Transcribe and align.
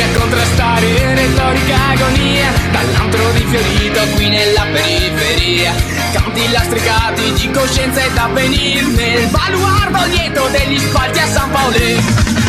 A 0.00 0.18
contrastare 0.18 1.14
retorica 1.14 1.76
agonia 1.90 2.50
Dall'antro 2.70 3.30
di 3.32 3.44
Fiorito 3.44 4.00
qui 4.14 4.28
nella 4.30 4.64
periferia. 4.72 5.74
Canti 6.12 6.50
lastricati 6.50 7.32
di 7.32 7.50
coscienza 7.50 8.00
e 8.00 8.10
d'avvenir 8.12 8.86
Nel 8.86 9.26
baluardo 9.26 10.04
lieto 10.06 10.48
degli 10.48 10.78
spalti 10.78 11.18
a 11.18 11.26
San 11.26 11.50
Paolo 11.50 12.00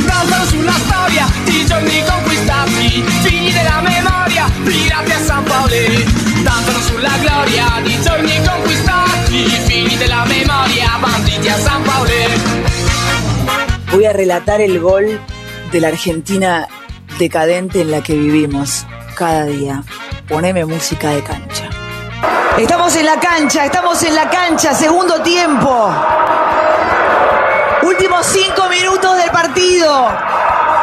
Danzano 0.05 0.45
sulla 0.45 0.71
storia 0.71 1.27
di 1.43 1.65
giorni 1.65 2.03
conquistati 2.05 3.03
Figli 3.23 3.51
della 3.51 3.81
memoria, 3.81 4.49
pirati 4.63 5.11
a 5.11 5.19
San 5.19 5.43
Paolo 5.43 5.75
Danzano 6.43 6.79
sulla 6.79 7.17
gloria 7.19 7.81
di 7.83 8.01
giorni 8.01 8.41
conquistati 8.45 9.45
Figli 9.65 9.97
della 9.97 10.23
memoria, 10.25 10.97
banditi 10.99 11.49
a 11.49 11.57
San 11.57 11.81
Paolo 11.81 12.71
Voy 13.91 14.05
a 14.05 14.13
relatar 14.13 14.61
el 14.61 14.79
gol 14.79 15.19
de 15.71 15.79
la 15.79 15.87
Argentina 15.89 16.67
decadente 17.23 17.79
en 17.79 17.89
la 17.89 18.03
que 18.03 18.15
vivimos 18.15 18.85
cada 19.15 19.45
día. 19.45 19.81
Poneme 20.27 20.65
música 20.65 21.11
de 21.11 21.23
cancha. 21.23 21.69
Estamos 22.57 22.93
en 22.97 23.05
la 23.05 23.17
cancha, 23.17 23.63
estamos 23.63 24.03
en 24.03 24.13
la 24.13 24.29
cancha, 24.29 24.73
segundo 24.73 25.21
tiempo. 25.21 25.89
Últimos 27.83 28.25
cinco 28.25 28.67
minutos 28.67 29.15
del 29.15 29.31
partido. 29.31 29.89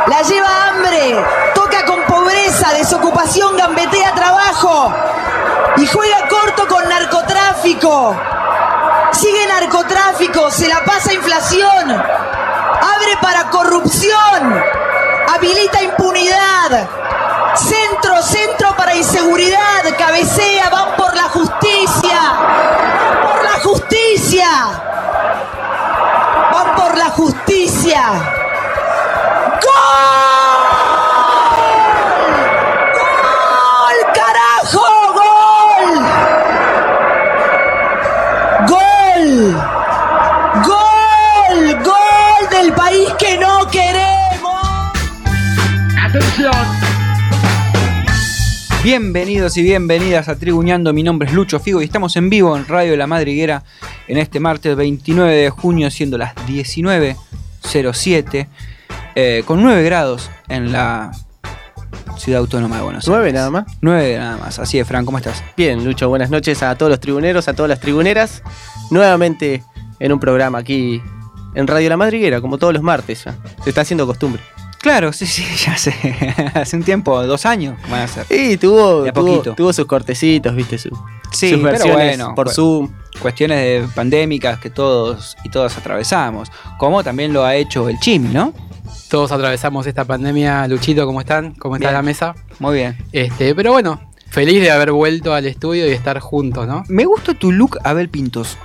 La 0.06 0.22
lleva 0.22 0.48
hambre, 0.68 1.22
toca 1.54 1.84
con 1.84 2.02
pobreza, 2.04 2.72
desocupación, 2.72 3.58
gambetea 3.58 4.14
trabajo 4.14 4.94
y 5.76 5.86
juega 5.86 6.26
corto 6.26 6.66
con 6.68 6.88
narcotráfico. 6.88 8.16
Sigue 9.12 9.46
narcotráfico, 9.46 10.50
se 10.50 10.68
la 10.68 10.82
pasa 10.86 11.12
inflación, 11.12 11.90
abre 11.90 13.12
para 13.20 13.50
corrupción 13.50 14.79
habilita 15.40 15.82
impunidad. 15.82 16.86
Centro, 17.54 18.22
centro 18.22 18.76
para 18.76 18.94
inseguridad, 18.94 19.82
cabecea, 19.96 20.68
van 20.68 20.96
por 20.96 21.16
la 21.16 21.30
justicia. 21.30 22.20
Por 23.22 23.42
la 23.42 23.60
justicia. 23.62 24.48
Van 26.52 26.74
por 26.76 26.96
la 26.96 27.10
justicia. 27.10 28.02
¡Gol! 29.62 30.39
Bienvenidos 48.90 49.54
y 49.56 49.62
bienvenidas 49.62 50.28
a 50.28 50.36
Tribuñando, 50.36 50.92
mi 50.92 51.04
nombre 51.04 51.28
es 51.28 51.34
Lucho 51.34 51.60
Figo 51.60 51.80
y 51.80 51.84
estamos 51.84 52.16
en 52.16 52.28
vivo 52.28 52.56
en 52.56 52.66
Radio 52.66 52.96
La 52.96 53.06
Madriguera 53.06 53.62
en 54.08 54.18
este 54.18 54.40
martes 54.40 54.74
29 54.74 55.32
de 55.32 55.48
junio 55.48 55.92
siendo 55.92 56.18
las 56.18 56.34
19.07 56.34 58.48
eh, 59.14 59.44
con 59.46 59.62
9 59.62 59.84
grados 59.84 60.28
en 60.48 60.72
la 60.72 61.12
ciudad 62.18 62.40
autónoma 62.40 62.78
de 62.78 62.82
Buenos 62.82 63.04
Aires. 63.04 63.16
¿Nueve 63.16 63.32
nada 63.32 63.50
más? 63.50 63.66
9 63.80 64.18
nada 64.18 64.38
más, 64.38 64.58
así 64.58 64.80
es, 64.80 64.88
Fran, 64.88 65.06
¿cómo 65.06 65.18
estás? 65.18 65.44
Bien, 65.56 65.84
Lucho, 65.84 66.08
buenas 66.08 66.30
noches 66.30 66.60
a 66.64 66.74
todos 66.74 66.90
los 66.90 66.98
tribuneros, 66.98 67.46
a 67.46 67.54
todas 67.54 67.68
las 67.68 67.78
tribuneras. 67.78 68.42
Nuevamente 68.90 69.62
en 70.00 70.12
un 70.12 70.18
programa 70.18 70.58
aquí 70.58 71.00
en 71.54 71.68
Radio 71.68 71.90
La 71.90 71.96
Madriguera, 71.96 72.40
como 72.40 72.58
todos 72.58 72.74
los 72.74 72.82
martes 72.82 73.22
ya. 73.22 73.36
Se 73.62 73.70
está 73.70 73.82
haciendo 73.82 74.04
costumbre. 74.04 74.42
Claro, 74.80 75.12
sí, 75.12 75.26
sí, 75.26 75.44
ya 75.64 75.72
hace, 75.72 75.92
hace 76.54 76.76
un 76.76 76.82
tiempo, 76.82 77.22
dos 77.26 77.44
años, 77.46 77.76
¿cómo 77.82 77.92
van 77.94 78.02
a 78.02 78.08
ser? 78.08 78.26
Y 78.30 78.56
tuvo, 78.56 79.02
De 79.02 79.10
a 79.10 79.12
tuvo, 79.12 79.26
poquito. 79.36 79.54
tuvo 79.54 79.72
sus 79.72 79.86
cortecitos, 79.86 80.54
viste, 80.54 80.78
su- 80.78 80.88
Sí, 81.32 81.50
sus 81.50 81.58
pero 81.60 81.72
versiones 81.72 82.18
bueno, 82.18 82.34
por 82.34 82.46
cu- 82.46 82.52
Zoom. 82.52 82.90
Cuestiones 83.20 83.58
de 83.58 83.88
pandémicas 83.94 84.58
que 84.58 84.70
todos 84.70 85.36
y 85.44 85.48
todas 85.50 85.76
atravesamos, 85.76 86.50
como 86.78 87.04
también 87.04 87.32
lo 87.32 87.44
ha 87.44 87.54
hecho 87.54 87.88
el 87.88 87.98
Chimi, 88.00 88.28
¿no? 88.30 88.52
Todos 89.10 89.30
atravesamos 89.30 89.86
esta 89.86 90.04
pandemia. 90.04 90.66
Luchito, 90.68 91.04
¿cómo 91.04 91.20
están? 91.20 91.52
¿Cómo 91.54 91.76
está 91.76 91.88
Bien. 91.88 91.94
la 91.94 92.02
mesa? 92.02 92.34
Muy 92.58 92.76
bien. 92.76 92.96
Este, 93.12 93.54
pero 93.54 93.72
bueno, 93.72 94.00
feliz 94.30 94.62
de 94.62 94.70
haber 94.70 94.92
vuelto 94.92 95.34
al 95.34 95.46
estudio 95.46 95.86
y 95.86 95.92
estar 95.92 96.18
juntos, 96.20 96.66
¿no? 96.66 96.84
Me 96.88 97.04
gusta 97.04 97.34
tu 97.34 97.52
look 97.52 97.78
Abel 97.84 98.08
Pintos. 98.08 98.56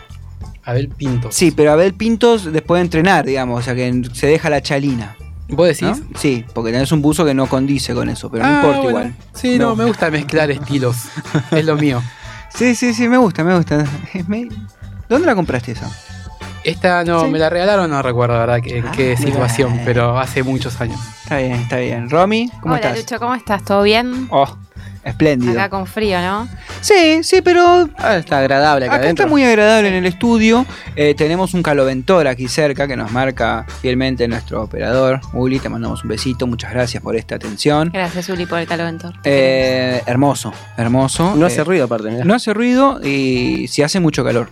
Abel 0.63 0.87
Pinto. 0.89 1.27
Sí, 1.31 1.51
pero 1.51 1.71
Abel 1.73 1.93
Pintos 1.93 2.51
después 2.51 2.79
de 2.79 2.85
entrenar, 2.85 3.25
digamos, 3.25 3.59
o 3.59 3.63
sea 3.63 3.75
que 3.75 4.01
se 4.13 4.27
deja 4.27 4.49
la 4.49 4.61
chalina. 4.61 5.15
¿Vos 5.49 5.67
decís? 5.67 5.81
¿no? 6.01 6.19
Sí, 6.19 6.43
porque 6.53 6.71
tenés 6.71 6.91
un 6.91 7.01
buzo 7.01 7.23
que 7.25 7.33
no 7.33 7.47
condice 7.47 7.93
con 7.93 8.09
eso, 8.09 8.29
pero 8.31 8.43
no 8.45 8.49
Ah, 8.49 8.53
importa 8.55 8.79
bueno. 8.79 8.89
igual. 8.89 9.15
Sí, 9.33 9.59
no, 9.59 9.75
me 9.75 9.85
gusta 9.85 10.09
mezclar 10.09 10.49
estilos. 10.51 10.97
es 11.51 11.65
lo 11.65 11.75
mío. 11.75 12.01
Sí, 12.49 12.73
sí, 12.75 12.93
sí, 12.93 13.07
me 13.07 13.17
gusta, 13.17 13.43
me 13.43 13.55
gusta. 13.55 13.85
Me- 14.27 14.47
¿Dónde 15.09 15.27
la 15.27 15.35
compraste 15.35 15.73
esa? 15.73 15.89
Esta 16.63 17.03
no, 17.03 17.25
Sí. 17.25 17.27
me 17.31 17.37
la 17.37 17.49
regalaron, 17.49 17.91
no 17.91 18.01
recuerdo, 18.01 18.33
la 18.33 18.39
verdad, 18.39 18.59
en 18.65 18.87
Ah, 18.87 18.91
qué 18.95 19.15
situación, 19.15 19.73
bien. 19.73 19.85
pero 19.85 20.17
hace 20.17 20.41
muchos 20.41 20.81
años. 20.81 20.99
Está 21.23 21.37
bien, 21.37 21.51
está 21.53 21.77
bien. 21.77 22.09
Romy, 22.09 22.49
¿cómo 22.61 22.73
Hola 22.73 22.87
estás? 22.87 22.97
Lucho, 22.97 23.19
¿cómo 23.19 23.35
estás? 23.35 23.63
¿Todo 23.63 23.83
bien? 23.83 24.27
Oh, 24.31 24.47
espléndido. 25.05 25.53
Acá 25.53 25.69
con 25.69 25.87
frío, 25.87 26.19
¿no? 26.19 26.47
Sí, 26.81 27.23
sí, 27.23 27.41
pero 27.41 27.87
Ah, 27.97 28.17
está 28.17 28.39
agradable 28.39 28.85
acá, 28.87 28.95
Acá 28.95 29.03
adentro. 29.05 29.23
está 29.25 29.29
muy 29.31 29.43
agradable 29.43 29.87
en 29.89 29.93
el 29.95 30.05
estudio. 30.05 30.65
Eh, 30.95 31.13
tenemos 31.15 31.53
un 31.53 31.63
caloventor 31.63 32.27
aquí 32.27 32.47
cerca 32.47 32.87
que 32.87 32.97
nos 32.97 33.11
marca 33.11 33.65
fielmente 33.81 34.27
nuestro 34.27 34.63
operador. 34.63 35.21
Uli, 35.33 35.59
te 35.59 35.69
mandamos 35.69 36.03
un 36.03 36.09
besito. 36.09 36.47
Muchas 36.47 36.71
gracias 36.73 37.01
por 37.01 37.15
esta 37.15 37.35
atención. 37.35 37.89
Gracias, 37.93 38.27
Uli, 38.29 38.45
por 38.45 38.59
el 38.59 38.67
caloventor. 38.67 39.13
Eh, 39.23 40.01
hermoso, 40.05 40.51
hermoso. 40.77 41.35
No 41.35 41.45
Eh, 41.45 41.47
hace 41.47 41.63
ruido 41.63 41.85
aparte, 41.85 42.09
mirá. 42.09 42.25
No 42.25 42.33
hace 42.33 42.53
ruido 42.53 42.99
y 43.03 43.67
si 43.69 43.83
hace 43.83 43.99
mucho 43.99 44.23
calor. 44.23 44.49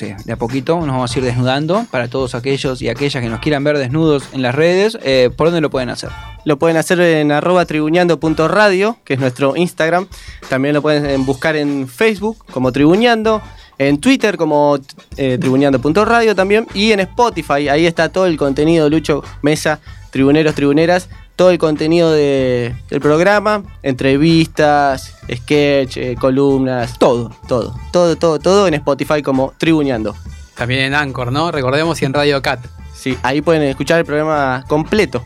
De 0.00 0.32
a 0.32 0.36
poquito 0.36 0.76
nos 0.78 0.88
vamos 0.88 1.14
a 1.14 1.18
ir 1.18 1.24
desnudando 1.24 1.84
para 1.90 2.08
todos 2.08 2.34
aquellos 2.34 2.80
y 2.80 2.88
aquellas 2.88 3.22
que 3.22 3.28
nos 3.28 3.40
quieran 3.40 3.62
ver 3.64 3.76
desnudos 3.76 4.24
en 4.32 4.40
las 4.40 4.54
redes. 4.54 4.98
eh, 5.02 5.30
¿Por 5.36 5.48
dónde 5.48 5.60
lo 5.60 5.68
pueden 5.68 5.90
hacer? 5.90 6.08
Lo 6.46 6.58
pueden 6.58 6.78
hacer 6.78 7.00
en 7.00 7.32
arroba 7.32 7.66
tribuñando.radio, 7.66 8.96
que 9.04 9.14
es 9.14 9.20
nuestro 9.20 9.56
Instagram. 9.56 10.06
También 10.48 10.74
lo 10.74 10.80
pueden 10.80 11.26
buscar 11.26 11.54
en 11.56 11.86
Facebook 11.86 12.38
como 12.50 12.72
Tribuñando, 12.72 13.42
en 13.76 14.00
Twitter 14.00 14.38
como 14.38 14.78
eh, 15.18 15.36
tribuñando.radio 15.38 16.34
también, 16.34 16.66
y 16.72 16.92
en 16.92 17.00
Spotify. 17.00 17.68
Ahí 17.68 17.84
está 17.86 18.08
todo 18.08 18.26
el 18.26 18.38
contenido, 18.38 18.88
Lucho 18.88 19.22
Mesa, 19.42 19.80
Tribuneros, 20.10 20.54
Tribuneras, 20.54 21.10
todo 21.40 21.48
el 21.52 21.56
contenido 21.56 22.12
de- 22.12 22.74
del 22.90 23.00
programa, 23.00 23.62
entrevistas, 23.82 25.14
sketch, 25.34 25.96
eh, 25.96 26.14
columnas, 26.20 26.98
todo, 26.98 27.30
todo, 27.48 27.74
todo, 27.90 28.14
todo, 28.16 28.38
todo 28.38 28.68
en 28.68 28.74
Spotify 28.74 29.22
como 29.22 29.54
Tribuñando. 29.56 30.14
También 30.54 30.82
en 30.82 30.94
Anchor, 30.94 31.32
¿no? 31.32 31.50
Recordemos 31.50 32.02
y 32.02 32.04
en 32.04 32.12
Radio 32.12 32.42
Cat. 32.42 32.60
Sí, 32.94 33.16
ahí 33.22 33.40
pueden 33.40 33.62
escuchar 33.62 34.00
el 34.00 34.04
programa 34.04 34.66
completo, 34.68 35.24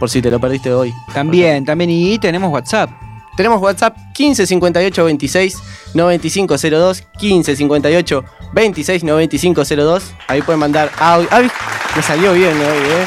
por 0.00 0.10
si 0.10 0.20
te 0.20 0.32
lo 0.32 0.40
perdiste 0.40 0.72
hoy. 0.74 0.92
También, 1.14 1.64
también. 1.64 1.90
Y 1.90 2.18
tenemos 2.18 2.50
WhatsApp. 2.52 2.90
Tenemos 3.36 3.62
WhatsApp 3.62 3.96
15 4.14 4.44
58 4.48 5.04
26 5.04 5.58
95 5.94 6.56
02 6.58 7.02
15 7.20 7.54
58 7.54 8.24
26 8.52 9.04
95 9.04 9.62
02. 9.64 10.02
Ahí 10.26 10.42
pueden 10.42 10.58
mandar 10.58 10.90
audio. 10.98 11.28
Ay, 11.30 11.48
me 11.94 12.02
salió 12.02 12.32
bien 12.32 12.50
hoy, 12.56 12.78
eh. 12.90 13.06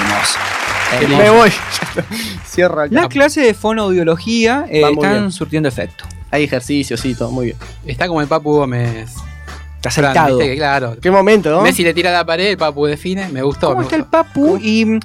Hermoso. 0.00 0.38
Me 1.08 1.30
voy. 1.30 1.50
Cierro 2.46 2.82
acá. 2.82 2.94
Las 2.94 3.08
clases 3.08 3.44
de 3.46 3.54
fonoaudiología 3.54 4.66
eh, 4.70 4.82
Va 4.82 4.88
muy 4.90 5.04
están 5.04 5.18
bien. 5.18 5.32
surtiendo 5.32 5.68
efecto. 5.68 6.04
Hay 6.30 6.44
ejercicios, 6.44 7.00
sí, 7.00 7.14
todo 7.14 7.30
muy 7.30 7.46
bien. 7.46 7.56
Está 7.86 8.08
como 8.08 8.20
el 8.20 8.26
Papu 8.26 8.52
Gómez. 8.52 9.10
Está 9.76 9.90
Fran, 9.90 10.06
aceptado. 10.06 10.38
¿viste 10.38 10.52
que 10.52 10.56
claro. 10.56 10.96
Qué 11.00 11.10
momento, 11.10 11.50
¿no? 11.50 11.62
Messi 11.62 11.84
le 11.84 11.94
tira 11.94 12.10
a 12.10 12.12
la 12.14 12.24
pared, 12.26 12.48
el 12.48 12.56
Papu 12.56 12.86
define. 12.86 13.28
Me 13.28 13.42
gustó. 13.42 13.68
¿Cómo 13.68 13.78
me 13.80 13.84
está 13.84 13.96
el. 13.96 14.04
Papu? 14.04 14.58
Y 14.60 14.84
mm, 14.84 15.00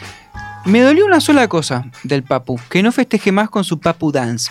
me 0.65 0.81
dolió 0.81 1.05
una 1.05 1.19
sola 1.19 1.47
cosa 1.47 1.85
del 2.03 2.23
Papu, 2.23 2.59
que 2.69 2.81
no 2.81 2.91
festeje 2.91 3.31
más 3.31 3.49
con 3.49 3.63
su 3.63 3.79
Papu 3.79 4.11
Dance. 4.11 4.49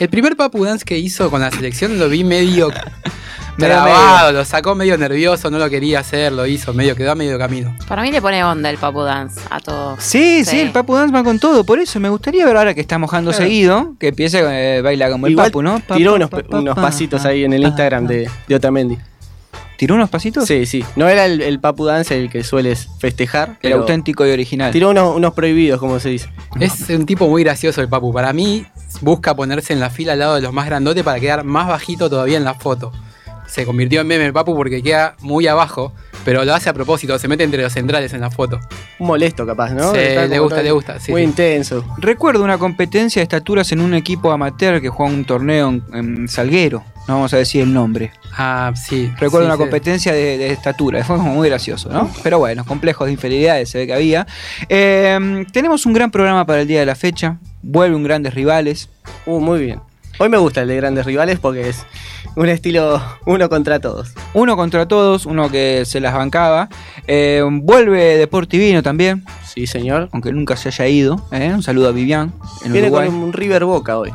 El 0.00 0.08
primer 0.08 0.34
Papu 0.34 0.64
Dance 0.64 0.84
que 0.84 0.98
hizo 0.98 1.30
con 1.30 1.40
la 1.42 1.50
selección 1.50 1.98
lo 1.98 2.08
vi 2.08 2.24
medio 2.24 2.70
trabado, 3.58 4.32
lo 4.32 4.44
sacó 4.46 4.74
medio 4.74 4.96
nervioso, 4.96 5.50
no 5.50 5.58
lo 5.58 5.68
quería 5.68 6.00
hacer, 6.00 6.32
lo 6.32 6.46
hizo, 6.46 6.72
medio 6.72 6.96
quedó 6.96 7.12
a 7.12 7.14
medio 7.14 7.38
camino. 7.38 7.76
Para 7.86 8.00
mí 8.02 8.10
le 8.10 8.22
pone 8.22 8.42
onda 8.42 8.70
el 8.70 8.78
Papu 8.78 9.02
Dance 9.02 9.38
a 9.50 9.60
todo. 9.60 9.96
Sí, 10.00 10.44
sí, 10.44 10.50
Sí. 10.52 10.60
el 10.60 10.70
Papu 10.70 10.94
Dance 10.94 11.14
va 11.14 11.22
con 11.22 11.38
todo. 11.38 11.64
Por 11.64 11.78
eso 11.78 12.00
me 12.00 12.08
gustaría 12.08 12.46
ver 12.46 12.56
ahora 12.56 12.72
que 12.74 12.80
está 12.80 12.96
mojando 12.98 13.30
Claro. 13.30 13.44
seguido, 13.44 13.94
que 14.00 14.08
empiece 14.08 14.40
con 14.42 14.50
eh, 14.52 14.80
baila 14.80 15.10
como 15.10 15.26
el 15.26 15.34
Papu, 15.34 15.62
¿no? 15.62 15.80
Tiró 15.94 16.14
unos, 16.14 16.30
pa, 16.30 16.42
pa, 16.42 16.58
unos 16.58 16.74
pa, 16.74 16.80
pasitos 16.82 17.22
pa, 17.22 17.28
ahí 17.28 17.44
en 17.44 17.52
el 17.52 17.62
Instagram 17.62 18.06
de, 18.06 18.30
de 18.48 18.54
Otamendi. 18.54 18.98
¿Tiró 19.80 19.94
unos 19.94 20.10
pasitos? 20.10 20.46
Sí, 20.46 20.66
sí. 20.66 20.84
No 20.94 21.08
era 21.08 21.24
el, 21.24 21.40
el 21.40 21.58
Papu 21.58 21.86
Dance 21.86 22.14
el 22.14 22.28
que 22.28 22.44
sueles 22.44 22.90
festejar. 22.98 23.56
El 23.62 23.72
auténtico 23.72 24.26
y 24.26 24.30
original. 24.30 24.72
Tiró 24.72 24.90
unos, 24.90 25.16
unos 25.16 25.32
prohibidos, 25.32 25.80
como 25.80 25.98
se 25.98 26.10
dice. 26.10 26.28
Es 26.60 26.90
un 26.90 27.06
tipo 27.06 27.26
muy 27.30 27.44
gracioso 27.44 27.80
el 27.80 27.88
Papu. 27.88 28.12
Para 28.12 28.34
mí, 28.34 28.66
busca 29.00 29.34
ponerse 29.34 29.72
en 29.72 29.80
la 29.80 29.88
fila 29.88 30.12
al 30.12 30.18
lado 30.18 30.34
de 30.34 30.42
los 30.42 30.52
más 30.52 30.66
grandotes 30.66 31.02
para 31.02 31.18
quedar 31.18 31.44
más 31.44 31.66
bajito 31.66 32.10
todavía 32.10 32.36
en 32.36 32.44
la 32.44 32.52
foto. 32.52 32.92
Se 33.46 33.64
convirtió 33.64 34.02
en 34.02 34.06
meme 34.08 34.26
el 34.26 34.34
Papu 34.34 34.54
porque 34.54 34.82
queda 34.82 35.16
muy 35.20 35.46
abajo, 35.46 35.94
pero 36.26 36.44
lo 36.44 36.52
hace 36.52 36.68
a 36.68 36.74
propósito, 36.74 37.18
se 37.18 37.26
mete 37.26 37.44
entre 37.44 37.62
los 37.62 37.72
centrales 37.72 38.12
en 38.12 38.20
la 38.20 38.30
foto. 38.30 38.60
Un 38.98 39.06
molesto, 39.06 39.46
capaz, 39.46 39.70
¿no? 39.70 39.92
Sí, 39.92 39.96
le 39.96 40.38
gusta, 40.40 40.62
le 40.62 40.72
gusta, 40.72 41.00
sí, 41.00 41.10
muy 41.10 41.22
sí. 41.22 41.28
intenso. 41.28 41.86
Recuerdo 41.96 42.44
una 42.44 42.58
competencia 42.58 43.20
de 43.20 43.22
estaturas 43.22 43.72
en 43.72 43.80
un 43.80 43.94
equipo 43.94 44.30
amateur 44.30 44.78
que 44.82 44.90
juega 44.90 45.10
un 45.10 45.24
torneo 45.24 45.70
en, 45.70 45.82
en 45.94 46.28
Salguero. 46.28 46.84
No 47.10 47.16
vamos 47.16 47.34
a 47.34 47.38
decir 47.38 47.62
el 47.62 47.72
nombre. 47.74 48.12
Ah, 48.38 48.72
sí. 48.76 49.10
Recuerdo 49.18 49.40
sí, 49.40 49.46
una 49.46 49.54
sí. 49.54 49.58
competencia 49.58 50.12
de, 50.12 50.38
de 50.38 50.52
estatura. 50.52 51.02
Fue 51.02 51.16
como 51.16 51.34
muy 51.34 51.48
gracioso, 51.48 51.88
¿no? 51.90 52.08
Pero 52.22 52.38
bueno, 52.38 52.64
complejos 52.64 53.06
de 53.06 53.12
infidelidades 53.14 53.68
se 53.68 53.78
ve 53.78 53.86
que 53.88 53.94
había. 53.94 54.28
Eh, 54.68 55.44
tenemos 55.52 55.86
un 55.86 55.92
gran 55.92 56.12
programa 56.12 56.46
para 56.46 56.60
el 56.60 56.68
día 56.68 56.78
de 56.78 56.86
la 56.86 56.94
fecha. 56.94 57.38
Vuelven 57.62 58.04
grandes 58.04 58.32
rivales. 58.32 58.90
Uh, 59.26 59.40
muy 59.40 59.58
bien. 59.58 59.80
Hoy 60.20 60.28
me 60.28 60.38
gusta 60.38 60.62
el 60.62 60.68
de 60.68 60.76
grandes 60.76 61.04
rivales 61.04 61.40
porque 61.40 61.68
es 61.70 61.84
un 62.36 62.48
estilo 62.48 63.02
uno 63.26 63.48
contra 63.48 63.80
todos. 63.80 64.12
Uno 64.32 64.54
contra 64.54 64.86
todos, 64.86 65.26
uno 65.26 65.50
que 65.50 65.82
se 65.86 65.98
las 65.98 66.14
bancaba. 66.14 66.68
Eh, 67.08 67.42
vuelve 67.44 68.18
Deportivino 68.18 68.84
también, 68.84 69.24
Sí, 69.52 69.66
señor. 69.66 70.10
aunque 70.12 70.30
nunca 70.32 70.54
se 70.56 70.68
haya 70.68 70.86
ido. 70.86 71.26
¿eh? 71.32 71.50
Un 71.52 71.64
saludo 71.64 71.88
a 71.88 71.90
Vivian 71.90 72.32
en 72.64 72.72
Viene 72.72 72.86
Uruguay. 72.86 73.06
con 73.08 73.16
un 73.16 73.32
River 73.32 73.64
Boca 73.64 73.98
hoy. 73.98 74.12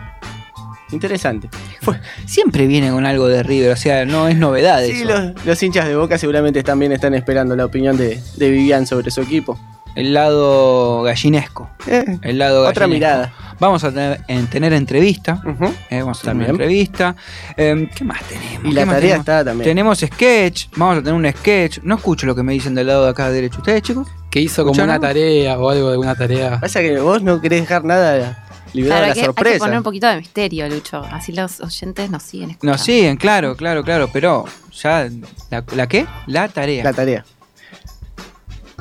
Interesante. 0.91 1.49
Fue- 1.85 1.99
Siempre 2.25 2.67
viene 2.67 2.89
con 2.91 3.05
algo 3.05 3.27
de 3.27 3.43
River, 3.43 3.71
o 3.71 3.75
sea, 3.77 4.05
no 4.05 4.27
es 4.27 4.35
novedad 4.37 4.83
Sí, 4.83 4.91
eso. 4.91 5.05
los, 5.05 5.45
los 5.45 5.63
hinchas 5.63 5.87
de 5.87 5.95
Boca 5.95 6.17
seguramente 6.17 6.63
también 6.63 6.91
están 6.91 7.13
esperando 7.13 7.55
la 7.55 7.65
opinión 7.65 7.95
de, 7.97 8.19
de 8.35 8.49
Vivian 8.49 8.85
sobre 8.87 9.11
su 9.11 9.21
equipo. 9.21 9.57
El 9.95 10.13
lado 10.13 11.03
gallinesco. 11.03 11.69
Eh, 11.87 12.17
El 12.21 12.37
lado 12.37 12.67
Otra 12.67 12.85
gallinesco. 12.87 12.89
mirada. 12.89 13.33
Vamos 13.61 13.81
a 13.85 13.91
tener, 13.93 14.19
en 14.27 14.47
tener 14.47 14.73
entrevista. 14.73 15.41
eh, 15.89 15.99
vamos 16.01 16.19
a 16.19 16.31
tener 16.31 16.49
entrevista. 16.49 17.15
Eh, 17.55 17.87
¿Qué 17.95 18.03
más 18.03 18.21
tenemos? 18.23 18.65
Y 18.65 18.69
¿Qué 18.69 18.73
la 18.73 18.85
tarea 18.85 18.99
tenemos? 18.99 19.19
está 19.19 19.45
también. 19.45 19.63
Tenemos 19.69 19.99
sketch, 19.99 20.65
vamos 20.75 20.97
a 20.97 21.01
tener 21.01 21.13
un 21.13 21.31
sketch. 21.31 21.79
No 21.83 21.95
escucho 21.95 22.25
lo 22.27 22.35
que 22.35 22.43
me 22.43 22.51
dicen 22.51 22.75
del 22.75 22.87
lado 22.87 23.05
de 23.05 23.11
acá 23.11 23.29
derecho. 23.29 23.59
¿Ustedes, 23.59 23.83
chicos? 23.83 24.09
Que 24.29 24.41
hizo 24.41 24.65
como 24.65 24.83
una 24.83 24.99
tarea 24.99 25.57
o 25.57 25.69
algo 25.69 25.89
de 25.91 25.97
una 25.97 26.13
tarea. 26.15 26.59
Pasa 26.59 26.81
que 26.81 26.99
vos 26.99 27.23
no 27.23 27.39
querés 27.39 27.61
dejar 27.61 27.85
nada 27.85 28.44
librado 28.75 28.99
Claro, 28.99 29.03
a 29.03 29.05
hay 29.05 29.09
la 29.09 29.13
que, 29.13 29.19
hay 29.19 29.23
que 29.23 29.25
sorpresa. 29.25 29.59
poner 29.59 29.77
un 29.77 29.83
poquito 29.83 30.07
de 30.07 30.17
misterio, 30.17 30.67
Lucho. 30.69 31.01
Así 31.11 31.31
los 31.31 31.59
oyentes 31.61 32.09
nos 32.09 32.23
siguen 32.23 32.51
escuchando. 32.51 32.73
Nos 32.73 32.81
siguen, 32.81 33.17
claro, 33.17 33.55
claro, 33.55 33.83
claro. 33.83 34.09
Pero 34.13 34.45
ya. 34.73 35.09
¿La, 35.49 35.63
la 35.75 35.87
qué? 35.87 36.05
La 36.27 36.47
tarea. 36.49 36.83
La 36.83 36.93
tarea. 36.93 37.25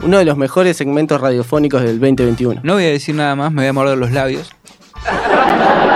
Uno 0.03 0.19
de 0.19 0.25
los 0.25 0.37
mejores 0.37 0.77
segmentos 0.77 1.21
radiofónicos 1.21 1.81
del 1.83 2.01
2021. 2.01 2.61
No 2.65 2.75
voy 2.75 2.85
a 2.85 2.89
decir 2.91 3.15
nada 3.15 3.35
más, 3.37 3.53
me 3.53 3.63
voy 3.63 3.69
a 3.69 3.73
morder 3.73 3.97
los 3.99 4.11
labios. 4.13 4.51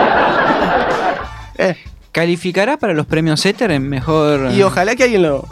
Eh, 1.60 1.76
¿Calificará 2.12 2.76
para 2.76 2.94
los 2.94 3.04
premios 3.06 3.44
Éter 3.44 3.72
en 3.72 3.88
mejor. 3.88 4.52
y 4.52 4.62
ojalá 4.62 4.94
que 4.94 5.02
alguien 5.04 5.22
lo. 5.22 5.44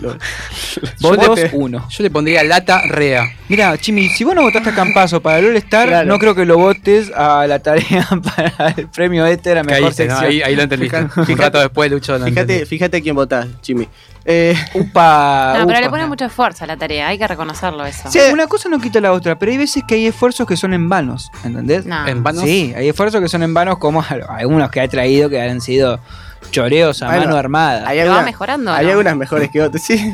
te- 1.34 1.50
uno. 1.52 1.86
Yo 1.88 2.02
le 2.02 2.10
pondría 2.10 2.42
lata 2.44 2.82
rea. 2.88 3.24
Mira, 3.48 3.76
Chimi, 3.78 4.08
si 4.08 4.24
vos 4.24 4.34
no 4.34 4.42
votaste 4.42 4.70
a 4.70 4.74
Campazo 4.74 5.20
para 5.20 5.38
el 5.38 5.46
All 5.46 5.56
Star, 5.56 5.88
Claro. 5.88 6.08
no 6.08 6.18
creo 6.18 6.34
que 6.34 6.44
lo 6.44 6.56
votes 6.58 7.10
a 7.14 7.46
la 7.46 7.58
tarea 7.58 8.06
para 8.36 8.68
el 8.76 8.88
premio 8.88 9.26
Éter 9.26 9.58
a 9.58 9.62
mejor 9.62 9.82
Caíste, 9.94 10.10
ahí, 10.10 10.42
ahí 10.42 10.56
lo 10.56 10.62
entendiste. 10.62 10.96
Fíjate- 11.08 11.32
Un 11.32 11.38
rato 11.38 11.60
después, 11.60 11.90
Lucho. 11.90 12.18
lo 12.18 12.24
Fíjate, 12.24 12.40
entendí. 12.40 12.66
fíjate 12.66 13.02
quién 13.02 13.14
votás, 13.14 13.46
Chimi. 13.60 13.86
Eh, 14.26 14.56
Upa, 14.74 15.54
No, 15.58 15.66
pero 15.66 15.80
le 15.80 15.90
pone 15.90 16.06
mucho 16.06 16.24
esfuerzo 16.24 16.64
a 16.64 16.66
la 16.66 16.76
tarea, 16.78 17.08
hay 17.08 17.18
que 17.18 17.28
reconocerlo 17.28 17.84
eso. 17.84 18.10
Sí, 18.10 18.18
una 18.32 18.46
cosa 18.46 18.68
no 18.70 18.80
quita 18.80 18.98
la 19.00 19.12
otra, 19.12 19.38
pero 19.38 19.52
hay 19.52 19.58
veces 19.58 19.82
que 19.86 19.96
hay 19.96 20.06
esfuerzos 20.06 20.46
que 20.48 20.56
son 20.56 20.72
en 20.72 20.88
vanos, 20.88 21.30
¿entendés? 21.44 21.84
No. 21.84 22.06
En 22.08 22.22
vanos. 22.22 22.42
Sí, 22.42 22.72
hay 22.74 22.88
esfuerzos 22.88 23.20
que 23.20 23.28
son 23.28 23.42
en 23.42 23.52
vanos 23.52 23.76
como 23.78 24.02
algunos 24.30 24.70
que 24.70 24.80
ha 24.80 24.88
traído 24.88 25.28
que 25.28 25.42
han 25.42 25.60
sido 25.60 26.00
choreos 26.50 27.02
a 27.02 27.06
Bueno, 27.06 27.24
mano 27.26 27.36
armada. 27.36 27.88
hay 27.88 27.98
va 27.98 28.02
algunas- 28.04 28.24
mejorando, 28.24 28.72
Hay 28.72 28.84
¿no? 28.84 28.90
algunas 28.92 29.16
mejores 29.16 29.50
que 29.50 29.62
otras, 29.62 29.82
sí. 29.82 30.12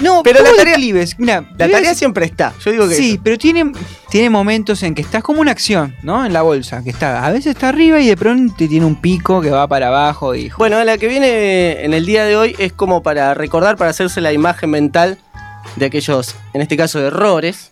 No, 0.00 0.22
Pero 0.24 0.40
la 0.40 0.50
tarea- 0.50 0.74
tarea 0.76 0.78
mira, 1.18 1.44
La 1.58 1.68
tarea 1.68 1.94
siempre 1.94 2.26
está. 2.26 2.52
Yo 2.64 2.70
digo 2.70 2.88
que. 2.88 2.94
Sí, 2.94 3.18
pero 3.22 3.38
tiene, 3.38 3.72
tiene 4.10 4.30
momentos 4.30 4.82
en 4.82 4.94
que 4.94 5.02
estás 5.02 5.22
como 5.22 5.40
una 5.40 5.50
acción, 5.50 5.94
¿no? 6.02 6.24
En 6.26 6.32
la 6.32 6.42
bolsa, 6.42 6.82
que 6.84 6.90
está, 6.90 7.24
a 7.24 7.30
veces 7.30 7.46
está 7.54 7.70
arriba 7.70 7.98
y 8.00 8.06
de 8.06 8.16
pronto 8.16 8.54
tiene 8.56 8.84
un 8.84 8.96
pico 9.00 9.40
que 9.40 9.50
va 9.50 9.66
para 9.66 9.88
abajo 9.88 10.34
y 10.34 10.50
Bueno, 10.58 10.82
la 10.84 10.98
que 10.98 11.08
viene 11.08 11.84
en 11.84 11.94
el 11.94 12.04
día 12.06 12.24
de 12.24 12.36
hoy 12.36 12.54
es 12.58 12.72
como 12.72 13.02
para 13.02 13.34
recordar, 13.34 13.76
para 13.76 13.90
hacerse 13.90 14.20
la 14.20 14.32
imagen 14.32 14.70
mental 14.70 15.18
de 15.76 15.86
aquellos, 15.86 16.34
en 16.52 16.60
este 16.60 16.76
caso, 16.76 17.00
errores. 17.00 17.71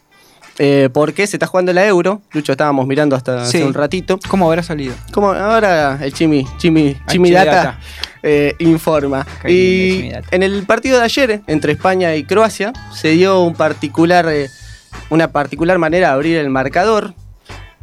Eh, 0.62 0.91
porque 0.93 1.27
se 1.27 1.37
está 1.37 1.47
jugando 1.47 1.73
la 1.73 1.87
Euro. 1.87 2.21
Lucho, 2.33 2.53
estábamos 2.53 2.87
mirando 2.87 3.17
hasta 3.17 3.47
Sí. 3.47 3.57
hace 3.57 3.67
un 3.67 3.73
ratito. 3.73 4.19
¿cómo 4.29 4.47
habrá 4.47 4.62
salido? 4.62 4.95
Como 5.11 5.33
ahora 5.33 5.99
el 6.03 6.12
Chimi, 6.12 6.47
Chimi, 6.59 6.99
Chimi 7.09 7.31
Data, 7.31 7.79
eh, 8.23 8.55
informa. 8.59 9.27
Qué 9.41 9.51
Y 9.51 9.97
Chimi 9.97 10.11
Data. 10.11 10.29
en 10.33 10.43
el 10.43 10.62
partido 10.65 10.99
de 10.99 11.05
ayer 11.05 11.41
entre 11.47 11.73
España 11.73 12.15
y 12.15 12.25
Croacia 12.25 12.75
se 12.93 13.09
dio 13.12 13.41
un 13.41 13.55
particular, 13.55 14.29
eh, 14.29 14.51
una 15.09 15.29
particular 15.33 15.79
manera 15.79 16.09
de 16.09 16.12
abrir 16.12 16.37
el 16.37 16.51
marcador. 16.51 17.15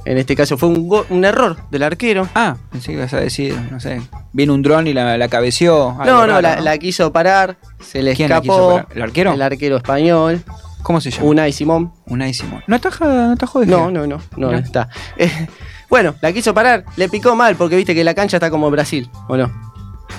En 0.06 0.20
este 0.20 0.36
caso 0.36 0.56
fue 0.56 0.70
un, 0.70 1.26
error 1.26 1.58
del 1.72 1.82
arquero. 1.82 2.30
Ah, 2.36 2.58
pensé 2.72 2.92
que 2.92 2.98
ibas 3.00 3.14
a 3.14 3.20
decir, 3.20 3.58
no 3.72 3.80
sé, 3.80 4.02
vino 4.34 4.54
un 4.54 4.62
dron 4.62 4.86
y 4.86 4.94
la, 4.94 5.18
la 5.18 5.28
cabeció. 5.30 5.96
No, 5.98 6.06
no, 6.06 6.28
raro, 6.28 6.42
la, 6.42 6.62
la 6.62 6.78
quiso 6.78 7.12
parar, 7.12 7.58
se 7.82 8.04
le 8.04 8.16
¿Quién 8.16 8.30
la 8.30 8.36
escapó. 8.38 8.54
quiso 8.54 8.70
parar? 8.70 8.88
¿El 8.96 9.02
arquero? 9.02 9.34
El 9.34 9.42
arquero 9.42 9.78
español, 9.78 10.44
¿Cómo 10.88 11.02
se 11.02 11.12
llama? 11.12 11.26
Unai 11.28 11.52
Simón. 11.52 11.92
Unai 12.06 12.34
Simón. 12.34 12.64
¿No 12.66 12.78
ataja, 12.78 13.04
no 13.06 13.32
atajó 13.34 13.60
de 13.60 13.66
No, 13.66 13.92
no, 13.92 14.08
no, 14.08 14.22
no, 14.38 14.52
No. 14.54 14.58
está. 14.58 14.88
Eh, 15.18 15.30
bueno, 15.90 16.16
la 16.22 16.32
quiso 16.32 16.54
parar, 16.54 16.86
le 16.96 17.10
picó 17.10 17.36
mal 17.36 17.58
porque 17.58 17.76
viste 17.76 17.94
que 17.94 18.06
la 18.06 18.14
cancha 18.14 18.38
está 18.38 18.50
como 18.50 18.72
Brasil, 18.72 19.10
¿o 19.28 19.36
no? 19.36 19.52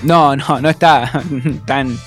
No, 0.03 0.35
no, 0.35 0.61
no 0.61 0.69
está 0.69 1.23
tan 1.65 1.97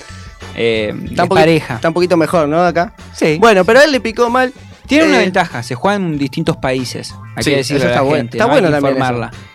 eh, 0.55 0.93
poquito- 0.95 1.27
pareja. 1.27 1.75
Está 1.75 1.89
un 1.89 1.93
poquito 1.93 2.15
mejor, 2.15 2.47
¿no? 2.47 2.63
Acá. 2.63 2.93
Sí. 3.11 3.37
Bueno, 3.37 3.65
pero 3.65 3.79
a 3.79 3.83
él 3.83 3.91
le 3.91 3.99
picó 3.99 4.29
mal. 4.29 4.53
Tiene 4.95 5.07
una 5.09 5.17
Eh, 5.21 5.25
ventaja, 5.25 5.63
se 5.63 5.75
juega 5.75 5.95
en 5.97 6.17
distintos 6.17 6.57
países. 6.57 7.13
Hay 7.35 7.43
Sí, 7.43 7.49
que 7.51 7.55
a 7.55 7.59
la 7.85 7.91
está 7.91 8.01
bueno. 8.01 8.17
gente, 8.17 8.37
Está 8.37 8.45
¿no? 8.45 8.51
bueno 8.51 8.67
Hay 8.67 8.73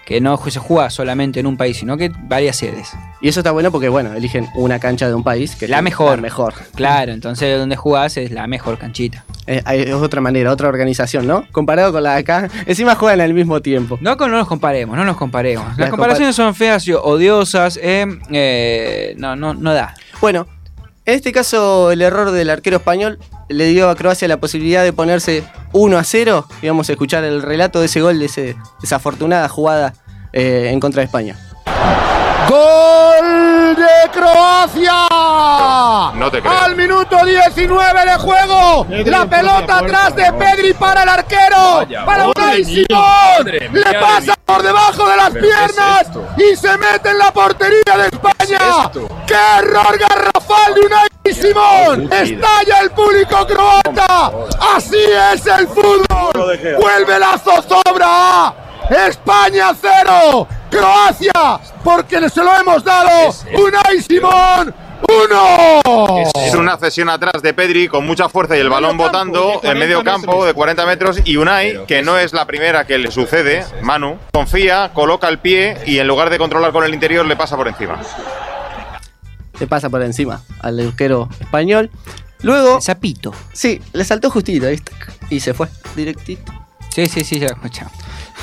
que 0.04 0.20
no 0.20 0.38
se 0.50 0.58
juega 0.58 0.90
solamente 0.90 1.38
en 1.40 1.46
un 1.46 1.56
país, 1.56 1.76
sino 1.76 1.96
que 1.96 2.10
varias 2.22 2.56
sedes. 2.56 2.90
Y 3.20 3.28
eso 3.28 3.40
está 3.40 3.50
bueno 3.50 3.70
porque, 3.70 3.88
bueno, 3.88 4.12
eligen 4.14 4.48
una 4.54 4.78
cancha 4.78 5.06
de 5.06 5.14
un 5.14 5.22
país 5.22 5.54
que 5.54 5.68
La 5.68 5.78
es 5.78 5.82
mejor. 5.82 6.16
La 6.16 6.22
mejor. 6.22 6.54
Claro, 6.74 7.12
entonces 7.12 7.58
donde 7.58 7.76
jugás 7.76 8.16
es 8.16 8.30
la 8.30 8.46
mejor 8.46 8.78
canchita. 8.78 9.24
Eh, 9.46 9.62
es 9.66 9.92
otra 9.94 10.20
manera, 10.20 10.50
otra 10.52 10.68
organización, 10.68 11.26
¿no? 11.26 11.46
Comparado 11.52 11.92
con 11.92 12.02
la 12.02 12.14
de 12.14 12.18
acá, 12.20 12.48
encima 12.66 12.94
juegan 12.94 13.20
al 13.20 13.34
mismo 13.34 13.60
tiempo. 13.60 13.98
No, 14.00 14.16
no 14.16 14.28
nos 14.28 14.48
comparemos, 14.48 14.96
no 14.96 15.04
nos 15.04 15.16
comparemos. 15.16 15.66
Las, 15.70 15.78
Las 15.78 15.90
comparaciones 15.90 16.34
son 16.36 16.54
feas 16.54 16.86
y 16.88 16.92
odiosas. 16.92 17.78
eh, 17.82 19.14
no, 19.18 19.36
no, 19.36 19.54
no 19.54 19.72
da. 19.74 19.94
Bueno, 20.20 20.46
en 21.08 21.14
este 21.14 21.32
caso 21.32 21.90
el 21.90 22.02
error 22.02 22.32
del 22.32 22.50
arquero 22.50 22.76
español 22.76 23.18
le 23.48 23.64
dio 23.68 23.88
a 23.88 23.96
Croacia 23.96 24.28
la 24.28 24.36
posibilidad 24.40 24.84
de 24.84 24.92
ponerse 24.92 25.42
1 25.72 25.96
a 25.96 26.04
0 26.04 26.46
y 26.60 26.68
vamos 26.68 26.90
a 26.90 26.92
escuchar 26.92 27.24
el 27.24 27.40
relato 27.40 27.80
de 27.80 27.86
ese 27.86 28.02
gol, 28.02 28.18
de 28.18 28.26
ese 28.26 28.56
desafortunada 28.82 29.48
jugada 29.48 29.94
eh, 30.34 30.68
en 30.70 30.80
contra 30.80 31.00
de 31.00 31.06
España. 31.06 31.38
¡Gol 32.48 33.76
de 33.76 34.10
Croacia! 34.10 34.92
No 36.14 36.30
te 36.30 36.40
creo. 36.40 36.52
Al 36.52 36.74
minuto 36.76 37.16
19 37.24 38.04
de 38.06 38.16
juego, 38.16 38.86
la 38.88 39.26
pelota 39.26 39.78
atrás 39.78 40.16
de 40.16 40.32
Pedri 40.32 40.72
para 40.72 41.02
el 41.02 41.08
arquero, 41.10 41.76
Vaya, 41.76 42.04
para 42.06 42.26
Unai 42.28 42.64
Simón, 42.64 43.46
le 43.72 44.00
pasa 44.00 44.34
por 44.46 44.62
debajo 44.62 45.08
de 45.08 45.16
las 45.16 45.30
¿Pero 45.30 45.42
qué 45.42 45.48
es 45.48 45.72
piernas 45.72 46.06
y 46.38 46.56
se 46.56 46.78
mete 46.78 47.10
en 47.10 47.18
la 47.18 47.30
portería 47.32 47.96
de 47.98 48.06
España. 48.06 48.58
esto? 48.84 49.08
¡Qué 49.26 49.34
error 49.58 49.98
garrafal 49.98 50.74
de 50.74 50.80
Unai 50.80 51.08
Simón! 51.34 52.12
¡Estalla 52.12 52.80
el 52.80 52.90
público 52.92 53.46
croata! 53.46 54.32
¡Así 54.74 54.96
es 55.34 55.46
el 55.46 55.68
fútbol! 55.68 56.58
¡Vuelve 56.80 57.18
la 57.18 57.36
zozobra! 57.38 58.54
¡España 58.90 59.72
cero! 59.80 60.46
¡Croacia! 60.70 61.60
Porque 61.84 62.28
se 62.28 62.42
lo 62.42 62.54
hemos 62.54 62.82
dado. 62.82 63.34
Unai 63.54 64.00
Simón 64.00 64.74
¡Uno! 65.08 66.24
Es 66.34 66.54
una 66.54 66.76
cesión 66.76 67.08
atrás 67.08 67.40
de 67.40 67.54
Pedri 67.54 67.88
con 67.88 68.04
mucha 68.06 68.28
fuerza 68.28 68.56
y 68.56 68.60
el 68.60 68.68
balón 68.68 68.96
botando 68.96 69.60
en 69.62 69.78
medio 69.78 70.02
campo 70.02 70.44
de 70.44 70.54
40 70.54 70.86
metros 70.86 71.20
y 71.24 71.36
Unai, 71.36 71.86
que 71.86 72.02
no 72.02 72.18
es 72.18 72.32
la 72.32 72.46
primera 72.46 72.86
que 72.86 72.98
le 72.98 73.10
sucede, 73.10 73.64
Manu, 73.82 74.18
confía, 74.32 74.90
coloca 74.92 75.28
el 75.28 75.38
pie 75.38 75.78
y 75.86 75.98
en 75.98 76.06
lugar 76.08 76.30
de 76.30 76.38
controlar 76.38 76.72
con 76.72 76.84
el 76.84 76.92
interior 76.92 77.24
le 77.26 77.36
pasa 77.36 77.56
por 77.56 77.68
encima. 77.68 78.00
Le 79.58 79.66
pasa 79.66 79.88
por 79.88 80.02
encima 80.02 80.42
al 80.60 80.80
arquero 80.80 81.28
español. 81.40 81.90
Luego, 82.42 82.80
Zapito. 82.80 83.32
sí, 83.52 83.80
le 83.92 84.04
saltó 84.04 84.30
justito 84.30 84.66
ahí, 84.66 84.78
tac, 84.78 85.12
y 85.30 85.40
se 85.40 85.54
fue 85.54 85.68
directito. 85.96 86.52
Sí, 86.90 87.06
sí, 87.06 87.22
sí, 87.24 87.38
ya 87.38 87.46
escuché. 87.46 87.82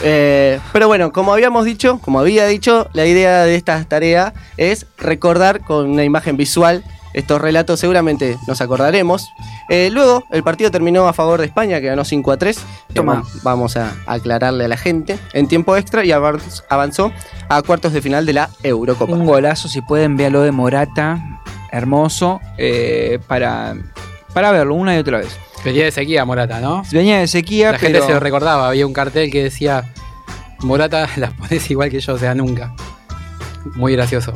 Eh, 0.03 0.59
pero 0.73 0.87
bueno, 0.87 1.11
como 1.11 1.33
habíamos 1.33 1.65
dicho, 1.65 1.99
como 1.99 2.19
había 2.19 2.45
dicho, 2.47 2.89
la 2.93 3.05
idea 3.05 3.43
de 3.43 3.55
esta 3.55 3.83
tarea 3.85 4.33
es 4.57 4.85
recordar 4.97 5.61
con 5.61 5.89
una 5.89 6.03
imagen 6.03 6.37
visual 6.37 6.83
estos 7.13 7.39
relatos, 7.39 7.79
seguramente 7.79 8.37
nos 8.45 8.59
acordaremos. 8.59 9.29
Eh, 9.69 9.89
luego, 9.89 10.25
el 10.31 10.43
partido 10.43 10.69
terminó 10.69 11.07
a 11.07 11.13
favor 11.13 11.39
de 11.39 11.45
España, 11.45 11.79
que 11.79 11.87
ganó 11.87 12.03
5 12.03 12.29
a 12.33 12.37
3. 12.37 12.59
Toma. 12.93 13.23
Eh, 13.25 13.39
Vamos 13.41 13.77
a 13.77 13.93
aclararle 14.05 14.65
a 14.65 14.67
la 14.67 14.75
gente. 14.75 15.17
En 15.31 15.47
tiempo 15.47 15.77
extra 15.77 16.03
y 16.03 16.09
avanz- 16.09 16.63
avanzó 16.69 17.13
a 17.47 17.61
cuartos 17.61 17.93
de 17.93 18.01
final 18.01 18.25
de 18.25 18.33
la 18.33 18.49
Eurocopa. 18.63 19.13
Un 19.13 19.25
golazo, 19.25 19.69
si 19.69 19.81
pueden, 19.81 20.17
véalo 20.17 20.41
de 20.41 20.51
Morata. 20.51 21.19
Hermoso. 21.71 22.41
eh, 22.57 23.19
para, 23.27 23.75
para 24.33 24.51
verlo 24.51 24.75
una 24.75 24.93
y 24.95 24.99
otra 24.99 25.19
vez. 25.19 25.39
Venía 25.65 25.85
de 25.85 25.91
sequía 25.91 26.23
Morata, 26.25 26.59
¿no? 26.61 26.83
Venía 26.91 27.19
de 27.19 27.27
sequía, 27.27 27.71
La 27.73 27.79
gente 27.79 28.01
se 28.01 28.13
lo 28.13 28.19
recordaba, 28.19 28.67
había 28.69 28.85
un 28.87 28.93
cartel 28.93 29.31
que 29.31 29.43
decía 29.43 29.83
Morata 30.59 31.09
las 31.17 31.33
pones 31.33 31.69
igual 31.71 31.89
que 31.89 31.99
yo, 31.99 32.13
o 32.13 32.17
sea, 32.17 32.33
nunca. 32.35 32.73
Muy 33.75 33.93
gracioso. 33.93 34.33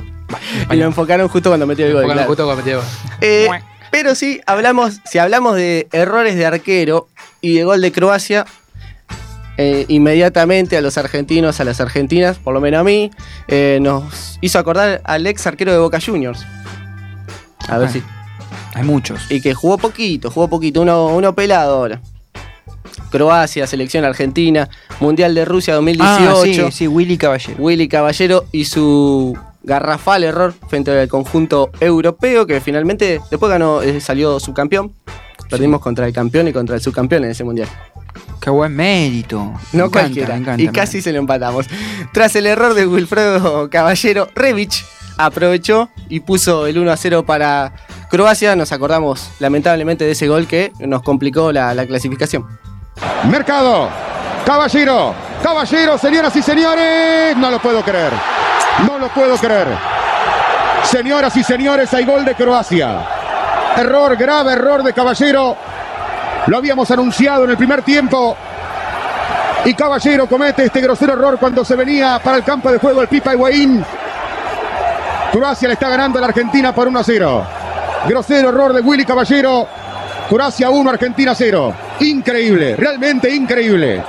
Y 0.72 0.76
lo 0.76 0.86
enfocaron 0.86 1.28
justo 1.28 1.50
cuando 1.50 1.66
metió 1.68 1.86
el 1.86 1.94
gol. 1.94 2.02
Enfocaron 2.04 2.18
claro. 2.18 2.28
justo 2.30 2.46
cuando 2.46 2.64
metió 2.64 2.80
el 2.80 2.86
gol. 2.86 2.90
Eh, 3.22 3.48
pero 3.92 4.16
sí, 4.16 4.42
hablamos, 4.46 5.00
si 5.06 5.18
hablamos 5.20 5.56
de 5.56 5.88
errores 5.92 6.36
de 6.36 6.46
arquero 6.46 7.08
y 7.42 7.56
de 7.56 7.64
gol 7.64 7.82
de 7.82 7.92
Croacia, 7.92 8.46
eh, 9.58 9.86
inmediatamente 9.88 10.78
a 10.78 10.82
los 10.82 10.98
argentinos, 10.98 11.60
a 11.60 11.64
las 11.64 11.82
argentinas, 11.82 12.38
por 12.38 12.54
lo 12.54 12.62
menos 12.62 12.80
a 12.82 12.84
mí, 12.84 13.12
eh, 13.48 13.80
nos 13.82 14.38
hizo 14.42 14.58
acordar 14.58 15.02
al 15.04 15.28
ex 15.28 15.46
arquero 15.48 15.72
de 15.72 15.80
Boca 15.80 16.00
Juniors. 16.04 16.46
A 17.68 17.78
ver 17.78 17.88
Ah. 17.90 17.92
si. 17.92 18.04
Hay 18.74 18.84
muchos. 18.84 19.30
Y 19.32 19.42
que 19.42 19.54
jugó 19.54 19.78
poquito, 19.78 20.32
jugó 20.32 20.48
poquito, 20.48 20.82
uno, 20.82 21.08
uno 21.08 21.34
pelado 21.36 21.76
ahora. 21.76 22.02
Croacia, 23.12 23.66
selección 23.68 24.06
argentina, 24.06 24.70
Mundial 25.00 25.34
de 25.34 25.46
Rusia 25.46 25.74
2018. 25.76 26.66
Ah, 26.68 26.72
sí, 26.72 26.78
sí, 26.78 26.88
Willy 26.88 27.18
Caballero. 27.18 27.56
Willy 27.60 27.88
Caballero 27.88 28.46
y 28.52 28.66
su 28.66 29.38
garrafal 29.64 30.24
error 30.24 30.54
frente 30.68 30.98
al 30.98 31.08
conjunto 31.08 31.70
europeo 31.80 32.46
que 32.48 32.62
finalmente 32.62 33.20
después 33.30 33.50
ganó, 33.52 33.82
eh, 33.82 34.00
salió 34.00 34.40
subcampeón. 34.40 34.94
Perdimos 35.50 35.82
contra 35.82 36.06
el 36.06 36.14
campeón 36.14 36.48
y 36.48 36.54
contra 36.54 36.76
el 36.76 36.82
subcampeón 36.82 37.26
en 37.26 37.32
ese 37.32 37.44
mundial. 37.44 37.68
Qué 38.40 38.52
buen 38.52 38.76
mérito. 38.76 39.44
Me 39.74 39.80
No 39.80 39.86
encanta, 39.86 40.00
cualquiera. 40.02 40.34
me 40.36 40.42
encanta, 40.42 40.62
y 40.62 40.68
me 40.68 40.72
casi 40.72 41.02
se 41.02 41.12
lo 41.12 41.18
empatamos. 41.20 41.66
Tras 42.14 42.36
el 42.36 42.46
error 42.46 42.74
de 42.76 42.86
Wilfredo 42.86 43.70
Caballero, 43.70 44.30
Revich 44.36 44.86
aprovechó 45.20 45.90
y 46.08 46.22
puso 46.22 46.66
el 46.66 46.78
1 46.78 46.92
a 46.92 46.98
0 46.98 47.26
para 47.26 47.74
Croacia. 48.10 48.56
Nos 48.56 48.72
acordamos 48.72 49.30
lamentablemente 49.40 50.06
de 50.06 50.12
ese 50.12 50.28
gol 50.28 50.48
que 50.48 50.72
nos 50.80 51.04
complicó 51.04 51.52
la, 51.52 51.74
la 51.74 51.86
clasificación. 51.86 52.48
Mercado. 53.30 53.90
Caballero. 54.46 55.14
Caballero, 55.44 55.98
señoras 55.98 56.36
y 56.36 56.42
señores. 56.42 57.36
No 57.38 57.52
lo 57.52 57.60
puedo 57.60 57.84
creer. 57.84 58.14
No 58.88 58.98
lo 58.98 59.10
puedo 59.10 59.36
creer. 59.36 59.68
Señoras 60.84 61.36
y 61.36 61.44
señores, 61.44 61.94
hay 61.94 62.06
gol 62.06 62.24
de 62.24 62.34
Croacia. 62.34 63.06
Error, 63.76 64.16
grave 64.16 64.54
error 64.54 64.82
de 64.82 64.94
Caballero. 64.94 65.56
Lo 66.48 66.58
habíamos 66.58 66.90
anunciado 66.92 67.44
en 67.44 67.52
el 67.52 67.58
primer 67.58 67.84
tiempo. 67.84 68.36
Y 69.66 69.74
Caballero 69.74 70.28
comete 70.28 70.64
este 70.64 70.80
grosero 70.80 71.14
error 71.14 71.38
cuando 71.38 71.66
se 71.66 71.76
venía 71.76 72.20
para 72.24 72.38
el 72.38 72.44
campo 72.44 72.72
de 72.72 72.80
juego 72.80 73.02
el 73.02 73.10
Pipa 73.10 73.34
Higuaín. 73.34 73.86
Croacia 75.32 75.68
le 75.68 75.74
está 75.76 75.90
ganando 75.90 76.18
a 76.18 76.22
la 76.22 76.28
Argentina 76.28 76.74
por 76.74 76.88
1 76.88 77.00
a 77.00 77.04
0. 77.04 77.48
Grosero 78.08 78.50
error 78.50 78.74
de 78.74 78.82
Willy 78.82 79.06
Caballero. 79.06 79.68
Croacia 80.28 80.70
1, 80.70 80.90
Argentina 80.90 81.34
0. 81.36 81.74
Increíble, 82.00 82.76
realmente 82.76 83.34
increíble. 83.34 84.04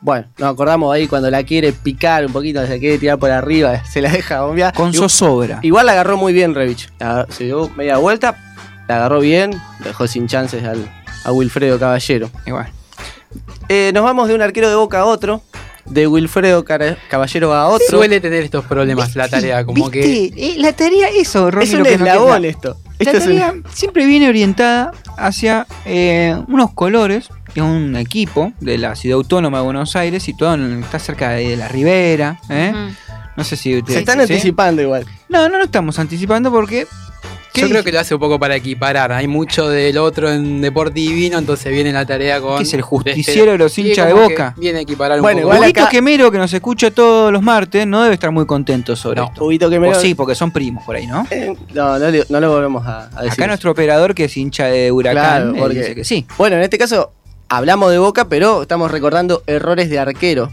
Bueno, 0.00 0.26
nos 0.38 0.52
acordamos 0.52 0.94
ahí 0.94 1.08
cuando 1.08 1.28
la 1.30 1.42
quiere 1.42 1.72
picar 1.72 2.24
un 2.24 2.32
poquito, 2.32 2.64
se 2.66 2.78
quiere 2.78 2.98
tirar 2.98 3.18
por 3.18 3.30
arriba, 3.30 3.84
se 3.90 4.00
la 4.00 4.10
deja 4.10 4.42
bombear. 4.42 4.72
Con 4.74 4.92
zozobra. 4.92 5.58
Igual 5.62 5.86
la 5.86 5.92
agarró 5.92 6.16
muy 6.16 6.32
bien 6.32 6.54
Revich. 6.54 6.88
Se 7.30 7.44
dio 7.44 7.68
media 7.70 7.96
vuelta, 7.96 8.36
la 8.86 8.96
agarró 8.96 9.20
bien, 9.20 9.60
dejó 9.82 10.06
sin 10.06 10.28
chances 10.28 10.64
al, 10.64 10.88
a 11.24 11.32
Wilfredo 11.32 11.78
Caballero. 11.78 12.30
Igual. 12.46 12.70
Eh, 13.68 13.90
nos 13.92 14.04
vamos 14.04 14.28
de 14.28 14.34
un 14.34 14.42
arquero 14.42 14.68
de 14.68 14.76
boca 14.76 15.00
a 15.00 15.04
otro, 15.04 15.42
de 15.90 16.06
Wilfredo 16.06 16.64
Caballero 17.08 17.52
a 17.54 17.68
otro. 17.68 17.86
Suele 17.88 18.20
tener 18.20 18.44
estos 18.44 18.64
problemas 18.64 19.14
la 19.16 19.28
tarea, 19.28 19.64
como 19.64 19.90
que 19.90 20.00
¿Viste? 20.00 20.34
Eh, 20.50 20.54
la 20.58 20.72
tarea, 20.72 21.08
eso, 21.08 21.50
Romy, 21.50 21.64
es 21.64 21.74
un 21.74 21.82
que 21.84 21.98
no 21.98 22.06
eslabón 22.06 22.44
esto. 22.44 22.76
La 22.98 23.04
Esto 23.04 23.16
es 23.18 23.26
un- 23.26 23.30
tarea 23.30 23.54
siempre 23.72 24.06
viene 24.06 24.28
orientada 24.28 24.92
hacia 25.16 25.66
eh, 25.84 26.36
unos 26.48 26.72
colores 26.72 27.28
de 27.54 27.62
un 27.62 27.96
equipo 27.96 28.52
de 28.60 28.76
la 28.78 28.94
ciudad 28.96 29.16
autónoma 29.16 29.58
de 29.58 29.64
Buenos 29.64 29.96
Aires, 29.96 30.22
situado 30.22 30.54
en, 30.54 30.82
está 30.82 30.98
cerca 30.98 31.30
de 31.30 31.56
la 31.56 31.68
Ribera. 31.68 32.40
¿eh? 32.50 32.72
No 33.36 33.44
sé 33.44 33.56
si 33.56 33.72
se 33.72 33.78
ustedes- 33.78 33.98
están 34.00 34.16
¿sí? 34.16 34.32
anticipando 34.32 34.82
igual. 34.82 35.06
No, 35.28 35.48
no 35.48 35.58
lo 35.58 35.64
estamos 35.64 35.98
anticipando 35.98 36.50
porque. 36.50 36.86
¿Qué 37.52 37.60
yo 37.62 37.68
creo 37.68 37.84
que 37.84 37.92
lo 37.92 38.00
hace 38.00 38.14
un 38.14 38.20
poco 38.20 38.38
para 38.38 38.56
equiparar. 38.56 39.12
Hay 39.12 39.26
mucho 39.26 39.68
del 39.68 39.98
otro 39.98 40.30
en 40.30 40.60
deporte 40.60 40.94
divino, 41.00 41.38
entonces 41.38 41.72
viene 41.72 41.92
la 41.92 42.04
tarea 42.06 42.40
con. 42.40 42.56
¿Qué 42.58 42.62
es 42.64 42.74
el 42.74 42.82
justiciero 42.82 43.52
de 43.52 43.58
los 43.58 43.76
hinchas 43.78 44.06
de 44.06 44.12
Boca? 44.12 44.54
Viene 44.56 44.78
a 44.80 44.82
equiparar 44.82 45.18
un 45.18 45.22
Bueno, 45.22 45.42
poco. 45.42 45.58
Huguito 45.58 45.80
acá- 45.80 45.90
Quemero, 45.90 46.30
que 46.30 46.38
nos 46.38 46.52
escucha 46.52 46.90
todos 46.90 47.32
los 47.32 47.42
martes, 47.42 47.86
no 47.86 48.02
debe 48.02 48.14
estar 48.14 48.30
muy 48.30 48.46
contento 48.46 48.96
sobre 48.96 49.20
No. 49.20 49.26
esto. 49.28 49.44
Huguito 49.44 49.68
que 49.70 49.78
me 49.80 49.88
O 49.88 49.94
sí, 49.94 50.14
porque 50.14 50.34
son 50.34 50.50
primos 50.50 50.84
por 50.84 50.96
ahí, 50.96 51.06
¿no? 51.06 51.26
Eh, 51.30 51.54
no, 51.74 51.98
no, 51.98 52.10
le- 52.10 52.24
no 52.28 52.40
lo 52.40 52.50
volvemos 52.52 52.86
a, 52.86 53.08
a 53.16 53.22
decir. 53.22 53.32
Acá 53.32 53.46
nuestro 53.46 53.70
operador, 53.70 54.14
que 54.14 54.24
es 54.24 54.36
hincha 54.36 54.66
de 54.66 54.90
Huracán, 54.92 55.42
Claro, 55.52 55.54
porque- 55.58 55.78
dice 55.78 55.94
que 55.94 56.04
sí. 56.04 56.26
Bueno, 56.36 56.56
en 56.56 56.62
este 56.62 56.78
caso 56.78 57.12
hablamos 57.48 57.90
de 57.90 57.98
Boca, 57.98 58.28
pero 58.28 58.62
estamos 58.62 58.90
recordando 58.90 59.42
errores 59.46 59.88
de 59.90 59.98
arquero. 59.98 60.52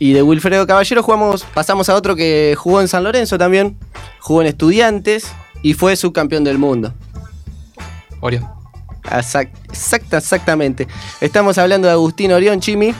Y 0.00 0.12
de 0.12 0.22
Wilfredo 0.22 0.64
Caballero 0.66 1.02
jugamos, 1.02 1.44
pasamos 1.54 1.88
a 1.88 1.94
otro 1.96 2.14
que 2.14 2.54
jugó 2.56 2.80
en 2.80 2.86
San 2.88 3.02
Lorenzo 3.02 3.36
también, 3.36 3.76
jugó 4.20 4.42
en 4.42 4.46
Estudiantes 4.46 5.26
y 5.62 5.74
fue 5.74 5.96
subcampeón 5.96 6.44
del 6.44 6.58
mundo. 6.58 6.92
Orión. 8.20 8.46
Exact- 9.04 9.50
exacta, 9.70 10.18
exactamente. 10.18 10.86
Estamos 11.20 11.56
hablando 11.58 11.86
de 11.88 11.92
Agustín 11.94 12.32
Orión 12.32 12.60
Chimi 12.60 12.94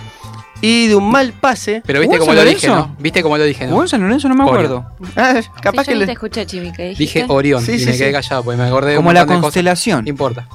y 0.61 0.87
de 0.89 0.97
un 0.97 1.11
mal 1.11 1.33
pase. 1.33 1.83
Pero 1.85 2.01
viste 2.01 2.17
¿Jugó 2.17 2.27
cómo 2.31 2.41
lo 2.41 2.45
dije? 2.49 2.67
¿no? 2.69 2.97
Viste 2.99 3.23
cómo 3.23 3.37
lo 3.37 3.45
dije, 3.45 3.65
¿no? 3.65 3.71
¿Jugó 3.73 3.83
en 3.83 3.89
San 3.89 4.01
Lorenzo? 4.01 4.29
No 4.29 4.35
me 4.35 4.45
acuerdo. 4.45 4.87
Ah, 5.17 5.41
capaz 5.61 5.83
Sí, 5.83 5.89
que 5.89 5.95
yo 5.95 6.01
le- 6.01 6.07
te 6.07 6.13
escuché, 6.13 6.47
Chimi, 6.47 6.73
que. 6.73 6.95
Dije 6.95 7.27
Orión 7.29 7.63
Sí, 7.63 7.73
y 7.73 7.79
sí, 7.81 7.87
me 7.87 7.93
sí. 7.93 7.99
quedé 7.99 8.13
callado 8.13 8.43
porque 8.43 8.57
me 8.61 8.67
acordé 8.67 8.93
un 8.93 8.97
Como 9.05 9.13
la 9.13 9.27
constelación. 9.27 10.05
No 10.05 10.11
importa. 10.11 10.49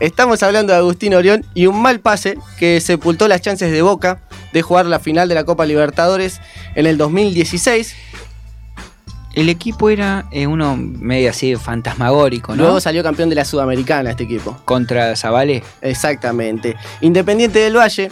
Estamos 0.00 0.42
hablando 0.42 0.72
de 0.72 0.78
Agustín 0.78 1.14
Orión 1.14 1.44
y 1.54 1.66
un 1.66 1.80
mal 1.80 2.00
pase 2.00 2.36
que 2.58 2.80
sepultó 2.80 3.28
las 3.28 3.40
chances 3.42 3.70
de 3.70 3.82
Boca 3.82 4.20
de 4.52 4.62
jugar 4.62 4.86
la 4.86 4.98
final 4.98 5.28
de 5.28 5.34
la 5.36 5.44
Copa 5.44 5.64
Libertadores 5.66 6.40
en 6.74 6.86
el 6.86 6.96
2016. 6.98 7.94
El 9.36 9.50
equipo 9.50 9.90
era 9.90 10.24
eh, 10.30 10.46
uno 10.46 10.76
medio 10.78 11.28
así 11.28 11.54
fantasmagórico, 11.56 12.56
¿no? 12.56 12.62
Luego 12.62 12.80
salió 12.80 13.02
campeón 13.02 13.28
de 13.28 13.34
la 13.34 13.44
Sudamericana 13.44 14.10
este 14.10 14.24
equipo. 14.24 14.56
Contra 14.64 15.14
Zabalé. 15.14 15.62
Exactamente. 15.82 16.74
Independiente 17.02 17.58
del 17.58 17.76
Valle, 17.76 18.10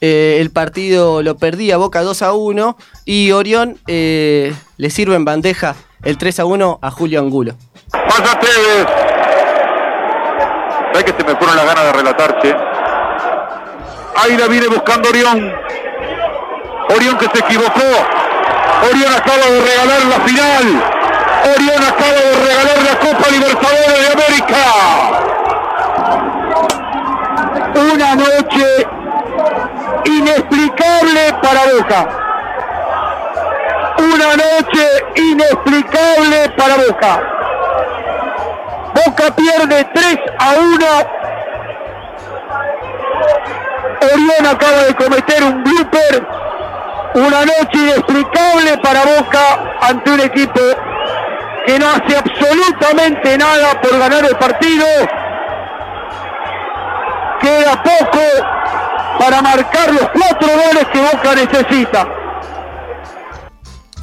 eh, 0.00 0.38
el 0.40 0.50
partido 0.50 1.22
lo 1.22 1.36
perdía 1.36 1.76
Boca 1.76 2.02
2 2.02 2.22
a 2.22 2.32
1 2.32 2.76
y 3.04 3.30
Orión 3.30 3.78
eh, 3.86 4.52
le 4.76 4.90
sirve 4.90 5.14
en 5.14 5.24
bandeja 5.24 5.76
el 6.02 6.18
3 6.18 6.40
a 6.40 6.44
1 6.44 6.80
a 6.82 6.90
Julio 6.90 7.20
Angulo. 7.20 7.54
Pasa 7.92 8.40
Tevez. 8.40 8.86
¿Sabes 10.92 11.04
que 11.04 11.12
se 11.16 11.24
me 11.24 11.36
fueron 11.36 11.54
las 11.54 11.66
ganas 11.66 11.84
de 11.84 11.92
relatar, 11.92 12.42
che? 12.42 12.52
Ahí 14.16 14.36
la 14.36 14.48
viene 14.48 14.66
buscando 14.66 15.08
Orión. 15.08 15.52
Orión 16.88 17.16
que 17.16 17.26
se 17.32 17.38
equivocó. 17.38 18.23
Orión 18.84 19.12
acaba 19.14 19.46
de 19.46 19.60
regalar 19.60 20.02
la 20.04 20.20
final. 20.26 20.64
Orión 21.56 21.82
acaba 21.84 22.20
de 22.20 22.34
regalar 22.44 22.78
la 22.82 22.94
Copa 22.98 23.26
Libertadores 23.30 23.98
de 24.00 24.08
América. 24.12 24.62
Una 27.94 28.14
noche 28.14 28.86
inexplicable 30.04 31.20
para 31.42 31.60
Boca. 31.72 32.00
Una 33.98 34.36
noche 34.36 34.84
inexplicable 35.16 36.50
para 36.56 36.76
Boca. 36.76 37.12
Boca 38.94 39.24
pierde 39.34 39.84
3 39.94 40.18
a 40.38 40.50
1. 40.60 40.86
Orión 44.12 44.46
acaba 44.46 44.82
de 44.82 44.94
cometer 44.94 45.42
un 45.42 45.64
blooper. 45.64 46.44
Una 47.14 47.44
noche 47.44 47.78
inexplicable 47.78 48.76
para 48.82 49.04
Boca 49.04 49.76
ante 49.82 50.10
un 50.10 50.20
equipo 50.20 50.60
que 51.64 51.78
no 51.78 51.86
hace 51.88 52.16
absolutamente 52.16 53.38
nada 53.38 53.80
por 53.80 53.98
ganar 53.98 54.24
el 54.24 54.36
partido. 54.36 54.84
Queda 57.40 57.82
poco 57.82 58.18
para 59.20 59.42
marcar 59.42 59.92
los 59.92 60.08
cuatro 60.08 60.48
goles 60.48 60.86
que 60.92 61.00
Boca 61.00 61.34
necesita. 61.36 62.08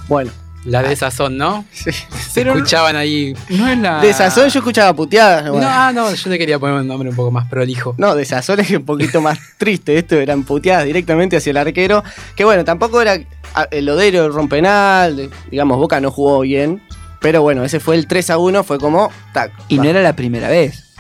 Bueno. 0.08 0.41
La 0.66 0.84
de 0.84 0.96
sazón, 0.96 1.38
¿no? 1.38 1.66
Sí. 1.74 1.92
Se 2.32 2.42
escuchaban 2.42 2.96
ahí. 2.96 3.34
No 3.50 3.68
es 3.68 3.78
la. 3.78 4.02
De 4.02 4.14
Sazón 4.14 4.48
yo 4.50 4.60
escuchaba 4.60 4.94
puteadas. 4.94 5.46
No, 5.46 5.60
ah, 5.64 5.92
no, 5.94 6.14
yo 6.14 6.30
te 6.30 6.38
quería 6.38 6.60
poner 6.60 6.76
un 6.76 6.88
nombre 6.88 7.10
un 7.10 7.16
poco 7.16 7.32
más 7.32 7.48
prolijo. 7.50 7.96
No, 7.98 8.16
de 8.16 8.24
Sazón 8.24 8.60
es 8.60 8.70
un 8.72 8.86
poquito 8.86 9.22
más 9.22 9.40
triste. 9.58 9.98
Esto 9.98 10.16
eran 10.16 10.44
puteadas 10.44 10.86
directamente 10.86 11.38
hacia 11.38 11.50
el 11.52 11.58
arquero. 11.58 12.04
Que 12.36 12.46
bueno, 12.46 12.64
tampoco 12.64 13.02
era 13.02 13.18
ah, 13.56 13.68
el 13.72 13.90
Odero 13.90 14.26
el 14.26 14.34
rompenal. 14.34 15.30
Digamos, 15.50 15.78
Boca 15.78 16.00
no 16.00 16.12
jugó 16.12 16.42
bien. 16.42 16.82
Pero 17.20 17.42
bueno, 17.42 17.64
ese 17.64 17.80
fue 17.80 17.96
el 17.96 18.08
3 18.08 18.30
a 18.30 18.38
1. 18.38 18.64
Fue 18.64 18.80
como. 18.80 19.12
Tac, 19.34 19.52
Y 19.68 19.78
no 19.78 19.86
era 19.86 20.02
la 20.02 20.16
primera 20.16 20.48
vez. 20.50 20.94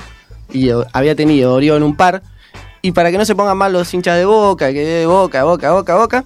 Y 0.51 0.69
había 0.91 1.15
tenido 1.15 1.53
Orión 1.53 1.83
un 1.83 1.95
par. 1.95 2.23
Y 2.81 2.91
para 2.91 3.11
que 3.11 3.17
no 3.17 3.25
se 3.25 3.35
pongan 3.35 3.57
mal 3.57 3.71
los 3.71 3.93
hinchas 3.93 4.17
de 4.17 4.25
Boca, 4.25 4.73
que 4.73 4.83
de 4.83 5.05
Boca, 5.05 5.43
Boca, 5.43 5.71
Boca, 5.71 5.95
Boca. 5.95 6.25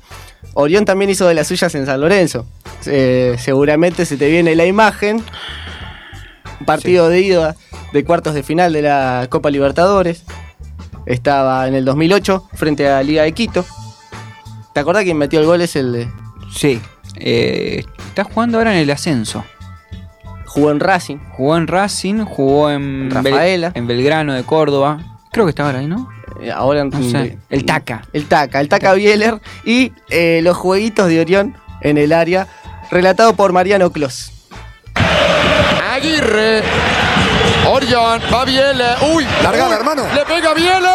Orión 0.54 0.86
también 0.86 1.10
hizo 1.12 1.28
de 1.28 1.34
las 1.34 1.48
suyas 1.48 1.76
en 1.76 1.86
San 1.86 2.00
Lorenzo. 2.00 2.48
Eh, 2.88 3.36
seguramente 3.40 4.06
se 4.06 4.18
te 4.18 4.30
viene 4.30 4.56
la 4.56 4.66
imagen. 4.66 5.24
Un 6.60 6.66
partido 6.66 7.10
de 7.10 7.22
ida 7.22 7.56
de 7.94 8.04
cuartos 8.06 8.34
de 8.34 8.44
final 8.44 8.74
de 8.74 8.82
la 8.82 9.28
Copa 9.30 9.50
Libertadores. 9.50 10.24
Estaba 11.06 11.68
en 11.68 11.76
el 11.76 11.86
2008 11.86 12.48
frente 12.54 12.90
a 12.90 13.04
Liga 13.04 13.24
de 13.24 13.32
Quito. 13.34 13.66
¿Te 14.74 14.80
acordás 14.80 15.04
quién 15.04 15.18
metió 15.18 15.40
el 15.40 15.46
gol? 15.46 15.62
Es 15.62 15.76
el 15.76 15.92
de- 15.94 16.08
Sí. 16.52 16.82
Eh, 17.18 17.84
está 18.08 18.24
jugando 18.24 18.58
ahora 18.58 18.74
en 18.74 18.80
el 18.80 18.92
ascenso. 18.92 19.44
jugó 20.48 20.72
en 20.72 20.80
Racing. 20.80 21.18
Jugó 21.36 21.58
en 21.58 21.68
Racing, 21.68 22.24
jugó 22.24 22.70
en, 22.72 23.10
Bel- 23.10 23.14
Rafaela. 23.34 23.72
en 23.76 23.88
Belgrano 23.88 24.34
de 24.34 24.44
Córdoba. 24.44 25.18
Creo 25.34 25.46
que 25.46 25.50
está 25.50 25.66
ahora 25.66 25.80
ahí, 25.80 25.88
¿no? 25.88 26.10
eh, 26.42 26.50
ahora 26.50 26.80
en- 26.80 26.90
No 26.92 27.04
sé. 27.04 27.38
El 27.50 27.66
Taca. 27.66 28.04
El 28.14 28.26
Taca, 28.28 28.62
el 28.62 28.70
Taca 28.70 28.94
Bieler 28.94 29.42
y 29.66 29.92
eh, 30.10 30.40
los 30.44 30.56
jueguitos 30.56 31.10
de 31.10 31.20
Orión 31.20 31.56
en 31.82 31.98
el 31.98 32.14
área, 32.14 32.48
relatado 32.92 33.36
por 33.36 33.52
Mariano 33.52 33.92
Clos. 33.92 34.32
Aguirre. 35.94 36.64
Orión, 37.68 38.22
va 38.34 38.46
Biele. 38.46 38.96
Uy, 39.14 39.26
Largala, 39.44 39.70
uy, 39.70 39.76
hermano. 39.76 40.04
Le 40.14 40.26
pega 40.26 40.54
Biele. 40.54 40.90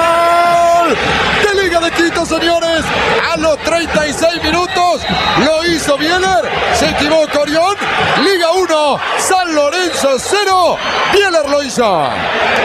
¡Gol! 0.00 0.96
De 1.42 1.62
Liga 1.62 1.80
de 1.80 1.90
Quito, 1.92 2.24
señores. 2.26 2.84
A 3.32 3.36
los 3.36 3.58
36 3.58 4.42
minutos 4.42 5.02
lo 5.44 5.64
hizo 5.66 5.98
Bieler. 5.98 6.48
Se 6.74 6.90
equivocó 6.90 7.40
Orión. 7.40 7.76
Liga 8.22 8.50
1, 8.52 8.98
San 9.18 9.54
Lorenzo 9.54 10.18
0. 10.18 10.76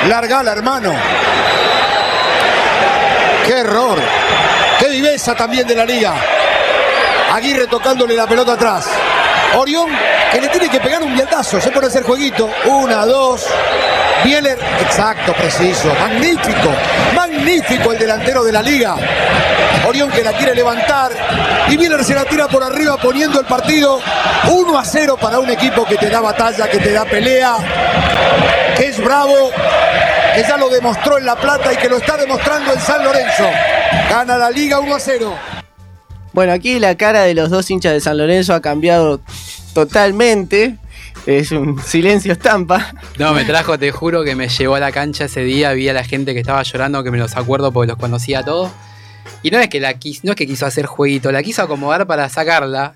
Largala, 0.08 0.52
hermano. 0.52 0.92
Qué 3.46 3.60
error. 3.60 4.00
Qué 4.80 4.90
viveza 4.90 5.36
también 5.36 5.68
de 5.68 5.76
la 5.76 5.86
liga. 5.86 6.16
Aguirre 7.32 7.68
tocándole 7.68 8.16
la 8.16 8.26
pelota 8.26 8.54
atrás. 8.54 8.90
Orión, 9.58 9.90
que 10.32 10.42
le 10.42 10.48
tiene 10.48 10.70
que 10.70 10.80
pegar 10.80 11.04
un 11.04 11.14
vialdazo. 11.14 11.62
Se 11.62 11.70
pone 11.70 11.86
a 11.86 11.90
hacer 11.90 12.02
jueguito. 12.02 12.50
Una, 12.66 13.06
dos. 13.06 13.46
Bieler, 14.24 14.58
exacto, 14.82 15.34
preciso. 15.34 15.94
Magnífico. 16.00 16.74
Magnífico 17.14 17.92
el 17.92 18.00
delantero 18.00 18.44
de 18.44 18.52
la 18.52 18.64
liga. 18.64 18.96
Orión 19.88 20.10
que 20.10 20.24
la 20.24 20.34
quiere 20.34 20.56
levantar. 20.56 21.12
Y 21.70 21.78
Bieler 21.78 22.04
se 22.04 22.16
la 22.16 22.26
tira 22.26 22.48
por 22.48 22.64
arriba 22.64 22.98
poniendo 22.98 23.40
el 23.40 23.46
partido 23.46 24.02
1 24.50 24.80
a 24.80 24.84
0 24.84 25.18
para 25.22 25.38
un 25.38 25.50
equipo 25.52 25.86
que 25.86 25.96
te 25.96 26.10
da 26.10 26.22
batalla, 26.22 26.68
que 26.68 26.80
te 26.80 26.92
da 26.92 27.06
pelea, 27.06 27.56
que 28.76 28.88
es 28.88 29.04
bravo, 29.04 29.52
que 30.36 30.42
ya 30.42 30.58
lo 30.58 30.70
demostró 30.70 31.18
en 31.18 31.26
La 31.26 31.36
Plata 31.36 31.74
y 31.74 31.78
que 31.78 31.90
lo 31.90 31.98
está 31.98 32.18
demostrando 32.18 32.74
en 32.74 32.80
San 32.80 33.04
Lorenzo. 33.04 33.50
Gana 34.10 34.38
la 34.38 34.52
liga 34.52 34.80
1 34.80 34.96
a 34.96 35.00
0. 35.00 35.36
Bueno, 36.34 36.52
aquí 36.52 36.80
la 36.80 36.96
cara 36.96 37.24
de 37.24 37.34
los 37.34 37.50
dos 37.50 37.70
hinchas 37.72 37.94
de 37.94 38.02
San 38.02 38.18
Lorenzo 38.18 38.54
ha 38.54 38.62
cambiado 38.62 39.22
totalmente. 39.74 40.78
Es 41.26 41.52
un 41.52 41.82
silencio 41.82 42.34
estampa. 42.34 42.94
No, 43.18 43.34
me 43.34 43.46
trajo, 43.46 43.80
te 43.80 43.92
juro 43.92 44.24
que 44.24 44.36
me 44.36 44.50
llevó 44.50 44.76
a 44.76 44.80
la 44.80 44.92
cancha 44.92 45.26
ese 45.26 45.42
día, 45.42 45.72
vi 45.72 45.90
a 45.90 45.94
la 45.94 46.04
gente 46.04 46.34
que 46.34 46.42
estaba 46.42 46.62
llorando, 46.64 47.04
que 47.04 47.12
me 47.12 47.18
los 47.18 47.36
acuerdo 47.38 47.72
porque 47.72 47.88
los 47.88 47.98
conocía 47.98 48.40
a 48.40 48.44
todos. 48.44 48.72
Y 49.42 49.52
no 49.52 49.60
es 49.60 49.70
que 49.70 49.80
la 49.80 49.94
quiso, 49.96 50.22
no 50.24 50.32
es 50.32 50.36
que 50.36 50.46
quiso 50.46 50.66
hacer 50.66 50.86
jueguito, 50.86 51.32
la 51.32 51.42
quiso 51.42 51.64
acomodar 51.64 52.06
para 52.06 52.28
sacarla. 52.30 52.96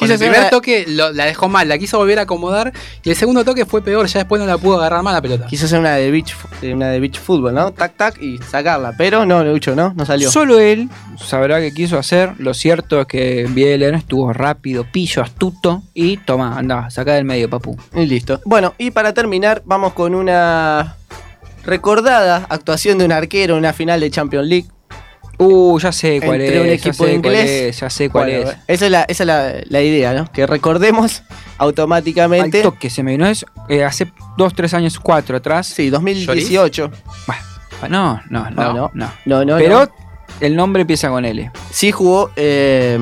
Con 0.00 0.08
el 0.08 0.14
hacer 0.16 0.30
primer 0.30 0.50
toque 0.50 0.84
lo- 0.88 1.12
la 1.12 1.24
dejó 1.26 1.48
mal, 1.48 1.68
la 1.68 1.78
quiso 1.78 1.98
volver 1.98 2.18
a 2.18 2.22
acomodar 2.22 2.72
y 3.04 3.10
el 3.10 3.16
segundo 3.16 3.44
toque 3.44 3.64
fue 3.66 3.82
peor, 3.82 4.06
ya 4.06 4.18
después 4.20 4.40
no 4.40 4.46
la 4.46 4.58
pudo 4.58 4.78
agarrar 4.78 5.02
más 5.02 5.14
la 5.14 5.22
pelota. 5.22 5.46
Quiso 5.46 5.66
hacer 5.66 5.78
una 5.78 5.94
de 5.94 6.10
beach, 6.10 6.34
eh, 6.62 6.74
una 6.74 6.88
de 6.88 7.00
beach 7.00 7.18
fútbol, 7.18 7.54
¿no? 7.54 7.70
Tac, 7.72 7.96
tac 7.96 8.20
y 8.22 8.38
sacarla. 8.38 8.94
Pero 8.98 9.24
no, 9.24 9.44
Lucho, 9.44 9.74
¿no? 9.76 9.92
No 9.96 10.04
salió. 10.04 10.30
Solo 10.30 10.58
él 10.58 10.88
sabrá 11.24 11.60
qué 11.60 11.72
quiso 11.72 11.98
hacer. 11.98 12.32
Lo 12.38 12.54
cierto 12.54 13.00
es 13.00 13.06
que 13.06 13.46
Bieler 13.50 13.94
estuvo 13.94 14.32
rápido, 14.32 14.84
pillo, 14.90 15.22
astuto. 15.22 15.82
Y 15.94 16.16
toma, 16.18 16.58
anda, 16.58 16.90
saca 16.90 17.14
del 17.14 17.24
medio, 17.24 17.48
papu. 17.50 17.76
Y 17.94 18.06
listo. 18.06 18.40
Bueno, 18.44 18.74
y 18.78 18.90
para 18.90 19.12
terminar, 19.14 19.62
vamos 19.64 19.92
con 19.92 20.14
una 20.14 20.96
recordada 21.64 22.46
actuación 22.48 22.98
de 22.98 23.04
un 23.04 23.12
arquero 23.12 23.54
en 23.54 23.58
una 23.60 23.72
final 23.72 24.00
de 24.00 24.10
Champions 24.10 24.46
League. 24.48 24.66
Uh, 25.42 25.78
ya 25.78 25.90
sé 25.90 26.20
cuál 26.20 26.40
Entre 26.40 26.56
es. 26.56 26.60
un 26.60 26.66
ya 26.68 26.72
equipo 26.74 26.96
cuál 26.98 27.12
inglés. 27.14 27.50
es, 27.50 27.80
ya 27.80 27.88
sé 27.88 28.10
cuál 28.10 28.30
Bueno, 28.30 28.50
es. 28.50 28.56
Esa 28.68 28.84
es, 28.86 28.90
la, 28.92 29.02
esa 29.04 29.22
es 29.22 29.26
la, 29.26 29.52
la 29.68 29.80
idea, 29.82 30.12
¿no? 30.12 30.30
Que 30.30 30.46
recordemos 30.46 31.22
automáticamente. 31.56 32.58
Al 32.58 32.62
toque 32.64 32.90
se 32.90 33.02
me 33.02 33.12
vino 33.12 33.26
es 33.26 33.46
eh, 33.70 33.82
hace 33.82 34.12
dos, 34.36 34.54
tres 34.54 34.74
años, 34.74 34.98
cuatro 35.00 35.38
atrás. 35.38 35.66
Sí, 35.66 35.88
2018. 35.88 36.90
No, 37.88 37.88
no, 37.88 38.20
no, 38.28 38.50
No, 38.50 38.72
no. 38.74 38.90
no. 38.92 39.12
No, 39.24 39.44
no, 39.46 39.56
Pero 39.56 39.84
no. 39.86 39.90
el 40.40 40.54
nombre 40.56 40.82
empieza 40.82 41.08
con 41.08 41.24
L. 41.24 41.50
Sí 41.70 41.90
jugó, 41.90 42.30
eh, 42.36 42.98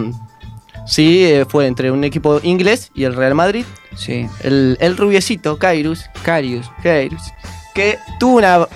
sí, 0.86 1.24
eh, 1.24 1.44
fue 1.48 1.66
entre 1.66 1.90
un 1.90 2.04
equipo 2.04 2.38
inglés 2.44 2.92
y 2.94 3.02
el 3.02 3.14
Real 3.16 3.34
Madrid. 3.34 3.64
Sí. 3.96 4.28
El, 4.44 4.76
el 4.80 4.96
rubiecito, 4.96 5.58
Kairos, 5.58 6.04
Carius. 6.22 6.70
Kairos, 6.84 7.22
que 7.78 8.00
tuvo 8.18 8.38
una, 8.38 8.66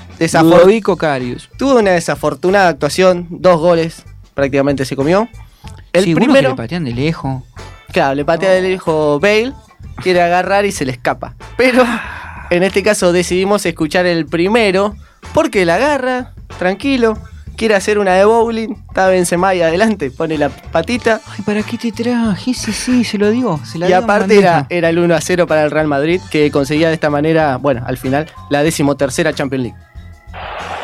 Carius. 0.96 1.50
tuvo 1.58 1.80
una 1.80 1.90
desafortunada 1.90 2.68
actuación, 2.68 3.26
dos 3.30 3.58
goles 3.58 4.04
prácticamente 4.32 4.84
se 4.84 4.94
comió. 4.94 5.28
El 5.92 6.04
sí, 6.04 6.14
primero, 6.14 6.50
le 6.50 6.54
patean 6.54 6.84
de 6.84 6.92
lejos. 6.92 7.42
claro, 7.92 8.14
le 8.14 8.24
patea 8.24 8.50
del 8.52 8.72
hijo 8.72 9.18
Bale, 9.18 9.54
quiere 9.96 10.22
agarrar 10.22 10.66
y 10.66 10.70
se 10.70 10.84
le 10.84 10.92
escapa. 10.92 11.34
Pero 11.56 11.84
en 12.50 12.62
este 12.62 12.84
caso 12.84 13.12
decidimos 13.12 13.66
escuchar 13.66 14.06
el 14.06 14.26
primero, 14.26 14.94
porque 15.34 15.64
la 15.64 15.74
agarra, 15.74 16.34
tranquilo, 16.60 17.18
quiere 17.62 17.76
hacer 17.76 17.96
una 18.00 18.14
de 18.14 18.24
bowling, 18.24 18.74
está 18.88 19.06
Benzema 19.06 19.50
ahí 19.50 19.62
adelante, 19.62 20.10
pone 20.10 20.36
la 20.36 20.48
patita, 20.48 21.20
Ay, 21.30 21.42
¿para 21.46 21.62
qué 21.62 21.78
te 21.78 21.92
traje? 21.92 22.54
Sí, 22.54 22.72
sí, 22.72 23.04
se 23.04 23.18
lo 23.18 23.30
digo. 23.30 23.60
Se 23.64 23.78
la 23.78 23.88
y 23.88 23.92
aparte 23.92 24.36
era, 24.36 24.66
era 24.68 24.88
el 24.88 24.98
1 24.98 25.14
a 25.14 25.20
0 25.20 25.46
para 25.46 25.62
el 25.62 25.70
Real 25.70 25.86
Madrid, 25.86 26.20
que 26.28 26.50
conseguía 26.50 26.88
de 26.88 26.94
esta 26.94 27.08
manera, 27.08 27.58
bueno, 27.58 27.84
al 27.86 27.98
final, 27.98 28.26
la 28.50 28.64
decimotercera 28.64 29.32
Champions 29.32 29.62
League. 29.62 29.78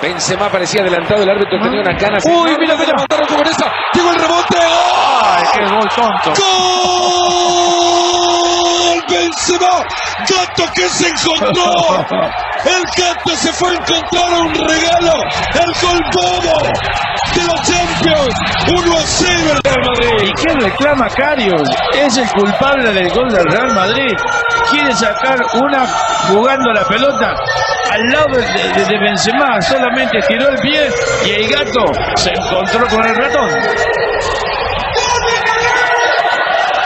Benzema 0.00 0.48
parecía 0.52 0.82
adelantado, 0.82 1.24
el 1.24 1.30
árbitro 1.30 1.58
tenía 1.60 1.80
unas 1.80 2.00
ganas. 2.00 2.24
Uy, 2.24 2.56
mira, 2.60 2.76
mira, 2.76 2.94
mandaron 2.94 3.26
con 3.26 3.44
esa. 3.44 3.72
Llegó 3.94 4.12
el 4.12 4.20
rebote. 4.20 4.58
¡Ay, 4.60 5.46
qué 5.54 5.64
gol 5.66 5.88
tonto! 5.96 6.40
¡Gol! 6.40 7.58
Benzema. 9.08 9.84
Gato 10.28 10.64
que 10.74 10.88
se 10.88 11.08
encontró. 11.08 12.06
El 12.64 12.82
gato 12.96 13.30
se 13.36 13.52
fue 13.52 13.70
a 13.70 13.74
encontrar 13.74 14.40
un 14.42 14.54
regalo. 14.54 15.07
El 15.68 15.74
gol 15.82 16.00
bobo 16.14 16.62
de 17.34 17.42
la 17.44 17.54
Champions. 17.62 18.34
1 18.68 18.96
a 18.96 19.00
0 19.00 19.52
el 19.52 19.62
Real 19.62 19.80
Madrid. 19.84 20.28
¿Y 20.28 20.32
quién 20.32 20.60
reclama 20.60 21.08
Carius? 21.10 21.68
Es 21.94 22.16
el 22.16 22.28
culpable 22.30 22.92
del 22.92 23.10
gol 23.10 23.28
del 23.30 23.44
Real 23.44 23.74
Madrid. 23.74 24.16
Quiere 24.70 24.94
sacar 24.94 25.38
una 25.62 25.86
jugando 26.28 26.72
la 26.72 26.84
pelota 26.84 27.34
al 27.90 28.02
lado 28.10 28.26
de, 28.38 28.72
de- 28.72 28.84
de 28.86 28.98
Benzema. 28.98 29.60
Solamente 29.62 30.18
tiró 30.26 30.48
el 30.48 30.58
pie 30.60 30.88
y 31.26 31.30
el 31.32 31.48
gato 31.50 31.84
se 32.16 32.30
encontró 32.30 32.86
con 32.88 33.04
el 33.04 33.14
ratón. 33.14 33.50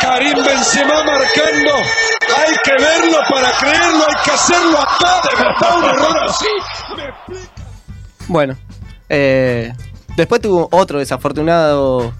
Karim 0.01 0.45
Benzema 0.45 1.05
marcando. 1.05 1.75
Hay 2.37 2.55
que 2.65 2.73
verlo 2.73 3.19
para 3.29 3.51
creerlo, 3.59 4.05
hay 4.09 4.25
que 4.25 4.31
hacerlo 4.31 4.79
acá. 4.81 5.21
De 5.29 5.37
verdad, 5.37 5.77
un 5.79 5.85
error 5.85 6.25
así. 6.29 6.47
Bueno, 8.29 8.55
eh, 9.13 9.73
después 10.17 10.41
tuvo 10.41 10.69
otro 10.73 10.99
desafortunado 10.99 12.13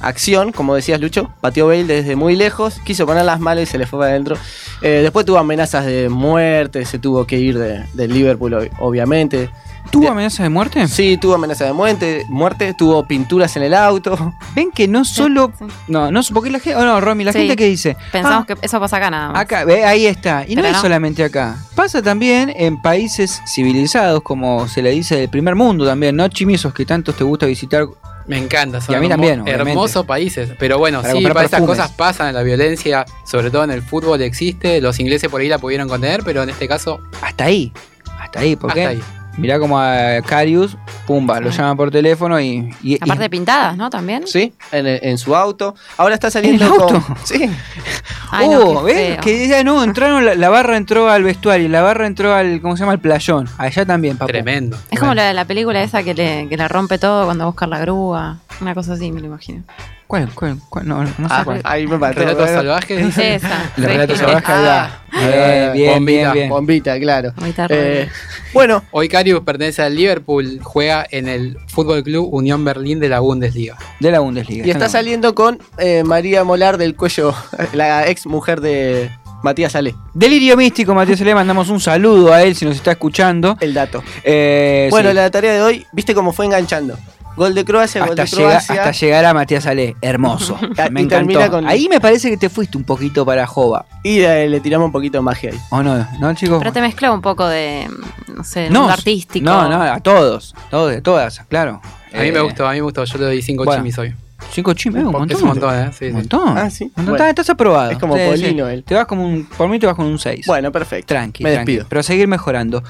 acción, 0.00 0.50
como 0.52 0.74
decías 0.74 1.00
Lucho, 1.00 1.32
batió 1.40 1.68
Bale 1.68 1.84
desde 1.84 2.16
muy 2.16 2.34
lejos, 2.36 2.80
quiso 2.84 3.06
poner 3.06 3.24
las 3.24 3.38
manos 3.40 3.62
y 3.62 3.66
se 3.66 3.78
le 3.78 3.86
fue 3.86 4.00
para 4.00 4.10
adentro. 4.10 4.36
Eh, 4.82 5.00
después 5.02 5.24
tuvo 5.24 5.38
amenazas 5.38 5.86
de 5.86 6.08
muerte, 6.08 6.84
se 6.84 6.98
tuvo 6.98 7.24
que 7.26 7.38
ir 7.38 7.56
de- 7.58 7.84
del 7.94 8.12
Liverpool 8.12 8.52
ob- 8.54 8.70
obviamente. 8.80 9.48
¿Tuvo 9.90 10.08
amenaza 10.08 10.42
de 10.42 10.48
muerte? 10.48 10.88
Sí, 10.88 11.18
tuvo 11.18 11.34
amenaza 11.34 11.64
de 11.66 11.72
muerte, 11.74 12.24
muerte, 12.28 12.72
tuvo 12.72 13.04
pinturas 13.06 13.54
en 13.56 13.64
el 13.64 13.74
auto. 13.74 14.34
Ven 14.54 14.70
que 14.70 14.88
no 14.88 15.04
solo. 15.04 15.52
No, 15.88 16.10
no, 16.10 16.20
porque 16.32 16.50
la 16.50 16.60
gente. 16.60 16.76
Oh, 16.78 16.84
no, 16.84 17.00
Romy, 17.00 17.24
la 17.24 17.32
Sí. 17.32 17.40
gente 17.40 17.56
que 17.56 17.66
dice. 17.66 17.96
Pensamos 18.10 18.44
"Ah, 18.48 18.54
que 18.54 18.64
eso 18.64 18.80
pasa 18.80 18.96
acá 18.96 19.10
nada 19.10 19.32
más. 19.32 19.42
Acá, 19.42 19.64
ve, 19.64 19.84
ahí 19.84 20.06
está. 20.06 20.44
Y 20.48 20.56
no 20.56 20.64
es 20.64 20.72
no. 20.72 20.80
solamente 20.80 21.22
acá. 21.24 21.56
Pasa 21.74 22.00
también 22.02 22.52
en 22.56 22.80
países 22.80 23.42
civilizados, 23.46 24.22
como 24.22 24.66
se 24.68 24.80
le 24.82 24.90
dice 24.92 25.16
del 25.16 25.28
primer 25.28 25.54
mundo 25.56 25.84
también, 25.84 26.16
¿no? 26.16 26.26
Chimisos 26.28 26.72
que 26.72 26.86
tantos 26.86 27.14
te 27.16 27.24
gusta 27.24 27.44
visitar. 27.46 27.84
Me 28.26 28.38
encanta, 28.38 28.80
son 28.80 28.94
Y 28.94 28.96
a 28.96 29.00
mí 29.00 29.06
hermo- 29.08 29.10
también, 29.26 29.48
hermosos 29.48 30.06
países. 30.06 30.50
Pero 30.58 30.78
bueno, 30.78 31.02
Para 31.02 31.14
sí, 31.14 31.22
para 31.26 31.42
estas 31.44 31.60
cosas 31.62 31.90
pasan, 31.90 32.32
la 32.32 32.42
violencia, 32.44 33.04
sobre 33.26 33.50
todo 33.50 33.64
en 33.64 33.72
el 33.72 33.82
fútbol 33.82 34.22
existe, 34.22 34.80
los 34.80 35.00
ingleses 35.00 35.28
por 35.28 35.40
ahí 35.40 35.48
la 35.48 35.58
pudieron 35.58 35.88
contener, 35.88 36.22
pero 36.24 36.42
en 36.44 36.48
este 36.50 36.68
caso, 36.68 37.00
Hasta 37.20 37.44
ahí. 37.44 37.72
Hasta 38.18 38.40
ahí, 38.40 38.54
porque. 38.56 38.86
hasta 38.86 38.90
ahí. 38.92 39.02
Mirá 39.38 39.58
como 39.58 39.78
a 39.78 40.20
Carius, 40.26 40.76
pumba, 41.06 41.40
lo 41.40 41.48
llaman 41.50 41.76
por 41.76 41.90
teléfono 41.90 42.38
y. 42.38 42.70
y- 42.82 42.94
y- 42.94 42.98
Aparte 43.00 43.30
pintadas, 43.30 43.76
¿no? 43.78 43.88
También. 43.88 44.26
Sí, 44.26 44.52
en, 44.72 44.86
el- 44.86 45.00
en 45.02 45.16
su 45.18 45.34
auto. 45.34 45.74
Ahora 45.96 46.14
está 46.14 46.30
saliendo 46.30 46.66
¿En 46.66 46.72
el 46.72 46.78
con- 46.78 46.96
auto? 46.96 47.16
Sí. 47.24 47.50
Ay, 48.30 48.48
no, 48.48 48.60
oh, 48.60 48.84
qué 48.84 48.92
¿ves? 48.94 49.06
feo. 49.14 49.20
Que 49.22 49.48
ya 49.48 49.64
no, 49.64 49.82
entraron, 49.84 50.24
la, 50.24 50.34
la 50.34 50.48
barra 50.48 50.76
entró 50.76 51.08
al 51.10 51.22
vestuario, 51.22 51.68
la 51.68 51.82
barra 51.82 52.06
entró 52.06 52.34
al, 52.34 52.60
¿cómo 52.60 52.76
se 52.76 52.80
llama? 52.80 52.92
Al 52.92 53.00
playón. 53.00 53.48
Allá 53.58 53.84
también, 53.86 54.16
papá. 54.16 54.32
Tremendo. 54.32 54.76
Es 54.90 54.98
como 55.00 55.14
la 55.14 55.24
de 55.24 55.34
la 55.34 55.44
película 55.46 55.82
esa 55.82 56.02
que 56.02 56.14
le, 56.14 56.48
que 56.48 56.56
le 56.56 56.68
rompe 56.68 56.98
todo 56.98 57.24
cuando 57.24 57.46
busca 57.46 57.66
la 57.66 57.78
grúa. 57.78 58.38
Una 58.60 58.74
cosa 58.74 58.94
así, 58.94 59.10
me 59.12 59.20
lo 59.20 59.26
imagino. 59.26 59.64
¿Cuál, 60.12 60.28
cuál, 60.34 60.58
cuál? 60.68 60.86
No, 60.86 61.02
no 61.02 61.08
sé 61.08 61.14
Ah, 61.30 61.40
cuál. 61.42 61.62
ahí 61.64 61.86
me 61.86 61.96
mató. 61.96 62.18
Relatos 62.20 62.42
Bueno. 62.44 62.58
salvajes, 62.58 63.06
dice. 63.06 63.34
Esa. 63.36 63.48
Los 63.78 63.86
sí. 63.86 63.92
relatos 63.92 64.18
salvajes. 64.18 64.92
Eh, 65.14 65.70
Bien, 65.72 65.72
bien, 65.72 65.94
bombita, 65.94 66.20
bien, 66.20 66.32
bien. 66.34 66.48
Bombita, 66.50 67.00
claro. 67.00 67.32
Bombita 67.34 67.66
Eh, 67.70 68.08
bueno, 68.52 68.82
Hoy 68.90 69.08
Karius 69.08 69.40
pertenece 69.40 69.80
al 69.80 69.94
Liverpool, 69.96 70.60
juega 70.62 71.06
en 71.10 71.28
el 71.28 71.56
Fútbol 71.68 72.02
Club 72.02 72.28
Unión 72.30 72.62
Berlín 72.62 73.00
de 73.00 73.08
la 73.08 73.20
Bundesliga. 73.20 73.78
De 74.00 74.10
la 74.10 74.20
Bundesliga. 74.20 74.66
y 74.66 74.70
está 74.70 74.90
saliendo 74.90 75.34
con 75.34 75.58
eh, 75.78 76.02
María 76.04 76.44
Molar 76.44 76.76
del 76.76 76.94
Cuello, 76.94 77.34
la 77.72 78.06
ex 78.06 78.26
mujer 78.26 78.60
de 78.60 79.10
Matías 79.42 79.74
Ale. 79.76 79.94
Delirio 80.12 80.58
místico, 80.58 80.94
Matías, 80.94 81.20
le 81.20 81.34
mandamos 81.34 81.70
un 81.70 81.80
saludo 81.80 82.34
a 82.34 82.42
él 82.42 82.54
si 82.54 82.66
nos 82.66 82.76
está 82.76 82.90
escuchando. 82.92 83.56
El 83.60 83.72
dato. 83.72 84.04
Eh, 84.24 84.88
bueno, 84.90 85.08
sí. 85.08 85.14
la 85.14 85.30
tarea 85.30 85.54
de 85.54 85.62
hoy, 85.62 85.86
¿viste 85.92 86.14
cómo 86.14 86.32
fue 86.34 86.44
enganchando? 86.44 86.98
Gol 87.36 87.54
de 87.54 87.64
Croacia, 87.64 88.00
gol 88.02 88.10
hasta, 88.10 88.22
de 88.24 88.28
llega- 88.28 88.48
Croacia. 88.50 88.74
hasta 88.74 88.90
llegar 88.92 89.24
a 89.24 89.32
Matías 89.34 89.66
Ale, 89.66 89.96
hermoso. 90.02 90.58
Me 90.90 91.00
encantó. 91.00 91.50
con- 91.50 91.66
Ahí 91.66 91.88
me 91.88 91.98
parece 92.00 92.28
que 92.30 92.36
te 92.36 92.48
fuiste 92.50 92.76
un 92.76 92.84
poquito 92.84 93.24
para 93.24 93.46
Jova. 93.46 93.86
Y 94.02 94.20
eh, 94.20 94.48
le 94.48 94.60
tiramos 94.60 94.86
un 94.86 94.92
poquito 94.92 95.18
de 95.18 95.22
magia 95.22 95.50
ahí. 95.52 95.58
¿O 95.70 95.82
no? 95.82 96.06
¿No, 96.20 96.34
chicos? 96.34 96.58
Pero 96.58 96.72
te 96.72 96.80
mezcló 96.82 97.14
un 97.14 97.22
poco 97.22 97.46
de, 97.48 97.88
no 98.34 98.44
sé, 98.44 98.68
no, 98.70 98.80
mundo 98.80 98.92
artístico. 98.94 99.44
No, 99.44 99.68
no, 99.68 99.80
a 99.82 100.00
todos. 100.00 100.54
Todos, 100.70 100.90
de 100.90 101.00
todas, 101.00 101.40
claro. 101.48 101.80
A 102.12 102.18
mí 102.18 102.28
Eh, 102.28 102.32
me 102.32 102.40
gustó, 102.40 102.66
a 102.68 102.72
mí 102.72 102.76
me 102.78 102.82
gustó. 102.82 103.04
Yo 103.04 103.18
le 103.18 103.24
doy 103.24 103.40
5 103.42 103.64
bueno. 103.64 103.80
chimis 103.80 103.98
hoy. 103.98 104.14
Cinco 104.50 104.74
chimes, 104.74 105.04
un 105.04 105.12
montón. 105.12 105.30
Es 105.30 105.40
un 105.40 105.48
montón, 105.48 105.74
¿eh? 105.74 105.90
Sí, 105.96 106.06
Un 106.06 106.10
sí. 106.10 106.16
montón. 106.16 106.58
Ah, 106.58 106.68
sí. 106.68 106.84
Un 106.84 106.90
montón. 106.96 107.14
Bueno. 107.16 107.26
Estás 107.28 107.48
aprobado. 107.48 107.90
Es 107.92 107.98
como 107.98 108.16
Sí, 108.16 108.22
Polino 108.26 108.66
sí. 108.66 108.72
él. 108.74 108.84
Te 108.84 108.94
vas 108.96 109.06
como 109.06 109.24
un, 109.24 109.46
por 109.46 109.68
mí 109.68 109.78
te 109.78 109.86
vas 109.86 109.94
con 109.94 110.04
un 110.06 110.18
6. 110.18 110.44
Bueno, 110.46 110.70
perfecto. 110.72 111.06
Tranqui, 111.14 111.44
Me 111.44 111.52
tranqui. 111.52 111.72
despido. 111.72 111.86
Pero 111.88 112.00
a 112.00 112.02
seguir 112.02 112.26
mejorando. 112.28 112.82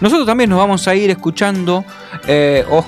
Nosotros 0.00 0.24
también 0.26 0.48
nos 0.48 0.58
vamos 0.60 0.86
a 0.88 0.94
ir 0.94 1.10
escuchando 1.10 1.84
eh, 2.28 2.64
oh, 2.70 2.84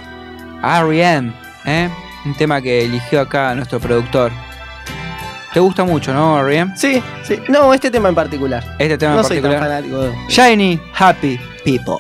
R.E.M., 0.65 1.33
¿eh? 1.65 1.89
un 2.25 2.35
tema 2.35 2.61
que 2.61 2.85
eligió 2.85 3.21
acá 3.21 3.55
nuestro 3.55 3.81
productor. 3.81 4.33
¿Te 5.53 5.61
gusta 5.61 5.85
mucho, 5.85 6.13
no, 6.13 6.41
R.E.M.? 6.41 6.77
Sí, 6.77 7.03
sí. 7.23 7.39
No, 7.49 7.73
este 7.73 7.91
tema 7.91 8.09
en 8.09 8.15
particular. 8.15 8.65
Este 8.79 8.99
tema 8.99 9.13
no 9.15 9.21
en 9.21 9.25
soy 9.25 9.41
tan 9.41 9.53
particular. 9.53 9.83
fanático 9.83 10.03
de... 10.03 10.15
Shiny 10.29 10.81
Happy 10.99 11.39
People. 11.65 11.99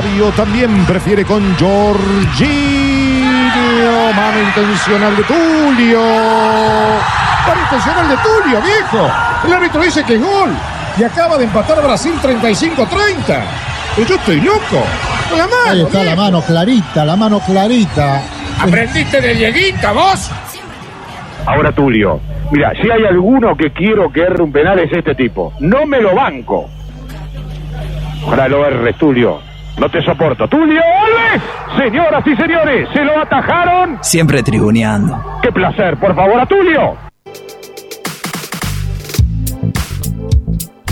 Sabio 0.00 0.30
también 0.30 0.86
prefiere 0.86 1.26
con 1.26 1.42
Jorginho. 1.58 2.12
Mano 4.14 4.40
intencional 4.40 5.14
de 5.14 5.22
Tulio. 5.24 6.00
Mano 7.46 7.60
intencional 7.62 8.08
de 8.08 8.16
Tulio, 8.16 8.62
viejo. 8.62 9.10
El 9.44 9.52
árbitro 9.52 9.82
dice 9.82 10.02
que 10.04 10.14
es 10.14 10.20
gol. 10.22 10.56
Y 10.96 11.04
acaba 11.04 11.36
de 11.36 11.44
empatar 11.44 11.82
Brasil 11.82 12.14
35-30. 12.22 12.86
Pero 13.94 14.08
yo 14.08 14.14
estoy 14.14 14.40
loco. 14.40 14.86
La 15.36 15.44
mano, 15.46 15.56
Ahí 15.68 15.82
está 15.82 16.02
la 16.02 16.16
mano 16.16 16.40
clarita, 16.40 17.04
la 17.04 17.16
mano 17.16 17.40
clarita. 17.40 18.22
¿Aprendiste 18.58 19.20
de 19.20 19.34
Dieguita 19.34 19.92
vos? 19.92 20.30
Ahora 21.44 21.72
Tulio. 21.72 22.20
Mira, 22.50 22.72
si 22.80 22.90
hay 22.90 23.04
alguno 23.04 23.54
que 23.54 23.70
quiero 23.72 24.10
que 24.10 24.22
erre 24.22 24.42
un 24.42 24.50
penal 24.50 24.78
es 24.78 24.90
este 24.92 25.14
tipo. 25.14 25.52
No 25.60 25.84
me 25.84 26.00
lo 26.00 26.14
banco. 26.14 26.70
Ojalá 28.24 28.48
lo 28.48 28.66
erres, 28.66 28.96
Tulio. 28.96 29.49
No 29.78 29.88
te 29.88 30.02
soporto. 30.02 30.46
¡Tulio 30.48 30.80
Alves! 30.80 31.42
Señoras 31.78 32.26
y 32.26 32.36
señores, 32.36 32.88
se 32.92 33.04
lo 33.04 33.18
atajaron. 33.18 33.98
Siempre 34.02 34.42
tribuneando. 34.42 35.22
¡Qué 35.42 35.52
placer! 35.52 35.96
Por 35.98 36.14
favor, 36.14 36.40
a 36.40 36.46
Tulio. 36.46 36.96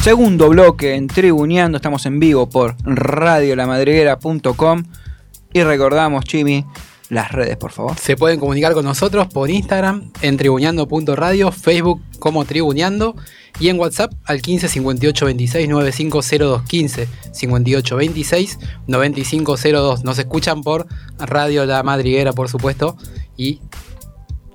Segundo 0.01 0.49
bloque 0.49 0.95
en 0.95 1.07
Tribuneando, 1.07 1.77
estamos 1.77 2.07
en 2.07 2.19
vivo 2.19 2.49
por 2.49 2.77
radiolamadriguera.com 2.85 4.85
y 5.53 5.63
recordamos, 5.63 6.25
Chimi, 6.25 6.65
las 7.09 7.33
redes, 7.33 7.57
por 7.57 7.73
favor. 7.73 7.99
Se 7.99 8.17
pueden 8.17 8.39
comunicar 8.39 8.75
con 8.75 8.85
nosotros 8.85 9.29
por 9.29 9.51
Instagram 9.51 10.11
en 10.21 10.37
tribuneando.radio, 10.37 11.53
Facebook 11.53 12.03
como 12.19 12.45
Tribuneando 12.45 13.17
y 13.61 13.69
en 13.69 13.79
WhatsApp 13.79 14.13
al 14.25 14.43
15 14.43 14.69
58 14.69 15.25
26 15.25 15.69
9502 15.69 16.63
15 16.63 17.09
58 17.33 17.97
26 17.97 18.59
9502. 18.87 20.05
Nos 20.05 20.19
escuchan 20.19 20.63
por 20.63 20.87
Radio 21.19 21.65
La 21.67 21.83
Madriguera, 21.83 22.33
por 22.33 22.49
supuesto. 22.49 22.97
Y 23.37 23.61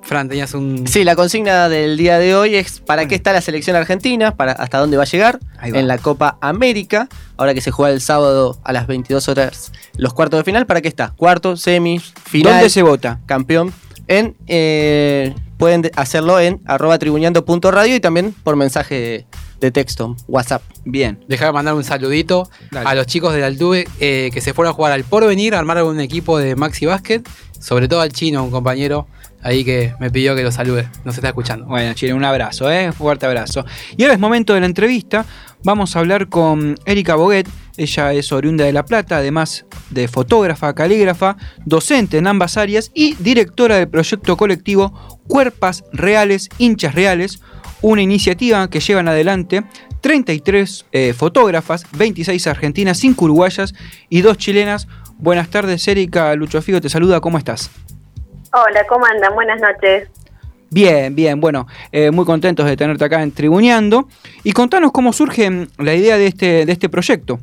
Fran, 0.04 0.28
tenías 0.28 0.52
un. 0.54 0.86
Sí, 0.86 1.02
la 1.02 1.16
consigna 1.16 1.68
del 1.70 1.96
día 1.96 2.18
de 2.18 2.34
hoy 2.34 2.56
es 2.56 2.80
¿para 2.80 3.08
qué 3.08 3.14
está 3.14 3.32
la 3.32 3.40
selección 3.40 3.74
argentina? 3.74 4.36
Para 4.36 4.52
¿Hasta 4.52 4.78
dónde 4.78 4.96
va 4.98 5.04
a 5.04 5.06
llegar? 5.06 5.40
Va. 5.62 5.66
En 5.78 5.88
la 5.88 5.96
Copa 5.98 6.36
América, 6.42 7.08
ahora 7.38 7.54
que 7.54 7.62
se 7.62 7.70
juega 7.70 7.92
el 7.92 8.00
sábado 8.02 8.58
a 8.64 8.72
las 8.74 8.86
22 8.86 9.28
horas 9.28 9.72
los 9.96 10.12
cuartos 10.12 10.38
de 10.40 10.44
final, 10.44 10.66
¿para 10.66 10.82
qué 10.82 10.88
está? 10.88 11.14
Cuarto, 11.16 11.56
semis, 11.56 12.12
final, 12.22 12.52
¿Dónde 12.54 12.68
se 12.70 12.82
vota? 12.82 13.20
campeón. 13.26 13.72
En, 14.06 14.36
eh, 14.46 15.34
pueden 15.56 15.80
de- 15.80 15.92
hacerlo 15.96 16.38
en 16.38 16.60
arroba 16.66 16.98
tribuneando.radio 16.98 17.96
y 17.96 18.00
también 18.00 18.34
por 18.44 18.56
mensaje 18.56 18.94
de, 18.96 19.26
de 19.60 19.70
texto, 19.70 20.14
WhatsApp. 20.28 20.62
Bien. 20.84 21.24
Dejar 21.28 21.54
mandar 21.54 21.72
un 21.72 21.84
saludito 21.84 22.50
Dale. 22.70 22.86
a 22.90 22.94
los 22.94 23.06
chicos 23.06 23.32
del 23.32 23.44
Altuve 23.44 23.88
eh, 24.00 24.28
que 24.34 24.42
se 24.42 24.52
fueron 24.52 24.72
a 24.72 24.74
jugar 24.74 24.92
al 24.92 25.04
Porvenir, 25.04 25.54
armaron 25.54 25.88
un 25.88 26.00
equipo 26.00 26.36
de 26.38 26.54
Maxi 26.56 26.84
Basket, 26.84 27.22
sobre 27.58 27.88
todo 27.88 28.02
al 28.02 28.12
chino, 28.12 28.44
un 28.44 28.50
compañero 28.50 29.06
ahí 29.44 29.64
que 29.64 29.94
me 30.00 30.10
pidió 30.10 30.34
que 30.34 30.42
lo 30.42 30.50
salude. 30.50 30.88
Nos 31.04 31.14
está 31.14 31.28
escuchando. 31.28 31.66
Bueno, 31.66 31.94
Chile, 31.94 32.14
un 32.14 32.24
abrazo, 32.24 32.68
¿eh? 32.70 32.90
Fuerte 32.90 33.26
abrazo. 33.26 33.64
Y 33.96 34.02
ahora 34.02 34.14
es 34.14 34.20
momento 34.20 34.54
de 34.54 34.60
la 34.60 34.66
entrevista. 34.66 35.24
Vamos 35.62 35.94
a 35.94 36.00
hablar 36.00 36.28
con 36.28 36.76
Erika 36.86 37.14
Boguet. 37.14 37.46
Ella 37.76 38.12
es 38.12 38.32
oriunda 38.32 38.64
de 38.64 38.72
La 38.72 38.84
Plata, 38.84 39.18
además 39.18 39.66
de 39.90 40.08
fotógrafa, 40.08 40.74
calígrafa, 40.74 41.36
docente 41.64 42.18
en 42.18 42.26
ambas 42.26 42.56
áreas 42.56 42.90
y 42.94 43.14
directora 43.16 43.76
del 43.76 43.88
proyecto 43.88 44.36
colectivo 44.36 45.20
Cuerpas 45.26 45.84
Reales, 45.92 46.48
Hinchas 46.58 46.94
Reales, 46.94 47.40
una 47.82 48.02
iniciativa 48.02 48.68
que 48.70 48.80
llevan 48.80 49.08
adelante 49.08 49.64
33 50.00 50.86
eh, 50.92 51.14
fotógrafas, 51.14 51.86
26 51.96 52.46
argentinas, 52.46 52.98
5 52.98 53.24
uruguayas 53.24 53.74
y 54.08 54.20
2 54.20 54.38
chilenas. 54.38 54.86
Buenas 55.18 55.48
tardes, 55.48 55.86
Erika. 55.88 56.34
Lucho 56.34 56.60
Figo 56.62 56.80
te 56.80 56.88
saluda. 56.88 57.20
¿Cómo 57.20 57.38
estás? 57.38 57.70
Hola, 58.54 58.84
¿cómo 58.88 59.04
andan? 59.06 59.34
Buenas 59.34 59.60
noches. 59.60 60.08
Bien, 60.70 61.14
bien, 61.14 61.40
bueno, 61.40 61.66
eh, 61.92 62.10
muy 62.10 62.24
contentos 62.24 62.66
de 62.66 62.76
tenerte 62.76 63.04
acá 63.04 63.22
en 63.22 63.32
Tribuneando. 63.32 64.08
Y 64.42 64.52
contanos 64.52 64.92
cómo 64.92 65.12
surge 65.12 65.50
mm, 65.50 65.66
la 65.78 65.94
idea 65.94 66.16
de 66.16 66.26
este, 66.26 66.64
de 66.66 66.72
este 66.72 66.88
proyecto. 66.88 67.38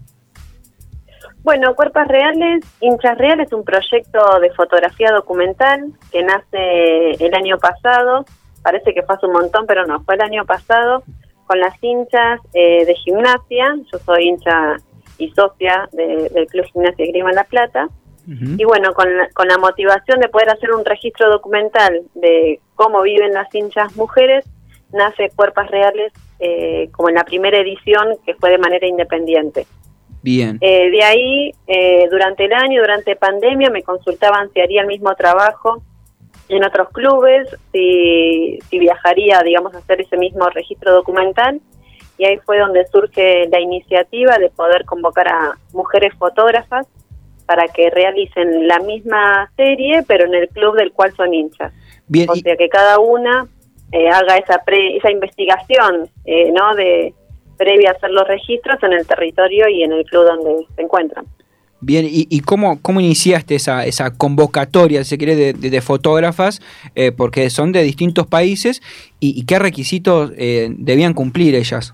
Bueno, 1.43 1.74
Cuerpos 1.76 2.08
Reales, 2.08 2.63
Hinchas 2.82 3.17
Reales 3.17 3.47
es 3.47 3.54
un 3.54 3.63
proyecto 3.63 4.19
de 4.39 4.52
fotografía 4.52 5.12
documental 5.12 5.91
que 6.12 6.21
nace 6.24 7.12
el 7.26 7.34
año 7.34 7.58
pasado, 7.58 8.26
parece 8.62 8.93
que 8.93 9.02
fue 9.02 9.15
hace 9.15 9.26
un 9.26 9.34
montón, 9.34 9.65
pero 9.65 9.86
no, 9.88 10.02
fue 10.04 10.15
el 10.15 10.21
año 10.21 10.45
pasado, 10.45 11.04
con 11.47 11.60
las 11.60 11.74
hinchas 11.82 12.39
eh, 12.54 12.86
de 12.86 12.93
gimnasia, 12.93 13.76
yo 13.91 13.97
soy 14.06 14.28
hincha 14.28 14.76
y 15.17 15.32
socia 15.32 15.89
de- 15.93 16.30
del 16.30 16.45
Club 16.45 16.65
Gimnasia 16.74 17.06
Grima 17.08 17.32
La 17.32 17.43
Plata, 17.43 17.88
y 18.27 18.63
bueno, 18.63 18.93
con 18.93 19.17
la, 19.17 19.29
con 19.29 19.47
la 19.47 19.57
motivación 19.57 20.19
de 20.19 20.29
poder 20.29 20.49
hacer 20.49 20.71
un 20.71 20.86
registro 20.86 21.29
documental 21.29 22.03
de 22.13 22.60
cómo 22.75 23.01
viven 23.01 23.34
las 23.34 23.53
hinchas 23.53 23.95
mujeres, 23.95 24.45
nace 24.93 25.31
Cuerpos 25.36 25.67
Reales 25.69 26.13
eh, 26.39 26.89
como 26.91 27.10
en 27.10 27.15
la 27.15 27.23
primera 27.23 27.60
edición 27.60 28.17
que 28.25 28.34
fue 28.36 28.51
de 28.51 28.57
manera 28.57 28.88
independiente. 28.88 29.67
Bien. 30.23 30.57
Eh, 30.62 30.89
de 30.91 31.03
ahí, 31.03 31.51
eh, 31.67 32.07
durante 32.12 32.45
el 32.45 32.53
año, 32.53 32.81
durante 32.81 33.15
pandemia, 33.15 33.69
me 33.69 33.84
consultaban 33.84 34.51
si 34.53 34.60
haría 34.60 34.81
el 34.81 34.88
mismo 34.88 35.13
trabajo 35.15 35.84
en 36.47 36.63
otros 36.63 36.89
clubes, 36.89 37.47
si, 37.71 38.60
si 38.69 38.79
viajaría, 38.79 39.41
digamos, 39.43 39.73
a 39.73 39.79
hacer 39.79 40.01
ese 40.01 40.17
mismo 40.17 40.47
registro 40.49 40.93
documental. 40.93 41.60
Y 42.17 42.25
ahí 42.25 42.38
fue 42.45 42.60
donde 42.60 42.86
surge 42.88 43.47
la 43.49 43.60
iniciativa 43.60 44.38
de 44.38 44.49
poder 44.51 44.86
convocar 44.86 45.27
a 45.27 45.57
mujeres 45.73 46.13
fotógrafas 46.15 46.88
para 47.51 47.67
que 47.67 47.89
realicen 47.89 48.65
la 48.65 48.79
misma 48.79 49.51
serie, 49.57 50.03
pero 50.07 50.23
en 50.25 50.33
el 50.35 50.47
club 50.47 50.77
del 50.77 50.93
cual 50.93 51.13
son 51.17 51.33
hinchas. 51.33 51.73
Bien, 52.07 52.29
o 52.29 52.35
sea, 52.35 52.55
que 52.55 52.69
cada 52.69 52.97
una 52.99 53.45
eh, 53.91 54.07
haga 54.07 54.37
esa, 54.37 54.59
pre- 54.63 54.95
esa 54.95 55.11
investigación, 55.11 56.07
eh, 56.23 56.49
¿no? 56.53 56.73
De 56.75 57.13
previa 57.57 57.89
a 57.89 57.93
hacer 57.93 58.09
los 58.11 58.25
registros 58.25 58.81
en 58.83 58.93
el 58.93 59.05
territorio 59.05 59.67
y 59.67 59.83
en 59.83 59.91
el 59.91 60.05
club 60.05 60.23
donde 60.23 60.65
se 60.73 60.81
encuentran. 60.81 61.25
Bien, 61.81 62.05
¿y, 62.05 62.25
y 62.29 62.39
cómo, 62.39 62.79
cómo 62.81 63.01
iniciaste 63.01 63.55
esa, 63.55 63.85
esa 63.85 64.11
convocatoria, 64.17 65.03
si 65.03 65.09
se 65.09 65.17
quiere, 65.17 65.35
de, 65.35 65.51
de- 65.51 65.69
de 65.71 65.81
fotógrafas? 65.81 66.61
Eh, 66.95 67.11
porque 67.11 67.49
son 67.49 67.73
de 67.73 67.83
distintos 67.83 68.27
países 68.27 68.81
y, 69.19 69.37
y 69.37 69.45
qué 69.45 69.59
requisitos 69.59 70.31
eh, 70.37 70.69
debían 70.71 71.13
cumplir 71.13 71.55
ellas. 71.55 71.93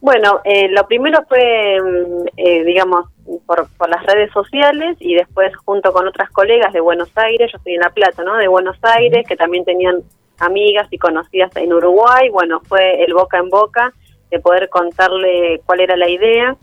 Bueno, 0.00 0.40
eh, 0.44 0.68
lo 0.68 0.86
primero 0.86 1.24
fue, 1.28 1.78
mm, 1.80 2.26
eh, 2.36 2.64
digamos, 2.64 3.06
por, 3.46 3.68
por 3.76 3.88
las 3.88 4.04
redes 4.04 4.30
sociales 4.32 4.96
y 5.00 5.14
después 5.14 5.54
junto 5.64 5.92
con 5.92 6.06
otras 6.06 6.30
colegas 6.30 6.72
de 6.72 6.80
Buenos 6.80 7.10
Aires, 7.16 7.50
yo 7.52 7.58
estoy 7.58 7.74
en 7.74 7.80
La 7.80 7.90
Plata, 7.90 8.22
¿no? 8.22 8.36
De 8.36 8.48
Buenos 8.48 8.76
Aires, 8.82 9.26
que 9.26 9.36
también 9.36 9.64
tenían 9.64 10.02
amigas 10.38 10.88
y 10.90 10.98
conocidas 10.98 11.54
en 11.56 11.72
Uruguay, 11.72 12.28
bueno, 12.30 12.60
fue 12.68 13.02
el 13.04 13.14
boca 13.14 13.38
en 13.38 13.50
boca 13.50 13.92
de 14.30 14.40
poder 14.40 14.68
contarle 14.68 15.60
cuál 15.64 15.80
era 15.80 15.96
la 15.96 16.08
idea. 16.08 16.56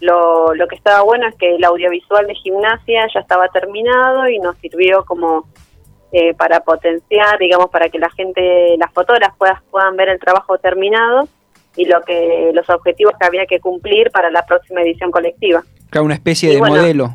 Lo, 0.00 0.54
lo 0.54 0.66
que 0.68 0.74
estaba 0.74 1.02
bueno 1.02 1.26
es 1.28 1.34
que 1.36 1.54
el 1.54 1.64
audiovisual 1.64 2.26
de 2.26 2.34
gimnasia 2.34 3.06
ya 3.12 3.20
estaba 3.20 3.48
terminado 3.48 4.28
y 4.28 4.38
nos 4.38 4.56
sirvió 4.58 5.04
como 5.04 5.46
eh, 6.12 6.34
para 6.34 6.60
potenciar, 6.60 7.38
digamos, 7.38 7.70
para 7.70 7.88
que 7.88 7.98
la 7.98 8.10
gente, 8.10 8.76
las 8.78 8.92
fotógrafas 8.92 9.36
puedan, 9.38 9.56
puedan 9.70 9.96
ver 9.96 10.08
el 10.08 10.20
trabajo 10.20 10.58
terminado 10.58 11.28
y 11.76 11.84
lo 11.84 12.00
que 12.02 12.50
los 12.54 12.68
objetivos 12.70 13.14
que 13.18 13.26
había 13.26 13.46
que 13.46 13.60
cumplir 13.60 14.10
para 14.10 14.30
la 14.30 14.44
próxima 14.46 14.82
edición 14.82 15.10
colectiva. 15.10 15.62
Claro, 15.90 16.04
una 16.04 16.14
especie 16.14 16.50
Y 16.50 16.54
de 16.54 16.58
bueno, 16.58 16.76
modelo. 16.76 17.14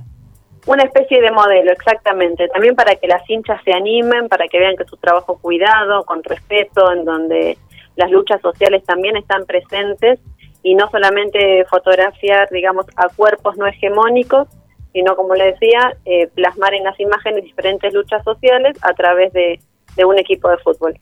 Una 0.66 0.84
especie 0.84 1.22
de 1.22 1.32
modelo, 1.32 1.72
exactamente. 1.72 2.48
También 2.50 2.76
para 2.76 2.96
que 2.96 3.08
las 3.08 3.28
hinchas 3.30 3.60
se 3.64 3.74
animen, 3.74 4.30
para 4.30 4.48
que 4.48 4.60
vean 4.60 4.76
que 4.78 4.86
su 4.86 4.96
trabajo 4.98 5.38
cuidado, 5.40 6.04
con 6.06 6.24
respeto, 6.24 6.92
en 6.92 7.04
donde 7.04 7.58
las 7.96 8.12
luchas 8.12 8.40
sociales 8.42 8.84
también 8.86 9.18
están 9.18 9.46
presentes 9.46 10.20
y 10.64 10.76
no 10.76 10.90
solamente 10.92 11.66
fotografiar, 11.66 12.48
digamos, 12.52 12.86
a 12.96 13.10
cuerpos 13.10 13.58
no 13.58 13.66
hegemónicos, 13.66 14.48
sino, 14.94 15.16
como 15.16 15.36
le 15.36 15.46
decía, 15.54 15.98
eh, 16.06 16.28
plasmar 16.28 16.74
en 16.74 16.84
las 16.84 17.00
imágenes 17.00 17.44
diferentes 17.44 17.94
luchas 17.94 18.24
sociales 18.24 18.78
a 18.82 18.94
través 18.94 19.34
de, 19.34 19.60
de 19.96 20.06
un 20.06 20.20
equipo 20.20 20.50
de 20.50 20.58
fútbol. 20.60 20.98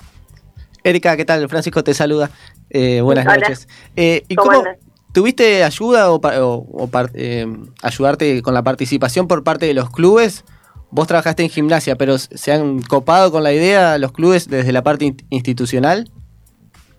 Erika, 0.83 1.17
¿qué 1.17 1.25
tal? 1.25 1.49
Francisco 1.49 1.83
te 1.83 1.93
saluda. 1.93 2.29
Eh, 2.69 3.01
buenas 3.01 3.25
Hola. 3.25 3.35
noches. 3.35 3.67
Eh, 3.95 4.23
¿Y 4.27 4.35
¿Cómo 4.35 4.51
cómo, 4.51 4.59
andas? 4.59 4.77
Tuviste 5.13 5.63
ayuda 5.63 6.11
o, 6.11 6.19
pa- 6.21 6.41
o- 6.43 6.65
o 6.71 6.87
par- 6.87 7.11
eh, 7.13 7.45
ayudarte 7.83 8.41
con 8.41 8.53
la 8.53 8.63
participación 8.63 9.27
por 9.27 9.43
parte 9.43 9.65
de 9.65 9.73
los 9.73 9.89
clubes? 9.89 10.43
Vos 10.91 11.07
trabajaste 11.07 11.43
en 11.43 11.49
gimnasia, 11.49 11.95
pero 11.95 12.17
¿se 12.17 12.51
han 12.51 12.81
copado 12.81 13.31
con 13.31 13.43
la 13.43 13.53
idea 13.53 13.97
los 13.99 14.11
clubes 14.11 14.47
desde 14.49 14.71
la 14.71 14.81
parte 14.83 15.05
in- 15.05 15.17
institucional? 15.29 16.09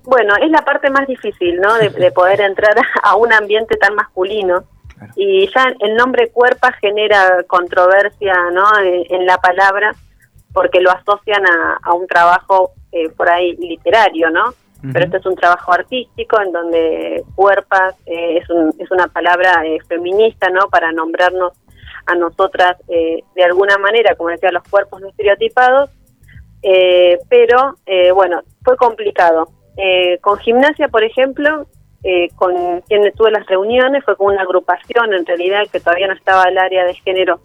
Bueno, 0.05 0.35
es 0.43 0.51
la 0.51 0.65
parte 0.65 0.91
más 0.91 1.07
difícil, 1.07 1.57
¿no? 1.61 1.75
De, 1.75 1.91
de 1.91 2.11
poder 2.13 2.41
entrar 2.41 2.75
a 3.03 3.17
un 3.17 3.33
ambiente 3.33 3.77
tan 3.77 3.95
masculino. 3.95 4.65
Y 5.17 5.49
ya 5.55 5.73
el 5.81 5.97
nombre 5.97 6.31
cuerpa 6.31 6.73
genera 6.81 7.43
controversia, 7.47 8.35
¿no? 8.53 8.65
En, 8.81 9.05
en 9.21 9.27
la 9.27 9.39
palabra, 9.39 9.95
porque 10.53 10.81
lo 10.81 10.91
asocian 10.91 11.43
a, 11.47 11.79
a 11.83 11.95
un 11.95 12.07
trabajo 12.07 12.73
eh, 12.93 13.09
por 13.11 13.29
ahí 13.29 13.57
literario, 13.57 14.31
¿no? 14.31 14.53
Pero 14.93 15.05
este 15.05 15.19
es 15.19 15.27
un 15.27 15.37
trabajo 15.37 15.73
artístico 15.73 16.41
en 16.41 16.53
donde 16.53 17.23
cuerpas 17.35 17.95
eh, 18.07 18.39
es, 18.39 18.49
un- 18.51 18.75
es 18.79 18.91
una 18.91 19.09
palabra 19.09 19.63
eh, 19.67 19.79
feminista, 19.89 20.49
¿no? 20.51 20.69
Para 20.71 20.91
nombrarnos 20.93 21.53
a 22.07 22.15
nosotras 22.15 22.77
eh, 22.89 23.23
de 23.35 23.45
alguna 23.45 23.77
manera, 23.79 24.15
como 24.17 24.31
decía, 24.31 24.51
los 24.53 24.63
cuerpos 24.69 25.01
no 25.01 25.09
estereotipados, 25.09 25.91
eh, 26.63 27.19
pero 27.29 27.77
bueno, 28.15 28.43
fue 28.65 28.77
complicado. 28.77 29.49
Con 30.21 30.39
gimnasia, 30.39 30.89
por 30.89 31.03
ejemplo, 31.05 31.67
con 32.37 32.81
quien 32.83 33.11
tuve 33.15 33.31
las 33.31 33.47
reuniones, 33.47 34.05
fue 34.05 34.17
con 34.17 34.33
una 34.35 34.43
agrupación 34.43 35.15
en 35.15 35.25
realidad 35.25 35.63
que 35.73 35.81
todavía 35.81 36.07
no 36.09 36.15
estaba 36.15 36.45
el 36.45 36.59
área 36.59 36.85
de 36.85 36.95
género 36.95 37.41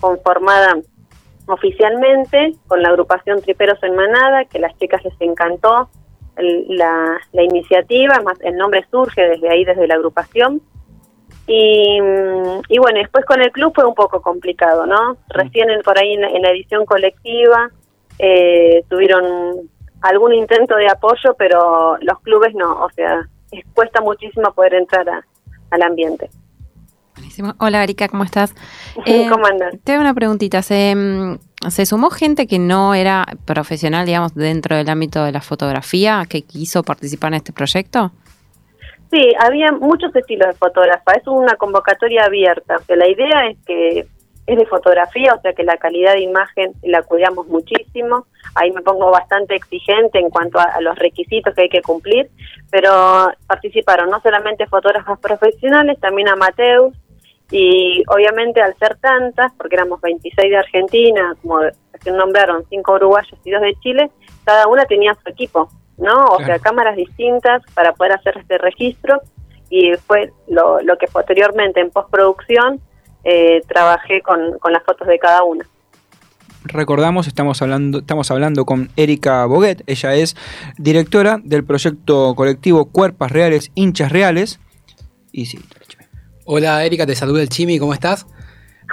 conformada 0.00 0.74
oficialmente, 1.46 2.52
con 2.66 2.82
la 2.82 2.88
agrupación 2.90 3.40
Triperos 3.42 3.82
en 3.82 3.94
Manada, 3.96 4.44
que 4.44 4.58
a 4.58 4.62
las 4.62 4.76
chicas 4.78 5.02
les 5.04 5.14
encantó 5.20 5.88
la, 6.40 7.18
la 7.32 7.42
iniciativa, 7.42 8.20
más 8.24 8.40
el 8.42 8.56
nombre 8.56 8.84
surge 8.90 9.22
desde 9.22 9.48
ahí, 9.50 9.64
desde 9.64 9.86
la 9.86 9.94
agrupación. 9.94 10.60
Y, 11.46 12.00
mm, 12.00 12.60
y 12.68 12.78
bueno, 12.78 12.98
después 12.98 13.24
con 13.24 13.40
el 13.40 13.50
club 13.52 13.72
fue 13.74 13.84
un 13.84 13.94
poco 13.94 14.20
complicado, 14.20 14.84
¿no? 14.86 15.16
Recién 15.30 15.70
en- 15.70 15.80
por 15.82 15.98
ahí 15.98 16.12
en 16.14 16.20
la, 16.20 16.28
en 16.28 16.42
la 16.42 16.50
edición 16.50 16.84
colectiva 16.84 17.70
eh, 18.18 18.82
tuvieron 18.88 19.68
algún 20.02 20.34
intento 20.34 20.76
de 20.76 20.88
apoyo, 20.88 21.34
pero 21.38 21.96
los 22.00 22.20
clubes 22.20 22.54
no, 22.54 22.84
o 22.84 22.90
sea, 22.90 23.26
es- 23.50 23.64
cuesta 23.74 24.00
muchísimo 24.00 24.52
poder 24.52 24.74
entrar 24.74 25.08
a- 25.08 25.24
al 25.70 25.82
ambiente. 25.82 26.28
Buenísimo. 27.18 27.54
Hola, 27.58 27.82
Erika, 27.82 28.08
¿cómo 28.08 28.24
estás? 28.24 28.54
Eh, 29.06 29.26
¿Cómo 29.28 29.46
andas? 29.46 29.74
Te 29.84 29.92
hago 29.92 30.02
una 30.02 30.14
preguntita. 30.14 30.62
¿Se, 30.62 30.94
mm, 30.94 31.38
¿Se 31.70 31.86
sumó 31.86 32.10
gente 32.10 32.46
que 32.46 32.58
no 32.58 32.94
era 32.94 33.26
profesional, 33.44 34.06
digamos, 34.06 34.34
dentro 34.34 34.76
del 34.76 34.88
ámbito 34.88 35.24
de 35.24 35.32
la 35.32 35.40
fotografía, 35.40 36.24
que 36.28 36.42
quiso 36.42 36.82
participar 36.82 37.32
en 37.32 37.34
este 37.34 37.52
proyecto? 37.52 38.12
Sí, 39.10 39.32
había 39.40 39.72
muchos 39.72 40.14
estilos 40.14 40.48
de 40.48 40.54
fotógrafa, 40.54 41.12
es 41.12 41.26
una 41.26 41.54
convocatoria 41.54 42.24
abierta, 42.24 42.76
o 42.76 42.82
sea, 42.82 42.96
la 42.96 43.08
idea 43.08 43.46
es 43.48 43.56
que 43.66 44.06
es 44.46 44.58
de 44.58 44.66
fotografía, 44.66 45.32
o 45.34 45.40
sea 45.40 45.52
que 45.54 45.62
la 45.62 45.78
calidad 45.78 46.12
de 46.12 46.22
imagen 46.22 46.72
la 46.82 47.02
cuidamos 47.02 47.46
muchísimo, 47.48 48.26
ahí 48.54 48.70
me 48.72 48.82
pongo 48.82 49.10
bastante 49.10 49.54
exigente 49.54 50.18
en 50.18 50.28
cuanto 50.28 50.58
a, 50.58 50.64
a 50.64 50.80
los 50.80 50.98
requisitos 50.98 51.54
que 51.54 51.62
hay 51.62 51.68
que 51.68 51.82
cumplir, 51.82 52.28
pero 52.70 53.30
participaron 53.46 54.10
no 54.10 54.20
solamente 54.20 54.66
fotógrafas 54.66 55.18
profesionales, 55.20 55.98
también 56.00 56.28
amateurs, 56.28 56.94
y 57.50 58.02
obviamente 58.08 58.60
al 58.60 58.76
ser 58.78 58.96
tantas, 58.98 59.52
porque 59.56 59.76
éramos 59.76 60.00
26 60.00 60.50
de 60.50 60.56
Argentina, 60.56 61.34
como 61.42 61.60
se 62.02 62.10
nombraron 62.12 62.64
5 62.68 62.92
uruguayos 62.94 63.38
y 63.44 63.50
2 63.50 63.60
de 63.62 63.74
Chile, 63.80 64.10
cada 64.44 64.66
una 64.68 64.84
tenía 64.84 65.14
su 65.14 65.28
equipo, 65.30 65.68
¿no? 65.96 66.12
O 66.26 66.36
Claro. 66.36 66.44
sea, 66.46 66.58
cámaras 66.58 66.96
distintas 66.96 67.62
para 67.74 67.92
poder 67.94 68.12
hacer 68.12 68.36
este 68.38 68.58
registro 68.58 69.20
y 69.70 69.92
fue 70.06 70.32
lo, 70.48 70.80
lo 70.80 70.96
que 70.96 71.06
posteriormente 71.08 71.80
en 71.80 71.90
postproducción 71.90 72.80
eh, 73.24 73.60
trabajé 73.66 74.22
con, 74.22 74.58
con 74.58 74.72
las 74.72 74.82
fotos 74.84 75.08
de 75.08 75.18
cada 75.18 75.42
una. 75.42 75.66
Recordamos, 76.64 77.26
estamos 77.28 77.62
hablando, 77.62 77.98
estamos 78.00 78.30
hablando 78.30 78.64
con 78.64 78.90
Erika 78.96 79.46
Boguet, 79.46 79.82
ella 79.86 80.14
es 80.14 80.36
directora 80.76 81.38
del 81.42 81.64
proyecto 81.64 82.34
colectivo 82.34 82.86
Cuerpas 82.90 83.30
Reales, 83.32 83.70
Hinchas 83.74 84.12
Reales. 84.12 84.60
Y 85.32 85.46
sí, 85.46 85.58
Hola 86.50 86.82
Erika, 86.82 87.04
te 87.04 87.14
saluda 87.14 87.42
el 87.42 87.50
Chimi, 87.50 87.78
¿cómo 87.78 87.92
estás? 87.92 88.24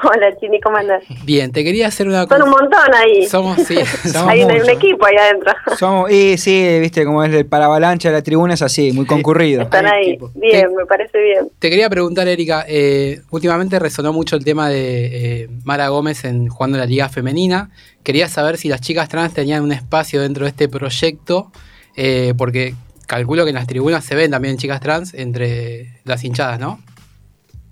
Hola, 0.04 0.36
Chini, 0.42 0.60
¿cómo 0.60 0.76
andas? 0.76 1.06
Bien, 1.24 1.54
te 1.54 1.64
quería 1.64 1.88
hacer 1.88 2.06
una 2.06 2.28
Son 2.28 2.42
un 2.42 2.50
montón 2.50 2.94
ahí. 2.94 3.26
Somos, 3.28 3.56
sí, 3.66 3.78
somos 4.12 4.28
hay 4.28 4.44
un, 4.44 4.52
equipo 4.70 5.06
ahí 5.06 5.16
adentro. 5.16 5.54
somos, 5.78 6.12
y 6.12 6.38
sí, 6.38 6.80
viste, 6.82 7.06
como 7.06 7.24
es 7.24 7.34
el 7.34 7.46
paravalancha 7.46 8.10
de 8.10 8.16
la 8.16 8.22
tribuna, 8.22 8.56
es 8.56 8.62
así, 8.62 8.92
muy 8.92 9.06
concurrido. 9.06 9.62
Están 9.62 9.86
ahí. 9.86 10.20
Bien, 10.34 10.76
me 10.76 10.86
parece 10.86 11.18
bien. 11.18 11.48
Te 11.58 11.70
quería 11.70 11.90
preguntar, 11.90 12.28
Erika, 12.28 12.66
eh, 12.68 13.22
últimamente 13.32 13.80
resonó 13.80 14.12
mucho 14.12 14.36
el 14.36 14.44
tema 14.44 14.68
de 14.68 15.44
eh, 15.44 15.50
Mara 15.64 15.88
Gómez 15.88 16.26
en 16.26 16.50
jugando 16.50 16.78
la 16.78 16.86
Liga 16.86 17.08
Femenina. 17.08 17.70
Quería 18.04 18.28
saber 18.28 18.58
si 18.58 18.68
las 18.68 18.82
chicas 18.82 19.08
trans 19.08 19.34
tenían 19.34 19.64
un 19.64 19.72
espacio 19.72 20.22
dentro 20.22 20.44
de 20.44 20.50
este 20.50 20.68
proyecto, 20.68 21.54
eh, 21.96 22.34
porque 22.38 22.76
calculo 23.08 23.46
que 23.46 23.52
en 23.52 23.56
las 23.56 23.68
tribunas 23.68 24.04
se 24.04 24.14
ven 24.14 24.30
también 24.30 24.58
chicas 24.58 24.82
trans 24.82 25.14
entre 25.14 26.02
las 26.04 26.22
hinchadas, 26.26 26.60
¿no? 26.60 26.82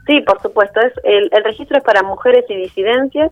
Sí, 0.06 0.22
por 0.22 0.42
supuesto. 0.42 0.82
Es 0.82 0.94
el, 1.04 1.30
el 1.32 1.44
registro 1.44 1.78
es 1.78 1.84
para 1.84 2.04
mujeres 2.04 2.46
y 2.50 2.56
disidencias 2.56 3.32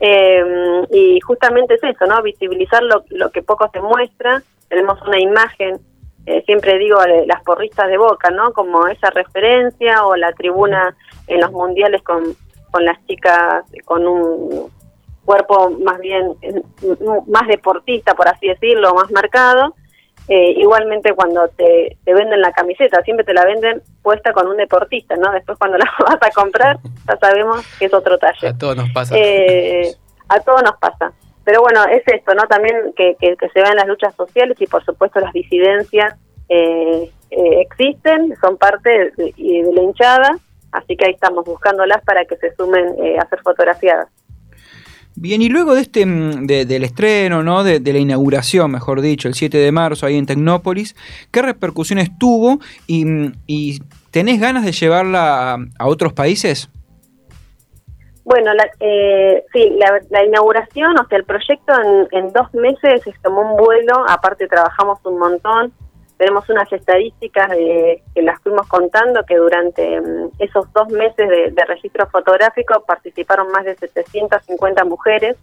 eh, 0.00 0.44
y 0.90 1.20
justamente 1.20 1.74
es 1.74 1.82
eso, 1.82 2.06
¿no? 2.06 2.22
Visibilizar 2.22 2.82
lo, 2.82 3.04
lo 3.10 3.30
que 3.30 3.42
poco 3.42 3.68
se 3.72 3.80
muestra. 3.80 4.42
Tenemos 4.68 5.00
una 5.02 5.18
imagen, 5.18 5.80
eh, 6.26 6.42
siempre 6.44 6.78
digo, 6.78 6.98
las 7.26 7.42
porristas 7.42 7.88
de 7.88 7.98
Boca, 7.98 8.30
¿no? 8.30 8.52
Como 8.52 8.86
esa 8.88 9.10
referencia 9.10 10.04
o 10.04 10.16
la 10.16 10.32
tribuna 10.32 10.96
en 11.26 11.40
los 11.40 11.52
mundiales 11.52 12.02
con, 12.02 12.24
con 12.70 12.84
las 12.84 13.04
chicas 13.06 13.64
con 13.84 14.06
un 14.06 14.70
cuerpo 15.24 15.70
más 15.70 15.98
bien 15.98 16.34
más 17.26 17.48
deportista, 17.48 18.14
por 18.14 18.28
así 18.28 18.46
decirlo, 18.48 18.94
más 18.94 19.10
marcado. 19.10 19.74
Eh, 20.28 20.54
igualmente 20.56 21.14
cuando 21.14 21.46
te, 21.48 21.96
te 22.04 22.14
venden 22.14 22.40
la 22.40 22.52
camiseta, 22.52 23.00
siempre 23.02 23.24
te 23.24 23.32
la 23.32 23.44
venden 23.44 23.82
puesta 24.02 24.32
con 24.32 24.48
un 24.48 24.56
deportista, 24.56 25.14
¿no? 25.16 25.30
Después 25.32 25.56
cuando 25.58 25.78
la 25.78 25.90
vas 26.00 26.18
a 26.20 26.30
comprar, 26.30 26.78
ya 27.06 27.16
sabemos 27.18 27.64
que 27.78 27.86
es 27.86 27.94
otro 27.94 28.18
talle. 28.18 28.48
A 28.48 28.58
todos 28.58 28.76
nos 28.76 28.90
pasa. 28.90 29.14
Eh, 29.16 29.94
a 30.28 30.40
todos 30.40 30.62
nos 30.62 30.76
pasa. 30.78 31.12
Pero 31.44 31.60
bueno, 31.60 31.84
es 31.84 32.02
esto, 32.06 32.34
¿no? 32.34 32.42
También 32.48 32.92
que, 32.96 33.14
que, 33.20 33.36
que 33.36 33.48
se 33.50 33.62
vean 33.62 33.76
las 33.76 33.86
luchas 33.86 34.14
sociales 34.16 34.60
y 34.60 34.66
por 34.66 34.84
supuesto 34.84 35.20
las 35.20 35.32
disidencias 35.32 36.16
eh, 36.48 37.10
eh, 37.30 37.60
existen, 37.60 38.34
son 38.40 38.56
parte 38.56 39.12
de, 39.16 39.32
de 39.36 39.72
la 39.72 39.82
hinchada, 39.82 40.38
así 40.72 40.96
que 40.96 41.06
ahí 41.06 41.12
estamos 41.12 41.44
buscándolas 41.44 42.02
para 42.04 42.24
que 42.24 42.36
se 42.36 42.54
sumen 42.54 42.94
eh, 43.02 43.18
a 43.18 43.28
ser 43.28 43.40
fotografiadas. 43.42 44.08
Bien, 45.18 45.40
y 45.40 45.48
luego 45.48 45.74
de 45.74 45.80
este 45.80 46.04
mm, 46.04 46.46
de- 46.46 46.66
del 46.66 46.84
estreno, 46.84 47.42
¿no? 47.42 47.64
De, 47.64 47.80
la 47.80 47.98
inauguración, 47.98 48.70
mejor 48.70 49.00
dicho, 49.00 49.28
el 49.28 49.34
7 49.34 49.56
de 49.56 49.72
marzo 49.72 50.04
ahí 50.06 50.16
en 50.16 50.26
Tecnópolis, 50.26 50.94
¿qué 51.30 51.40
repercusiones 51.42 52.10
tuvo 52.18 52.60
y, 52.86 53.04
mm, 53.06 53.32
y 53.46 53.80
tenés 54.10 54.40
ganas 54.40 54.64
de 54.64 54.72
llevarla 54.72 55.54
a, 55.54 55.58
a 55.78 55.86
otros 55.86 56.12
países? 56.12 56.68
Bueno, 58.24 58.52
la, 58.54 58.66
eh, 58.80 59.44
sí, 59.52 59.70
la, 59.78 60.00
la 60.10 60.24
inauguración, 60.24 60.98
o 60.98 61.06
sea, 61.08 61.16
el 61.18 61.24
proyecto 61.24 61.72
en, 62.12 62.24
en 62.24 62.32
dos 62.32 62.52
meses 62.54 63.00
se 63.04 63.12
tomó 63.22 63.52
un 63.52 63.56
vuelo, 63.56 64.04
aparte 64.08 64.48
trabajamos 64.48 64.98
un 65.04 65.18
montón, 65.18 65.72
tenemos 66.18 66.48
unas 66.48 66.72
estadísticas 66.72 67.50
de, 67.50 68.02
que 68.14 68.22
las 68.22 68.40
fuimos 68.42 68.66
contando, 68.68 69.24
que 69.24 69.36
durante 69.36 70.00
mm, 70.00 70.30
esos 70.38 70.72
dos 70.72 70.88
meses 70.88 71.28
de, 71.28 71.50
de 71.50 71.64
registro 71.66 72.06
fotográfico 72.08 72.82
participaron 72.86 73.50
más 73.50 73.64
de 73.64 73.76
750 73.76 74.84
mujeres, 74.84 75.36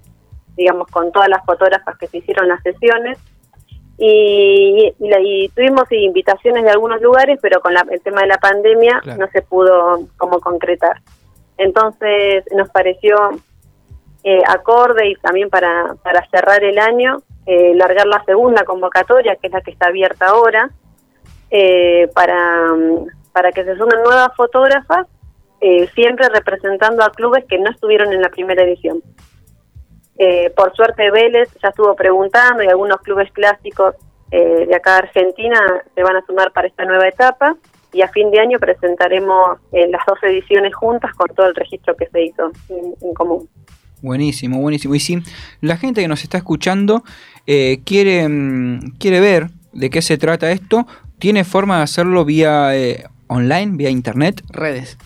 digamos, 0.58 0.88
con 0.90 1.12
todas 1.12 1.30
las 1.30 1.44
fotógrafas 1.46 1.98
que 1.98 2.08
se 2.08 2.18
hicieron 2.18 2.48
las 2.48 2.62
sesiones, 2.64 3.18
y, 3.98 4.92
y, 5.00 5.14
y 5.46 5.50
tuvimos 5.50 5.84
invitaciones 5.92 6.64
de 6.64 6.72
algunos 6.72 7.00
lugares, 7.02 7.38
pero 7.42 7.62
con 7.62 7.74
la- 7.74 7.86
el 7.92 8.02
tema 8.02 8.22
de 8.22 8.28
la 8.28 8.38
pandemia 8.40 9.00
Claro. 9.04 9.20
no 9.20 9.28
se 9.32 9.42
pudo 9.44 10.08
como 10.18 10.40
concretar. 10.40 11.02
Entonces 11.58 12.44
nos 12.56 12.70
pareció 12.72 13.16
eh, 14.24 14.42
acorde 14.48 15.10
y 15.10 15.16
también 15.16 15.50
para, 15.50 15.96
para 16.02 16.28
cerrar 16.30 16.64
el 16.64 16.80
año, 16.80 17.18
eh, 17.46 17.74
largar 17.76 18.08
la 18.08 18.24
segunda 18.24 18.64
convocatoria, 18.64 19.36
que 19.36 19.48
es 19.48 19.54
la 19.54 19.62
que 19.62 19.72
está 19.72 19.88
abierta 19.88 20.28
ahora, 20.28 20.70
eh, 21.50 22.08
para, 22.14 22.72
para 23.32 23.52
que 23.52 23.64
se 23.64 23.76
sumen 23.76 24.02
nuevas 24.04 24.36
fotógrafas, 24.36 25.08
eh, 25.66 25.88
siempre 25.96 26.28
representando 26.28 27.06
a 27.06 27.12
clubes 27.12 27.46
que 27.46 27.58
no 27.58 27.72
estuvieron 27.72 28.12
en 28.12 28.22
la 28.22 28.28
primera 28.28 28.64
edición. 28.64 29.02
Eh, 30.18 30.50
por 30.50 30.76
suerte 30.76 31.10
Vélez 31.10 31.50
ya 31.62 31.70
estuvo 31.70 31.96
preguntando 31.96 32.62
y 32.62 32.68
algunos 32.68 32.98
clubes 32.98 33.32
clásicos 33.32 33.96
eh, 34.30 34.66
de 34.68 34.76
acá 34.76 34.92
de 34.92 35.08
Argentina 35.08 35.60
se 35.96 36.04
van 36.04 36.18
a 36.18 36.26
sumar 36.26 36.52
para 36.52 36.68
esta 36.68 36.84
nueva 36.84 37.08
etapa 37.08 37.56
y 37.94 38.02
a 38.02 38.10
fin 38.10 38.30
de 38.30 38.42
año 38.42 38.60
presentaremos 38.60 39.60
las 39.72 40.06
dos 40.06 40.18
ediciones 40.24 40.76
juntas 40.76 41.14
con 41.14 41.28
todo 41.34 41.48
el 41.48 41.56
registro 41.56 41.96
que 41.96 42.08
se 42.08 42.24
hizo 42.24 42.52
en 42.70 43.14
común. 43.14 43.48
Buenísimo, 44.04 44.60
buenísimo. 44.60 44.96
Y 44.96 45.00
si 45.00 45.24
la 45.62 45.78
gente 45.78 46.02
que 46.02 46.10
nos 46.10 46.24
está 46.24 46.38
escuchando 46.38 47.04
eh, 47.48 47.80
quiere, 47.86 48.28
mm, 48.28 48.98
quiere 49.00 49.22
ver 49.22 49.48
de 49.72 49.90
qué 49.90 50.02
se 50.02 50.18
trata 50.18 50.52
esto, 50.52 50.86
¿tiene 51.20 51.46
forma 51.46 51.78
de 51.78 51.84
hacerlo 51.84 52.26
vía 52.26 52.76
eh, 52.76 53.06
online, 53.28 53.78
vía 53.78 53.90
internet? 53.90 54.42
Redes. 54.50 54.98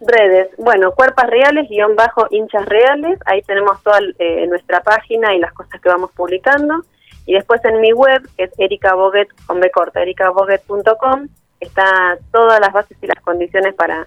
Redes, 0.00 0.50
bueno, 0.56 0.92
cuerpas 0.92 1.28
reales, 1.28 1.68
guion 1.68 1.96
bajo 1.96 2.28
hinchas 2.30 2.64
reales, 2.66 3.18
ahí 3.26 3.42
tenemos 3.42 3.82
toda 3.82 3.98
eh, 4.20 4.46
nuestra 4.46 4.80
página 4.82 5.34
y 5.34 5.40
las 5.40 5.52
cosas 5.52 5.80
que 5.80 5.88
vamos 5.88 6.12
publicando. 6.12 6.84
Y 7.26 7.34
después 7.34 7.64
en 7.64 7.80
mi 7.80 7.92
web, 7.92 8.22
que 8.36 8.44
es 8.44 8.52
Erika 8.56 8.94
Boguet, 8.94 9.28
con 9.46 9.58
B 9.58 9.68
corta, 9.72 10.00
ericaboguet.com, 10.00 11.26
está 11.58 12.18
todas 12.32 12.60
las 12.60 12.72
bases 12.72 12.96
y 13.00 13.06
las 13.08 13.20
condiciones 13.22 13.74
para, 13.74 14.06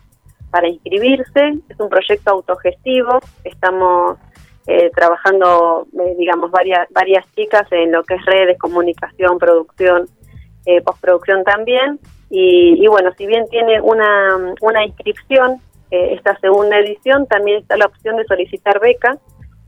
para 0.52 0.68
inscribirse. 0.68 1.56
Es 1.70 1.80
un 1.80 1.90
proyecto 1.90 2.32
autogestivo, 2.32 3.20
estamos 3.44 4.18
eh, 4.68 4.90
trabajando, 4.96 5.88
eh, 5.94 6.16
digamos, 6.18 6.52
varias, 6.52 6.88
varias 6.92 7.26
chicas 7.36 7.68
en 7.72 7.92
lo 7.92 8.04
que 8.04 8.16
es 8.16 8.26
redes, 8.26 8.58
comunicación, 8.58 9.38
producción, 9.38 10.08
eh, 10.66 10.82
postproducción 10.82 11.44
también. 11.44 12.00
Y, 12.30 12.84
y 12.84 12.88
bueno, 12.88 13.12
si 13.18 13.28
bien 13.28 13.46
tiene 13.50 13.80
una, 13.82 14.54
una 14.62 14.84
inscripción, 14.84 15.62
eh, 15.92 16.16
esta 16.16 16.38
segunda 16.40 16.80
edición, 16.80 17.28
también 17.28 17.60
está 17.60 17.78
la 17.78 17.86
opción 17.86 18.18
de 18.18 18.26
solicitar 18.26 18.80
beca, 18.80 19.18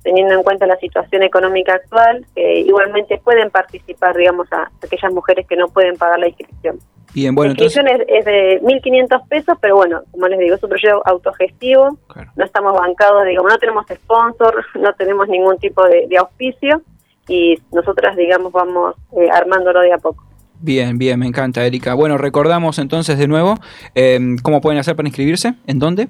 teniendo 0.01 0.33
en 0.33 0.43
cuenta 0.43 0.65
la 0.65 0.77
situación 0.77 1.21
económica 1.23 1.73
actual, 1.73 2.25
igualmente 2.35 3.19
pueden 3.21 3.49
participar, 3.49 4.15
digamos, 4.15 4.47
a 4.53 4.71
aquellas 4.81 5.13
mujeres 5.13 5.45
que 5.47 5.57
no 5.57 5.67
pueden 5.67 5.97
pagar 5.97 6.19
la 6.19 6.29
inscripción. 6.29 6.79
Bien, 7.17 7.33
bueno, 7.33 7.47
la 7.47 7.63
inscripción 7.63 7.87
entonces. 7.87 8.15
es, 8.15 8.19
es 8.19 8.25
de 8.25 8.61
1.500 8.61 9.27
pesos, 9.27 9.57
pero 9.59 9.75
bueno, 9.75 10.03
como 10.11 10.27
les 10.27 10.37
digo, 10.37 10.53
es 10.53 10.61
un 10.61 10.69
proyecto 10.69 11.01
autogestivo, 11.03 11.97
no 12.35 12.45
estamos 12.45 12.73
bancados, 12.73 13.25
digamos, 13.25 13.51
no 13.51 13.57
tenemos 13.57 13.85
sponsor, 13.87 14.63
no 14.79 14.93
tenemos 14.93 15.27
ningún 15.27 15.57
tipo 15.57 15.83
de, 15.87 16.05
de 16.07 16.15
auspicio 16.15 16.83
y 17.27 17.55
nosotras, 17.71 18.15
digamos, 18.15 18.51
vamos 18.51 18.93
eh, 19.19 19.31
armándolo 19.33 19.79
de 19.79 19.93
a 19.93 19.97
poco. 19.97 20.25
Bien, 20.59 20.99
bien, 20.99 21.17
me 21.19 21.25
encanta, 21.25 21.65
Erika. 21.65 21.95
Bueno, 21.95 22.19
recordamos 22.19 22.77
entonces 22.77 23.17
de 23.17 23.27
nuevo 23.27 23.55
eh, 23.95 24.19
cómo 24.43 24.61
pueden 24.61 24.79
hacer 24.79 24.95
para 24.95 25.07
inscribirse, 25.07 25.55
en 25.65 25.79
dónde. 25.79 26.09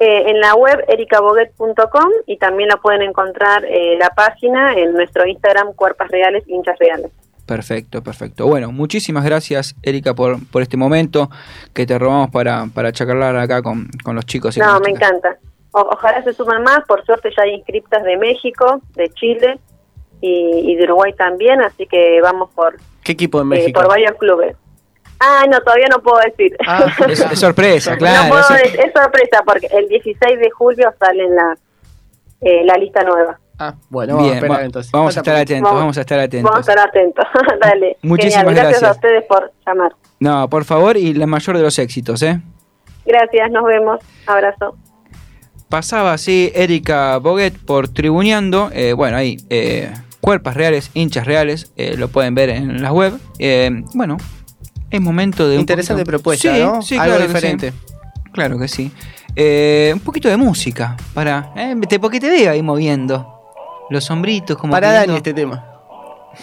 Eh, 0.00 0.30
en 0.30 0.40
la 0.40 0.54
web 0.54 0.86
ericaboguet.com 0.88 2.10
y 2.26 2.38
también 2.38 2.70
la 2.70 2.78
pueden 2.78 3.02
encontrar 3.02 3.62
eh, 3.66 3.98
la 3.98 4.08
página 4.08 4.72
en 4.72 4.94
nuestro 4.94 5.26
Instagram 5.26 5.74
Cuerpas 5.74 6.10
Reales, 6.10 6.44
Hinchas 6.46 6.78
Reales. 6.78 7.10
Perfecto, 7.48 8.02
perfecto. 8.02 8.46
Bueno, 8.46 8.70
muchísimas 8.72 9.24
gracias, 9.24 9.74
Erika, 9.82 10.12
por, 10.14 10.36
por 10.50 10.60
este 10.60 10.76
momento 10.76 11.30
que 11.72 11.86
te 11.86 11.98
robamos 11.98 12.30
para, 12.30 12.66
para 12.74 12.92
charlar 12.92 13.34
acá 13.38 13.62
con, 13.62 13.88
con 14.04 14.14
los 14.14 14.26
chicos. 14.26 14.54
Y 14.58 14.60
No, 14.60 14.78
me 14.80 14.92
chicas. 14.92 15.08
encanta. 15.10 15.38
O- 15.72 15.88
ojalá 15.92 16.22
se 16.22 16.34
sumen 16.34 16.62
más, 16.62 16.80
por 16.86 17.02
suerte 17.06 17.30
ya 17.34 17.44
hay 17.44 17.54
inscriptas 17.54 18.04
de 18.04 18.18
México, 18.18 18.82
de 18.94 19.08
Chile 19.14 19.58
y, 20.20 20.72
y 20.72 20.76
de 20.76 20.84
Uruguay 20.84 21.14
también, 21.14 21.62
así 21.62 21.86
que 21.86 22.20
vamos 22.20 22.50
por, 22.54 22.76
¿Qué 23.02 23.12
equipo 23.12 23.38
en 23.40 23.46
eh, 23.46 23.50
México? 23.56 23.80
por 23.80 23.88
varios 23.88 24.12
clubes. 24.18 24.54
Ah, 25.18 25.44
no, 25.50 25.58
todavía 25.62 25.86
no 25.90 26.00
puedo 26.02 26.18
decir. 26.20 26.54
Es, 27.08 27.20
es 27.32 27.38
sorpresa, 27.40 27.96
claro. 27.96 28.24
no 28.24 28.28
puedo 28.28 28.60
es- 28.62 28.72
de- 28.74 28.78
es 28.82 28.92
sorpresa 28.92 29.42
porque 29.46 29.68
el 29.72 29.88
16 29.88 30.38
de 30.38 30.50
julio 30.50 30.92
sale 31.00 31.24
en 31.24 31.34
la, 31.34 31.56
eh, 32.42 32.62
la 32.66 32.74
lista 32.74 33.02
nueva. 33.04 33.38
Ah, 33.58 33.74
bueno, 33.90 34.14
vamos 34.14 34.22
a 34.22 34.32
Bien, 34.32 34.36
esperar 34.44 34.60
va- 34.60 34.64
entonces. 34.64 34.92
vamos 34.92 35.16
a 35.16 35.20
estar 35.20 35.36
atentos, 35.36 35.72
vamos 35.74 35.98
a 35.98 36.00
estar 36.00 36.18
atentos. 36.20 36.50
Vamos 36.50 36.68
a 36.68 36.72
estar 36.72 36.88
atentos. 36.88 37.24
Dale. 37.60 37.96
Muchísimas 38.02 38.44
Genial. 38.44 38.54
Gracias, 38.54 38.80
gracias. 38.80 38.90
a 38.90 38.94
ustedes 38.94 39.24
por 39.28 39.52
llamar. 39.66 39.92
No, 40.20 40.48
por 40.48 40.64
favor, 40.64 40.96
y 40.96 41.12
la 41.14 41.26
mayor 41.26 41.56
de 41.56 41.62
los 41.62 41.78
éxitos, 41.78 42.22
¿eh? 42.22 42.40
Gracias, 43.04 43.50
nos 43.50 43.64
vemos. 43.64 44.00
Abrazo. 44.26 44.76
Pasaba 45.68 46.12
así 46.14 46.50
Erika 46.54 47.18
Boguet 47.18 47.56
por 47.58 47.88
Tribuneando. 47.88 48.70
eh, 48.72 48.92
bueno, 48.94 49.16
ahí, 49.16 49.36
eh, 49.50 49.92
cuerpas 50.20 50.54
reales, 50.54 50.90
hinchas 50.94 51.26
reales, 51.26 51.72
eh, 51.76 51.96
lo 51.96 52.08
pueden 52.08 52.34
ver 52.34 52.48
en 52.50 52.80
la 52.80 52.92
web. 52.92 53.18
Eh, 53.38 53.70
bueno, 53.94 54.16
es 54.90 55.00
momento 55.00 55.46
de. 55.48 55.56
un 55.56 55.60
Interesante 55.60 56.02
poquito- 56.04 56.10
propuesta, 56.18 56.54
Sí, 56.54 56.62
¿no? 56.62 56.80
Sí, 56.82 56.94
Algo 56.96 57.06
claro 57.16 57.20
que 57.20 57.28
diferente. 57.34 57.72
sí. 57.72 57.78
Claro 58.32 58.58
que 58.58 58.68
sí. 58.68 58.92
Eh, 59.36 59.90
un 59.92 60.00
poquito 60.00 60.28
de 60.28 60.36
música, 60.36 60.96
para. 61.12 61.50
eh, 61.56 61.74
te- 61.88 61.98
porque 62.00 62.18
te 62.20 62.28
veo 62.30 62.50
ahí 62.52 62.62
moviendo. 62.62 63.34
Los 63.90 64.10
hombritos, 64.10 64.56
como. 64.56 64.72
Para 64.72 64.92
Dani 64.92 65.16
este 65.16 65.32
tema. 65.34 65.64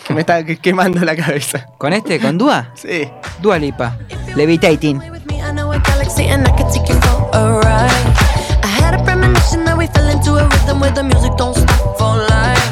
Que 0.08 0.14
me 0.14 0.22
está 0.22 0.44
que- 0.44 0.58
quemando 0.58 1.00
la 1.06 1.16
cabeza. 1.16 1.68
¿Con 1.78 1.94
este? 1.94 2.20
¿Con 2.20 2.38
Dua? 2.38 2.72
Sí. 2.76 3.10
Dua 3.40 3.58
Lipa. 3.60 3.98
Levitating. 4.36 5.02
I 5.02 5.52
know 5.54 5.72
a 5.72 5.78
galaxy 5.80 6.26
and 6.28 6.46
I 6.48 6.52
could 6.52 6.70
take 6.74 6.92
you 6.92 7.00
for 7.02 7.30
a 7.34 7.60
ride. 7.60 8.14
I 8.64 8.68
had 8.82 8.94
a 9.00 9.04
premonition 9.04 9.64
that 9.66 9.78
we 9.78 9.88
fell 9.88 10.10
into 10.10 10.36
a 10.38 10.44
rhythm 10.50 10.80
where 10.82 10.92
the 10.92 11.04
music 11.04 11.32
don't 11.38 11.56
stop 11.56 11.98
for 11.98 12.18
life. 12.18 12.66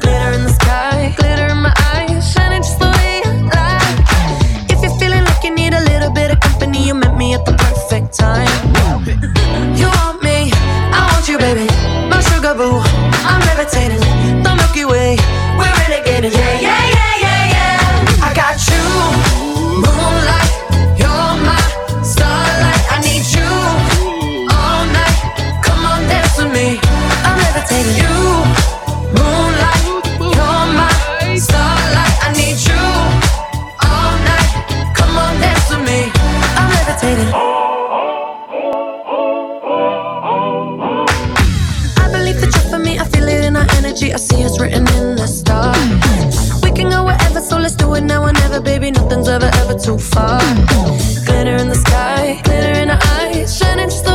Glitter 0.00 0.32
in 0.34 0.44
the 0.44 0.52
sky, 0.52 1.14
glitter 1.16 1.46
in 1.48 1.56
my 1.62 1.72
eyes, 1.94 2.30
shining 2.32 2.62
just 2.62 2.78
the 2.78 2.86
way 2.86 3.22
I 3.24 3.32
like. 3.56 4.70
If 4.70 4.82
you're 4.82 4.96
feeling 4.98 5.24
like 5.24 5.42
you 5.42 5.54
need 5.54 5.72
a 5.74 5.80
little 5.80 6.10
bit 6.12 6.30
of 6.30 6.38
company, 6.40 6.86
you 6.86 6.94
met 6.94 7.16
me 7.16 7.34
at 7.34 7.44
the 7.46 7.54
perfect 7.54 8.12
time. 8.16 8.46
You 9.74 9.88
want 9.88 10.22
me, 10.22 10.52
I 10.92 11.08
want 11.10 11.26
you, 11.26 11.38
baby. 11.38 11.66
My 12.10 12.20
sugar 12.20 12.54
boo, 12.54 12.78
I'm 13.30 13.40
levitating. 13.48 14.00
The 14.44 14.54
Milky 14.54 14.84
Way, 14.84 15.16
we're 15.58 15.74
renegading. 15.80 16.32
Yeah, 16.32 16.60
yeah, 16.66 16.84
yeah, 16.96 17.14
yeah, 17.24 17.54
yeah. 17.56 18.26
I 18.28 18.30
got 18.34 18.56
you, 18.70 18.84
moonlight. 19.84 20.52
You're 21.00 21.34
my 21.48 21.60
starlight. 22.02 22.82
I 22.94 22.96
need 23.06 23.24
you 23.36 23.50
all 24.54 24.84
night. 24.98 25.18
Come 25.64 25.84
on, 25.92 26.02
dance 26.08 26.36
with 26.38 26.52
me. 26.52 26.78
I'm 27.26 27.36
levitating. 27.44 27.96
You. 28.02 28.14
Energy. 43.94 44.12
I 44.12 44.16
see 44.16 44.42
it's 44.42 44.60
written 44.60 44.86
in 44.98 45.16
the 45.16 45.26
stars. 45.26 46.62
We 46.62 46.72
can 46.72 46.90
go 46.90 47.04
wherever, 47.04 47.40
so 47.40 47.58
let's 47.58 47.76
do 47.76 47.94
it 47.94 48.02
now 48.02 48.24
or 48.24 48.32
never, 48.32 48.60
baby. 48.60 48.90
Nothing's 48.90 49.28
ever, 49.28 49.50
ever 49.54 49.78
too 49.78 49.98
far. 49.98 50.40
Glitter 51.26 51.56
in 51.56 51.68
the 51.68 51.80
sky, 51.86 52.40
glitter 52.44 52.80
in 52.80 52.90
our 52.90 53.00
eyes, 53.20 53.56
shining 53.56 53.88
just 53.88 54.04
the 54.04 54.13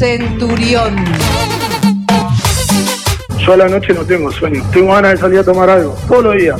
Centurión. 0.00 0.96
Yo 3.38 3.52
a 3.52 3.56
la 3.58 3.68
noche 3.68 3.92
no 3.92 4.00
tengo 4.06 4.32
sueño. 4.32 4.64
Tengo 4.72 4.94
ganas 4.94 5.12
de 5.12 5.18
salir 5.18 5.38
a 5.40 5.44
tomar 5.44 5.68
algo. 5.68 5.94
Todos 6.08 6.24
los 6.24 6.36
días. 6.36 6.58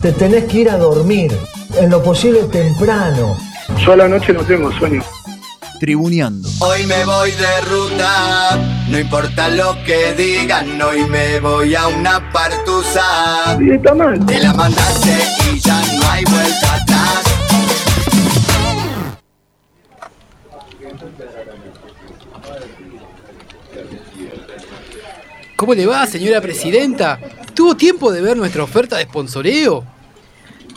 Te 0.00 0.10
tenés 0.10 0.46
que 0.46 0.62
ir 0.62 0.70
a 0.70 0.76
dormir, 0.76 1.30
en 1.80 1.90
lo 1.90 2.02
posible 2.02 2.42
temprano. 2.50 3.38
Yo 3.84 3.92
a 3.92 3.96
la 3.96 4.08
noche 4.08 4.32
no 4.32 4.40
tengo 4.40 4.72
sueño. 4.72 5.00
Tribuneando. 5.78 6.48
Hoy 6.58 6.84
me 6.86 7.04
voy 7.04 7.30
de 7.30 7.60
ruta, 7.70 8.58
no 8.88 8.98
importa 8.98 9.48
lo 9.48 9.76
que 9.84 10.14
digan, 10.14 10.82
hoy 10.82 11.04
me 11.04 11.38
voy 11.38 11.72
a 11.76 11.86
una 11.86 12.32
partusa. 12.32 13.56
Te 14.26 14.40
la 14.40 14.52
mandaste 14.54 15.16
y 15.54 15.55
¿Cómo 25.66 25.74
le 25.74 25.86
va, 25.86 26.06
señora 26.06 26.40
presidenta? 26.40 27.18
¿Tuvo 27.52 27.76
tiempo 27.76 28.12
de 28.12 28.20
ver 28.20 28.36
nuestra 28.36 28.62
oferta 28.62 28.98
de 28.98 29.02
sponsoreo? 29.02 29.82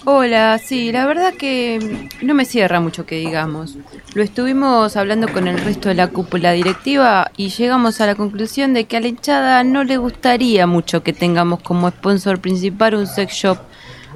Hola, 0.03 0.57
sí, 0.57 0.91
la 0.91 1.05
verdad 1.05 1.35
que 1.35 2.09
no 2.23 2.33
me 2.33 2.43
cierra 2.43 2.79
mucho 2.79 3.05
que 3.05 3.17
digamos. 3.17 3.77
Lo 4.15 4.23
estuvimos 4.23 4.97
hablando 4.97 5.31
con 5.31 5.47
el 5.47 5.59
resto 5.59 5.89
de 5.89 5.93
la 5.93 6.07
cúpula 6.07 6.53
directiva 6.53 7.29
y 7.37 7.49
llegamos 7.49 8.01
a 8.01 8.07
la 8.07 8.15
conclusión 8.15 8.73
de 8.73 8.85
que 8.85 8.97
a 8.97 8.99
la 8.99 9.09
hinchada 9.09 9.63
no 9.63 9.83
le 9.83 9.97
gustaría 9.97 10.65
mucho 10.65 11.03
que 11.03 11.13
tengamos 11.13 11.61
como 11.61 11.91
sponsor 11.91 12.41
principal 12.41 12.95
un 12.95 13.05
sex 13.05 13.31
shop. 13.31 13.59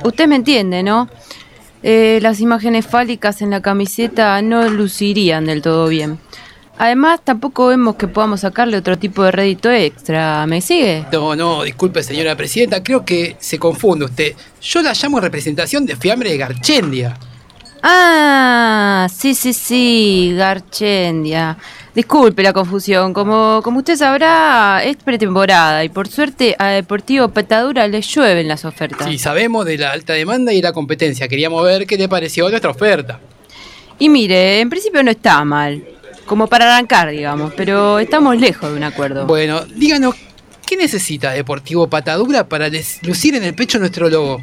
Usted 0.03 0.27
me 0.27 0.37
entiende, 0.37 0.81
¿no? 0.81 1.07
Eh, 1.83 2.17
las 2.23 2.39
imágenes 2.39 2.87
fálicas 2.87 3.43
en 3.43 3.51
la 3.51 3.61
camiseta 3.61 4.41
no 4.41 4.67
lucirían 4.69 5.45
del 5.45 5.61
todo 5.61 5.87
bien. 5.87 6.17
Además, 6.77 7.21
tampoco 7.23 7.67
vemos 7.67 7.95
que 7.95 8.07
podamos 8.07 8.41
sacarle 8.41 8.77
otro 8.77 8.97
tipo 8.97 9.23
de 9.23 9.31
rédito 9.31 9.71
extra. 9.71 10.45
¿Me 10.47 10.59
sigue? 10.59 11.05
No, 11.11 11.35
no, 11.35 11.63
disculpe, 11.63 12.01
señora 12.01 12.35
presidenta, 12.35 12.83
creo 12.83 13.05
que 13.05 13.35
se 13.39 13.59
confunde 13.59 14.05
usted. 14.05 14.33
Yo 14.61 14.81
la 14.81 14.93
llamo 14.93 15.17
en 15.17 15.23
representación 15.23 15.85
de 15.85 15.95
Fiambre 15.95 16.31
de 16.31 16.37
Garchendia. 16.37 17.17
Ah, 17.83 19.07
sí, 19.13 19.35
sí, 19.35 19.53
sí, 19.53 20.33
Garchendia. 20.35 21.57
Disculpe 21.93 22.41
la 22.41 22.53
confusión. 22.53 23.13
Como, 23.13 23.61
como 23.61 23.79
usted 23.79 23.95
sabrá, 23.95 24.81
es 24.83 24.97
pretemporada 24.97 25.83
y 25.83 25.89
por 25.89 26.07
suerte 26.07 26.55
a 26.57 26.69
Deportivo 26.69 27.27
Petadura 27.27 27.87
le 27.87 28.01
llueven 28.01 28.47
las 28.47 28.65
ofertas. 28.65 29.07
Sí, 29.07 29.19
sabemos 29.19 29.65
de 29.65 29.77
la 29.77 29.91
alta 29.91 30.13
demanda 30.13 30.53
y 30.53 30.61
la 30.61 30.73
competencia. 30.73 31.27
Queríamos 31.27 31.63
ver 31.63 31.85
qué 31.85 31.97
le 31.97 32.09
pareció 32.09 32.49
nuestra 32.49 32.71
oferta. 32.71 33.19
Y 33.99 34.09
mire, 34.09 34.59
en 34.59 34.69
principio 34.69 35.03
no 35.03 35.11
está 35.11 35.43
mal. 35.45 35.83
Como 36.25 36.47
para 36.47 36.73
arrancar, 36.73 37.09
digamos, 37.11 37.53
pero 37.55 37.99
estamos 37.99 38.37
lejos 38.37 38.71
de 38.71 38.77
un 38.77 38.83
acuerdo. 38.83 39.25
Bueno, 39.25 39.61
díganos, 39.65 40.15
¿qué 40.65 40.77
necesita 40.77 41.31
Deportivo 41.31 41.87
Patadura 41.87 42.47
para 42.47 42.69
lucir 43.01 43.35
en 43.35 43.43
el 43.43 43.53
pecho 43.53 43.79
nuestro 43.79 44.09
logo? 44.09 44.41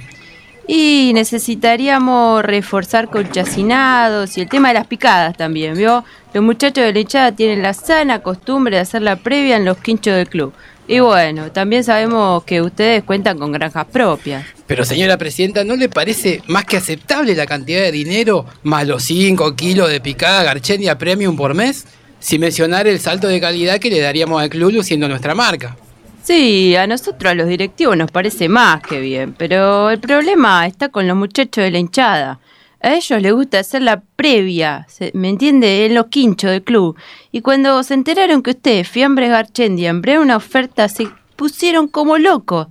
Y 0.67 1.11
necesitaríamos 1.15 2.45
reforzar 2.45 3.09
con 3.09 3.29
chacinados 3.33 4.39
y 4.39 4.43
el 4.43 4.49
tema 4.49 4.69
de 4.69 4.75
las 4.75 4.87
picadas 4.87 5.37
también, 5.37 5.75
¿vio? 5.75 6.05
Los 6.33 6.45
muchachos 6.45 6.85
de 6.85 6.93
la 6.93 7.01
hinchada 7.01 7.33
tienen 7.33 7.63
la 7.63 7.75
sana 7.75 8.21
costumbre 8.21 8.77
de 8.77 8.83
hacer 8.83 9.03
la 9.03 9.17
previa 9.17 9.57
en 9.57 9.65
los 9.65 9.79
quinchos 9.79 10.15
del 10.15 10.29
club. 10.29 10.53
Y 10.91 10.99
bueno, 10.99 11.53
también 11.53 11.85
sabemos 11.85 12.43
que 12.43 12.61
ustedes 12.61 13.05
cuentan 13.05 13.39
con 13.39 13.53
granjas 13.53 13.87
propias. 13.87 14.45
Pero 14.67 14.85
señora 14.85 15.17
presidenta, 15.17 15.63
¿no 15.63 15.77
le 15.77 15.89
parece 15.89 16.43
más 16.49 16.65
que 16.65 16.79
aceptable 16.79 17.37
la 17.37 17.47
cantidad 17.47 17.81
de 17.81 17.93
dinero 17.93 18.45
más 18.65 18.89
los 18.89 19.05
5 19.05 19.55
kilos 19.55 19.89
de 19.89 20.01
picada 20.01 20.43
Garchendia 20.43 20.99
Premium 20.99 21.37
por 21.37 21.55
mes? 21.55 21.87
Sin 22.19 22.41
mencionar 22.41 22.89
el 22.89 22.99
salto 22.99 23.29
de 23.29 23.41
calidad 23.41 23.79
que 23.79 23.89
le 23.89 24.01
daríamos 24.01 24.43
al 24.43 24.51
club 24.51 24.73
luciendo 24.73 25.07
nuestra 25.07 25.33
marca. 25.33 25.77
Sí, 26.25 26.75
a 26.75 26.89
nosotros, 26.89 27.31
a 27.31 27.35
los 27.37 27.47
directivos, 27.47 27.97
nos 27.97 28.11
parece 28.11 28.49
más 28.49 28.83
que 28.83 28.99
bien, 28.99 29.33
pero 29.39 29.91
el 29.91 30.01
problema 30.01 30.67
está 30.67 30.89
con 30.89 31.07
los 31.07 31.17
muchachos 31.17 31.63
de 31.63 31.71
la 31.71 31.79
hinchada. 31.79 32.41
A 32.83 32.95
ellos 32.95 33.21
les 33.21 33.33
gusta 33.33 33.59
hacer 33.59 33.83
la 33.83 34.01
previa, 34.17 34.87
¿me 35.13 35.29
entiende? 35.29 35.85
En 35.85 35.95
los 35.95 36.07
quinchos 36.07 36.51
del 36.51 36.63
club. 36.63 36.97
Y 37.31 37.43
cuando 37.43 37.83
se 37.83 37.95
enteraron 37.95 38.43
que 38.43 38.53
ustedes, 38.53 38.89
Fiambres 38.89 39.31
Garchendia, 39.31 39.91
embraron 39.91 40.25
una 40.25 40.37
oferta, 40.37 40.89
se 40.89 41.09
pusieron 41.37 41.89
como 41.89 42.17
locos. 42.17 42.69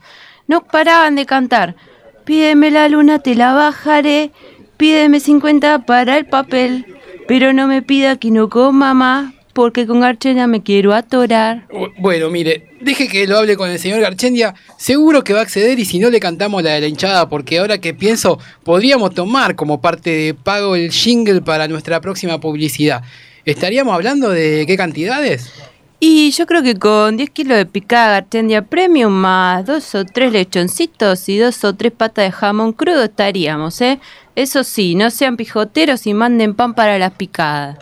No 0.47 0.63
paraban 0.63 1.15
de 1.15 1.27
cantar. 1.27 1.75
Pídeme 2.25 2.71
la 2.71 2.89
luna, 2.89 3.19
te 3.19 3.35
la 3.35 3.53
bajaré. 3.53 4.31
Pídeme 4.77 5.19
50 5.19 5.85
para 5.85 6.17
el 6.17 6.25
papel. 6.25 6.97
Pero 7.27 7.53
no 7.53 7.67
me 7.67 7.83
pida 7.83 8.17
que 8.17 8.31
no 8.31 8.49
coma 8.49 8.95
más, 8.95 9.33
porque 9.59 9.85
con 9.85 9.99
Garchendia 9.99 10.47
me 10.47 10.63
quiero 10.63 10.93
atorar. 10.93 11.67
Bu- 11.69 11.91
Bueno, 11.97 12.29
mire, 12.29 12.69
deje 12.79 13.09
que 13.09 13.27
lo 13.27 13.37
hable 13.37 13.57
con 13.57 13.69
el 13.69 13.77
señor 13.77 13.99
Garchendia. 13.99 14.55
Seguro 14.77 15.21
que 15.23 15.33
va 15.33 15.39
a 15.39 15.43
acceder 15.43 15.77
y 15.77 15.83
si 15.83 15.99
no 15.99 16.09
le 16.09 16.21
cantamos 16.21 16.63
la 16.63 16.71
de 16.71 16.79
la 16.81 16.87
hinchada, 16.87 17.27
porque 17.27 17.59
ahora 17.59 17.77
que 17.79 17.93
pienso, 17.93 18.39
podríamos 18.63 19.13
tomar 19.13 19.55
como 19.55 19.81
parte 19.81 20.09
de 20.11 20.33
pago 20.33 20.75
el 20.77 20.91
jingle 20.91 21.41
para 21.41 21.67
nuestra 21.67 21.99
próxima 21.99 22.39
publicidad. 22.39 23.01
¿Estaríamos 23.43 23.93
hablando 23.93 24.29
de 24.29 24.63
qué 24.65 24.77
cantidades? 24.77 25.51
Y 25.99 26.31
yo 26.31 26.45
creo 26.45 26.63
que 26.63 26.75
con 26.75 27.17
10 27.17 27.29
kilos 27.31 27.57
de 27.57 27.65
picada 27.65 28.21
Garchendia 28.21 28.61
Premium 28.61 29.11
más 29.11 29.65
dos 29.65 29.93
o 29.95 30.05
tres 30.05 30.31
lechoncitos 30.31 31.27
y 31.27 31.37
dos 31.37 31.61
o 31.65 31.75
tres 31.75 31.91
patas 31.91 32.23
de 32.23 32.31
jamón 32.31 32.71
crudo 32.71 33.03
estaríamos, 33.03 33.81
¿eh? 33.81 33.99
Eso 34.37 34.63
sí, 34.63 34.95
no 34.95 35.11
sean 35.11 35.35
pijoteros 35.35 36.07
y 36.07 36.13
manden 36.13 36.53
pan 36.55 36.73
para 36.73 36.97
las 36.97 37.11
picadas. 37.11 37.77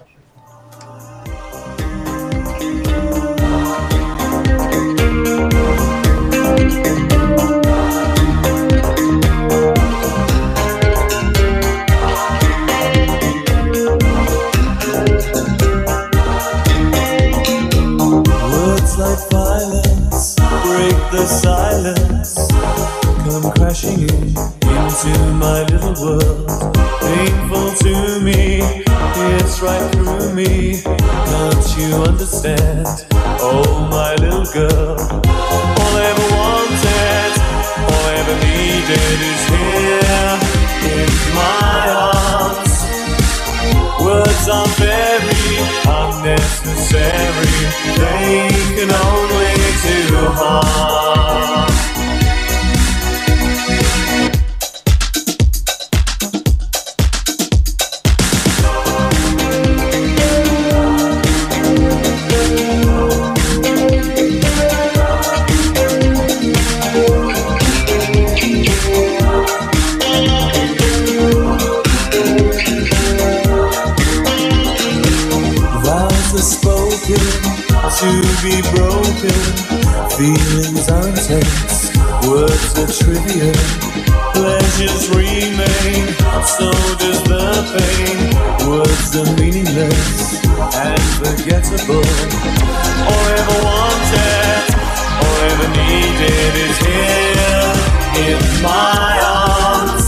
The 21.17 21.25
silence. 21.25 22.47
Come 23.25 23.51
crashing 23.53 24.01
in 24.01 24.27
into 24.69 25.13
my 25.41 25.65
little 25.71 25.97
world. 25.97 26.47
Painful 27.01 27.71
to 27.83 28.19
me, 28.21 28.61
it's 29.33 29.59
right 29.59 29.85
through 29.93 30.33
me. 30.33 30.83
Can't 30.83 31.67
you 31.77 31.89
understand? 32.09 32.85
Oh, 33.41 33.65
my 33.89 34.13
little 34.21 34.45
girl. 34.53 34.97
All 35.81 35.93
I 35.97 36.05
ever 36.13 36.27
wanted, 36.37 37.33
all 37.89 38.03
I 38.05 38.13
ever 38.21 38.37
needed 38.45 39.17
is 39.31 39.41
here 39.53 40.31
in 40.93 41.09
my 41.33 41.83
arms. 42.13 42.77
Words 44.05 44.45
are 44.49 44.69
very 44.77 45.57
unnecessary. 45.97 47.57
They 47.97 48.49
can 48.77 48.91
only 48.91 49.46
too 49.81 50.15
hard. 50.33 50.87
to 77.97 78.21
be 78.43 78.61
broken 78.61 79.66
Feelings 80.17 80.89
are 80.89 81.07
intense, 81.07 81.93
words 82.25 82.73
are 82.79 82.89
trivial. 82.89 83.53
Pleasures 84.33 85.09
remain, 85.13 86.07
so 86.41 86.71
does 86.97 87.21
the 87.29 87.45
pain. 87.77 88.33
Words 88.67 89.15
are 89.15 89.29
meaningless 89.37 90.41
and 90.73 91.03
forgettable. 91.21 92.01
All 93.05 93.27
ever 93.37 93.57
wanted, 93.61 94.65
all 95.21 95.37
ever 95.53 95.69
needed 95.85 96.53
is 96.65 96.77
here 96.81 97.73
in 98.25 98.41
my 98.63 99.21
arms. 99.21 100.07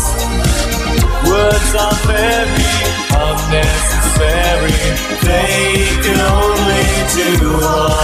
Words 1.29 1.71
are 1.77 1.97
very 2.09 2.73
unnecessary. 3.13 4.73
They 5.21 5.85
can 6.01 6.19
only 6.19 6.85
do 7.13 7.61
harm. 7.61 7.98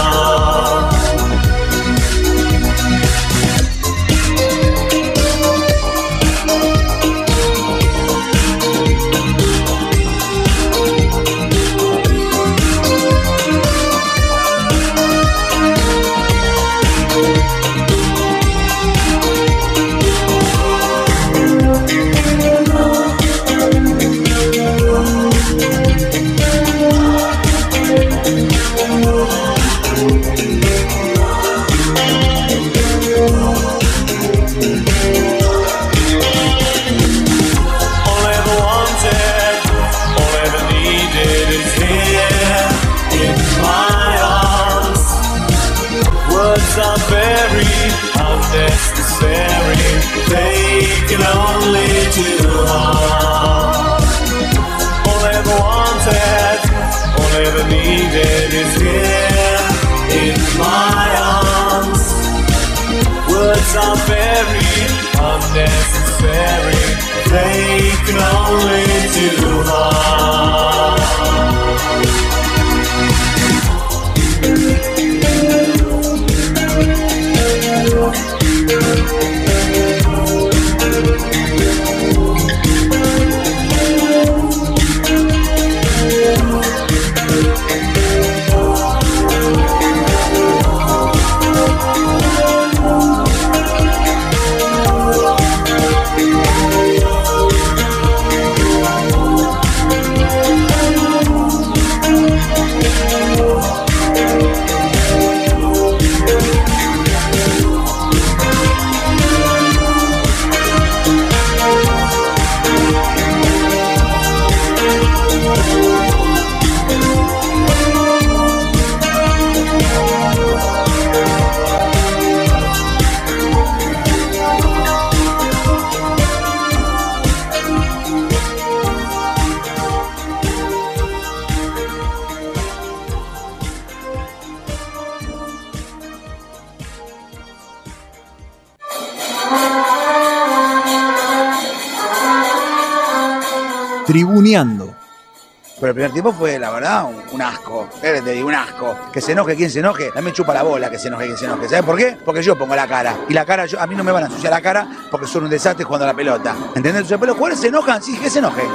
Primer 145.96 146.12
tiempo 146.12 146.30
fue, 146.30 146.58
la 146.58 146.70
verdad, 146.70 147.06
un, 147.06 147.16
un 147.32 147.40
asco. 147.40 147.88
Eh, 148.02 148.20
Te 148.22 148.32
digo, 148.32 148.48
un 148.48 148.54
asco. 148.54 148.94
Que 149.10 149.22
se 149.22 149.32
enoje 149.32 149.56
quien 149.56 149.70
se 149.70 149.78
enoje. 149.78 150.10
También 150.12 150.34
chupa 150.34 150.52
la 150.52 150.62
bola 150.62 150.90
que 150.90 150.98
se 150.98 151.08
enoje 151.08 151.24
quien 151.24 151.38
se 151.38 151.46
enoje. 151.46 151.70
¿Sabes 151.70 151.86
por 151.86 151.96
qué? 151.96 152.18
Porque 152.22 152.42
yo 152.42 152.54
pongo 152.54 152.76
la 152.76 152.86
cara. 152.86 153.16
Y 153.30 153.32
la 153.32 153.46
cara, 153.46 153.64
yo, 153.64 153.80
a 153.80 153.86
mí 153.86 153.94
no 153.94 154.04
me 154.04 154.12
van 154.12 154.24
a 154.24 154.26
ensuciar 154.26 154.52
la 154.52 154.60
cara 154.60 154.86
porque 155.10 155.26
son 155.26 155.44
un 155.44 155.50
desastre 155.50 155.86
jugando 155.86 156.04
a 156.04 156.08
la 156.08 156.14
pelota. 156.14 156.54
¿Entendés? 156.74 156.96
Entonces, 156.96 157.16
pero 157.18 157.28
los 157.28 157.36
jugadores 157.38 157.60
se 157.60 157.68
enojan, 157.68 158.02
sí, 158.02 158.14
que 158.18 158.28
se 158.28 158.40
enojen. 158.40 158.66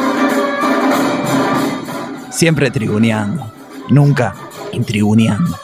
Siempre 2.32 2.72
tribuneando. 2.72 3.52
Nunca 3.90 4.34
intribuneando. 4.72 5.60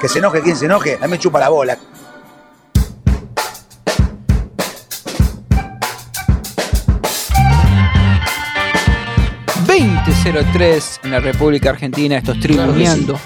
Que 0.00 0.08
se 0.08 0.20
enoje 0.20 0.42
quien 0.42 0.56
se 0.56 0.66
enoje. 0.66 0.96
También 0.96 1.20
chupa 1.20 1.40
la 1.40 1.48
bola. 1.48 1.76
...2003 10.24 11.00
en 11.04 11.10
la 11.10 11.20
República 11.20 11.68
Argentina, 11.68 12.16
esto 12.16 12.32
es 12.32 12.40
Tribuneando. 12.40 13.20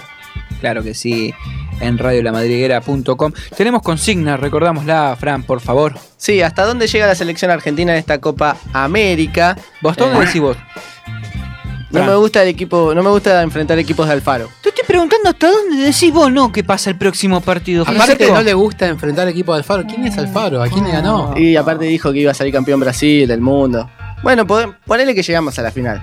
Claro 0.59 0.83
que 0.83 0.95
sí, 0.95 1.33
en 1.81 1.97
radiolamadriguera.com. 1.97 3.33
Tenemos 3.57 3.83
consigna, 3.83 4.37
recordámosla, 4.37 5.17
Fran, 5.17 5.45
por 5.45 5.61
favor. 5.61 5.95
Sí, 6.17 6.43
¿hasta 6.43 6.65
dónde 6.65 6.89
llega 6.89 7.07
la 7.07 7.15
selección 7.15 7.53
argentina 7.53 7.93
en 7.93 7.99
esta 7.99 8.19
Copa 8.21 8.57
América? 8.73 9.57
¿Vos 9.81 9.97
dónde 9.97 10.27
decís 10.27 10.41
vos? 10.41 10.57
No 11.91 12.01
Fran. 12.01 12.07
me 12.07 12.17
gusta 12.17 12.43
el 12.43 12.49
equipo, 12.49 12.93
no 12.93 13.05
me 13.05 13.11
gusta 13.11 13.43
enfrentar 13.43 13.79
equipos 13.79 14.09
de 14.09 14.15
Alfaro. 14.15 14.49
Te 14.61 14.71
estoy 14.71 14.85
preguntando 14.85 15.31
hasta 15.31 15.53
dónde 15.53 15.77
decís 15.77 16.13
vos 16.13 16.33
no 16.33 16.51
que 16.51 16.65
pasa 16.65 16.91
el 16.91 16.99
próximo 16.99 17.41
partido. 17.41 17.85
Aparte 17.87 18.27
no 18.27 18.43
le 18.43 18.55
gusta 18.55 18.89
enfrentar 18.89 19.29
al 19.29 19.33
equipo 19.33 19.53
de 19.53 19.59
Alfaro. 19.59 19.85
¿Quién 19.87 20.05
es 20.05 20.19
Alfaro? 20.19 20.61
¿A 20.65 20.69
quién 20.69 20.85
le 20.85 20.91
ganó? 20.91 21.33
Y 21.37 21.55
aparte 21.55 21.85
dijo 21.85 22.13
que 22.13 22.19
iba 22.19 22.33
a 22.33 22.35
salir 22.35 22.53
campeón 22.53 22.81
Brasil, 22.81 23.29
del 23.29 23.41
mundo. 23.41 23.89
Bueno, 24.25 24.45
ponele 24.85 25.15
que 25.15 25.23
llegamos 25.23 25.57
a 25.61 25.63
la 25.63 25.71
final. 25.71 26.03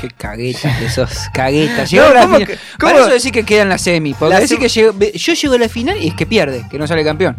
Qué 0.00 0.08
cagueta 0.16 0.76
que 0.78 0.88
sos, 0.90 1.10
cagueta. 1.32 1.84
Llegó 1.90 2.04
No, 2.04 2.10
a 2.10 2.14
la 2.14 2.20
¿cómo 2.22 2.34
final. 2.38 2.48
que- 2.48 2.58
Para 2.78 2.98
eso 3.00 3.08
decir 3.08 3.32
que 3.32 3.44
queda 3.44 3.62
en 3.62 3.68
la 3.68 3.78
semi. 3.78 4.14
Porque 4.14 4.34
La 4.34 4.40
decir 4.40 4.58
que 4.58 4.92
ve- 4.92 5.12
yo 5.14 5.32
llego 5.34 5.54
a 5.54 5.58
la 5.58 5.68
final 5.68 5.96
y 6.02 6.08
es 6.08 6.14
que 6.14 6.26
pierde, 6.26 6.66
que 6.70 6.78
no 6.78 6.86
sale 6.86 7.04
campeón. 7.04 7.36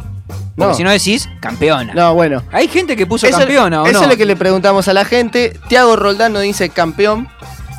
Porque 0.56 0.72
No. 0.72 0.74
si 0.74 0.84
no 0.84 0.90
decís, 0.92 1.30
campeona. 1.42 1.94
No, 1.94 2.14
bueno. 2.14 2.42
Hay 2.52 2.68
gente 2.68 2.96
que 2.96 3.06
puso 3.06 3.28
Eso, 3.28 3.38
campeona 3.40 3.82
o 3.84 3.86
eso 3.86 4.00
no. 4.00 4.04
es 4.06 4.10
lo 4.10 4.18
que 4.18 4.26
le 4.26 4.36
preguntamos 4.36 4.88
a 4.88 4.94
la 4.94 5.04
gente. 5.06 5.54
Tiago 5.68 5.96
Roldán 5.96 6.34
nos 6.34 6.42
dice 6.44 6.70
campeón. 6.70 7.28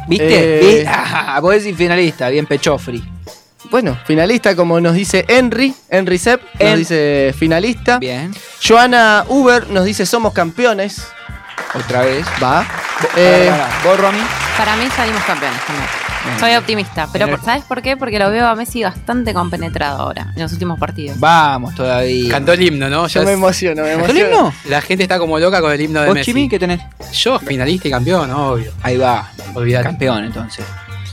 ¿Viste? 0.09 0.81
Eh, 0.83 0.87
Ah, 0.87 1.39
vos 1.43 1.53
decís 1.55 1.77
finalista, 1.77 2.29
bien 2.29 2.47
pechofri. 2.47 3.03
Bueno, 3.71 3.99
finalista 4.07 4.55
como 4.55 4.81
nos 4.81 4.95
dice 4.95 5.25
Henry, 5.27 5.75
Henry 5.91 6.19
Sepp 6.19 6.41
nos 6.61 6.79
dice 6.79 7.35
finalista. 7.37 7.99
Bien. 7.99 8.33
Joana 8.65 9.25
Uber 9.29 9.69
nos 9.71 9.85
dice 9.85 10.07
somos 10.07 10.33
campeones. 10.33 11.03
Otra 11.75 12.03
vez. 12.03 12.27
Va. 12.43 12.65
Eh. 13.17 13.51
¿Vos, 13.85 13.99
Romy? 14.01 14.19
Para 14.57 14.77
mí 14.77 14.89
salimos 14.97 15.23
campeones 15.25 15.61
también. 15.67 15.87
Bien. 16.25 16.41
Soy 16.41 16.55
optimista, 16.57 17.09
pero 17.13 17.29
por- 17.29 17.41
¿sabes 17.45 17.63
por 17.63 17.83
qué? 17.83 17.97
Porque 17.97 18.19
lo 18.19 18.29
veo 18.33 18.49
a 18.49 18.55
Messi 18.57 18.83
bastante 18.83 19.33
compenetrado 19.33 20.01
ahora, 20.03 20.33
en 20.35 20.43
los 20.43 20.51
últimos 20.53 20.77
partidos. 20.77 21.21
Vamos 21.21 21.73
todavía. 21.77 22.31
Cantó 22.33 22.53
el 22.53 22.63
himno, 22.63 22.89
¿no? 22.89 23.07
yo 23.07 23.21
Ya 23.21 23.25
me 23.25 23.33
es- 23.33 23.37
emociono, 23.39 23.83
me 23.83 23.91
¿Cantó 23.91 24.11
el 24.11 24.17
emociono. 24.19 24.49
himno? 24.49 24.55
La 24.71 24.81
gente 24.81 25.05
está 25.05 25.19
como 25.21 25.39
loca 25.39 25.61
con 25.61 25.71
el 25.71 25.81
himno 25.81 26.01
de 26.01 26.07
¿Vos, 26.07 26.15
Messi. 26.15 26.33
Chimi, 26.33 26.49
qué 26.49 26.59
tenés? 26.59 26.81
Yo, 27.13 27.39
finalista 27.39 27.87
y 27.87 27.91
campeón, 27.93 28.31
obvio. 28.33 28.73
Ahí 28.83 28.97
va. 28.97 29.29
Olvídate. 29.55 29.85
Campeón, 29.85 30.25
entonces. 30.25 30.65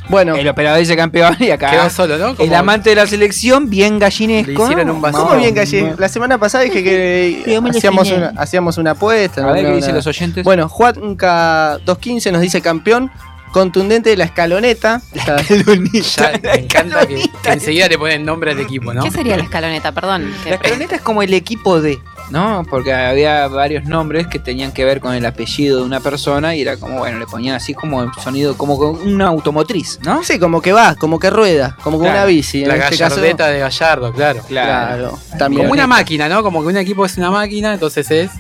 Bueno, 0.10 0.36
El 0.36 0.48
operador 0.48 0.80
dice 0.80 0.96
campeón 0.96 1.36
y 1.40 1.50
acá. 1.50 1.72
Quedó 1.72 1.90
solo, 1.90 2.18
¿no? 2.18 2.36
El 2.38 2.54
amante 2.54 2.90
de 2.90 2.96
la 2.98 3.08
selección, 3.08 3.70
bien 3.70 4.00
gallinesco. 4.00 4.52
Le 4.52 4.64
hicieron 4.64 4.88
¿no? 4.88 4.94
un 4.96 5.02
vacío. 5.02 5.20
¿cómo 5.24 5.36
bien 5.38 5.56
Calle? 5.56 5.94
La 5.98 6.10
semana 6.10 6.38
pasada 6.38 6.64
dije 6.66 6.84
que 6.84 7.44
la 7.48 7.70
hacíamos 7.70 8.12
una, 8.12 8.34
hacíamos 8.38 8.78
una 8.78 8.92
apuesta. 8.92 9.42
A 9.42 9.52
ver 9.54 9.62
una- 9.64 9.70
qué 9.72 9.76
dicen 9.78 9.90
una- 9.92 9.98
los 10.00 10.08
oyentes. 10.08 10.44
Bueno, 10.44 10.68
Juanca 10.70 11.78
215 11.86 12.32
nos 12.32 12.42
dice 12.42 12.62
campeón. 12.62 13.12
Contundente 13.52 14.10
de 14.10 14.18
la 14.18 14.24
escaloneta. 14.26 15.00
Está- 15.14 15.38
Ya, 15.44 16.32
me 16.44 16.54
encanta 16.56 17.06
que, 17.06 17.24
que 17.44 17.52
enseguida 17.52 17.88
le 17.88 18.00
ponen 18.00 18.26
nombre 18.26 18.52
al 18.52 18.60
equipo, 18.60 18.94
¿no? 18.96 19.04
¿Qué 19.04 19.12
sería 19.12 19.38
la 19.38 19.44
escaloneta? 19.44 19.92
Perdón. 19.92 20.34
La 20.46 20.56
escaloneta 20.56 20.96
es 20.96 21.02
como 21.02 21.22
el 21.22 21.34
equipo 21.36 21.80
de, 21.80 22.00
¿no? 22.30 22.64
Porque 22.70 22.94
había 22.94 23.48
varios 23.48 23.86
nombres 23.86 24.28
que 24.28 24.40
tenían 24.40 24.72
que 24.72 24.86
ver 24.86 25.00
con 25.00 25.14
el 25.14 25.26
apellido 25.26 25.78
de 25.80 25.84
una 25.84 26.00
persona 26.00 26.56
y 26.56 26.62
era 26.62 26.78
como, 26.78 27.00
bueno, 27.00 27.20
le 27.20 27.26
ponían 27.28 27.56
así 27.56 27.74
como 27.74 28.04
el 28.04 28.10
sonido, 28.24 28.58
como 28.58 28.78
con 28.78 28.96
una 29.08 29.28
automotriz, 29.28 30.00
¿no? 30.04 30.24
Sí, 30.24 30.40
como 30.40 30.62
que 30.62 30.74
va, 30.74 30.96
como 30.96 31.20
que 31.20 31.30
rueda, 31.30 31.78
como 31.84 31.98
con 31.98 32.06
Claro. 32.08 32.20
una 32.20 32.26
bici. 32.26 32.64
En 32.64 32.70
La 32.70 32.76
este 32.76 32.98
caso, 32.98 33.22
de 33.22 33.34
Gallardo, 33.60 34.12
claro. 34.14 34.42
Claro, 34.48 35.20
también. 35.38 35.64
Como 35.64 35.74
una 35.74 35.88
máquina, 35.88 36.28
¿no? 36.30 36.44
Como 36.44 36.62
que 36.62 36.68
un 36.68 36.78
equipo 36.78 37.06
es 37.06 37.18
una 37.18 37.32
máquina, 37.32 37.74
entonces 37.74 38.10
es. 38.12 38.32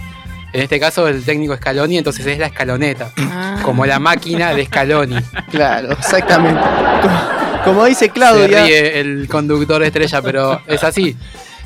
En 0.54 0.62
este 0.62 0.80
caso, 0.80 1.08
el 1.08 1.24
técnico 1.24 1.56
Scaloni, 1.56 1.98
entonces 1.98 2.26
es 2.28 2.38
la 2.38 2.46
escaloneta. 2.46 3.12
Ah. 3.18 3.58
Como 3.64 3.88
la 3.88 3.98
máquina 4.00 4.54
de 4.54 4.66
Scaloni. 4.68 5.16
Claro, 5.50 5.92
exactamente. 5.94 6.62
Como, 7.02 7.64
como 7.66 7.86
dice 7.86 8.06
Se 8.06 8.12
Claudia. 8.12 8.64
ríe 8.64 9.00
el 9.00 9.28
conductor 9.28 9.82
estrella, 9.82 10.22
pero 10.22 10.62
es 10.68 10.84
así. 10.84 11.18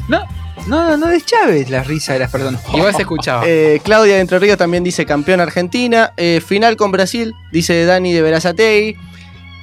No, 0.08 0.24
no, 0.66 0.98
no 0.98 1.08
deschaves 1.08 1.70
la 1.70 1.84
risa 1.84 2.14
de 2.14 2.20
las 2.20 2.32
personas. 2.32 2.62
Igual 2.74 2.94
se 2.96 3.02
escuchaba. 3.04 3.44
eh, 3.46 3.80
Claudia 3.84 4.16
de 4.16 4.22
Entre 4.22 4.40
Ríos 4.40 4.58
también 4.58 4.84
dice 4.84 5.06
campeón 5.06 5.40
Argentina. 5.40 6.14
Eh, 6.18 6.42
final 6.46 6.76
con 6.76 6.92
Brasil, 6.92 7.34
dice 7.52 7.86
Dani 7.86 8.12
de 8.14 8.22
Verazategui. 8.22 8.96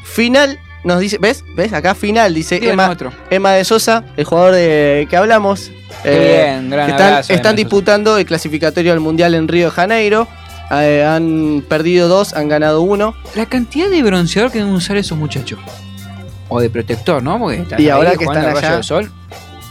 Final, 0.05 0.59
nos 0.85 1.01
dice, 1.01 1.19
¿ves? 1.19 1.45
¿Ves? 1.57 1.73
Acá 1.73 1.95
final, 1.95 2.35
dice 2.35 2.61
Emma, 2.63 2.91
otro. 2.91 3.13
Emma 3.31 3.53
de 3.53 3.65
Sosa, 3.65 4.05
el 4.17 4.25
jugador 4.25 4.53
de 4.55 5.07
que 5.11 5.17
hablamos. 5.17 5.71
Qué 6.03 6.11
Eh, 6.13 6.45
bien, 6.45 6.71
gran 6.71 6.91
están, 6.91 7.07
abrazo, 7.07 7.33
Emma 7.33 7.37
están 7.37 7.57
de 7.57 7.63
Sosa. 7.63 7.69
disputando 7.69 8.19
el 8.19 8.27
clasificatorio 8.27 8.93
al 8.93 9.01
Mundial 9.01 9.35
en 9.35 9.49
Río 9.49 9.67
de 9.67 9.71
Janeiro. 9.73 10.29
Eh, 10.71 11.05
han 11.07 11.63
perdido 11.69 12.09
dos, 12.09 12.33
han 12.35 12.49
ganado 12.49 12.81
uno. 12.83 13.15
La 13.35 13.47
cantidad 13.47 13.89
de 13.91 14.03
bronceador 14.03 14.51
que 14.51 14.59
deben 14.59 14.73
usar 14.75 14.97
esos 14.97 15.17
muchachos. 15.19 15.59
O 16.49 16.61
de 16.61 16.71
protector, 16.71 17.23
¿no? 17.23 17.39
Porque 17.39 17.63
están 17.63 17.81
Y 17.81 17.89
ahora 17.89 18.15
que 18.17 18.25
están 18.25 18.45
allá- 18.45 18.73
del 18.75 18.85
sol, 18.85 19.11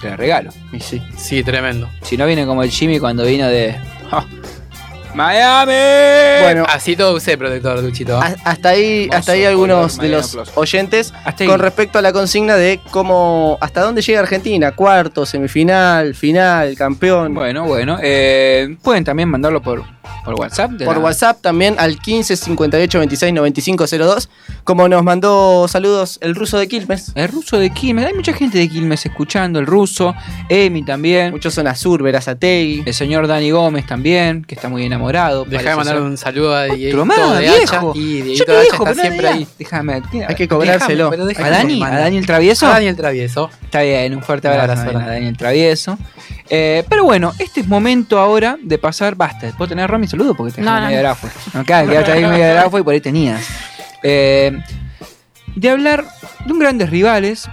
te 0.03 0.09
la 0.11 0.15
regalo. 0.17 0.51
Y 0.71 0.79
sí. 0.79 1.01
Sí, 1.17 1.43
tremendo. 1.43 1.89
Si 2.03 2.15
no 2.17 2.25
viene 2.27 2.45
como 2.45 2.61
el 2.63 2.69
Jimmy 2.69 2.99
cuando 2.99 3.25
vino 3.25 3.47
de. 3.47 3.75
Miami. 5.15 6.43
Bueno, 6.43 6.65
Así 6.67 6.95
todo 6.95 7.13
usé 7.15 7.37
protector, 7.37 7.81
Luchito. 7.83 8.19
A- 8.19 8.35
Hasta 8.43 8.69
ahí, 8.69 9.07
hasta 9.11 9.33
ahí 9.33 9.45
algunos 9.45 9.99
de 9.99 10.09
los 10.09 10.35
oyentes 10.55 11.13
con 11.45 11.59
respecto 11.59 11.99
a 11.99 12.01
la 12.01 12.11
consigna 12.11 12.55
de 12.55 12.79
cómo 12.89 13.59
hasta 13.61 13.81
dónde 13.81 14.01
llega 14.01 14.21
Argentina, 14.21 14.71
cuarto, 14.71 15.25
semifinal, 15.27 16.15
final, 16.15 16.75
campeón. 16.75 17.33
Bueno, 17.35 17.65
bueno. 17.65 17.99
eh, 18.01 18.75
pueden 18.81 19.03
también 19.03 19.29
mandarlo 19.29 19.61
por, 19.61 19.83
por 20.23 20.35
WhatsApp. 20.39 20.71
de 20.71 20.85
Por 20.85 20.97
la- 20.97 21.03
WhatsApp 21.03 21.41
también 21.41 21.75
al 21.77 21.99
15 21.99 22.35
58 22.35 22.99
26 22.99 23.33
95 23.33 23.85
02. 23.87 24.29
Como 24.63 24.87
nos 24.87 25.03
mandó 25.03 25.67
saludos 25.67 26.17
el 26.21 26.35
ruso 26.35 26.57
de 26.57 26.67
Quilmes. 26.67 27.11
El 27.15 27.27
ruso 27.29 27.57
de 27.57 27.69
Quilmes. 27.71 28.05
Hay 28.05 28.13
mucha 28.13 28.33
gente 28.33 28.57
de 28.57 28.69
Quilmes 28.69 29.05
escuchando. 29.05 29.59
El 29.59 29.65
ruso. 29.65 30.13
Emi 30.49 30.83
también. 30.83 31.31
Muchos 31.31 31.53
son 31.53 31.67
Azur, 31.67 32.01
Verazategui. 32.03 32.83
El 32.85 32.93
señor 32.93 33.27
Dani 33.27 33.51
Gómez 33.51 33.85
también, 33.85 34.43
que 34.43 34.55
está 34.55 34.69
muy 34.69 34.85
enamorado. 34.85 35.45
Dejá 35.45 35.71
de 35.71 35.75
mandar 35.75 35.95
ser. 35.95 36.03
un 36.03 36.17
saludo 36.17 36.55
a 36.55 36.65
Dieguito 36.65 37.05
de 37.05 37.47
Hacha. 37.49 37.81
Y 37.95 38.21
Dieguito 38.21 38.51
de 38.51 38.57
Hacha 38.59 38.75
está 38.77 38.93
siempre 38.95 39.27
ahí. 39.27 39.47
Déjame. 39.59 40.01
Hay 40.27 40.35
que 40.35 40.47
cobrárselo. 40.47 41.09
Déjame, 41.09 41.09
pero 41.11 41.25
déjame 41.25 41.47
¿A 41.47 41.51
Dani? 41.51 41.83
¿A 41.83 41.89
Dani 41.99 42.17
el 42.17 42.25
travieso? 42.25 42.67
A 42.67 42.69
Dani 42.71 42.87
el 42.87 42.95
travieso. 42.95 43.49
Está 43.63 43.81
bien, 43.81 44.15
un 44.15 44.21
fuerte 44.23 44.47
abrazo, 44.47 44.81
abrazo, 44.83 44.97
a 44.99 45.05
Dani 45.07 45.27
el 45.27 45.37
travieso. 45.37 45.97
Eh, 46.49 46.83
pero 46.89 47.03
bueno, 47.05 47.33
este 47.39 47.61
es 47.61 47.67
momento 47.67 48.19
ahora 48.19 48.57
de 48.61 48.77
pasar. 48.77 49.15
Basta, 49.15 49.51
¿puedo 49.57 49.69
tener 49.69 49.89
Romy 49.89 50.07
saludo? 50.17 50.35
Porque 50.35 50.53
te 50.53 50.61
No, 50.61 50.73
no, 50.79 50.85
medio 50.85 50.97
no. 50.97 51.03
grafo. 51.03 51.27
No, 51.53 51.63
claro, 51.63 51.89
quedaste 51.89 52.11
ahí 52.11 52.25
medio 52.25 52.53
grafo 52.53 52.79
y 52.79 52.83
por 52.83 52.93
ahí 52.93 53.01
tenías. 53.01 53.45
Eh, 54.03 54.51
de 55.55 55.69
hablar 55.69 56.05
de 56.45 56.53
un 56.53 56.59
grandes 56.59 56.89
rivales 56.89 57.49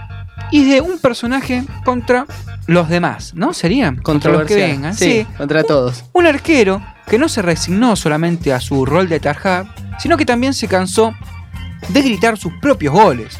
y 0.51 0.69
de 0.69 0.81
un 0.81 0.99
personaje 0.99 1.63
contra 1.85 2.25
los 2.67 2.89
demás, 2.89 3.33
¿no? 3.35 3.53
Serían 3.53 3.97
contra 3.97 4.31
los 4.31 4.43
que 4.45 4.55
vengan. 4.55 4.93
Sí, 4.95 5.25
sí. 5.25 5.27
contra 5.37 5.63
todos. 5.63 6.03
Un 6.13 6.27
arquero 6.27 6.81
que 7.07 7.17
no 7.17 7.29
se 7.29 7.41
resignó 7.41 7.95
solamente 7.95 8.53
a 8.53 8.59
su 8.59 8.85
rol 8.85 9.07
de 9.09 9.15
atajar, 9.15 9.65
sino 9.99 10.17
que 10.17 10.25
también 10.25 10.53
se 10.53 10.67
cansó 10.67 11.13
de 11.89 12.01
gritar 12.01 12.37
sus 12.37 12.53
propios 12.61 12.93
goles. 12.93 13.37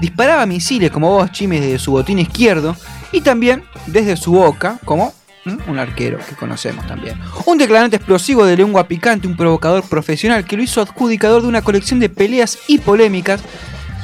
Disparaba 0.00 0.46
misiles 0.46 0.90
como 0.90 1.10
vos, 1.10 1.30
Chimes, 1.32 1.60
desde 1.60 1.78
su 1.78 1.92
botín 1.92 2.18
izquierdo 2.18 2.74
y 3.12 3.20
también 3.20 3.64
desde 3.86 4.16
su 4.16 4.32
boca, 4.32 4.78
como. 4.84 5.12
Un 5.44 5.78
arquero 5.78 6.18
que 6.18 6.34
conocemos 6.34 6.86
también. 6.86 7.18
Un 7.46 7.58
declarante 7.58 7.96
explosivo 7.96 8.44
de 8.44 8.56
lengua 8.56 8.86
picante, 8.86 9.26
un 9.26 9.36
provocador 9.36 9.82
profesional 9.88 10.44
que 10.44 10.56
lo 10.56 10.62
hizo 10.62 10.80
adjudicador 10.80 11.42
de 11.42 11.48
una 11.48 11.62
colección 11.62 11.98
de 12.00 12.08
peleas 12.08 12.58
y 12.66 12.78
polémicas, 12.78 13.40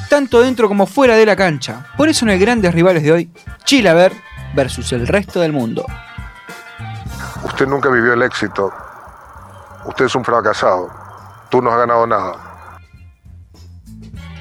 tanto 0.08 0.40
dentro 0.40 0.68
como 0.68 0.86
fuera 0.86 1.16
de 1.16 1.26
la 1.26 1.36
cancha. 1.36 1.86
Por 1.96 2.08
eso 2.08 2.24
en 2.24 2.30
el 2.30 2.38
grandes 2.38 2.74
rivales 2.74 3.02
de 3.02 3.12
hoy, 3.12 3.30
Chilaver 3.64 4.12
versus 4.54 4.92
el 4.92 5.06
resto 5.06 5.40
del 5.40 5.52
mundo. 5.52 5.84
Usted 7.44 7.66
nunca 7.66 7.88
vivió 7.90 8.14
el 8.14 8.22
éxito. 8.22 8.72
Usted 9.84 10.06
es 10.06 10.14
un 10.14 10.24
fracasado. 10.24 10.90
Tú 11.50 11.60
no 11.60 11.70
has 11.70 11.78
ganado 11.78 12.06
nada. 12.06 12.32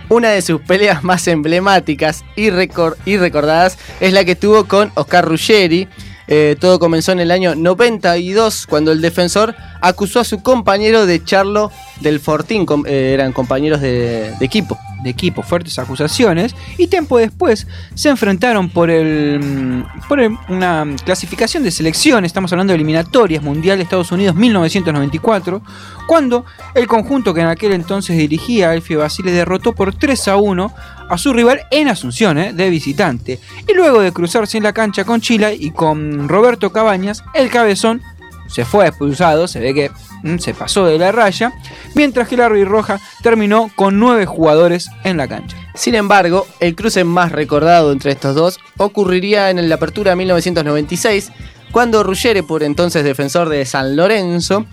Una 0.08 0.30
de 0.30 0.42
sus 0.42 0.62
peleas 0.62 1.04
más 1.04 1.28
emblemáticas 1.28 2.24
y, 2.36 2.50
recor- 2.52 2.96
y 3.06 3.18
recordadas 3.18 3.78
es 4.00 4.14
la 4.14 4.24
que 4.24 4.36
tuvo 4.36 4.66
con 4.66 4.92
Oscar 4.96 5.26
Ruggeri. 5.26 5.90
Eh, 6.28 6.56
todo 6.60 6.80
comenzó 6.80 7.12
en 7.12 7.20
el 7.20 7.32
año 7.32 7.56
92 7.56 8.66
cuando 8.68 8.92
el 8.92 9.02
defensor 9.02 9.56
acusó 9.82 10.20
a 10.20 10.24
su 10.24 10.42
compañero 10.42 11.06
de 11.06 11.16
echarlo 11.16 11.72
del 12.02 12.20
Fortín. 12.20 12.66
Eh, 12.86 13.12
eran 13.14 13.32
compañeros 13.32 13.82
de, 13.82 14.34
equipo. 14.40 14.78
de 15.04 15.10
equipo, 15.12 15.44
fuertes 15.44 15.78
acusaciones, 15.78 16.56
y 16.80 16.88
tiempo 16.88 17.20
después 17.20 17.68
se 17.94 18.10
enfrentaron 18.10 18.70
por, 18.70 18.90
el, 18.90 19.40
mm, 19.40 20.08
por 20.08 20.20
una 20.50 20.88
clasificación 21.04 21.62
de 21.62 21.70
selección, 21.70 22.26
estamos 22.26 22.52
hablando 22.52 22.72
de 22.72 22.78
eliminatorias 22.78 23.44
Mundial 23.44 23.78
de 23.78 23.84
Estados 23.84 24.12
Unidos 24.12 24.36
1994, 24.36 25.62
cuando 26.08 26.46
el 26.74 26.88
conjunto 26.88 27.36
que 27.36 27.42
en 27.42 27.48
aquel 27.48 27.74
entonces 27.74 28.18
dirigía 28.18 28.72
Alfio 28.72 29.00
Basile 29.00 29.32
derrotó 29.32 29.74
por 29.74 29.94
3 29.94 30.28
a 30.30 30.38
1 30.38 30.74
a 31.10 31.18
su 31.18 31.34
rival 31.34 31.62
en 31.72 31.88
Asunción, 31.88 32.38
eh, 32.38 32.54
de 32.54 32.70
visitante, 32.70 33.40
y 33.68 33.74
luego 33.74 34.02
de 34.02 34.12
cruzarse 34.12 34.58
en 34.58 34.64
la 34.64 34.74
cancha 34.74 35.04
con 35.04 35.22
Chila 35.22 35.54
y 35.54 35.72
con 35.72 36.28
Roberto 36.28 36.72
Cabañas, 36.72 37.24
el 37.34 37.50
cabezón 37.50 38.02
se 38.48 38.66
fue 38.66 38.88
expulsado, 38.88 39.48
se 39.48 39.60
ve 39.60 39.74
que 39.74 39.92
mm, 40.24 40.38
se 40.38 40.54
pasó 40.54 40.86
de 40.86 40.98
la 40.98 41.12
raya, 41.12 41.54
mientras 41.94 42.28
que 42.28 42.38
la 42.38 42.50
Roja 42.50 43.00
terminó 43.22 43.70
con 43.76 44.00
nueve 44.00 44.26
jugadores 44.26 44.90
en 45.04 45.18
la 45.18 45.28
cancha. 45.28 45.58
Sin 45.74 45.96
embargo, 45.96 46.48
el 46.60 46.76
cruce 46.76 47.04
más 47.04 47.32
recordado 47.32 47.92
entre 47.92 48.12
estos 48.12 48.36
dos 48.36 48.60
ocurriría 48.78 49.50
en 49.50 49.68
la 49.68 49.76
apertura 49.76 50.16
1996, 50.16 51.32
cuando 51.72 52.04
Ruggeri, 52.04 52.42
por 52.42 52.64
entonces 52.64 53.04
defensor 53.04 53.50
de 53.50 53.66
San 53.66 53.96
Lorenzo, 53.96 54.66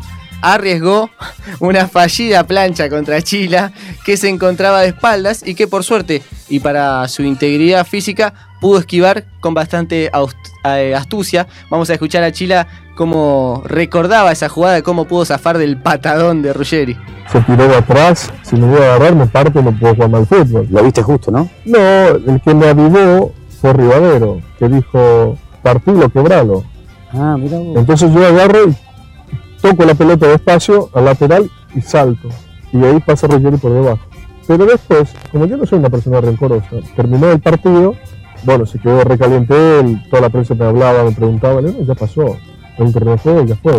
arriesgó 0.43 1.09
una 1.61 1.89
fallida 1.89 2.45
plancha 2.45 2.91
contra 2.91 3.23
Chila 3.23 3.73
que 4.05 4.17
se 4.17 4.29
encontraba 4.29 4.81
de 4.81 4.89
espaldas 4.89 5.43
y 5.47 5.55
que 5.55 5.69
por 5.69 5.85
suerte 5.85 6.23
y 6.49 6.61
para 6.61 7.09
su 7.09 7.23
integridad 7.23 7.87
física 7.87 8.35
pudo 8.61 8.79
esquivar 8.79 9.25
con 9.41 9.55
bastante 9.55 10.11
eh, 10.65 10.95
astucia. 10.95 11.47
Vamos 11.71 11.89
a 11.89 11.95
escuchar 11.95 12.23
a 12.25 12.33
Chila 12.33 12.67
cómo 12.97 13.63
recordaba 13.65 14.33
esa 14.33 14.49
jugada 14.49 14.75
de 14.75 14.83
cómo 14.83 15.07
pudo 15.07 15.25
zafar 15.25 15.59
del 15.59 15.79
patadón 15.79 16.43
de 16.43 16.53
Ruggeri. 16.53 16.97
se 17.31 17.41
tiró 17.41 17.67
de 17.67 17.77
atrás, 17.77 18.31
si 18.43 18.57
me 18.57 18.67
voy 18.67 18.83
a 18.83 18.95
agarrar 18.95 19.15
me 19.15 19.27
parto 19.27 19.61
y 19.61 19.63
no 19.63 19.73
puedo 19.73 19.95
jugar 19.95 20.11
mal 20.11 20.27
fútbol. 20.27 20.67
Lo 20.71 20.83
viste 20.83 21.03
justo, 21.03 21.31
¿no? 21.31 21.49
No, 21.65 21.79
el 21.79 22.41
que 22.45 22.55
me 22.55 22.69
avivó 22.69 23.33
fue 23.61 23.73
Rivadero, 23.73 24.41
que 24.59 24.69
dijo, 24.69 25.39
partilo, 25.63 26.09
quebralo. 26.11 26.65
Ah, 27.13 27.37
mira 27.39 27.59
vos. 27.59 27.77
Entonces 27.77 28.13
yo 28.13 28.27
agarro 28.27 28.69
y 28.69 28.77
toco 29.63 29.85
la 29.85 29.95
pelota 29.95 30.27
despacio 30.27 30.91
al 30.93 31.07
lateral 31.07 31.51
y 31.75 31.81
salto. 31.81 32.29
Y 32.73 32.85
ahí 32.85 33.01
pasa 33.01 33.29
Ruggeri 33.29 33.57
por 33.57 33.73
debajo. 33.73 34.01
Pero 34.47 34.67
después, 34.67 35.15
como 35.31 35.47
yo 35.47 35.57
no 35.57 35.65
soy 35.65 35.79
una 35.79 35.89
persona 35.89 36.21
rencorosa, 36.21 36.77
terminó 36.97 37.31
el 37.31 37.41
partido, 37.41 37.95
bueno, 38.43 38.67
se 38.67 38.79
quedó 38.81 39.05
recaliente 39.05 39.55
él, 39.81 40.03
toda 40.11 40.23
la 40.23 40.31
prensa 40.31 40.55
me 40.55 40.65
hablaba, 40.65 41.05
me 41.05 41.13
preguntaba, 41.13 41.61
ya 41.61 41.95
pasó, 41.95 42.37
un 42.77 42.93
torneo 42.93 43.17
juego, 43.19 43.45
ya 43.45 43.55
fue. 43.55 43.75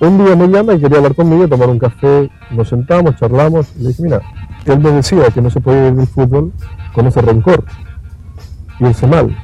Un 0.00 0.24
día 0.24 0.34
me 0.34 0.48
llama 0.48 0.74
y 0.74 0.80
quería 0.80 0.96
hablar 0.96 1.14
conmigo, 1.14 1.46
tomar 1.46 1.68
un 1.68 1.78
café, 1.78 2.28
nos 2.50 2.68
sentamos, 2.68 3.14
charlamos, 3.16 3.68
y 3.78 3.82
le 3.82 3.88
dije, 3.90 4.02
mira, 4.02 4.20
él 4.64 4.80
me 4.80 4.90
decía 4.90 5.30
que 5.32 5.40
no 5.40 5.50
se 5.50 5.60
podía 5.60 5.88
ir 5.88 5.94
del 5.94 6.06
fútbol 6.08 6.52
con 6.92 7.06
ese 7.06 7.20
rencor, 7.20 7.64
irse 8.80 9.06
mal. 9.06 9.36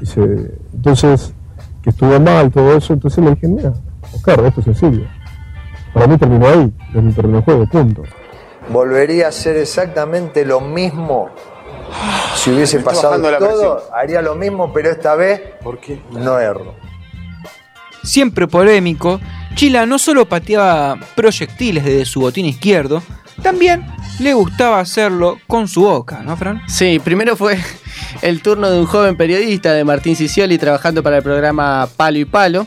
Dice, 0.00 0.52
entonces, 0.72 1.34
que 1.82 1.90
estuvo 1.90 2.18
mal, 2.18 2.50
todo 2.50 2.76
eso, 2.76 2.94
entonces 2.94 3.22
le 3.22 3.30
dije, 3.32 3.48
mira, 3.48 3.74
Oscar, 4.16 4.44
esto 4.44 4.60
es 4.60 4.64
sencillo. 4.64 5.06
Para 5.92 6.06
mí 6.06 6.18
terminó 6.18 6.46
ahí, 6.46 6.72
es 6.90 6.96
un 6.96 7.14
torneo 7.14 7.36
de 7.38 7.42
juego, 7.42 7.66
punto. 7.66 8.02
Volvería 8.68 9.26
a 9.26 9.28
hacer 9.28 9.56
exactamente 9.56 10.44
lo 10.44 10.60
mismo 10.60 11.30
si 12.34 12.50
hubiese 12.50 12.80
pasado 12.80 13.20
todo. 13.38 13.82
Haría 13.94 14.22
lo 14.22 14.34
mismo, 14.34 14.72
pero 14.72 14.90
esta 14.90 15.14
vez 15.14 15.40
no 16.10 16.38
erro. 16.38 16.74
Siempre 18.02 18.46
polémico, 18.46 19.20
Chila 19.54 19.86
no 19.86 19.98
solo 19.98 20.26
pateaba 20.26 20.96
proyectiles 21.14 21.84
desde 21.84 22.04
su 22.04 22.20
botín 22.20 22.46
izquierdo, 22.46 23.02
también 23.42 23.86
le 24.20 24.34
gustaba 24.34 24.80
hacerlo 24.80 25.38
con 25.46 25.68
su 25.68 25.82
boca, 25.82 26.22
¿no, 26.22 26.36
Fran? 26.36 26.62
Sí, 26.68 27.00
primero 27.02 27.36
fue 27.36 27.58
el 28.22 28.42
turno 28.42 28.70
de 28.70 28.78
un 28.78 28.86
joven 28.86 29.16
periodista 29.16 29.72
de 29.72 29.84
Martín 29.84 30.16
Sicioli 30.16 30.58
trabajando 30.58 31.02
para 31.02 31.18
el 31.18 31.22
programa 31.22 31.88
Palo 31.96 32.18
y 32.18 32.24
Palo. 32.24 32.66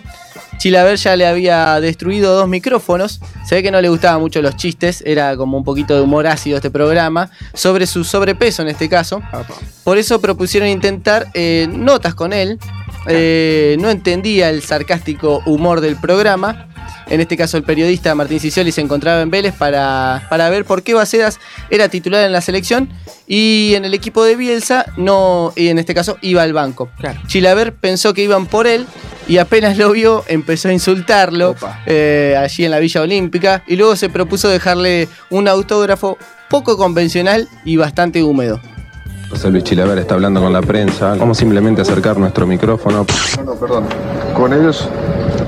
Chilaver 0.60 0.98
ya 0.98 1.16
le 1.16 1.26
había 1.26 1.80
destruido 1.80 2.36
dos 2.36 2.48
micrófonos. 2.50 3.22
Se 3.46 3.56
ve 3.56 3.64
que 3.64 3.72
no 3.72 3.80
le 3.80 3.88
gustaban 3.88 4.20
mucho 4.20 4.42
los 4.42 4.58
chistes, 4.58 5.02
era 5.06 5.38
como 5.38 5.58
un 5.58 5.64
poquito 5.64 5.96
de 5.96 6.02
humor 6.02 6.28
ácido 6.28 6.58
este 6.58 6.70
programa, 6.70 7.32
sobre 7.54 7.88
su 7.88 8.04
sobrepeso 8.04 8.62
en 8.62 8.68
este 8.68 8.90
caso. 8.90 9.22
Por 9.86 9.98
eso 9.98 10.20
propusieron 10.20 10.68
intentar 10.68 11.28
eh, 11.34 11.68
notas 11.72 12.14
con 12.14 12.34
él. 12.34 12.60
Eh, 13.08 13.78
no 13.80 13.90
entendía 13.90 14.50
el 14.50 14.62
sarcástico 14.62 15.42
humor 15.46 15.80
del 15.80 15.96
programa. 15.96 16.68
En 17.08 17.22
este 17.22 17.38
caso, 17.38 17.58
el 17.58 17.64
periodista 17.64 18.14
Martín 18.16 18.40
Sicioli 18.40 18.72
se 18.72 18.82
encontraba 18.82 19.22
en 19.22 19.30
Vélez 19.30 19.54
para, 19.56 20.26
para 20.30 20.50
ver 20.50 20.66
por 20.66 20.84
qué 20.84 20.94
Bacedas 20.94 21.40
era 21.70 21.90
titular 21.90 22.26
en 22.26 22.32
la 22.32 22.42
selección 22.42 22.90
y 23.28 23.74
en 23.76 23.86
el 23.86 23.94
equipo 23.94 24.24
de 24.24 24.36
Bielsa 24.36 24.86
no, 24.98 25.54
y 25.56 25.68
en 25.68 25.80
este 25.80 25.94
caso 25.94 26.18
iba 26.22 26.44
al 26.44 26.54
banco. 26.54 26.90
Chilaver 27.28 27.74
pensó 27.74 28.14
que 28.14 28.24
iban 28.24 28.46
por 28.48 28.68
él 28.68 28.86
y 29.28 29.38
apenas 29.38 29.78
lo 29.78 29.92
vio 29.92 30.24
empezó 30.28 30.70
a 30.70 30.74
insultarlo 30.74 31.56
eh, 31.86 32.36
allí 32.38 32.66
en 32.66 32.72
la 32.72 32.80
Villa 32.80 33.02
Olímpica 33.02 33.64
y 33.68 33.76
luego 33.76 33.96
se 33.96 34.10
propuso 34.10 34.50
dejarle 34.50 35.08
un 35.30 35.48
autógrafo 35.48 36.18
poco 36.50 36.78
convencional 36.78 37.48
y 37.64 37.78
bastante 37.78 38.24
húmedo. 38.24 38.60
José 39.30 39.52
Luis 39.52 39.64
Chilaver 39.64 40.00
está 40.00 40.16
hablando 40.16 40.42
con 40.42 40.52
la 40.52 40.64
prensa. 40.64 41.14
Vamos 41.14 41.38
simplemente 41.38 41.82
a 41.82 41.84
acercar 41.84 42.18
nuestro 42.18 42.48
micrófono. 42.48 43.06
No, 43.38 43.44
no, 43.44 43.60
perdón. 43.60 43.86
Con 44.34 44.54
ellos 44.54 44.90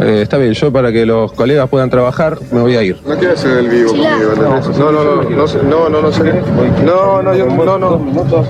Eh, 0.02 0.24
está 0.24 0.38
bien, 0.38 0.54
yo 0.54 0.72
para 0.72 0.92
que 0.92 1.06
los 1.06 1.32
colegas 1.34 1.70
puedan 1.70 1.90
trabajar 1.90 2.38
me 2.52 2.62
voy 2.62 2.76
a 2.76 2.82
ir. 2.82 3.00
No 3.06 3.16
quiero 3.16 3.34
hacer 3.34 3.60
el 3.60 3.70
vivo 3.70 3.92
conmigo. 3.92 4.10
No, 4.80 4.92
no, 4.92 5.04
no, 5.04 5.16
no, 5.16 5.22
no, 5.22 5.90
no, 5.90 6.02
no, 6.02 6.12
sé. 6.12 6.34
no, 6.84 7.22
no, 7.22 7.36
yo, 7.36 7.46
no, 7.46 7.78
no, 7.78 8.02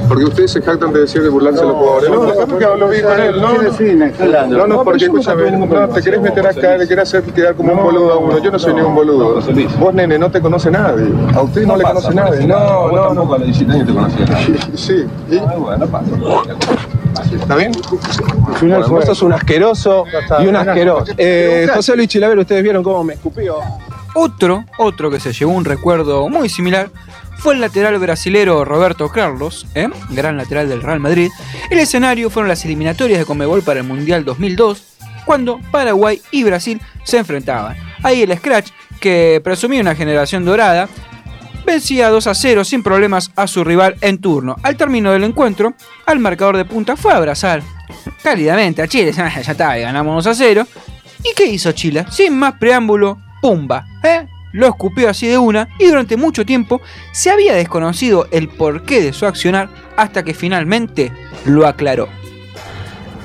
porque 0.07 0.23
ustedes 0.23 0.51
se 0.51 0.61
jactan 0.61 0.93
de 0.93 1.01
decir 1.01 1.21
de 1.21 1.29
burlarse 1.29 1.63
los 1.63 1.73
jugadores. 1.73 2.09
No, 2.09 2.25
déjame 2.25 2.57
que 2.57 2.65
hablo 2.65 2.87
bien 2.87 3.03
con 3.03 3.19
él, 3.19 3.41
no, 3.41 3.53
no, 3.53 4.57
no, 4.57 4.67
no, 4.67 4.83
porque 4.83 5.05
escúchame, 5.05 5.51
no, 5.51 5.89
te 5.89 6.01
querés 6.01 6.21
meter 6.21 6.47
acá, 6.47 6.77
le 6.77 6.87
querés 6.87 7.03
hacer 7.03 7.23
quedar 7.23 7.55
como 7.55 7.73
un 7.73 7.83
boludo 7.83 8.13
a 8.13 8.17
uno, 8.17 8.39
yo 8.39 8.51
no 8.51 8.59
soy 8.59 8.73
ningún 8.73 8.95
boludo. 8.95 9.41
Vos, 9.79 9.93
nene, 9.93 10.17
no 10.17 10.31
te 10.31 10.39
conoce 10.39 10.71
nadie, 10.71 11.07
a 11.35 11.41
usted 11.41 11.65
no 11.65 11.75
le 11.75 11.83
conoce 11.83 12.13
nadie, 12.13 12.47
no, 12.47 12.91
no, 12.91 13.13
no. 13.13 13.33
a 13.33 13.37
los 13.37 13.47
17 13.47 13.71
años 13.73 13.87
te 13.87 13.93
conocía. 13.93 14.25
Sí, 14.75 15.05
¿y? 15.29 15.37
Bueno, 15.37 15.85
pasa. 15.87 16.05
¿Está 17.33 17.55
bien? 17.55 17.71
Bueno, 18.59 18.87
vos 18.87 19.05
sos 19.05 19.21
un 19.21 19.33
asqueroso 19.33 20.05
y 20.41 20.47
un 20.47 20.55
asqueroso. 20.55 21.13
Eh, 21.17 21.67
José 21.73 21.95
Luis 21.95 22.07
Chilaver, 22.07 22.39
ustedes 22.39 22.63
vieron 22.63 22.83
cómo 22.83 23.03
me 23.03 23.13
escupió. 23.13 23.59
Otro, 24.13 24.65
otro 24.77 25.09
que 25.09 25.19
se 25.19 25.31
llevó 25.31 25.53
un 25.53 25.65
recuerdo 25.65 26.27
muy 26.27 26.49
similar 26.49 26.89
fue 27.37 27.55
el 27.55 27.61
lateral 27.61 27.97
brasilero 27.97 28.65
Roberto 28.65 29.09
Carlos, 29.09 29.65
¿eh? 29.73 29.89
gran 30.09 30.37
lateral 30.37 30.69
del 30.69 30.83
Real 30.83 30.99
Madrid. 30.99 31.31
El 31.69 31.79
escenario 31.79 32.29
fueron 32.29 32.49
las 32.49 32.63
eliminatorias 32.65 33.19
de 33.19 33.25
Comebol 33.25 33.63
para 33.63 33.79
el 33.79 33.87
Mundial 33.87 34.23
2002, 34.25 34.83
cuando 35.25 35.59
Paraguay 35.71 36.21
y 36.31 36.43
Brasil 36.43 36.79
se 37.03 37.17
enfrentaban. 37.17 37.75
Ahí 38.03 38.21
el 38.21 38.37
Scratch, 38.37 38.69
que 38.99 39.41
presumía 39.43 39.81
una 39.81 39.95
generación 39.95 40.45
dorada, 40.45 40.87
vencía 41.71 42.09
2 42.09 42.27
a 42.27 42.35
0 42.35 42.63
sin 42.65 42.83
problemas 42.83 43.31
a 43.35 43.47
su 43.47 43.63
rival 43.63 43.95
en 44.01 44.17
turno. 44.17 44.57
Al 44.61 44.75
término 44.75 45.11
del 45.11 45.23
encuentro, 45.23 45.73
al 46.05 46.19
marcador 46.19 46.57
de 46.57 46.65
punta 46.65 46.97
fue 46.97 47.13
a 47.13 47.17
abrazar 47.17 47.63
cálidamente 48.21 48.81
a 48.81 48.87
Chile. 48.87 49.11
ya 49.15 49.27
está, 49.39 49.77
ganamos 49.77 50.25
2 50.25 50.27
a 50.27 50.35
0. 50.35 50.67
¿Y 51.23 51.33
qué 51.33 51.45
hizo 51.45 51.71
Chile? 51.71 52.05
Sin 52.11 52.37
más 52.37 52.55
preámbulo, 52.59 53.19
pumba, 53.41 53.85
¿eh? 54.03 54.27
Lo 54.51 54.67
escupió 54.67 55.09
así 55.09 55.27
de 55.27 55.37
una 55.37 55.69
y 55.79 55.85
durante 55.85 56.17
mucho 56.17 56.45
tiempo 56.45 56.81
se 57.13 57.31
había 57.31 57.53
desconocido 57.53 58.27
el 58.31 58.49
porqué 58.49 59.01
de 59.01 59.13
su 59.13 59.25
accionar 59.25 59.69
hasta 59.95 60.23
que 60.23 60.33
finalmente 60.33 61.13
lo 61.45 61.65
aclaró. 61.65 62.09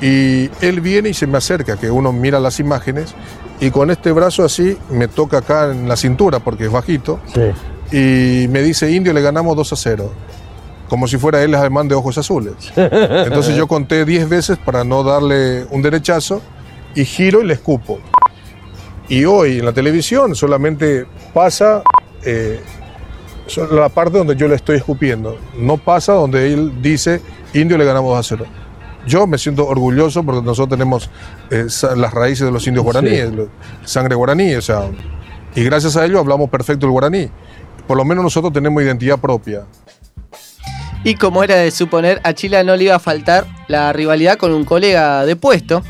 Y 0.00 0.50
él 0.60 0.80
viene 0.80 1.08
y 1.08 1.14
se 1.14 1.26
me 1.26 1.38
acerca, 1.38 1.78
que 1.78 1.90
uno 1.90 2.12
mira 2.12 2.38
las 2.38 2.60
imágenes, 2.60 3.12
y 3.58 3.70
con 3.72 3.90
este 3.90 4.12
brazo 4.12 4.44
así 4.44 4.76
me 4.90 5.08
toca 5.08 5.38
acá 5.38 5.72
en 5.72 5.88
la 5.88 5.96
cintura, 5.96 6.38
porque 6.38 6.66
es 6.66 6.70
bajito, 6.70 7.18
y 7.92 8.46
me 8.48 8.62
dice, 8.62 8.90
Indio, 8.90 9.12
le 9.12 9.20
ganamos 9.22 9.56
2 9.56 9.72
a 9.72 9.76
0. 9.76 10.12
Como 10.88 11.08
si 11.08 11.16
fuera 11.18 11.42
él 11.42 11.50
el 11.50 11.54
alemán 11.56 11.88
de 11.88 11.94
ojos 11.96 12.16
azules. 12.18 12.54
Entonces 12.76 13.56
yo 13.56 13.66
conté 13.66 14.04
10 14.04 14.28
veces 14.28 14.56
para 14.58 14.84
no 14.84 15.02
darle 15.02 15.64
un 15.70 15.82
derechazo, 15.82 16.40
y 16.94 17.04
giro 17.04 17.42
y 17.42 17.44
le 17.46 17.54
escupo. 17.54 17.98
Y 19.08 19.24
hoy 19.24 19.58
en 19.58 19.64
la 19.64 19.72
televisión 19.72 20.34
solamente 20.34 21.06
pasa 21.34 21.82
eh, 22.24 22.60
la 23.70 23.88
parte 23.88 24.18
donde 24.18 24.34
yo 24.36 24.48
le 24.48 24.54
estoy 24.56 24.76
escupiendo. 24.78 25.36
No 25.58 25.76
pasa 25.76 26.12
donde 26.12 26.52
él 26.52 26.80
dice, 26.82 27.20
Indio 27.54 27.76
le 27.78 27.84
ganamos 27.84 28.16
2 28.16 28.18
a 28.18 28.36
0. 28.36 28.44
Yo 29.06 29.26
me 29.26 29.38
siento 29.38 29.66
orgulloso 29.66 30.24
porque 30.24 30.42
nosotros 30.42 30.76
tenemos 30.78 31.08
eh, 31.50 31.66
las 31.96 32.12
raíces 32.12 32.46
de 32.46 32.52
los 32.52 32.66
indios 32.66 32.84
guaraníes, 32.84 33.32
lo- 33.32 33.48
sangre 33.84 34.14
guaraní, 34.16 34.54
o 34.56 34.62
sea, 34.62 34.82
y 35.54 35.62
gracias 35.62 35.96
a 35.96 36.04
ello 36.04 36.18
hablamos 36.18 36.50
perfecto 36.50 36.86
el 36.86 36.92
guaraní. 36.92 37.28
Por 37.86 37.96
lo 37.96 38.04
menos 38.04 38.24
nosotros 38.24 38.52
tenemos 38.52 38.82
identidad 38.82 39.18
propia. 39.18 39.64
Y 41.04 41.14
como 41.14 41.44
era 41.44 41.56
de 41.56 41.70
suponer, 41.70 42.20
a 42.24 42.32
Chile 42.32 42.62
no 42.64 42.74
le 42.76 42.84
iba 42.84 42.96
a 42.96 42.98
faltar 42.98 43.46
la 43.68 43.92
rivalidad 43.92 44.36
con 44.38 44.52
un 44.52 44.64
colega 44.64 45.24
de 45.24 45.36
puesto. 45.36 45.82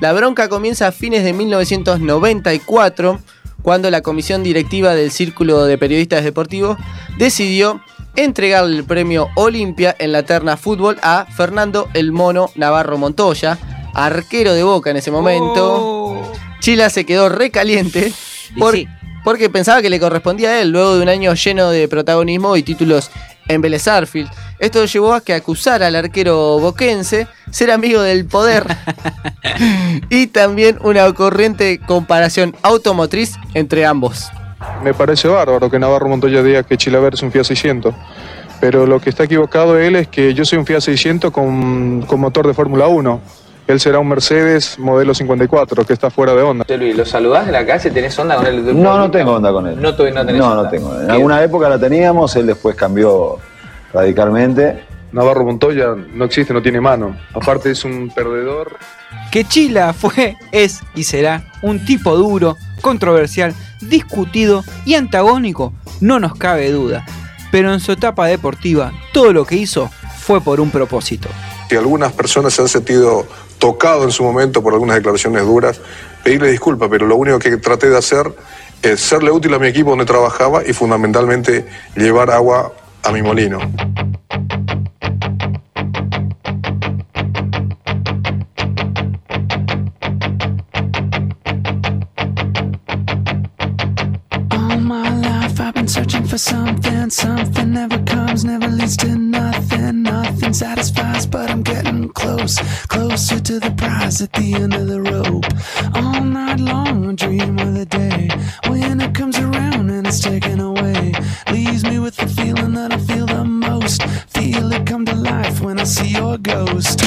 La 0.00 0.12
bronca 0.12 0.48
comienza 0.48 0.86
a 0.88 0.92
fines 0.92 1.24
de 1.24 1.32
1994, 1.34 3.20
cuando 3.62 3.90
la 3.90 4.00
comisión 4.00 4.42
directiva 4.42 4.94
del 4.94 5.10
Círculo 5.10 5.64
de 5.64 5.78
Periodistas 5.78 6.24
Deportivos 6.24 6.78
decidió 7.18 7.80
entregarle 8.16 8.76
el 8.78 8.84
premio 8.84 9.28
Olimpia 9.36 9.94
en 9.98 10.12
la 10.12 10.22
terna 10.24 10.56
fútbol 10.56 10.98
a 11.02 11.26
Fernando 11.36 11.88
el 11.94 12.12
Mono 12.12 12.48
Navarro 12.56 12.98
Montoya, 12.98 13.58
arquero 13.94 14.54
de 14.54 14.62
Boca 14.64 14.90
en 14.90 14.96
ese 14.96 15.10
momento. 15.10 16.20
Chila 16.60 16.90
se 16.90 17.04
quedó 17.06 17.28
recaliente 17.28 18.12
por- 18.58 18.74
porque 19.24 19.50
pensaba 19.50 19.82
que 19.82 19.90
le 19.90 20.00
correspondía 20.00 20.50
a 20.50 20.60
él 20.60 20.70
luego 20.70 20.96
de 20.96 21.02
un 21.02 21.08
año 21.08 21.34
lleno 21.34 21.70
de 21.70 21.88
protagonismo 21.88 22.56
y 22.56 22.62
títulos 22.62 23.10
en 23.48 23.60
Vélez 23.60 23.82
Sarsfield. 23.82 24.30
Esto 24.58 24.84
llevó 24.84 25.14
a 25.14 25.20
que 25.20 25.34
acusara 25.34 25.88
al 25.88 25.96
arquero 25.96 26.58
boquense 26.58 27.26
ser 27.50 27.70
amigo 27.70 28.02
del 28.02 28.26
poder 28.26 28.64
y 30.10 30.28
también 30.28 30.78
una 30.82 31.12
corriente 31.12 31.80
comparación 31.80 32.54
automotriz 32.62 33.34
entre 33.54 33.84
ambos. 33.84 34.30
Me 34.82 34.94
parece 34.94 35.28
bárbaro 35.28 35.70
que 35.70 35.78
Navarro 35.78 36.08
Montoya 36.08 36.42
diga 36.42 36.62
que 36.62 36.76
Chilaver 36.76 37.14
es 37.14 37.22
un 37.22 37.32
Fiat 37.32 37.44
600. 37.44 37.94
Pero 38.60 38.86
lo 38.86 39.00
que 39.00 39.10
está 39.10 39.24
equivocado 39.24 39.76
él 39.76 39.96
es 39.96 40.06
que 40.06 40.34
yo 40.34 40.44
soy 40.44 40.58
un 40.58 40.66
Fiat 40.66 40.82
600 40.82 41.32
con, 41.32 42.02
con 42.02 42.20
motor 42.20 42.46
de 42.46 42.54
Fórmula 42.54 42.86
1. 42.86 43.20
Él 43.66 43.78
será 43.80 43.98
un 44.00 44.08
Mercedes 44.08 44.78
modelo 44.78 45.14
54, 45.14 45.84
que 45.86 45.92
está 45.92 46.10
fuera 46.10 46.34
de 46.34 46.42
onda. 46.42 46.64
Luis, 46.76 46.96
¿lo 46.96 47.04
saludás 47.04 47.46
en 47.46 47.52
la 47.52 47.64
calle? 47.64 47.90
¿Tenés 47.90 48.18
onda 48.18 48.36
con 48.36 48.46
él? 48.46 48.82
No, 48.82 48.98
no 48.98 49.10
tengo 49.10 49.32
onda 49.32 49.52
con 49.52 49.66
él. 49.68 49.76
No, 49.80 49.90
no 49.90 49.94
tenés 49.96 50.14
No, 50.14 50.50
onda. 50.50 50.62
no 50.64 50.68
tengo. 50.68 51.00
En 51.00 51.10
alguna 51.10 51.42
época 51.42 51.68
la 51.68 51.78
teníamos, 51.78 52.34
él 52.36 52.46
después 52.46 52.74
cambió 52.74 53.38
radicalmente. 53.92 54.84
Navarro 55.12 55.44
Montoya 55.44 55.94
no 56.14 56.24
existe, 56.24 56.52
no 56.54 56.62
tiene 56.62 56.80
mano. 56.80 57.16
Aparte 57.34 57.70
es 57.70 57.84
un 57.84 58.10
perdedor. 58.14 58.78
Que 59.30 59.44
Chila 59.44 59.92
fue, 59.92 60.36
es 60.50 60.80
y 60.94 61.04
será 61.04 61.44
un 61.62 61.84
tipo 61.84 62.16
duro, 62.16 62.56
controversial, 62.80 63.54
discutido 63.80 64.64
y 64.84 64.94
antagónico, 64.94 65.72
no 66.00 66.18
nos 66.18 66.34
cabe 66.34 66.70
duda. 66.70 67.04
Pero 67.50 67.72
en 67.72 67.80
su 67.80 67.92
etapa 67.92 68.26
deportiva, 68.26 68.92
todo 69.12 69.32
lo 69.32 69.44
que 69.44 69.56
hizo 69.56 69.90
fue 70.18 70.40
por 70.40 70.60
un 70.60 70.70
propósito. 70.70 71.28
Si 71.68 71.76
algunas 71.76 72.12
personas 72.12 72.52
se 72.54 72.62
han 72.62 72.68
sentido 72.68 73.26
tocados 73.62 74.02
en 74.02 74.10
su 74.10 74.24
momento 74.24 74.60
por 74.60 74.72
algunas 74.72 74.96
declaraciones 74.96 75.44
duras, 75.44 75.80
pedirle 76.24 76.50
disculpas, 76.50 76.88
pero 76.90 77.06
lo 77.06 77.14
único 77.14 77.38
que 77.38 77.58
traté 77.58 77.88
de 77.88 77.96
hacer 77.96 78.26
es 78.82 79.00
serle 79.00 79.30
útil 79.30 79.54
a 79.54 79.60
mi 79.60 79.68
equipo 79.68 79.90
donde 79.90 80.04
trabajaba 80.04 80.62
y 80.66 80.72
fundamentalmente 80.72 81.64
llevar 81.94 82.32
agua 82.32 82.72
a 83.04 83.12
mi 83.12 83.22
molino. 83.22 83.60
Searching 95.84 96.24
for 96.24 96.38
something. 96.38 97.10
Something 97.10 97.72
never 97.74 97.98
comes, 98.04 98.44
never 98.44 98.68
leads 98.68 98.96
to 98.98 99.08
nothing. 99.14 100.04
Nothing 100.04 100.54
satisfies, 100.54 101.26
but 101.26 101.50
I'm 101.50 101.62
getting 101.62 101.91
close. 102.42 102.86
Closer 102.88 103.40
to 103.40 103.60
the 103.60 103.70
prize 103.72 104.20
at 104.20 104.32
the 104.32 104.54
end 104.54 104.74
of 104.74 104.86
the 104.86 105.00
rope. 105.00 105.46
All 105.94 106.22
night 106.22 106.60
long, 106.60 107.10
I 107.10 107.14
dream 107.14 107.58
of 107.58 107.74
the 107.74 107.86
day 107.86 108.28
when 108.68 109.00
it 109.00 109.14
comes 109.14 109.38
around 109.38 109.90
and 109.90 110.06
it's 110.06 110.20
taken 110.20 110.60
away. 110.60 111.12
Leaves 111.50 111.84
me 111.84 111.98
with 111.98 112.16
the 112.16 112.26
feeling 112.26 112.74
that 112.74 112.92
I 112.92 112.98
feel 112.98 113.26
the 113.26 113.44
most. 113.44 114.02
Feel 114.28 114.72
it 114.72 114.86
come 114.86 115.04
to 115.06 115.14
life 115.14 115.60
when 115.60 115.78
I 115.78 115.84
see 115.84 116.08
your 116.08 116.38
ghost. 116.38 117.02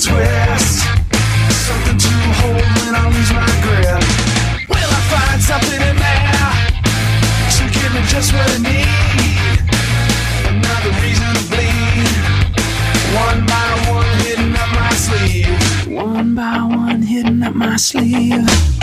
Twist, 0.00 0.80
something 1.68 1.98
to 1.98 2.08
hold 2.40 2.56
when 2.56 2.94
I 2.96 3.04
lose 3.12 3.32
my 3.36 3.44
grip. 3.60 4.00
Will 4.70 4.90
I 4.98 5.00
find 5.12 5.42
something 5.42 5.76
in 5.76 5.96
there 6.00 6.48
to 7.56 7.62
give 7.68 7.92
me 7.92 8.00
just 8.08 8.32
what 8.32 8.48
I 8.48 8.58
need? 8.64 9.60
Another 10.48 10.92
reason 11.04 11.28
to 11.36 11.44
bleed. 11.52 12.16
One 13.12 13.44
by 13.44 13.68
one, 13.92 14.18
hidden 14.24 14.56
up 14.56 14.70
my 14.72 14.90
sleeve. 14.94 15.92
One 15.92 16.34
by 16.34 16.62
one, 16.62 17.02
hidden 17.02 17.42
up 17.42 17.54
my 17.54 17.76
sleeve. 17.76 18.79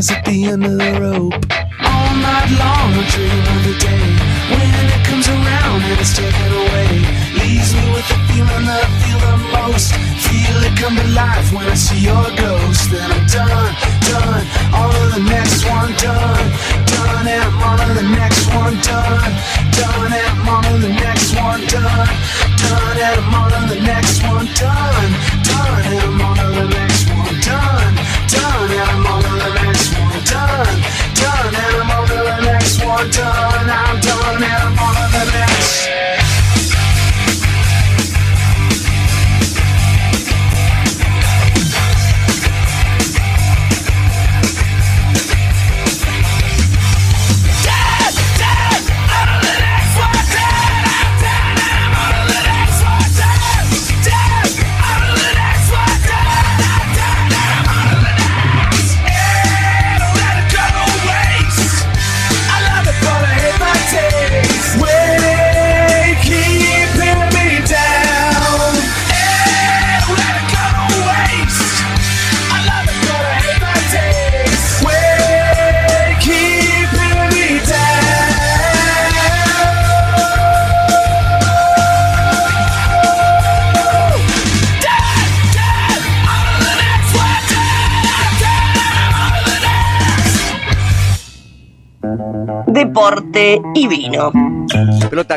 To 0.00 0.06
the 0.06 0.10
prize 0.10 0.10
at 0.10 0.24
the 0.24 0.44
end 0.44 0.64
of 0.64 0.78
the 0.78 1.00
rope. 1.00 1.29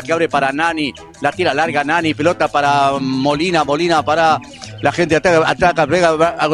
Que 0.04 0.12
abre 0.12 0.28
para 0.28 0.52
Nani, 0.52 0.92
la 1.20 1.32
tira 1.32 1.52
larga 1.52 1.82
Nani, 1.82 2.14
pelota 2.14 2.48
para 2.48 2.92
Molina, 3.00 3.64
Molina 3.64 4.04
para 4.04 4.38
la 4.82 4.92
gente 4.92 5.16
ataca, 5.16 5.42
ataca, 5.48 5.86
pega, 5.86 6.10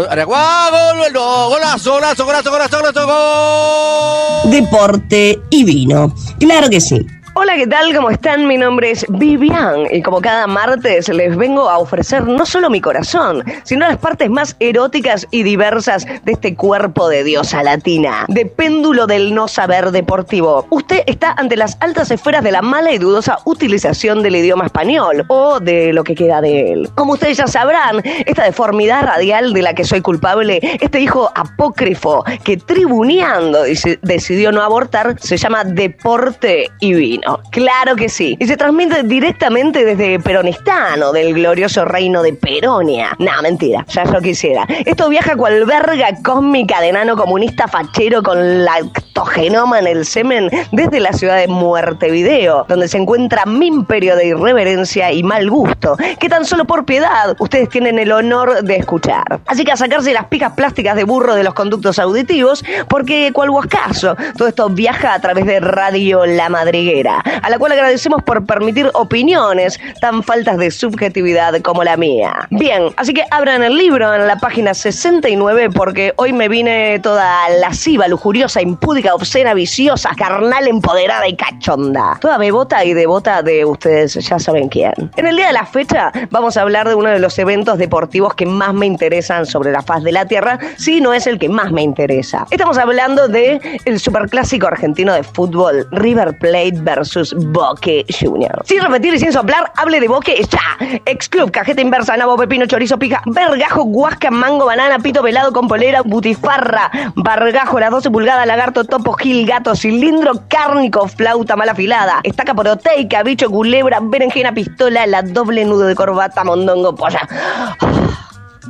área, 0.08 0.24
¡guau! 0.24 0.70
gol, 0.70 1.12
no, 1.12 1.48
golazo, 1.48 1.92
golazo, 1.92 2.24
golazo, 2.24 2.50
golazo, 2.50 2.78
golazo, 2.78 3.06
gol. 3.06 4.50
Deporte 4.50 5.40
y 5.50 5.64
vino. 5.64 6.14
Claro 6.38 6.70
que 6.70 6.80
sí. 6.80 7.06
Hola, 7.34 7.54
¿qué 7.54 7.66
tal? 7.66 7.94
¿Cómo 7.94 8.10
están? 8.10 8.46
Mi 8.48 8.58
nombre 8.58 8.90
es 8.90 9.06
Vivian 9.08 9.86
y 9.92 10.02
como 10.02 10.20
cada 10.20 10.46
martes 10.48 11.08
les 11.08 11.36
vengo 11.36 11.70
a 11.70 11.78
ofrecer 11.78 12.24
no 12.26 12.44
solo 12.44 12.68
mi 12.68 12.80
corazón, 12.80 13.44
sino 13.62 13.86
las 13.86 13.96
partes 13.98 14.28
más 14.28 14.56
eróticas 14.58 15.26
y 15.30 15.42
diversas 15.44 16.04
de 16.24 16.32
este 16.32 16.54
cuerpo 16.56 17.08
de 17.08 17.22
diosa 17.24 17.62
latina, 17.62 18.26
de 18.28 18.46
péndulo 18.46 19.06
del 19.06 19.32
no 19.34 19.46
saber 19.48 19.90
deportivo. 19.92 20.66
Usted 20.70 21.02
está 21.06 21.32
ante 21.38 21.56
las 21.56 21.78
altas 21.80 22.10
esferas 22.10 22.42
de 22.42 22.50
la 22.52 22.62
mala 22.62 22.92
y 22.92 22.98
dudosa 22.98 23.38
utilización 23.44 24.22
del 24.22 24.36
idioma 24.36 24.66
español 24.66 25.24
o 25.28 25.60
de 25.60 25.92
lo 25.92 26.02
que 26.04 26.16
queda 26.16 26.40
de 26.40 26.72
él. 26.72 26.90
Como 26.96 27.12
ustedes 27.14 27.38
ya 27.38 27.46
sabrán, 27.46 28.02
esta 28.26 28.44
deformidad 28.44 29.04
radial 29.04 29.52
de 29.54 29.62
la 29.62 29.74
que 29.74 29.84
soy 29.84 30.00
culpable, 30.02 30.58
este 30.80 31.00
hijo 31.00 31.30
apócrifo 31.34 32.24
que 32.44 32.56
tribuneando 32.56 33.64
deci- 33.66 33.98
decidió 34.02 34.50
no 34.52 34.62
abortar, 34.62 35.14
se 35.20 35.36
llama 35.36 35.62
deporte 35.64 36.70
y 36.80 36.92
vino. 36.92 37.19
Claro 37.50 37.96
que 37.96 38.08
sí. 38.08 38.36
Y 38.38 38.46
se 38.46 38.56
transmite 38.56 39.02
directamente 39.02 39.84
desde 39.84 40.20
Peronistano, 40.20 41.12
del 41.12 41.34
glorioso 41.34 41.84
reino 41.84 42.22
de 42.22 42.32
Peronia. 42.32 43.16
No, 43.18 43.30
mentira, 43.42 43.84
ya 43.88 44.04
yo 44.04 44.20
quisiera. 44.20 44.66
Esto 44.84 45.08
viaja 45.08 45.36
cual 45.36 45.64
verga 45.64 46.08
cósmica 46.22 46.80
de 46.80 46.92
nano 46.92 47.16
comunista 47.16 47.68
fachero 47.68 48.22
con 48.22 48.64
lactogenoma 48.64 49.78
en 49.78 49.86
el 49.86 50.04
semen 50.04 50.50
desde 50.72 51.00
la 51.00 51.12
ciudad 51.12 51.38
de 51.38 51.48
Muertevideo, 51.48 52.64
donde 52.68 52.88
se 52.88 52.98
encuentra 52.98 53.46
mi 53.46 53.66
imperio 53.66 54.16
de 54.16 54.28
irreverencia 54.28 55.12
y 55.12 55.22
mal 55.22 55.50
gusto, 55.50 55.96
que 56.18 56.28
tan 56.28 56.44
solo 56.44 56.64
por 56.64 56.84
piedad 56.84 57.36
ustedes 57.38 57.68
tienen 57.68 57.98
el 57.98 58.12
honor 58.12 58.62
de 58.62 58.76
escuchar. 58.76 59.40
Así 59.46 59.64
que 59.64 59.72
a 59.72 59.76
sacarse 59.76 60.12
las 60.12 60.26
picas 60.26 60.52
plásticas 60.52 60.96
de 60.96 61.04
burro 61.04 61.34
de 61.34 61.44
los 61.44 61.54
conductos 61.54 61.98
auditivos, 61.98 62.64
porque 62.88 63.32
cual 63.32 63.50
huascazo, 63.50 64.16
todo 64.36 64.48
esto 64.48 64.68
viaja 64.68 65.14
a 65.14 65.20
través 65.20 65.46
de 65.46 65.60
Radio 65.60 66.26
La 66.26 66.48
Madriguera, 66.48 67.09
a 67.18 67.50
la 67.50 67.58
cual 67.58 67.72
agradecemos 67.72 68.22
por 68.22 68.44
permitir 68.44 68.90
opiniones 68.94 69.78
tan 70.00 70.22
faltas 70.22 70.58
de 70.58 70.70
subjetividad 70.70 71.60
como 71.62 71.84
la 71.84 71.96
mía. 71.96 72.48
Bien, 72.50 72.92
así 72.96 73.12
que 73.12 73.24
abran 73.30 73.62
el 73.62 73.76
libro 73.76 74.14
en 74.14 74.26
la 74.26 74.36
página 74.36 74.74
69 74.74 75.70
porque 75.70 76.12
hoy 76.16 76.32
me 76.32 76.48
vine 76.48 76.98
toda 77.00 77.48
lasciva, 77.60 78.08
lujuriosa, 78.08 78.62
impúdica, 78.62 79.14
obscena, 79.14 79.54
viciosa, 79.54 80.10
carnal, 80.16 80.66
empoderada 80.66 81.26
y 81.28 81.36
cachonda. 81.36 82.18
Toda 82.20 82.38
bebota 82.38 82.84
y 82.84 82.94
devota 82.94 83.42
de 83.42 83.64
ustedes 83.64 84.14
ya 84.14 84.38
saben 84.38 84.68
quién. 84.68 84.92
En 85.16 85.26
el 85.26 85.36
día 85.36 85.48
de 85.48 85.52
la 85.52 85.66
fecha 85.66 86.12
vamos 86.30 86.56
a 86.56 86.62
hablar 86.62 86.88
de 86.88 86.94
uno 86.94 87.10
de 87.10 87.18
los 87.18 87.38
eventos 87.38 87.78
deportivos 87.78 88.34
que 88.34 88.46
más 88.46 88.74
me 88.74 88.86
interesan 88.86 89.46
sobre 89.46 89.72
la 89.72 89.82
faz 89.82 90.02
de 90.02 90.12
la 90.12 90.26
tierra, 90.26 90.58
si 90.76 91.00
no 91.00 91.12
es 91.12 91.26
el 91.26 91.38
que 91.38 91.48
más 91.48 91.72
me 91.72 91.82
interesa. 91.82 92.46
Estamos 92.50 92.78
hablando 92.78 93.28
de 93.28 93.80
el 93.84 93.98
superclásico 93.98 94.66
argentino 94.66 95.12
de 95.12 95.22
fútbol 95.22 95.86
River 95.90 96.38
Plate 96.38 96.74
versus 96.74 96.99
Boque 97.36 98.04
Junior. 98.08 98.62
Sin 98.64 98.80
repetir 98.82 99.14
y 99.14 99.18
sin 99.18 99.32
soplar, 99.32 99.72
hable 99.76 100.00
de 100.00 100.08
Boque 100.08 100.42
ya. 100.50 101.00
Ex 101.04 101.28
club, 101.28 101.50
cajeta 101.50 101.80
inversa, 101.80 102.16
nabo, 102.16 102.36
pepino, 102.36 102.66
chorizo, 102.66 102.98
pija, 102.98 103.22
vergajo, 103.26 103.84
guasca, 103.84 104.30
mango, 104.30 104.66
banana, 104.66 104.98
pito 104.98 105.22
pelado 105.22 105.52
con 105.52 105.68
polera, 105.68 106.02
butifarra, 106.02 106.90
bargajo, 107.14 107.80
las 107.80 107.90
12 107.90 108.10
pulgadas, 108.10 108.46
lagarto, 108.46 108.84
topo, 108.84 109.12
gil, 109.14 109.46
gato, 109.46 109.74
cilindro, 109.74 110.32
cárnico, 110.48 111.08
flauta 111.08 111.56
mal 111.56 111.68
afilada, 111.68 112.20
estaca 112.22 112.54
proteica, 112.54 113.22
bicho, 113.22 113.50
culebra, 113.50 114.00
berenjena, 114.00 114.52
pistola, 114.52 115.06
la 115.06 115.22
doble 115.22 115.64
nudo 115.64 115.86
de 115.86 115.94
corbata, 115.94 116.44
mondongo, 116.44 116.94
polla. 116.94 117.28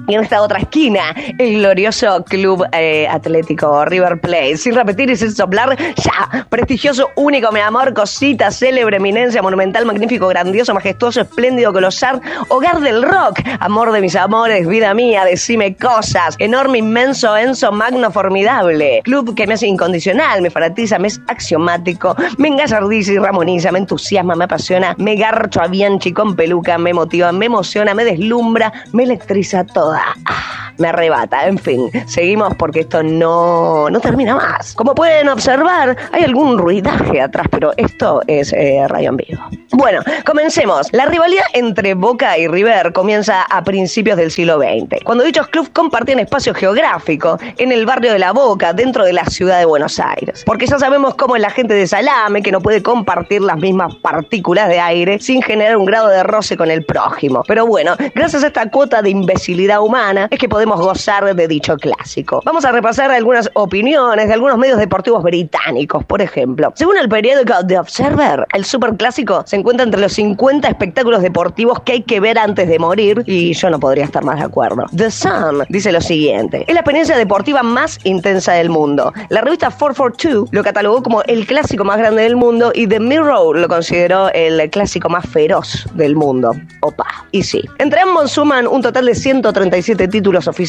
Y 0.06 0.14
en 0.14 0.22
esta 0.22 0.42
otra 0.42 0.58
esquina, 0.58 1.14
el 1.38 1.58
glorioso 1.58 2.24
Club 2.24 2.64
eh, 2.72 3.06
Atlético 3.08 3.84
River 3.84 4.20
Plate. 4.20 4.56
Sin 4.56 4.74
repetir 4.74 5.10
y 5.10 5.16
sin 5.16 5.32
soplar, 5.32 5.76
ya. 5.96 6.46
Prestigioso, 6.48 7.10
único, 7.16 7.52
mi 7.52 7.60
amor, 7.60 7.92
cosita, 7.94 8.50
célebre, 8.50 8.96
eminencia, 8.96 9.42
monumental, 9.42 9.86
magnífico, 9.86 10.28
grandioso, 10.28 10.74
majestuoso, 10.74 11.20
espléndido, 11.20 11.72
colosal, 11.72 12.20
hogar 12.48 12.80
del 12.80 13.02
rock. 13.02 13.40
Amor 13.60 13.92
de 13.92 14.00
mis 14.00 14.16
amores, 14.16 14.66
vida 14.66 14.94
mía, 14.94 15.24
decime 15.24 15.76
cosas. 15.76 16.36
Enorme, 16.38 16.78
inmenso, 16.78 17.36
enso, 17.36 17.72
magno, 17.72 18.10
formidable. 18.10 19.00
Club 19.04 19.34
que 19.34 19.46
me 19.46 19.54
hace 19.54 19.66
incondicional, 19.66 20.42
me 20.42 20.50
fanatiza, 20.50 20.98
me 20.98 21.08
es 21.08 21.20
axiomático, 21.28 22.14
me 22.38 22.48
engallardiza 22.48 23.12
y 23.12 23.18
ramoniza, 23.18 23.72
me 23.72 23.80
entusiasma, 23.80 24.34
me 24.34 24.44
apasiona, 24.44 24.94
me 24.98 25.16
garcho 25.16 25.60
a 25.60 25.66
Bianchi 25.66 26.12
con 26.12 26.36
peluca, 26.36 26.78
me 26.78 26.94
motiva, 26.94 27.32
me 27.32 27.46
emociona, 27.46 27.94
me 27.94 28.04
deslumbra, 28.04 28.72
me 28.92 29.04
electriza 29.04 29.64
toda. 29.80 30.14
Ah, 30.26 30.69
me 30.80 30.88
arrebata. 30.88 31.46
En 31.46 31.58
fin, 31.58 31.90
seguimos 32.06 32.54
porque 32.56 32.80
esto 32.80 33.02
no, 33.02 33.88
no 33.90 34.00
termina 34.00 34.34
más. 34.34 34.74
Como 34.74 34.94
pueden 34.94 35.28
observar, 35.28 35.96
hay 36.12 36.24
algún 36.24 36.58
ruidaje 36.58 37.20
atrás, 37.20 37.46
pero 37.50 37.72
esto 37.76 38.22
es 38.26 38.52
eh, 38.52 38.84
radio 38.88 39.10
en 39.10 39.16
vivo. 39.16 39.42
Bueno, 39.72 40.00
comencemos. 40.26 40.88
La 40.92 41.06
rivalidad 41.06 41.44
entre 41.54 41.94
Boca 41.94 42.36
y 42.36 42.48
River 42.48 42.92
comienza 42.92 43.42
a 43.42 43.62
principios 43.62 44.16
del 44.16 44.30
siglo 44.30 44.58
XX, 44.58 45.04
cuando 45.04 45.24
dichos 45.24 45.46
clubes 45.48 45.70
compartían 45.70 46.18
espacio 46.18 46.54
geográfico 46.54 47.38
en 47.56 47.72
el 47.72 47.86
barrio 47.86 48.12
de 48.12 48.18
La 48.18 48.32
Boca, 48.32 48.72
dentro 48.72 49.04
de 49.04 49.12
la 49.12 49.24
ciudad 49.26 49.58
de 49.58 49.64
Buenos 49.64 49.98
Aires. 50.00 50.42
Porque 50.44 50.66
ya 50.66 50.78
sabemos 50.78 51.14
cómo 51.14 51.36
es 51.36 51.42
la 51.42 51.50
gente 51.50 51.74
de 51.74 51.86
Salame, 51.86 52.42
que 52.42 52.52
no 52.52 52.60
puede 52.60 52.82
compartir 52.82 53.42
las 53.42 53.58
mismas 53.58 53.94
partículas 53.96 54.68
de 54.68 54.80
aire 54.80 55.18
sin 55.20 55.42
generar 55.42 55.76
un 55.76 55.84
grado 55.84 56.08
de 56.08 56.22
roce 56.22 56.56
con 56.56 56.70
el 56.70 56.84
prójimo. 56.84 57.44
Pero 57.46 57.66
bueno, 57.66 57.96
gracias 58.14 58.44
a 58.44 58.48
esta 58.48 58.70
cuota 58.70 59.02
de 59.02 59.10
imbecilidad 59.10 59.80
humana 59.80 60.28
es 60.30 60.38
que 60.38 60.48
podemos 60.48 60.69
gozar 60.78 61.34
de 61.34 61.48
dicho 61.48 61.76
clásico. 61.76 62.42
Vamos 62.44 62.64
a 62.64 62.72
repasar 62.72 63.10
algunas 63.10 63.50
opiniones 63.54 64.28
de 64.28 64.34
algunos 64.34 64.58
medios 64.58 64.78
deportivos 64.78 65.22
británicos, 65.22 66.04
por 66.04 66.22
ejemplo. 66.22 66.72
Según 66.76 66.98
el 66.98 67.08
periódico 67.08 67.54
The 67.66 67.78
Observer, 67.78 68.46
el 68.54 68.64
superclásico 68.64 69.42
se 69.46 69.56
encuentra 69.56 69.84
entre 69.84 70.00
los 70.00 70.12
50 70.12 70.68
espectáculos 70.68 71.22
deportivos 71.22 71.80
que 71.80 71.92
hay 71.92 72.02
que 72.02 72.20
ver 72.20 72.38
antes 72.38 72.68
de 72.68 72.78
morir 72.78 73.22
y 73.26 73.52
yo 73.54 73.70
no 73.70 73.80
podría 73.80 74.04
estar 74.04 74.24
más 74.24 74.38
de 74.38 74.44
acuerdo. 74.44 74.84
The 74.94 75.10
Sun 75.10 75.64
dice 75.68 75.92
lo 75.92 76.00
siguiente, 76.00 76.64
es 76.66 76.74
la 76.74 76.80
experiencia 76.80 77.16
deportiva 77.16 77.62
más 77.62 77.98
intensa 78.04 78.52
del 78.52 78.70
mundo. 78.70 79.12
La 79.28 79.40
revista 79.40 79.70
442 79.70 80.48
lo 80.52 80.62
catalogó 80.62 81.02
como 81.02 81.22
el 81.22 81.46
clásico 81.46 81.84
más 81.84 81.98
grande 81.98 82.22
del 82.22 82.36
mundo 82.36 82.72
y 82.74 82.86
The 82.86 83.00
Mirror 83.00 83.58
lo 83.58 83.68
consideró 83.68 84.28
el 84.32 84.68
clásico 84.70 85.08
más 85.08 85.26
feroz 85.26 85.86
del 85.94 86.14
mundo. 86.16 86.52
Opa, 86.80 87.06
y 87.32 87.42
sí. 87.42 87.62
Entre 87.78 88.00
ambos 88.00 88.32
suman 88.32 88.66
un 88.66 88.82
total 88.82 89.06
de 89.06 89.14
137 89.14 90.08
títulos 90.08 90.46
oficiales, 90.48 90.59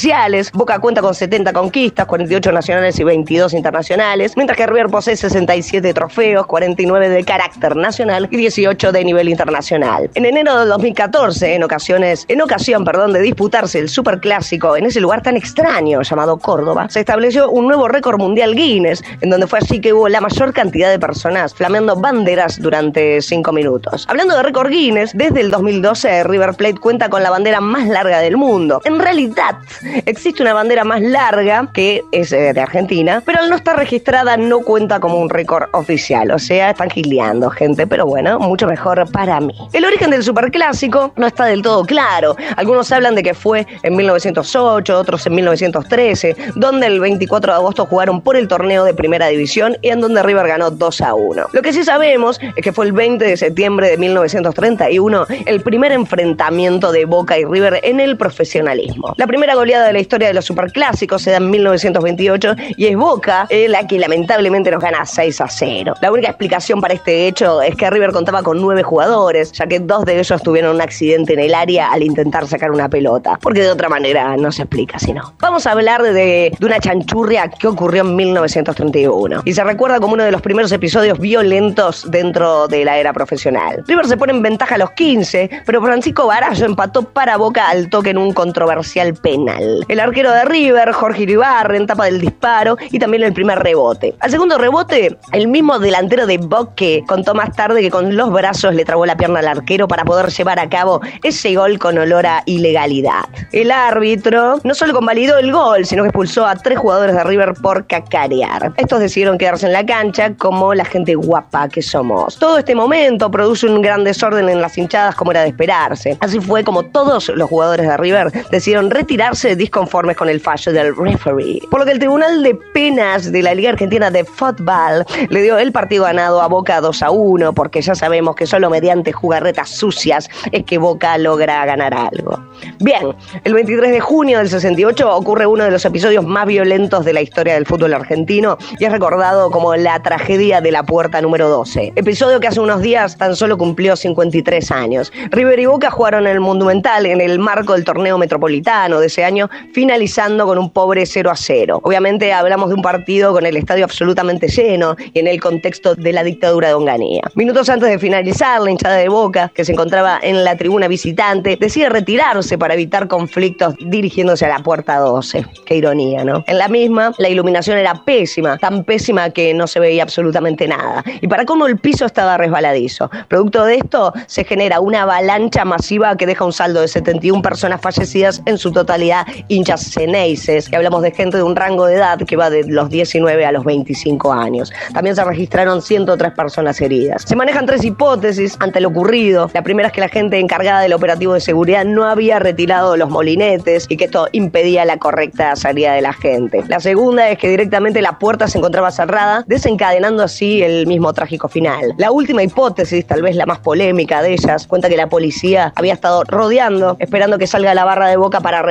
Boca 0.54 0.80
cuenta 0.80 1.02
con 1.02 1.14
70 1.14 1.52
conquistas, 1.52 2.06
48 2.06 2.52
nacionales 2.54 2.98
y 3.00 3.04
22 3.04 3.54
internacionales, 3.54 4.38
mientras 4.38 4.56
que 4.56 4.66
River 4.66 4.88
posee 4.88 5.18
67 5.18 5.94
trofeos, 5.94 6.46
49 6.46 7.10
de 7.10 7.24
carácter 7.26 7.76
nacional 7.76 8.30
y 8.32 8.38
18 8.38 8.92
de 8.94 9.04
nivel 9.04 9.28
internacional. 9.28 10.10
En 10.14 10.26
enero 10.26 10.60
del 10.60 10.70
2014, 10.70 11.56
en 11.56 11.64
ocasiones, 11.64 12.26
en 12.30 12.42
ocasión, 12.42 12.86
perdón, 12.86 13.12
de 13.12 13.22
disputarse 13.22 13.80
el 13.80 13.90
superclásico 13.90 14.78
en 14.78 14.86
ese 14.86 15.02
lugar 15.02 15.24
tan 15.24 15.36
extraño 15.36 16.02
llamado 16.04 16.38
Córdoba, 16.38 16.88
se 16.90 17.02
estableció 17.02 17.50
un 17.50 17.68
nuevo 17.68 17.90
récord 17.90 18.18
mundial 18.18 18.56
Guinness, 18.56 19.04
en 19.20 19.30
donde 19.30 19.48
fue 19.48 19.60
así 19.60 19.82
que 19.82 19.92
hubo 19.92 20.08
la 20.08 20.22
mayor 20.22 20.54
cantidad 20.54 20.90
de 20.90 21.00
personas 21.00 21.54
flameando 21.54 21.98
banderas 21.98 22.62
durante 22.62 23.22
5 23.22 23.52
minutos. 23.52 24.06
Hablando 24.08 24.38
de 24.38 24.44
récord 24.44 24.70
Guinness, 24.70 25.12
desde 25.16 25.42
el 25.42 25.52
2012 25.52 26.24
River 26.24 26.54
Plate 26.54 26.76
cuenta 26.76 27.10
con 27.10 27.24
la 27.24 27.30
bandera 27.30 27.60
más 27.60 27.88
larga 27.88 28.20
del 28.20 28.38
mundo. 28.38 28.82
En 28.86 29.00
realidad, 29.00 29.58
existe 30.06 30.42
una 30.42 30.54
bandera 30.54 30.84
más 30.84 31.02
larga 31.02 31.70
que 31.74 32.02
es 32.12 32.32
eh, 32.32 32.54
de 32.54 32.62
Argentina, 32.62 33.22
pero 33.26 33.40
al 33.40 33.50
no 33.50 33.56
estar 33.56 33.78
registrada 33.78 34.38
no 34.38 34.60
cuenta 34.62 35.00
como 35.00 35.20
un 35.20 35.30
récord 35.30 35.70
oficial. 35.74 36.32
O 36.32 36.40
sea, 36.40 36.72
están 36.72 36.90
gileando, 36.90 37.50
gente, 37.50 37.88
pero 37.88 38.06
bueno, 38.06 38.40
mucho 38.40 38.68
mejor 38.68 39.10
para 39.12 39.40
mí. 39.40 39.56
El 39.74 39.86
origen 39.86 40.12
del 40.12 40.24
superclásico 40.24 41.14
no 41.16 41.28
está 41.28 41.46
del 41.46 41.62
todo 41.62 41.86
claro. 41.86 42.36
Algunos 42.56 42.92
hablan 42.92 43.16
de 43.16 43.24
que 43.24 43.34
fue 43.34 43.68
en 43.84 43.96
1908, 43.96 44.98
otros 44.98 45.26
en 45.28 45.36
1913, 45.36 46.36
donde 46.56 46.88
el 46.88 47.00
24 47.00 47.54
de 47.54 47.58
agosto 47.58 47.86
jugaron 47.86 48.22
por 48.22 48.36
el 48.36 48.48
torneo 48.48 48.84
de 48.84 48.94
primera 48.94 49.28
división 49.28 49.78
y 49.82 49.90
en 49.90 50.02
donde 50.02 50.24
River 50.24 50.48
ganó 50.48 50.72
2 50.72 51.02
a 51.02 51.14
1. 51.14 51.48
Lo 51.52 51.62
que 51.62 51.74
sí 51.74 51.84
sabemos 51.84 52.40
es 52.56 52.64
que 52.64 52.72
fue 52.72 52.86
el 52.86 52.94
20 52.94 53.24
de 53.24 53.38
septiembre 53.38 53.90
de 53.90 53.98
1931 53.98 55.26
el 55.46 55.62
primer 55.62 55.92
enfrentamiento 55.92 56.92
de 56.92 57.06
Boca 57.06 57.38
y 57.38 57.46
River 57.46 57.80
en 57.84 58.00
el 58.00 58.18
profesionalismo. 58.18 59.14
La 59.18 59.28
primera 59.28 59.56
goleada 59.62 59.86
de 59.86 59.94
la 59.94 60.00
historia 60.00 60.28
de 60.28 60.34
los 60.34 60.46
superclásicos 60.46 61.22
se 61.22 61.30
da 61.30 61.38
en 61.38 61.52
1928 61.52 62.56
y 62.78 62.88
es 62.88 62.98
Boca 62.98 63.46
eh, 63.50 63.68
la 63.70 63.86
que 63.86 64.00
lamentablemente 64.00 64.72
nos 64.72 64.82
gana 64.82 65.06
6 65.06 65.40
a 65.40 65.48
0. 65.48 65.94
La 66.02 66.12
única 66.12 66.30
explicación 66.30 66.82
para 66.82 66.96
este 66.96 67.28
hecho 67.28 67.62
es 67.62 67.76
que 67.76 67.88
River 67.88 68.12
contaba 68.12 68.42
con 68.42 68.60
nueve 68.60 68.82
jugadores, 68.82 69.52
ya 69.52 69.68
que 69.68 69.80
dos 69.80 70.04
de 70.06 70.20
ellos 70.20 70.42
tuvieron 70.42 70.74
un 70.74 70.82
accidente 70.82 71.34
en 71.34 71.42
el 71.42 71.54
área 71.54 71.92
al 71.92 72.02
intentar 72.02 72.48
sacar 72.48 72.72
una 72.72 72.90
pelota, 72.90 73.38
porque 73.40 73.62
de 73.62 73.70
otra 73.70 73.88
manera 73.88 74.36
no 74.36 74.52
se 74.52 74.64
explica 74.64 74.98
si 74.98 75.14
no. 75.14 75.36
Vamos 75.40 75.68
a 75.68 75.74
hablar 75.74 76.02
de, 76.02 76.12
de 76.58 76.66
una 76.66 76.80
chanchurria 76.80 77.48
que 77.48 77.68
ocurrió 77.68 78.02
en 78.02 78.16
1931 78.16 79.44
y 79.46 79.54
se 79.54 79.64
recuerda 79.64 80.00
como 80.00 80.16
uno 80.16 80.24
de 80.24 80.32
los 80.32 80.42
primeros 80.42 80.72
episodios 80.72 81.20
violentos 81.20 82.10
dentro 82.10 82.68
de 82.68 82.84
la 82.84 82.98
era 82.98 83.14
profesional. 83.14 83.84
River 83.86 84.08
se 84.08 84.18
pone 84.18 84.34
en 84.34 84.42
ventaja 84.42 84.74
a 84.74 84.78
los 84.80 84.90
15, 84.92 85.52
pero 85.68 85.84
Francisco 85.84 86.26
Barallo 86.26 86.66
empató 86.66 87.04
para 87.04 87.38
Boca 87.38 87.70
al 87.70 87.90
toque 87.92 88.10
en 88.10 88.18
un 88.18 88.34
controversial 88.34 89.14
penal. 89.14 89.51
El 89.60 90.00
arquero 90.00 90.32
de 90.32 90.46
River, 90.46 90.92
Jorge 90.92 91.24
Iribarren, 91.24 91.88
tapa 91.88 92.06
del 92.06 92.22
disparo 92.22 92.78
y 92.92 93.00
también 93.00 93.24
el 93.24 93.34
primer 93.34 93.60
rebote. 93.60 94.16
Al 94.20 94.32
segundo 94.32 94.58
rebote, 94.58 95.18
el 95.32 95.48
mismo 95.48 95.80
delantero 95.80 96.26
de 96.26 96.38
Boque 96.38 97.04
contó 97.08 97.34
más 97.34 97.56
tarde 97.56 97.82
que 97.82 97.92
con 97.92 98.16
los 98.16 98.32
brazos 98.32 98.74
le 98.74 98.86
trabó 98.86 99.06
la 99.06 99.18
pierna 99.18 99.40
al 99.40 99.48
arquero 99.48 99.88
para 99.88 100.06
poder 100.06 100.30
llevar 100.32 100.60
a 100.60 100.70
cabo 100.70 101.02
ese 101.24 101.56
gol 101.56 101.80
con 101.80 101.98
olor 101.98 102.26
a 102.26 102.44
ilegalidad. 102.46 103.24
El 103.52 103.72
árbitro 103.72 104.60
no 104.64 104.74
solo 104.74 104.94
convalidó 104.94 105.38
el 105.38 105.52
gol, 105.52 105.86
sino 105.86 106.04
que 106.04 106.10
expulsó 106.10 106.46
a 106.46 106.56
tres 106.56 106.80
jugadores 106.80 107.16
de 107.16 107.24
River 107.24 107.54
por 107.62 107.86
cacarear. 107.88 108.74
Estos 108.78 109.00
decidieron 109.00 109.38
quedarse 109.38 109.68
en 109.68 109.74
la 109.74 109.86
cancha 109.86 110.34
como 110.36 110.74
la 110.74 110.86
gente 110.86 111.16
guapa 111.16 111.68
que 111.70 111.82
somos. 111.82 112.38
Todo 112.38 112.58
este 112.58 112.76
momento 112.76 113.30
produce 113.30 113.68
un 113.68 113.82
gran 113.82 114.04
desorden 114.04 114.50
en 114.50 114.62
las 114.62 114.78
hinchadas 114.78 115.16
como 115.16 115.32
era 115.32 115.42
de 115.42 115.50
esperarse. 115.50 116.18
Así 116.22 116.40
fue 116.40 116.64
como 116.64 116.84
todos 116.84 117.30
los 117.30 117.50
jugadores 117.50 117.88
de 117.88 117.98
River 117.98 118.32
decidieron 118.52 118.90
retirarse 118.90 119.41
disconformes 119.50 120.16
con 120.16 120.30
el 120.30 120.40
fallo 120.40 120.72
del 120.72 120.96
referee. 120.96 121.62
Por 121.70 121.80
lo 121.80 121.86
que 121.86 121.92
el 121.92 122.00
Tribunal 122.00 122.44
de 122.44 122.56
Penas 122.74 123.32
de 123.32 123.42
la 123.42 123.54
Liga 123.54 123.72
Argentina 123.72 124.12
de 124.12 124.24
Fútbol 124.24 125.06
le 125.30 125.42
dio 125.42 125.58
el 125.58 125.72
partido 125.72 126.04
ganado 126.04 126.42
a 126.42 126.48
Boca 126.48 126.80
2 126.80 127.04
a 127.04 127.12
1, 127.12 127.54
porque 127.54 127.82
ya 127.82 127.96
sabemos 127.96 128.36
que 128.36 128.46
solo 128.46 128.70
mediante 128.70 129.12
jugarretas 129.12 129.70
sucias 129.70 130.30
es 130.52 130.64
que 130.64 130.78
Boca 130.78 131.18
logra 131.18 131.66
ganar 131.66 131.94
algo. 131.94 132.40
Bien, 132.80 133.16
el 133.44 133.54
23 133.54 133.92
de 133.92 134.00
junio 134.00 134.38
del 134.38 134.50
68 134.50 135.16
ocurre 135.16 135.46
uno 135.46 135.64
de 135.64 135.72
los 135.72 135.84
episodios 135.86 136.26
más 136.26 136.46
violentos 136.46 137.06
de 137.06 137.14
la 137.14 137.22
historia 137.22 137.56
del 137.56 137.66
fútbol 137.66 137.94
argentino 137.94 138.58
y 138.80 138.86
es 138.86 138.92
recordado 138.92 139.52
como 139.52 139.76
la 139.76 140.02
tragedia 140.02 140.62
de 140.62 140.72
la 140.72 140.84
puerta 140.84 141.22
número 141.22 141.50
12. 141.50 141.94
Episodio 141.96 142.40
que 142.40 142.48
hace 142.48 142.60
unos 142.60 142.82
días 142.82 143.18
tan 143.18 143.36
solo 143.36 143.58
cumplió 143.58 143.96
53 143.96 144.72
años. 144.72 145.12
River 145.32 145.60
y 145.60 145.66
Boca 145.66 145.90
jugaron 145.90 146.28
en 146.28 146.34
el 146.34 146.40
Monumental 146.40 147.06
en 147.06 147.22
el 147.22 147.40
marco 147.40 147.74
del 147.74 147.84
torneo 147.84 148.18
metropolitano 148.18 149.00
de 149.00 149.08
ese 149.08 149.24
año, 149.24 149.31
finalizando 149.74 150.46
con 150.46 150.58
un 150.58 150.70
pobre 150.70 151.06
0 151.06 151.30
a 151.30 151.36
0. 151.36 151.82
Obviamente 151.84 152.34
hablamos 152.34 152.70
de 152.70 152.76
un 152.76 152.82
partido 152.82 153.34
con 153.34 153.46
el 153.46 153.58
estadio 153.58 153.86
absolutamente 153.86 154.48
lleno 154.48 154.96
y 155.14 155.20
en 155.20 155.28
el 155.28 155.40
contexto 155.40 155.96
de 155.96 156.14
la 156.14 156.24
dictadura 156.24 156.70
de 156.70 156.74
Onganía. 156.74 157.22
Minutos 157.36 157.70
antes 157.70 157.90
de 157.90 158.00
finalizar, 158.00 158.62
la 158.62 158.72
hinchada 158.72 158.96
de 158.96 159.10
Boca, 159.10 159.52
que 159.54 159.66
se 159.66 159.72
encontraba 159.72 160.20
en 160.22 160.44
la 160.44 160.56
tribuna 160.58 160.88
visitante, 160.88 161.58
decide 161.60 161.90
retirarse 161.90 162.58
para 162.58 162.74
evitar 162.74 163.08
conflictos 163.08 163.76
dirigiéndose 163.80 164.46
a 164.46 164.50
la 164.50 164.60
puerta 164.60 164.98
12. 164.98 165.46
Qué 165.66 165.78
ironía, 165.78 166.24
¿no? 166.24 166.44
En 166.48 166.58
la 166.58 166.68
misma, 166.68 167.14
la 167.18 167.30
iluminación 167.30 167.78
era 167.78 168.04
pésima, 168.04 168.58
tan 168.58 168.84
pésima 168.84 169.30
que 169.30 169.54
no 169.54 169.68
se 169.68 169.80
veía 169.80 170.04
absolutamente 170.04 170.68
nada. 170.68 171.04
Y 171.22 171.28
para 171.28 171.46
cómo 171.46 171.68
el 171.68 171.78
piso 171.78 172.06
estaba 172.06 172.38
resbaladizo. 172.38 173.10
Producto 173.28 173.66
de 173.66 173.76
esto, 173.76 174.14
se 174.28 174.44
genera 174.44 174.80
una 174.80 175.04
avalancha 175.04 175.66
masiva 175.66 176.16
que 176.18 176.26
deja 176.26 176.46
un 176.46 176.54
saldo 176.54 176.82
de 176.82 176.88
71 176.88 177.42
personas 177.42 177.82
fallecidas, 177.82 178.42
en 178.46 178.58
su 178.58 178.72
totalidad 178.72 179.21
hinchas 179.48 179.92
ceneices, 179.92 180.70
que 180.70 180.76
hablamos 180.76 181.02
de 181.02 181.12
gente 181.12 181.38
de 181.38 181.44
un 181.44 181.56
rango 181.56 181.86
de 181.86 181.96
edad 181.96 182.20
que 182.20 182.36
va 182.36 182.50
de 182.50 182.64
los 182.68 182.90
19 182.90 183.46
a 183.46 183.52
los 183.52 183.64
25 183.64 184.34
años. 184.34 184.72
También 184.94 185.16
se 185.16 185.24
registraron 185.24 185.82
103 185.82 186.34
personas 186.34 186.80
heridas. 186.82 187.24
Se 187.26 187.36
manejan 187.36 187.66
tres 187.66 187.84
hipótesis 187.84 188.58
ante 188.60 188.82
lo 188.82 188.90
ocurrido. 188.90 189.50
La 189.54 189.64
primera 189.64 189.88
es 189.88 189.94
que 189.94 190.02
la 190.02 190.10
gente 190.10 190.40
encargada 190.40 190.82
del 190.82 190.94
operativo 190.94 191.34
de 191.34 191.42
seguridad 191.42 191.86
no 191.86 192.06
había 192.06 192.40
retirado 192.40 192.98
los 192.98 193.10
molinetes 193.10 193.86
y 193.90 193.98
que 193.98 194.06
esto 194.06 194.28
impedía 194.32 194.86
la 194.86 194.98
correcta 194.98 195.56
salida 195.56 195.94
de 195.94 196.02
la 196.02 196.14
gente. 196.14 196.64
La 196.68 196.80
segunda 196.80 197.30
es 197.30 197.38
que 197.38 197.50
directamente 197.50 198.02
la 198.02 198.20
puerta 198.20 198.48
se 198.48 198.58
encontraba 198.58 198.92
cerrada, 198.92 199.44
desencadenando 199.48 200.24
así 200.24 200.62
el 200.62 200.88
mismo 200.88 201.14
trágico 201.14 201.48
final. 201.48 201.94
La 201.98 202.12
última 202.12 202.44
hipótesis, 202.44 203.06
tal 203.06 203.22
vez 203.22 203.36
la 203.36 203.46
más 203.46 203.60
polémica 203.60 204.22
de 204.22 204.34
ellas, 204.34 204.68
cuenta 204.68 204.90
que 204.90 204.98
la 204.98 205.10
policía 205.10 205.74
había 205.76 205.94
estado 205.94 206.24
rodeando, 206.24 206.96
esperando 207.00 207.38
que 207.38 207.48
salga 207.48 207.74
la 207.74 207.86
barra 207.86 208.08
de 208.08 208.18
boca 208.18 208.42
para 208.42 208.62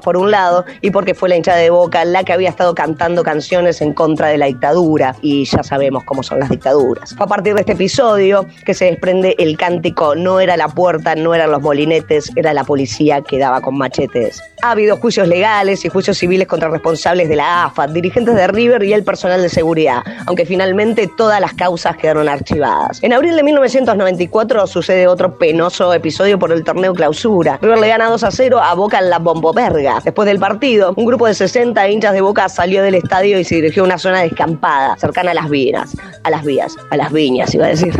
por 0.00 0.16
un 0.16 0.30
lado 0.30 0.64
y 0.80 0.90
porque 0.90 1.14
fue 1.14 1.28
la 1.28 1.36
hinchada 1.36 1.58
de 1.58 1.70
boca 1.70 2.04
la 2.04 2.24
que 2.24 2.32
había 2.32 2.48
estado 2.48 2.74
cantando 2.74 3.22
canciones 3.22 3.80
en 3.80 3.92
contra 3.92 4.28
de 4.28 4.38
la 4.38 4.46
dictadura 4.46 5.14
y 5.22 5.44
ya 5.44 5.62
sabemos 5.62 6.04
cómo 6.04 6.22
son 6.22 6.40
las 6.40 6.48
dictaduras. 6.48 7.14
Fue 7.14 7.24
a 7.24 7.28
partir 7.28 7.54
de 7.54 7.60
este 7.60 7.72
episodio 7.72 8.46
que 8.64 8.74
se 8.74 8.86
desprende 8.86 9.34
el 9.38 9.56
cántico 9.56 10.14
no 10.14 10.40
era 10.40 10.56
la 10.56 10.68
puerta, 10.68 11.14
no 11.14 11.34
eran 11.34 11.50
los 11.50 11.62
molinetes, 11.62 12.30
era 12.36 12.52
la 12.52 12.64
policía 12.64 13.22
que 13.22 13.38
daba 13.38 13.60
con 13.60 13.76
machetes. 13.76 14.42
Ha 14.62 14.72
habido 14.72 14.96
juicios 14.96 15.28
legales 15.28 15.84
y 15.84 15.88
juicios 15.88 16.18
civiles 16.18 16.46
contra 16.46 16.68
responsables 16.68 17.28
de 17.28 17.36
la 17.36 17.64
AFA, 17.64 17.86
dirigentes 17.86 18.34
de 18.34 18.46
River 18.46 18.82
y 18.84 18.92
el 18.92 19.04
personal 19.04 19.42
de 19.42 19.48
seguridad, 19.48 20.02
aunque 20.26 20.46
finalmente 20.46 21.08
todas 21.16 21.40
las 21.40 21.54
causas 21.54 21.96
quedaron 21.96 22.28
archivadas. 22.28 23.02
En 23.02 23.12
abril 23.12 23.36
de 23.36 23.42
1994 23.42 24.66
sucede 24.66 25.06
otro 25.06 25.36
penoso 25.38 25.92
episodio 25.92 26.38
por 26.38 26.52
el 26.52 26.64
torneo 26.64 26.94
clausura. 26.94 27.58
River 27.60 27.78
le 27.78 27.88
gana 27.88 28.08
2 28.08 28.24
a 28.24 28.30
0 28.30 28.60
a 28.60 28.74
Boca 28.74 28.98
en 28.98 29.10
la 29.10 29.18
Bombo 29.18 29.52
Verde 29.52 29.81
Después 30.04 30.26
del 30.26 30.38
partido, 30.38 30.94
un 30.96 31.06
grupo 31.06 31.26
de 31.26 31.34
60 31.34 31.88
hinchas 31.88 32.12
de 32.12 32.20
Boca 32.20 32.48
salió 32.48 32.82
del 32.82 32.94
estadio 32.94 33.38
y 33.38 33.44
se 33.44 33.56
dirigió 33.56 33.82
a 33.82 33.86
una 33.86 33.98
zona 33.98 34.22
descampada, 34.22 34.96
cercana 34.96 35.32
a 35.32 35.34
las 35.34 35.48
vías, 35.48 35.96
a 36.22 36.30
las 36.30 36.44
vías, 36.44 36.76
a 36.90 36.96
las 36.96 37.12
viñas, 37.12 37.54
iba 37.54 37.66
a 37.66 37.68
decir. 37.70 37.94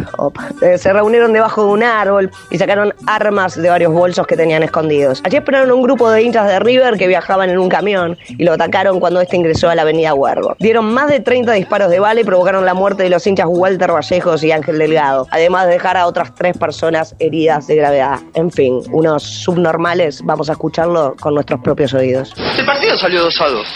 Eh, 0.63 0.79
Se 0.79 0.93
reunieron 0.93 1.33
debajo 1.33 1.65
de 1.65 1.73
un 1.73 1.83
árbol 1.83 2.31
y 2.51 2.59
sacaron 2.59 2.95
armas 3.07 3.61
de 3.61 3.69
varios 3.69 3.93
bolsos 3.93 4.27
que 4.27 4.37
tenían 4.37 4.63
escondidos. 4.63 5.21
Allí 5.25 5.37
esperaron 5.37 5.73
un 5.73 5.83
grupo 5.83 6.11
de 6.11 6.23
hinchas 6.23 6.47
de 6.49 6.59
River 6.61 6.97
que 6.97 7.09
viajaban 7.09 7.51
en 7.51 7.59
un 7.59 7.69
camión 7.69 8.17
y 8.29 8.45
lo 8.45 8.53
atacaron 8.53 9.01
cuando 9.01 9.21
este 9.21 9.37
ingresó 9.37 9.69
a 9.69 9.75
la 9.75 9.83
avenida 9.83 10.15
Huergo. 10.15 10.55
Dieron 10.59 10.93
más 10.93 11.09
de 11.09 11.21
30 11.21 11.53
disparos 11.53 11.91
de 11.91 11.99
bala 11.99 12.21
y 12.21 12.25
provocaron 12.25 12.65
la 12.65 12.75
muerte 12.75 13.03
de 13.03 13.11
los 13.11 13.27
hinchas 13.27 13.47
Walter 13.49 13.91
Vallejos 13.93 14.45
y 14.45 14.53
Ángel 14.53 14.79
Delgado, 14.79 15.27
además 15.31 15.67
de 15.67 15.73
dejar 15.73 15.97
a 15.97 16.07
otras 16.07 16.35
tres 16.35 16.57
personas 16.57 17.15
heridas 17.19 17.67
de 17.67 17.77
gravedad. 17.77 18.21
En 18.35 18.51
fin, 18.51 18.81
unos 18.93 19.23
subnormales, 19.23 20.23
vamos 20.25 20.49
a 20.49 20.53
escucharlo 20.53 21.17
con 21.21 21.35
nuestros 21.35 21.61
propios 21.73 21.95
oídos. 21.95 22.35
El 22.59 22.67
partido 22.67 22.99
salió 22.99 23.23
2 23.23 23.41
a 23.41 23.49
2. 23.49 23.69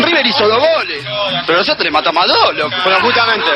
River 0.00 0.26
hizo 0.26 0.48
dos 0.48 0.58
goles. 0.58 1.04
Pero 1.46 1.58
nosotros 1.58 1.84
le 1.84 1.90
matamos 1.92 2.24
a 2.24 2.26
dos, 2.26 2.56
loco. 2.56 2.74
Pero 2.82 3.00
justamente. 3.00 3.50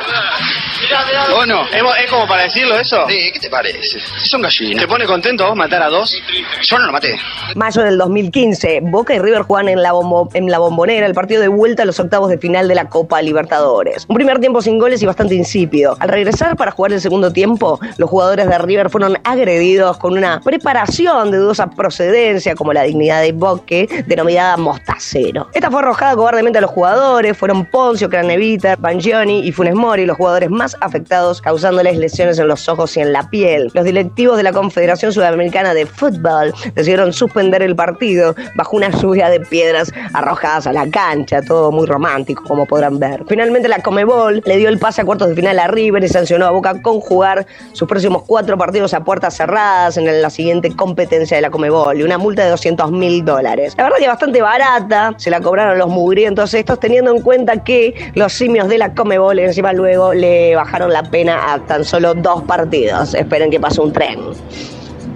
¿O 1.36 1.44
no? 1.46 1.62
¿Es, 1.64 2.10
como 2.10 2.26
para 2.26 2.44
decirlo 2.44 2.78
eso? 2.78 2.96
Sí, 3.08 3.30
¿qué 3.32 3.40
te 3.40 3.50
parece? 3.50 3.98
Son 4.24 4.40
gallinas. 4.42 4.82
¿Te 4.82 4.88
pone 4.88 5.04
contento 5.06 5.46
vos 5.46 5.56
matar 5.56 5.82
a 5.82 5.88
dos? 5.88 6.14
Yo 6.62 6.78
no 6.78 6.86
lo 6.86 6.92
maté. 6.92 7.16
Mayo 7.54 7.82
del 7.82 7.98
2015, 7.98 8.80
Boca 8.84 9.14
y 9.14 9.18
River 9.18 9.42
juegan 9.42 9.68
en 9.68 9.82
la, 9.82 9.92
bombo- 9.92 10.30
en 10.34 10.50
la 10.50 10.58
bombonera 10.58 11.06
el 11.06 11.14
partido 11.14 11.40
de 11.42 11.48
vuelta 11.48 11.82
a 11.82 11.86
los 11.86 12.00
octavos 12.00 12.30
de 12.30 12.38
final 12.38 12.68
de 12.68 12.74
la 12.74 12.88
Copa 12.88 13.20
Libertadores. 13.22 14.06
Un 14.08 14.16
primer 14.16 14.38
tiempo 14.40 14.62
sin 14.62 14.78
goles 14.78 15.02
y 15.02 15.06
bastante 15.06 15.34
insípido. 15.34 15.96
Al 16.00 16.08
regresar 16.08 16.56
para 16.56 16.70
jugar 16.70 16.92
el 16.92 17.00
segundo 17.00 17.32
tiempo, 17.32 17.78
los 17.98 18.08
jugadores 18.08 18.48
de 18.48 18.58
River 18.58 18.90
fueron 18.90 19.18
agredidos 19.24 19.98
con 19.98 20.14
una 20.16 20.40
preparación 20.40 21.30
de 21.30 21.38
dudosa 21.38 21.68
procedencia, 21.70 22.54
como 22.54 22.72
la 22.72 22.82
dignidad 22.84 23.20
de 23.22 23.32
Boque, 23.32 23.88
denominada 24.06 24.56
mostacero. 24.56 25.48
Esta 25.52 25.70
fue 25.70 25.80
arrojada 25.80 26.14
cobardemente 26.16 26.58
a 26.58 26.62
los 26.62 26.70
jugadores, 26.70 27.36
fueron 27.36 27.66
Poncio, 27.66 28.08
Craneviter, 28.08 28.78
Bangioni 28.78 29.46
y 29.46 29.52
Funes 29.52 29.74
Mori 29.74 30.06
los 30.06 30.16
jugadores 30.16 30.50
más 30.50 30.76
afectados, 30.80 31.40
causándoles 31.40 31.96
lesiones 31.96 32.38
en 32.38 32.48
los 32.48 32.68
ojos 32.68 32.96
y 32.96 33.00
en 33.00 33.12
la 33.12 33.28
piel. 33.30 33.70
Los 33.74 33.84
directivos 33.84 34.36
de 34.36 34.42
la 34.42 34.52
Confederación 34.52 35.12
Sudamericana 35.12 35.74
de 35.74 35.86
Fútbol 35.86 36.54
decidieron 36.74 37.12
suspender 37.12 37.62
el 37.62 37.76
partido 37.76 38.34
bajo 38.54 38.76
una 38.76 38.90
lluvia 38.90 39.28
de 39.28 39.40
piedras 39.40 39.92
arrojadas 40.12 40.66
a 40.66 40.72
la 40.72 40.88
cancha, 40.90 41.42
todo 41.42 41.70
muy 41.70 41.86
romántico, 41.86 42.44
como 42.44 42.66
podrán 42.66 42.98
ver. 42.98 43.24
Finalmente 43.28 43.68
la 43.68 43.82
Comebol 43.82 44.42
le 44.44 44.56
dio 44.56 44.68
el 44.68 44.78
pase 44.78 45.02
a 45.02 45.04
cuartos 45.04 45.28
de 45.28 45.34
final 45.34 45.58
a 45.58 45.66
River 45.66 46.04
y 46.04 46.08
sancionó 46.08 46.46
a 46.46 46.50
Boca 46.50 46.80
con 46.82 47.00
jugar 47.00 47.46
sus 47.72 47.88
próximos 47.88 48.22
cuatro 48.26 48.56
partidos 48.56 48.94
a 48.94 49.04
puertas 49.04 49.36
cerradas 49.36 49.96
en 49.96 50.22
la 50.22 50.30
siguiente 50.30 50.74
competencia 50.74 51.36
de 51.36 51.42
la 51.42 51.50
Comebol 51.50 51.98
y 51.98 52.02
una 52.02 52.18
multa 52.18 52.44
de 52.44 52.50
200 52.50 52.90
mil 52.92 53.24
dólares. 53.24 53.74
La 53.76 53.84
verdad 53.84 53.98
que 53.98 54.08
bastante 54.08 54.42
barata, 54.42 55.14
se 55.16 55.30
la 55.30 55.40
cobraron 55.40 55.78
los 55.78 55.88
mugrientos 55.88 56.54
estos 56.54 56.80
teniendo 56.80 57.14
en 57.14 57.22
cuenta 57.22 57.64
que 57.64 58.12
los 58.14 58.32
simios 58.32 58.68
de 58.68 58.78
la 58.78 58.94
Comebol 58.94 59.38
encima 59.38 59.72
luego 59.72 60.14
le 60.14 60.54
bajaron 60.54 60.67
la 60.88 61.02
pena 61.02 61.52
a 61.52 61.58
tan 61.66 61.84
solo 61.84 62.14
dos 62.14 62.42
partidos. 62.42 63.14
Esperen 63.14 63.50
que 63.50 63.58
pase 63.58 63.80
un 63.80 63.92
tren. 63.92 64.18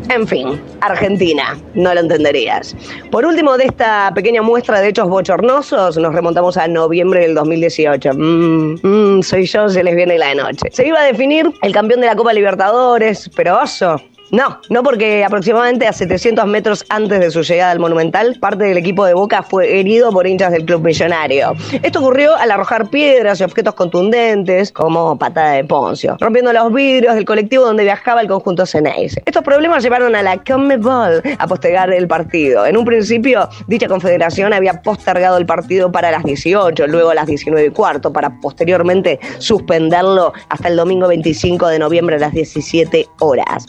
En 0.09 0.27
fin, 0.27 0.61
Argentina, 0.81 1.57
no 1.75 1.95
lo 1.95 2.01
entenderías. 2.01 2.77
Por 3.11 3.25
último, 3.25 3.57
de 3.57 3.65
esta 3.65 4.13
pequeña 4.15 4.43
muestra 4.43 4.81
de 4.81 4.89
hechos 4.89 5.09
bochornosos, 5.09 5.97
nos 5.97 6.13
remontamos 6.13 6.57
a 6.57 6.67
noviembre 6.69 7.21
del 7.21 7.35
2018. 7.35 8.11
Mmm, 8.13 8.75
mm, 8.83 9.23
soy 9.23 9.47
yo, 9.47 9.69
se 9.69 9.83
les 9.83 9.95
viene 9.95 10.19
la 10.19 10.35
noche. 10.35 10.69
Se 10.71 10.87
iba 10.87 11.01
a 11.01 11.05
definir 11.05 11.51
el 11.63 11.73
campeón 11.73 12.01
de 12.01 12.09
la 12.09 12.17
Copa 12.17 12.33
Libertadores, 12.33 13.31
pero 13.35 13.63
oso. 13.63 14.03
No, 14.33 14.59
no 14.71 14.83
porque 14.83 15.25
aproximadamente 15.25 15.87
a 15.87 15.93
700 15.93 16.47
metros 16.47 16.87
antes 16.89 17.21
de 17.21 17.31
su 17.31 17.43
llegada 17.43 17.71
al 17.71 17.79
Monumental, 17.79 18.39
parte 18.41 18.65
del 18.65 18.79
equipo 18.79 19.05
de 19.05 19.13
Boca 19.13 19.43
fue 19.43 19.79
herido 19.79 20.11
por 20.11 20.27
hinchas 20.27 20.53
del 20.53 20.65
club 20.65 20.83
millonario. 20.83 21.53
Esto 21.83 21.99
ocurrió 21.99 22.35
al 22.37 22.51
arrojar 22.51 22.89
piedras 22.89 23.43
y 23.43 23.45
objetos 23.45 23.75
contundentes, 23.75 24.73
como 24.73 25.19
patada 25.19 25.53
de 25.53 25.65
Poncio, 25.65 26.17
rompiendo 26.19 26.51
los 26.55 26.73
vidrios 26.73 27.15
del 27.15 27.27
colectivo 27.27 27.67
donde 27.67 27.85
viajaba 27.85 28.23
el 28.23 28.29
conjunto 28.29 28.65
Ceneice. 28.65 29.23
Estos 29.27 29.45
problemas 29.45 29.83
llevaron 29.83 30.15
a 30.15 30.23
la 30.23 30.43
Conmebol 30.43 31.23
a 31.39 31.47
postergar 31.47 31.93
el 31.93 32.09
partido. 32.09 32.65
En 32.65 32.79
un 32.79 32.87
principio, 32.87 33.51
dicha 33.67 33.87
confederación 33.87 34.55
había 34.55 34.81
postergado 34.81 35.37
el 35.37 35.45
partido 35.45 35.93
para 35.93 36.11
las 36.11 36.25
18, 36.25 36.87
luego 36.87 37.11
a 37.11 37.15
las 37.15 37.27
19 37.27 37.67
y 37.67 37.71
cuarto, 37.71 38.11
para 38.11 38.41
posteriormente 38.41 39.21
suspenderlo 39.37 40.33
hasta 40.49 40.69
el 40.69 40.77
domingo 40.77 41.07
25 41.09 41.69
de 41.69 41.79
noviembre 41.79 42.17
a 42.17 42.19
las 42.21 42.33
17 42.33 43.07
horas. 43.21 43.67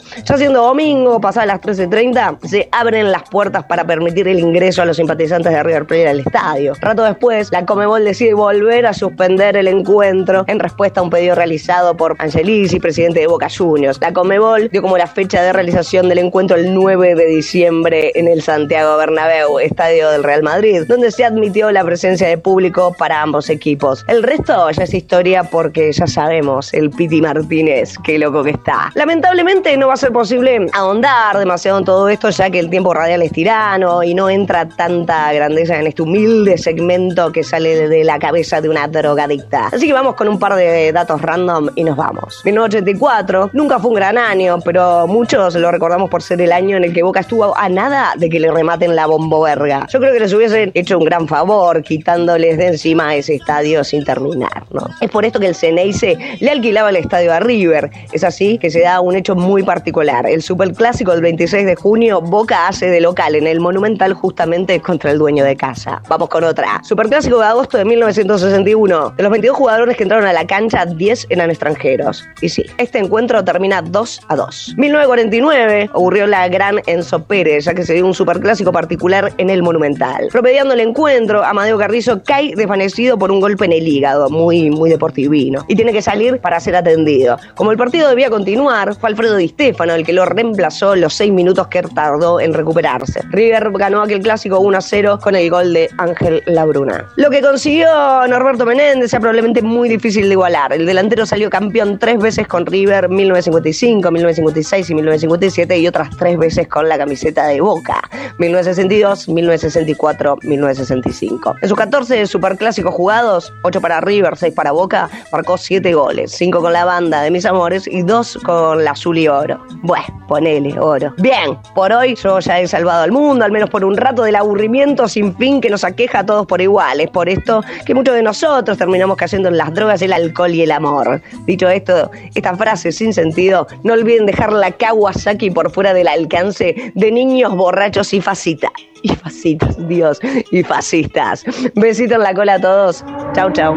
Domingo, 0.60 1.20
pasadas 1.20 1.46
las 1.46 1.60
13.30, 1.60 2.38
se 2.46 2.68
abren 2.72 3.10
las 3.12 3.28
puertas 3.28 3.64
para 3.64 3.86
permitir 3.86 4.28
el 4.28 4.38
ingreso 4.38 4.82
a 4.82 4.84
los 4.84 4.96
simpatizantes 4.96 5.52
de 5.52 5.62
River 5.62 5.86
Plate 5.86 6.08
al 6.08 6.20
estadio. 6.20 6.74
Rato 6.80 7.04
después, 7.04 7.50
la 7.52 7.64
Comebol 7.66 8.04
decide 8.04 8.34
volver 8.34 8.86
a 8.86 8.92
suspender 8.92 9.56
el 9.56 9.68
encuentro 9.68 10.44
en 10.46 10.58
respuesta 10.58 11.00
a 11.00 11.02
un 11.02 11.10
pedido 11.10 11.34
realizado 11.34 11.96
por 11.96 12.16
Angelisi, 12.18 12.80
presidente 12.80 13.20
de 13.20 13.26
Boca 13.26 13.48
Juniors. 13.54 14.00
La 14.00 14.12
Comebol 14.12 14.68
dio 14.70 14.82
como 14.82 14.98
la 14.98 15.06
fecha 15.06 15.42
de 15.42 15.52
realización 15.52 16.08
del 16.08 16.18
encuentro 16.18 16.56
el 16.56 16.74
9 16.74 17.14
de 17.14 17.26
diciembre 17.26 18.12
en 18.14 18.28
el 18.28 18.42
Santiago 18.42 18.96
Bernabéu, 18.96 19.58
estadio 19.58 20.10
del 20.10 20.22
Real 20.22 20.42
Madrid, 20.42 20.82
donde 20.88 21.10
se 21.10 21.24
admitió 21.24 21.72
la 21.72 21.84
presencia 21.84 22.28
de 22.28 22.38
público 22.38 22.94
para 22.98 23.22
ambos 23.22 23.50
equipos. 23.50 24.04
El 24.08 24.22
resto 24.22 24.70
ya 24.70 24.84
es 24.84 24.94
historia 24.94 25.44
porque 25.44 25.92
ya 25.92 26.06
sabemos, 26.06 26.72
el 26.74 26.90
Piti 26.90 27.20
Martínez, 27.20 27.94
qué 28.04 28.18
loco 28.18 28.42
que 28.42 28.50
está. 28.50 28.92
Lamentablemente 28.94 29.76
no 29.76 29.88
va 29.88 29.94
a 29.94 29.96
ser 29.96 30.12
posible 30.12 30.43
ahondar 30.72 31.38
demasiado 31.38 31.78
en 31.78 31.84
todo 31.84 32.08
esto, 32.08 32.30
ya 32.30 32.50
que 32.50 32.58
el 32.58 32.70
tiempo 32.70 32.94
radial 32.94 33.22
es 33.22 33.32
tirano 33.32 34.02
y 34.02 34.14
no 34.14 34.28
entra 34.30 34.68
tanta 34.68 35.32
grandeza 35.32 35.78
en 35.78 35.86
este 35.86 36.02
humilde 36.02 36.58
segmento 36.58 37.32
que 37.32 37.42
sale 37.42 37.88
de 37.88 38.04
la 38.04 38.18
cabeza 38.18 38.60
de 38.60 38.68
una 38.68 38.88
drogadicta. 38.88 39.68
Así 39.72 39.86
que 39.86 39.92
vamos 39.92 40.14
con 40.14 40.28
un 40.28 40.38
par 40.38 40.54
de 40.54 40.92
datos 40.92 41.20
random 41.20 41.70
y 41.74 41.84
nos 41.84 41.96
vamos. 41.96 42.42
1984 42.44 43.50
nunca 43.52 43.78
fue 43.78 43.90
un 43.90 43.96
gran 43.96 44.18
año, 44.18 44.58
pero 44.64 45.06
muchos 45.06 45.54
lo 45.54 45.70
recordamos 45.70 46.10
por 46.10 46.22
ser 46.22 46.40
el 46.40 46.52
año 46.52 46.76
en 46.76 46.84
el 46.84 46.92
que 46.92 47.02
Boca 47.02 47.20
estuvo 47.20 47.56
a 47.56 47.68
nada 47.68 48.14
de 48.16 48.28
que 48.28 48.40
le 48.40 48.50
rematen 48.50 48.94
la 48.96 49.06
bomboverga. 49.06 49.86
Yo 49.90 50.00
creo 50.00 50.12
que 50.12 50.20
les 50.20 50.32
hubiesen 50.32 50.70
hecho 50.74 50.98
un 50.98 51.04
gran 51.04 51.28
favor 51.28 51.82
quitándoles 51.82 52.58
de 52.58 52.68
encima 52.68 53.14
ese 53.14 53.34
estadio 53.34 53.84
sin 53.84 54.04
terminar, 54.04 54.64
¿no? 54.70 54.88
Es 55.00 55.10
por 55.10 55.24
esto 55.24 55.40
que 55.40 55.46
el 55.46 55.54
Ceneice 55.54 56.16
le 56.40 56.50
alquilaba 56.50 56.90
el 56.90 56.96
estadio 56.96 57.32
a 57.32 57.40
River. 57.40 57.90
Es 58.12 58.24
así 58.24 58.58
que 58.58 58.70
se 58.70 58.80
da 58.80 59.00
un 59.00 59.16
hecho 59.16 59.34
muy 59.34 59.62
particular. 59.62 60.26
El 60.34 60.42
Superclásico 60.42 61.12
del 61.12 61.20
26 61.20 61.64
de 61.64 61.76
junio, 61.76 62.20
Boca 62.20 62.66
hace 62.66 62.90
de 62.90 63.00
local 63.00 63.36
en 63.36 63.46
el 63.46 63.60
Monumental 63.60 64.14
justamente 64.14 64.80
contra 64.80 65.12
el 65.12 65.18
dueño 65.18 65.44
de 65.44 65.54
casa. 65.54 66.02
Vamos 66.08 66.28
con 66.28 66.42
otra. 66.42 66.82
Superclásico 66.82 67.38
de 67.38 67.44
agosto 67.44 67.78
de 67.78 67.84
1961. 67.84 69.14
De 69.16 69.22
los 69.22 69.30
22 69.30 69.56
jugadores 69.56 69.96
que 69.96 70.02
entraron 70.02 70.26
a 70.26 70.32
la 70.32 70.44
cancha, 70.44 70.86
10 70.86 71.28
eran 71.30 71.50
extranjeros. 71.50 72.24
Y 72.40 72.48
sí, 72.48 72.66
este 72.78 72.98
encuentro 72.98 73.44
termina 73.44 73.80
2 73.80 74.22
a 74.26 74.34
2. 74.34 74.74
1949 74.76 75.90
ocurrió 75.92 76.26
la 76.26 76.48
gran 76.48 76.80
Enzo 76.86 77.22
Pérez, 77.22 77.66
ya 77.66 77.74
que 77.74 77.84
se 77.84 77.94
dio 77.94 78.04
un 78.04 78.12
superclásico 78.12 78.72
particular 78.72 79.32
en 79.38 79.50
el 79.50 79.62
Monumental. 79.62 80.30
Promediando 80.32 80.74
el 80.74 80.80
encuentro, 80.80 81.44
Amadeo 81.44 81.78
Carrizo 81.78 82.24
cae 82.24 82.56
desvanecido 82.56 83.16
por 83.16 83.30
un 83.30 83.38
golpe 83.38 83.66
en 83.66 83.72
el 83.72 83.86
hígado, 83.86 84.28
muy, 84.30 84.68
muy 84.68 84.90
deportivino, 84.90 85.64
y 85.68 85.76
tiene 85.76 85.92
que 85.92 86.02
salir 86.02 86.40
para 86.40 86.58
ser 86.58 86.74
atendido. 86.74 87.38
Como 87.54 87.70
el 87.70 87.78
partido 87.78 88.08
debía 88.08 88.30
continuar, 88.30 88.96
fue 88.96 89.10
Alfredo 89.10 89.36
Di 89.36 89.46
Stefano 89.46 89.94
el 89.94 90.04
que 90.04 90.13
lo 90.14 90.24
reemplazó 90.24 90.96
los 90.96 91.14
6 91.14 91.32
minutos 91.32 91.68
que 91.68 91.82
tardó 91.82 92.40
en 92.40 92.54
recuperarse. 92.54 93.20
River 93.30 93.70
ganó 93.72 94.02
aquel 94.02 94.20
clásico 94.22 94.58
1 94.60 94.78
a 94.78 94.80
0 94.80 95.18
con 95.22 95.34
el 95.34 95.50
gol 95.50 95.72
de 95.72 95.90
Ángel 95.98 96.42
Labruna. 96.46 97.06
Lo 97.16 97.30
que 97.30 97.40
consiguió 97.42 97.88
Norberto 98.28 98.64
Menéndez 98.64 99.10
sea 99.10 99.20
probablemente 99.20 99.62
muy 99.62 99.88
difícil 99.88 100.26
de 100.26 100.32
igualar. 100.32 100.72
El 100.72 100.86
delantero 100.86 101.26
salió 101.26 101.50
campeón 101.50 101.98
tres 101.98 102.18
veces 102.18 102.46
con 102.46 102.66
River 102.66 103.08
1955, 103.08 104.10
1956 104.10 104.90
y 104.90 104.94
1957 104.94 105.78
y 105.78 105.86
otras 105.88 106.10
tres 106.16 106.38
veces 106.38 106.68
con 106.68 106.88
la 106.88 106.98
camiseta 106.98 107.46
de 107.46 107.60
Boca 107.60 108.00
1962, 108.38 109.28
1964, 109.28 110.38
1965. 110.42 111.56
En 111.60 111.68
sus 111.68 111.78
14 111.78 112.26
superclásicos 112.26 112.94
jugados, 112.94 113.52
8 113.62 113.80
para 113.80 114.00
River, 114.00 114.36
6 114.36 114.54
para 114.54 114.72
Boca, 114.72 115.08
marcó 115.32 115.56
7 115.56 115.92
goles, 115.94 116.32
5 116.32 116.60
con 116.60 116.72
la 116.72 116.84
banda 116.84 117.22
de 117.22 117.30
mis 117.30 117.44
amores 117.44 117.86
y 117.86 118.02
2 118.02 118.38
con 118.44 118.84
la 118.84 118.92
azul 118.92 119.18
y 119.18 119.28
oro. 119.28 119.64
Bueno, 119.82 120.03
ponele 120.28 120.78
oro. 120.78 121.14
Bien, 121.18 121.58
por 121.74 121.92
hoy 121.92 122.14
yo 122.16 122.38
ya 122.40 122.60
he 122.60 122.66
salvado 122.66 123.02
al 123.02 123.12
mundo, 123.12 123.44
al 123.44 123.52
menos 123.52 123.70
por 123.70 123.84
un 123.84 123.96
rato 123.96 124.22
del 124.22 124.36
aburrimiento 124.36 125.08
sin 125.08 125.36
fin 125.36 125.60
que 125.60 125.70
nos 125.70 125.84
aqueja 125.84 126.20
a 126.20 126.26
todos 126.26 126.46
por 126.46 126.60
igual. 126.60 127.00
Es 127.00 127.10
por 127.10 127.28
esto 127.28 127.62
que 127.84 127.94
muchos 127.94 128.14
de 128.14 128.22
nosotros 128.22 128.78
terminamos 128.78 129.16
cayendo 129.16 129.48
en 129.48 129.58
las 129.58 129.72
drogas, 129.74 130.02
el 130.02 130.12
alcohol 130.12 130.52
y 130.52 130.62
el 130.62 130.70
amor. 130.70 131.20
Dicho 131.46 131.68
esto, 131.68 132.10
esta 132.34 132.54
frase 132.56 132.92
sin 132.92 133.12
sentido, 133.12 133.66
no 133.82 133.92
olviden 133.92 134.26
dejar 134.26 134.52
la 134.52 134.70
Kawasaki 134.72 135.50
por 135.50 135.70
fuera 135.70 135.94
del 135.94 136.08
alcance 136.08 136.92
de 136.94 137.12
niños 137.12 137.54
borrachos 137.54 138.12
y 138.12 138.20
fascistas. 138.20 138.70
Y 139.02 139.08
fascistas, 139.08 139.76
Dios, 139.86 140.18
y 140.50 140.62
fascistas. 140.62 141.44
Besito 141.74 142.14
en 142.14 142.22
la 142.22 142.34
cola 142.34 142.54
a 142.54 142.60
todos. 142.60 143.04
Chau, 143.34 143.52
chau. 143.52 143.76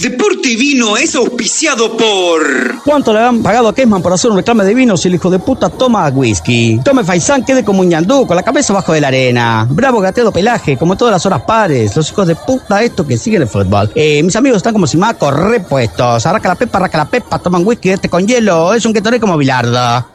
Deporte 0.00 0.50
y 0.50 0.56
Vino 0.56 0.96
es 0.96 1.16
auspiciado 1.16 1.96
por... 1.96 2.82
¿Cuánto 2.84 3.12
le 3.12 3.18
han 3.18 3.42
pagado 3.42 3.68
a 3.68 3.74
Kesman 3.74 4.00
por 4.00 4.12
hacer 4.12 4.30
un 4.30 4.36
reclame 4.36 4.64
de 4.64 4.72
vino 4.72 4.96
si 4.96 5.08
el 5.08 5.16
hijo 5.16 5.28
de 5.28 5.40
puta 5.40 5.68
toma 5.68 6.08
whisky? 6.08 6.80
Tome 6.84 7.02
Faisán, 7.02 7.44
quede 7.44 7.64
como 7.64 7.80
un 7.80 7.88
ñandú, 7.88 8.24
con 8.24 8.36
la 8.36 8.44
cabeza 8.44 8.72
bajo 8.72 8.92
de 8.92 9.00
la 9.00 9.08
arena. 9.08 9.66
Bravo 9.68 10.00
gateado 10.00 10.30
pelaje, 10.30 10.76
como 10.76 10.96
todas 10.96 11.12
las 11.12 11.26
horas 11.26 11.42
pares. 11.42 11.96
Los 11.96 12.10
hijos 12.10 12.28
de 12.28 12.36
puta 12.36 12.80
estos 12.82 13.06
que 13.06 13.18
siguen 13.18 13.42
el 13.42 13.48
fútbol. 13.48 13.90
Eh, 13.94 14.22
mis 14.22 14.36
amigos 14.36 14.58
están 14.58 14.72
como 14.72 14.86
si 14.86 14.96
macos 14.96 15.34
repuestos. 15.34 16.24
Arraca 16.24 16.50
la 16.50 16.54
pepa, 16.54 16.78
arraca 16.78 16.98
la 16.98 17.04
pepa, 17.06 17.38
toman 17.40 17.66
whisky 17.66 17.90
este 17.90 18.08
con 18.08 18.26
hielo. 18.26 18.74
Es 18.74 18.86
un 18.86 18.92
que 18.92 19.02
como 19.18 19.36
bilardo. 19.36 20.06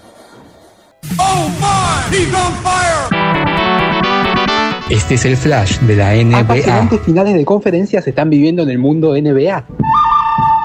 Este 4.89 5.15
es 5.15 5.25
el 5.25 5.37
flash 5.37 5.79
de 5.79 5.95
la 5.95 6.13
NBA. 6.13 6.39
Apasionantes 6.39 6.99
finales 7.01 7.35
de 7.35 7.45
conferencia 7.45 8.01
se 8.01 8.09
están 8.09 8.29
viviendo 8.29 8.63
en 8.63 8.69
el 8.69 8.77
mundo 8.77 9.13
NBA. 9.13 9.65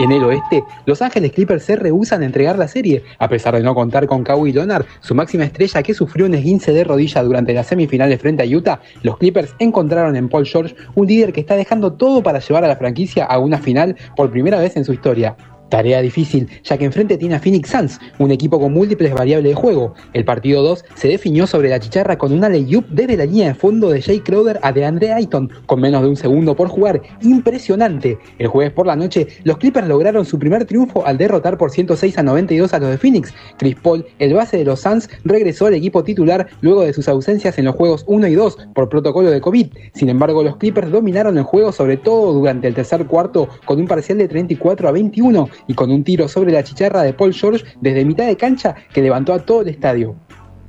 En 0.00 0.12
el 0.12 0.24
oeste, 0.24 0.64
Los 0.86 1.02
Ángeles 1.02 1.32
Clippers 1.32 1.62
se 1.62 1.76
rehusan 1.76 2.22
a 2.22 2.26
entregar 2.26 2.58
la 2.58 2.68
serie, 2.68 3.04
a 3.18 3.28
pesar 3.28 3.54
de 3.54 3.62
no 3.62 3.74
contar 3.74 4.06
con 4.06 4.24
Kawhi 4.24 4.52
Leonard, 4.52 4.86
su 5.00 5.14
máxima 5.14 5.44
estrella 5.44 5.82
que 5.82 5.94
sufrió 5.94 6.26
un 6.26 6.34
esguince 6.34 6.72
de 6.72 6.84
rodilla 6.84 7.22
durante 7.22 7.52
las 7.52 7.68
semifinales 7.68 8.20
frente 8.20 8.42
a 8.42 8.46
Utah. 8.46 8.80
Los 9.02 9.18
Clippers 9.18 9.54
encontraron 9.60 10.16
en 10.16 10.28
Paul 10.28 10.46
George 10.46 10.74
un 10.94 11.06
líder 11.06 11.32
que 11.32 11.40
está 11.40 11.54
dejando 11.54 11.92
todo 11.92 12.22
para 12.22 12.40
llevar 12.40 12.64
a 12.64 12.68
la 12.68 12.76
franquicia 12.76 13.24
a 13.24 13.38
una 13.38 13.58
final 13.58 13.96
por 14.16 14.30
primera 14.30 14.58
vez 14.58 14.76
en 14.76 14.84
su 14.84 14.92
historia. 14.92 15.36
Tarea 15.68 16.00
difícil, 16.00 16.48
ya 16.64 16.78
que 16.78 16.84
enfrente 16.84 17.18
tiene 17.18 17.34
a 17.34 17.40
Phoenix 17.40 17.70
Suns, 17.70 18.00
un 18.18 18.30
equipo 18.30 18.58
con 18.58 18.72
múltiples 18.72 19.12
variables 19.12 19.50
de 19.50 19.54
juego. 19.54 19.94
El 20.12 20.24
partido 20.24 20.62
2 20.62 20.84
se 20.94 21.08
definió 21.08 21.46
sobre 21.46 21.68
la 21.68 21.78
chicharra 21.78 22.16
con 22.16 22.32
una 22.32 22.48
layup 22.48 22.86
desde 22.88 23.16
la 23.16 23.26
línea 23.26 23.48
de 23.48 23.54
fondo 23.54 23.90
de 23.90 24.00
Jay 24.00 24.20
Crowder 24.20 24.58
a 24.62 24.72
DeAndre 24.72 25.12
Ayton, 25.12 25.50
con 25.66 25.80
menos 25.80 26.02
de 26.02 26.08
un 26.08 26.16
segundo 26.16 26.56
por 26.56 26.68
jugar. 26.68 27.02
Impresionante. 27.20 28.18
El 28.38 28.48
jueves 28.48 28.72
por 28.72 28.86
la 28.86 28.96
noche, 28.96 29.28
los 29.44 29.58
Clippers 29.58 29.86
lograron 29.88 30.24
su 30.24 30.38
primer 30.38 30.64
triunfo 30.64 31.06
al 31.06 31.18
derrotar 31.18 31.58
por 31.58 31.70
106 31.70 32.16
a 32.16 32.22
92 32.22 32.72
a 32.72 32.78
los 32.78 32.90
de 32.90 32.98
Phoenix. 32.98 33.34
Chris 33.58 33.76
Paul, 33.76 34.06
el 34.18 34.34
base 34.34 34.56
de 34.56 34.64
los 34.64 34.80
Suns, 34.80 35.08
regresó 35.24 35.66
al 35.66 35.74
equipo 35.74 36.02
titular 36.02 36.48
luego 36.60 36.82
de 36.82 36.92
sus 36.92 37.08
ausencias 37.08 37.58
en 37.58 37.66
los 37.66 37.74
juegos 37.74 38.04
1 38.06 38.26
y 38.28 38.34
2 38.34 38.56
por 38.74 38.88
protocolo 38.88 39.30
de 39.30 39.40
COVID. 39.40 39.66
Sin 39.94 40.08
embargo, 40.08 40.42
los 40.42 40.56
Clippers 40.56 40.90
dominaron 40.90 41.36
el 41.36 41.44
juego 41.44 41.72
sobre 41.72 41.96
todo 41.96 42.32
durante 42.32 42.68
el 42.68 42.74
tercer 42.74 43.06
cuarto 43.06 43.48
con 43.64 43.78
un 43.78 43.86
parcial 43.86 44.18
de 44.18 44.28
34 44.28 44.88
a 44.88 44.92
21 44.92 45.48
y 45.66 45.74
con 45.74 45.90
un 45.90 46.04
tiro 46.04 46.28
sobre 46.28 46.52
la 46.52 46.62
chicharra 46.62 47.02
de 47.02 47.12
Paul 47.12 47.34
George 47.34 47.64
desde 47.80 48.04
mitad 48.04 48.26
de 48.26 48.36
cancha 48.36 48.74
que 48.92 49.02
levantó 49.02 49.32
a 49.32 49.44
todo 49.44 49.62
el 49.62 49.68
estadio. 49.68 50.16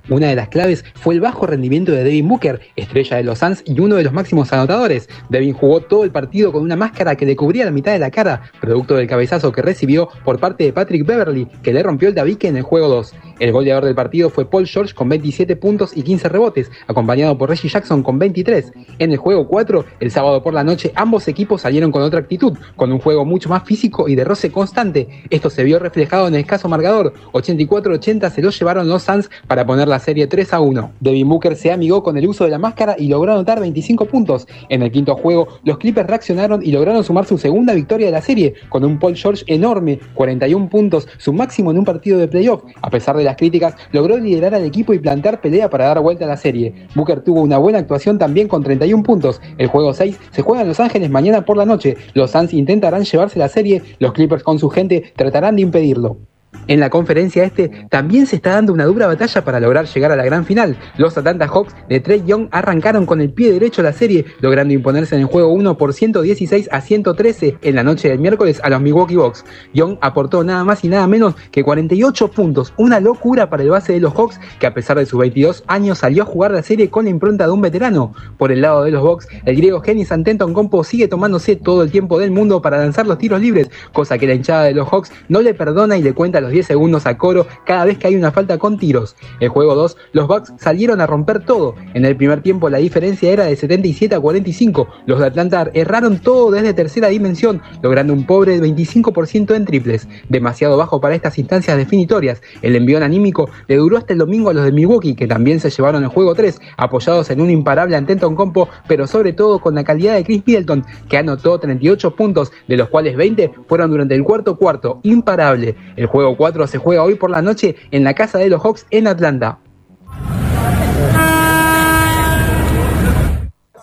Una 0.10 0.28
de 0.28 0.36
las 0.36 0.50
claves 0.50 0.84
fue 0.96 1.14
el 1.14 1.22
bajo 1.22 1.46
rendimiento 1.46 1.92
de 1.92 2.04
Devin 2.04 2.28
Booker, 2.28 2.60
estrella 2.76 3.18
de 3.18 3.24
los 3.24 3.38
Suns 3.38 3.62
y 3.64 3.80
uno 3.80 3.96
de 3.96 4.04
los 4.04 4.12
máximos 4.12 4.52
anotadores. 4.52 5.08
Devin 5.30 5.54
jugó 5.54 5.82
todo 5.82 6.04
el 6.04 6.10
partido 6.10 6.52
con 6.52 6.64
una 6.64 6.76
máscara 6.76 7.16
que 7.16 7.28
le 7.28 7.36
cubría 7.36 7.66
la 7.66 7.72
mitad 7.72 7.92
de 7.92 8.00
la 8.00 8.10
cara, 8.10 8.42
producto 8.60 8.96
del 8.96 9.08
cabezazo 9.08 9.52
que 9.52 9.62
recibió 9.62 10.10
por 10.26 10.40
parte 10.40 10.64
de 10.64 10.74
Patrick 10.74 11.06
Beverly, 11.06 11.48
que 11.62 11.74
le 11.74 11.84
rompió 11.84 12.10
el 12.10 12.16
tabique 12.16 12.48
en 12.48 12.58
el 12.58 12.64
juego 12.64 12.88
2. 12.88 13.14
El 13.40 13.52
goleador 13.52 13.86
del 13.86 13.96
partido 13.96 14.32
fue 14.32 14.50
Paul 14.50 14.66
George 14.66 14.96
con 14.96 15.10
27 15.10 15.56
puntos 15.56 15.96
y 15.96 16.02
15 16.02 16.28
rebotes, 16.28 16.72
acompañado 16.88 17.38
por 17.38 17.50
Reggie 17.50 17.70
Jackson 17.70 18.02
con 18.02 18.18
23. 18.18 18.72
En 18.98 19.12
el 19.12 19.18
juego 19.18 19.48
4, 19.48 19.86
el 20.00 20.12
sábado 20.12 20.42
por 20.42 20.54
la 20.54 20.64
noche, 20.64 20.92
ambos 20.96 21.28
equipos 21.28 21.62
salieron 21.62 21.92
con 21.92 22.02
otra 22.02 22.20
actitud, 22.20 22.58
con 22.76 22.92
un 22.92 23.00
juego 23.00 23.26
mucho 23.26 23.48
más 23.48 23.64
físico 23.64 24.10
y 24.10 24.16
de 24.16 24.24
roce 24.24 24.52
constante. 24.52 25.08
Esto 25.30 25.52
se 25.52 25.64
vio 25.64 25.78
reflejado 25.78 26.28
en 26.28 26.34
el 26.34 26.42
escaso 26.42 26.68
marcador. 26.68 27.14
84-80 27.32 28.32
se 28.32 28.42
lo 28.42 28.50
llevaron 28.50 28.90
los 28.90 29.04
Suns 29.04 29.30
para 29.48 29.66
poner 29.66 29.88
la 29.88 29.99
serie 30.00 30.28
3 30.28 30.54
a 30.54 30.62
1. 30.62 30.92
Devin 31.00 31.30
Booker 31.30 31.56
se 31.56 31.72
amigó 31.72 32.04
con 32.04 32.18
el 32.18 32.28
uso 32.28 32.44
de 32.44 32.50
la 32.50 32.58
máscara 32.58 32.96
y 32.98 33.08
logró 33.08 33.34
anotar 33.34 33.60
25 33.60 34.06
puntos. 34.06 34.48
En 34.70 34.82
el 34.82 34.92
quinto 34.92 35.16
juego, 35.16 35.48
los 35.64 35.78
Clippers 35.78 36.08
reaccionaron 36.08 36.62
y 36.64 36.72
lograron 36.72 37.04
sumar 37.04 37.26
su 37.26 37.38
segunda 37.38 37.74
victoria 37.74 38.08
de 38.08 38.12
la 38.12 38.22
serie, 38.22 38.54
con 38.70 38.84
un 38.84 39.00
Paul 39.00 39.16
George 39.16 39.44
enorme, 39.48 40.00
41 40.14 40.70
puntos, 40.70 41.08
su 41.18 41.34
máximo 41.34 41.72
en 41.72 41.80
un 41.80 41.86
partido 41.86 42.18
de 42.18 42.28
playoff. 42.28 42.64
A 42.82 42.90
pesar 42.90 43.16
de 43.18 43.24
las 43.24 43.36
críticas, 43.36 43.76
logró 43.92 44.18
liderar 44.18 44.56
al 44.56 44.66
equipo 44.66 44.94
y 44.94 45.00
plantar 45.00 45.42
pelea 45.42 45.70
para 45.70 45.86
dar 45.86 46.00
vuelta 46.02 46.26
a 46.26 46.28
la 46.28 46.38
serie. 46.38 46.88
Booker 46.96 47.22
tuvo 47.22 47.42
una 47.42 47.58
buena 47.58 47.80
actuación 47.80 48.18
también 48.18 48.48
con 48.48 48.64
31 48.64 49.04
puntos. 49.04 49.42
El 49.58 49.68
juego 49.68 49.94
6 49.94 50.20
se 50.32 50.42
juega 50.42 50.62
en 50.62 50.68
Los 50.68 50.80
Ángeles 50.80 51.10
mañana 51.10 51.46
por 51.46 51.58
la 51.58 51.66
noche. 51.66 51.98
Los 52.14 52.32
Suns 52.32 52.54
intentarán 52.54 53.04
llevarse 53.04 53.40
la 53.40 53.50
serie, 53.50 53.82
los 54.00 54.14
Clippers 54.14 54.44
con 54.44 54.60
su 54.60 54.70
gente 54.70 55.12
tratarán 55.16 55.56
de 55.56 55.64
impedirlo. 55.64 56.29
En 56.68 56.80
la 56.80 56.90
conferencia 56.90 57.44
este 57.44 57.88
también 57.90 58.28
se 58.28 58.36
está 58.36 58.52
dando 58.52 58.74
una 58.74 58.86
dura 58.86 59.08
batalla 59.08 59.44
para 59.44 59.60
lograr 59.60 59.88
llegar 59.88 60.12
a 60.12 60.16
la 60.16 60.24
gran 60.24 60.46
final. 60.46 60.78
Los 60.98 61.18
Atlanta 61.18 61.48
Hawks 61.48 61.76
de 61.88 62.00
Trey 62.00 62.24
Young 62.26 62.48
arrancaron 62.52 63.06
con 63.08 63.22
el 63.22 63.32
pie 63.32 63.52
derecho 63.52 63.82
la 63.82 63.94
serie, 63.94 64.26
logrando 64.40 64.74
imponerse 64.74 65.16
en 65.16 65.22
el 65.22 65.28
juego 65.28 65.52
1 65.52 65.78
por 65.78 65.94
116 65.94 66.70
a 66.72 66.82
113 66.82 67.58
en 67.62 67.76
la 67.76 67.84
noche 67.84 68.10
del 68.10 68.20
miércoles 68.20 68.62
a 68.64 68.70
los 68.70 68.82
Milwaukee 68.82 69.16
Bucks. 69.16 69.46
Young 69.74 69.98
aportó 70.02 70.44
nada 70.44 70.64
más 70.64 70.84
y 70.84 70.90
nada 70.90 71.08
menos 71.08 71.36
que 71.52 71.64
48 71.64 72.28
puntos, 72.30 72.74
una 72.78 73.00
locura 73.00 73.50
para 73.50 73.64
el 73.64 73.70
base 73.70 73.94
de 73.94 74.00
los 74.00 74.14
Hawks 74.14 74.40
que 74.60 74.68
a 74.68 74.74
pesar 74.74 74.98
de 74.98 75.06
sus 75.06 75.20
22 75.20 75.64
años 75.68 76.00
salió 76.00 76.24
a 76.24 76.26
jugar 76.28 76.52
la 76.52 76.62
serie 76.62 76.90
con 76.90 77.06
la 77.06 77.12
impronta 77.12 77.46
de 77.46 77.52
un 77.52 77.62
veterano. 77.62 78.14
Por 78.38 78.52
el 78.52 78.62
lado 78.62 78.84
de 78.84 78.92
los 78.92 79.02
Bucks, 79.02 79.28
el 79.46 79.56
griego 79.56 79.82
Genis 79.82 80.12
Antetokounmpo 80.12 80.84
sigue 80.84 81.08
tomándose 81.08 81.56
todo 81.56 81.84
el 81.84 81.92
tiempo 81.92 82.20
del 82.20 82.32
mundo 82.32 82.62
para 82.62 82.78
lanzar 82.78 83.08
los 83.08 83.18
tiros 83.18 83.42
libres, 83.42 83.70
cosa 83.92 84.18
que 84.18 84.28
la 84.28 84.34
hinchada 84.36 84.64
de 84.64 84.74
los 84.74 84.88
Hawks 84.88 85.12
no 85.30 85.42
le 85.42 85.54
perdona 85.54 85.98
y 85.98 86.04
le 86.04 86.14
cuenta 86.14 86.39
los 86.42 86.52
10 86.52 86.66
segundos 86.66 87.06
a 87.06 87.18
coro 87.18 87.48
cada 87.66 87.86
vez 87.86 87.98
que 87.98 88.08
hay 88.08 88.16
una 88.16 88.32
falta 88.32 88.58
con 88.58 88.78
tiros. 88.78 89.16
El 89.40 89.50
juego 89.50 89.76
2, 89.76 89.98
los 90.14 90.28
Bucks 90.28 90.54
salieron 90.58 91.02
a 91.02 91.08
romper 91.08 91.46
todo. 91.46 91.76
En 91.94 92.06
el 92.06 92.16
primer 92.16 92.42
tiempo 92.42 92.70
la 92.70 92.78
diferencia 92.78 93.32
era 93.32 93.46
de 93.46 93.56
77 93.56 94.16
a 94.16 94.20
45. 94.20 94.88
Los 95.06 95.20
de 95.20 95.26
Atlanta 95.26 95.70
erraron 95.74 96.20
todo 96.20 96.52
desde 96.52 96.74
tercera 96.74 97.08
dimensión, 97.08 97.62
logrando 97.82 98.14
un 98.14 98.26
pobre 98.26 98.60
25% 98.60 99.56
en 99.56 99.66
triples, 99.66 100.08
demasiado 100.30 100.78
bajo 100.78 101.02
para 101.02 101.16
estas 101.16 101.38
instancias 101.38 101.78
definitorias. 101.78 102.42
El 102.62 102.76
envión 102.76 103.04
anímico 103.04 103.50
le 103.68 103.78
duró 103.78 103.98
hasta 103.98 104.14
el 104.14 104.20
domingo 104.20 104.50
a 104.50 104.54
los 104.54 104.64
de 104.64 104.72
Milwaukee, 104.72 105.16
que 105.16 105.28
también 105.28 105.60
se 105.60 105.70
llevaron 105.70 106.04
el 106.04 106.10
juego 106.10 106.36
3, 106.36 106.60
apoyados 106.78 107.30
en 107.30 107.42
un 107.42 107.50
imparable 107.50 107.96
Antenton 107.96 108.36
Compo, 108.36 108.70
pero 108.88 109.08
sobre 109.08 109.34
todo 109.34 109.60
con 109.60 109.76
la 109.76 109.84
calidad 109.84 110.16
de 110.16 110.24
Chris 110.24 110.44
Middleton, 110.46 110.86
que 111.08 111.18
anotó 111.18 111.60
38 111.60 112.16
puntos, 112.16 112.52
de 112.68 112.78
los 112.78 112.90
cuales 112.90 113.16
20 113.16 113.52
fueron 113.68 113.92
durante 113.92 114.16
el 114.16 114.24
cuarto 114.24 114.58
cuarto, 114.58 115.00
imparable. 115.04 115.76
El 115.96 116.06
juego 116.06 116.29
4 116.36 116.68
se 116.68 116.78
juega 116.78 117.04
hoy 117.04 117.16
por 117.16 117.30
la 117.30 117.42
noche 117.42 117.76
en 117.92 118.04
la 118.04 118.14
casa 118.14 118.38
de 118.38 118.50
los 118.50 118.62
Hawks 118.62 118.86
en 118.92 119.08
Atlanta. 119.08 119.60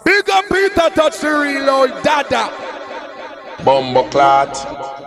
Big 0.04 0.24
up 0.28 0.44
Peter 0.48 0.92
touch 0.94 1.18
the 1.20 1.28
reload, 1.28 1.90
dada. 2.02 2.50
Bombo 3.64 4.08
clot. 4.10 5.05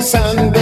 Sun 0.00 0.59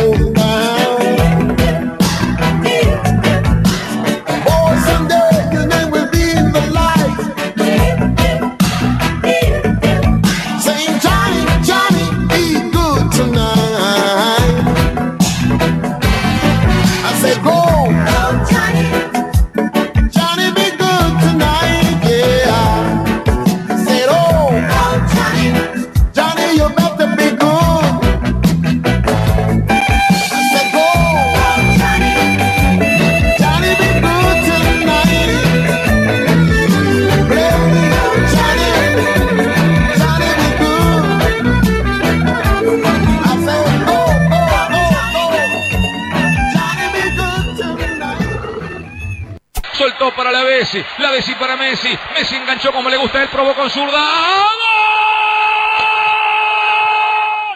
para 51.38 51.56
Messi. 51.56 51.88
Messi 52.14 52.36
enganchó 52.36 52.72
como 52.72 52.88
le 52.88 52.96
gusta, 52.96 53.22
él 53.22 53.28
probó 53.30 53.54
con 53.54 53.70
zurda. 53.70 54.02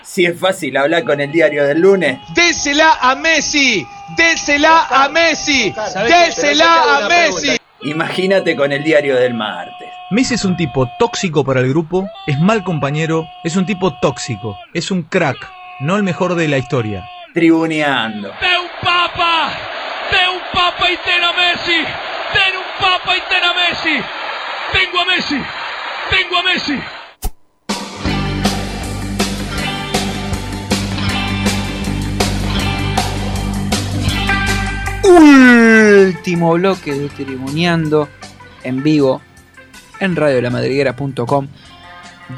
Si 0.03 0.27
es 0.27 0.39
fácil 0.39 0.77
hablar 0.77 1.05
con 1.05 1.21
el 1.21 1.33
diario 1.33 1.65
del 1.67 1.81
lunes. 1.81 2.19
Désela 2.35 2.99
a 3.01 3.15
Messi, 3.15 3.87
désela 4.17 4.87
a 4.91 5.09
Messi, 5.09 5.75
désela 6.07 6.99
a 6.99 7.09
Messi. 7.09 7.57
Imagínate 7.83 8.55
con 8.55 8.73
el 8.73 8.85
diario 8.85 9.17
del 9.17 9.35
martes. 9.35 9.89
Messi 10.11 10.35
es 10.35 10.45
un 10.45 10.57
tipo 10.57 10.87
tóxico 10.99 11.43
para 11.43 11.61
el 11.61 11.71
grupo, 11.71 12.07
es 12.27 12.39
mal 12.39 12.63
compañero, 12.63 13.27
es 13.43 13.57
un 13.57 13.65
tipo 13.65 13.95
tóxico, 13.95 14.59
es 14.75 14.91
un 14.91 15.03
crack, 15.05 15.39
no 15.81 15.97
el 15.97 16.03
mejor 16.03 16.35
de 16.35 16.49
la 16.49 16.59
historia. 16.59 17.09
Tribuneando. 17.33 18.29
De 18.29 18.59
un 18.59 18.69
papa, 18.83 19.51
de 20.11 20.29
un 20.29 20.43
papa 20.53 20.91
y 20.91 20.97
ten 20.99 21.25
a 21.25 21.33
Messi, 21.33 21.79
ten 22.35 22.57
un 22.59 22.72
papa 22.83 23.17
y 23.17 23.21
a 23.21 23.55
Messi. 23.55 24.05
Tengo 24.73 25.01
a 25.01 25.05
Messi, 25.07 25.41
tengo 26.11 26.39
a 26.39 26.43
Messi. 26.43 26.81
Último 35.05 36.53
bloque 36.55 36.93
de 36.93 37.09
Tribuneando 37.09 38.09
en 38.65 38.83
vivo 38.83 39.21
en 40.01 40.17
radiolamadriguera.com 40.17 41.49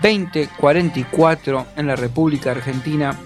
2044 0.02 1.66
en 1.76 1.86
la 1.86 1.96
República 1.96 2.50
Argentina. 2.50 3.16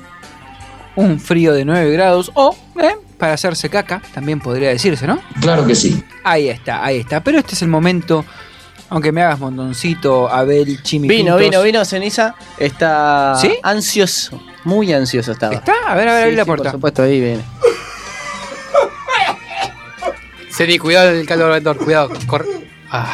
Un 0.94 1.18
frío 1.18 1.52
de 1.52 1.64
9 1.64 1.90
grados 1.92 2.30
o 2.34 2.54
eh, 2.80 2.96
para 3.18 3.34
hacerse 3.34 3.68
caca, 3.68 4.00
también 4.14 4.40
podría 4.40 4.68
decirse, 4.68 5.06
¿no? 5.06 5.20
Claro 5.40 5.66
que 5.66 5.74
sí. 5.74 6.02
Ahí 6.24 6.48
está, 6.48 6.84
ahí 6.84 6.98
está. 7.00 7.22
Pero 7.22 7.38
este 7.38 7.54
es 7.54 7.62
el 7.62 7.68
momento, 7.68 8.24
aunque 8.88 9.12
me 9.12 9.22
hagas 9.22 9.40
montoncito, 9.40 10.28
Abel, 10.28 10.82
Chimi 10.82 11.08
Vino, 11.08 11.36
vino, 11.36 11.62
vino, 11.62 11.84
ceniza. 11.84 12.34
Está 12.58 13.34
¿Sí? 13.40 13.58
ansioso. 13.62 14.40
Muy 14.64 14.92
ansioso 14.92 15.32
estaba. 15.32 15.54
¿Está? 15.54 15.74
A 15.86 15.94
ver, 15.94 16.08
a 16.08 16.14
ver, 16.14 16.24
abrí 16.24 16.36
la 16.36 16.44
sí, 16.44 16.46
puerta. 16.46 16.64
Por 16.64 16.72
supuesto, 16.72 17.02
ahí 17.02 17.20
viene. 17.20 17.42
Ceni, 20.50 20.78
cuidado 20.78 21.12
del 21.12 21.26
calor 21.26 21.76
cuidado. 21.76 22.10
Corre. 22.26 22.46
Ah. 22.90 23.12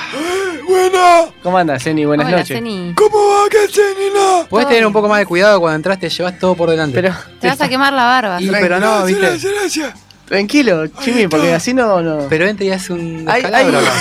Buena. 0.67 1.27
¿Cómo 1.43 1.59
andas, 1.59 1.83
Ceni? 1.83 2.05
Buenas 2.05 2.27
Hola, 2.27 2.39
noches. 2.39 2.59
¿Cómo 2.97 3.19
va, 3.29 3.49
que 3.51 3.69
Cenina? 3.69 4.47
Puedes 4.49 4.69
tener 4.69 4.87
un 4.87 4.93
poco 4.93 5.09
más 5.09 5.19
de 5.19 5.27
cuidado 5.27 5.61
cuando 5.61 5.77
entraste, 5.77 6.09
llevas 6.09 6.39
todo 6.39 6.55
por 6.55 6.71
delante. 6.71 6.95
Pero, 7.01 7.15
Te 7.41 7.49
vas 7.49 7.61
a 7.61 7.69
quemar 7.69 7.93
la 7.93 8.05
barba. 8.05 8.41
Y, 8.41 8.49
pero 8.51 8.81
no, 8.81 9.05
viste. 9.05 9.21
Gracias, 9.27 9.53
gracias. 9.61 9.95
Tranquilo, 10.27 10.87
Chimi, 11.03 11.29
porque 11.29 11.53
así 11.53 11.75
no. 11.75 12.01
no... 12.01 12.27
Pero 12.31 12.47
entra 12.47 12.65
y 12.65 12.71
hace 12.71 12.93
un 12.95 13.27
Hay- 13.29 13.43
hay- 13.45 13.69
acá. 13.69 13.79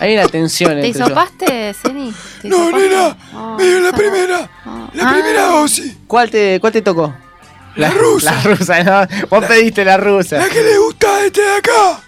Hay 0.00 0.14
una 0.16 0.26
tensión 0.26 0.80
¿Te 0.80 0.88
hisopaste, 0.88 1.72
Ceni? 1.74 2.12
¿Te 2.42 2.48
No, 2.48 2.56
hisopaste? 2.68 2.88
nena, 2.88 3.16
Oh, 3.34 3.54
me 3.56 3.64
dio 3.64 3.80
la 3.80 3.92
primera. 3.92 4.38
La 4.94 5.08
Ah. 5.08 5.12
primera 5.12 5.46
dosis. 5.46 5.96
¿Cuál 6.06 6.30
te, 6.30 6.58
¿Cuál 6.60 6.72
te 6.72 6.82
tocó? 6.82 7.14
La 7.76 7.90
rusa. 7.90 8.32
La 8.32 8.42
rusa, 8.42 8.82
no. 8.82 9.26
Vos 9.30 9.44
pediste 9.46 9.84
la 9.84 9.96
rusa. 9.96 10.38
La 10.38 10.48
que 10.48 10.62
le 10.62 10.78
gusta 10.78 11.08
a 11.16 11.24
este 11.24 11.40
de 11.42 11.56
acá. 11.56 12.00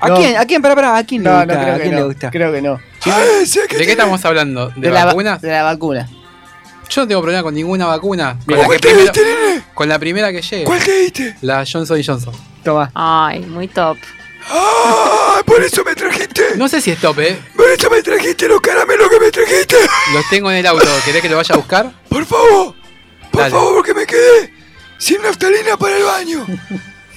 ¿A 0.00 0.08
No. 0.08 0.16
quién? 0.16 0.36
¿A 0.36 0.44
quién? 0.46 0.62
Pará, 0.62 0.74
pará, 0.74 0.96
¿a 0.98 1.04
quién 1.04 1.22
le 1.24 1.30
No, 1.30 1.36
gusta? 1.38 1.54
no, 1.54 1.60
creo 1.62 1.74
¿A 1.74 1.78
quién 1.78 1.90
no. 1.92 1.96
le 1.98 2.02
gusta? 2.04 2.30
Creo 2.30 2.52
que 2.52 2.62
no. 2.62 2.80
¿De 3.04 3.84
qué 3.86 3.90
estamos 3.92 4.24
hablando? 4.24 4.70
¿De, 4.76 4.90
la 4.90 5.00
va- 5.00 5.06
vacunas? 5.06 5.40
de 5.40 5.50
la 5.50 5.62
vacuna. 5.64 6.08
Yo 6.88 7.02
no 7.02 7.08
tengo 7.08 7.20
problema 7.22 7.42
con 7.44 7.54
ninguna 7.54 7.86
vacuna. 7.86 8.36
Con 8.44 8.58
la, 8.58 8.64
¿Cuál 8.64 8.80
que 8.80 8.88
te 8.88 8.94
primero- 8.94 9.12
diste, 9.12 9.24
nene? 9.24 9.62
con 9.74 9.88
la 9.88 9.98
primera 9.98 10.32
que 10.32 10.42
llegue. 10.42 10.64
¿Cuál 10.64 10.82
te 10.82 10.92
diste? 11.02 11.36
La 11.42 11.64
Johnson 11.70 12.02
Johnson. 12.04 12.34
Toma. 12.64 12.90
Ay, 12.94 13.40
muy 13.40 13.68
top. 13.68 13.96
Ah, 14.52 15.40
por 15.46 15.62
eso 15.62 15.84
me 15.84 15.94
trajiste. 15.94 16.56
No 16.56 16.66
sé 16.68 16.80
si 16.80 16.90
es 16.90 16.98
top, 16.98 17.18
¿eh? 17.20 17.38
Por 17.56 17.68
eso 17.70 17.88
me 17.90 18.02
trajiste 18.02 18.48
los 18.48 18.60
caramelos 18.60 19.08
que 19.08 19.20
me 19.20 19.30
trajiste. 19.30 19.76
Los 20.12 20.28
tengo 20.30 20.50
en 20.50 20.56
el 20.58 20.66
auto. 20.66 20.84
¿Querés 21.04 21.22
que 21.22 21.28
lo 21.28 21.36
vaya 21.36 21.54
a 21.54 21.58
buscar? 21.58 21.92
Por 22.08 22.24
favor. 22.26 22.74
Por 23.30 23.40
Dale. 23.42 23.52
favor, 23.52 23.84
que 23.84 23.94
me 23.94 24.06
quedé 24.06 24.52
sin 24.98 25.22
naftalina 25.22 25.76
para 25.76 25.96
el 25.96 26.02
baño. 26.02 26.46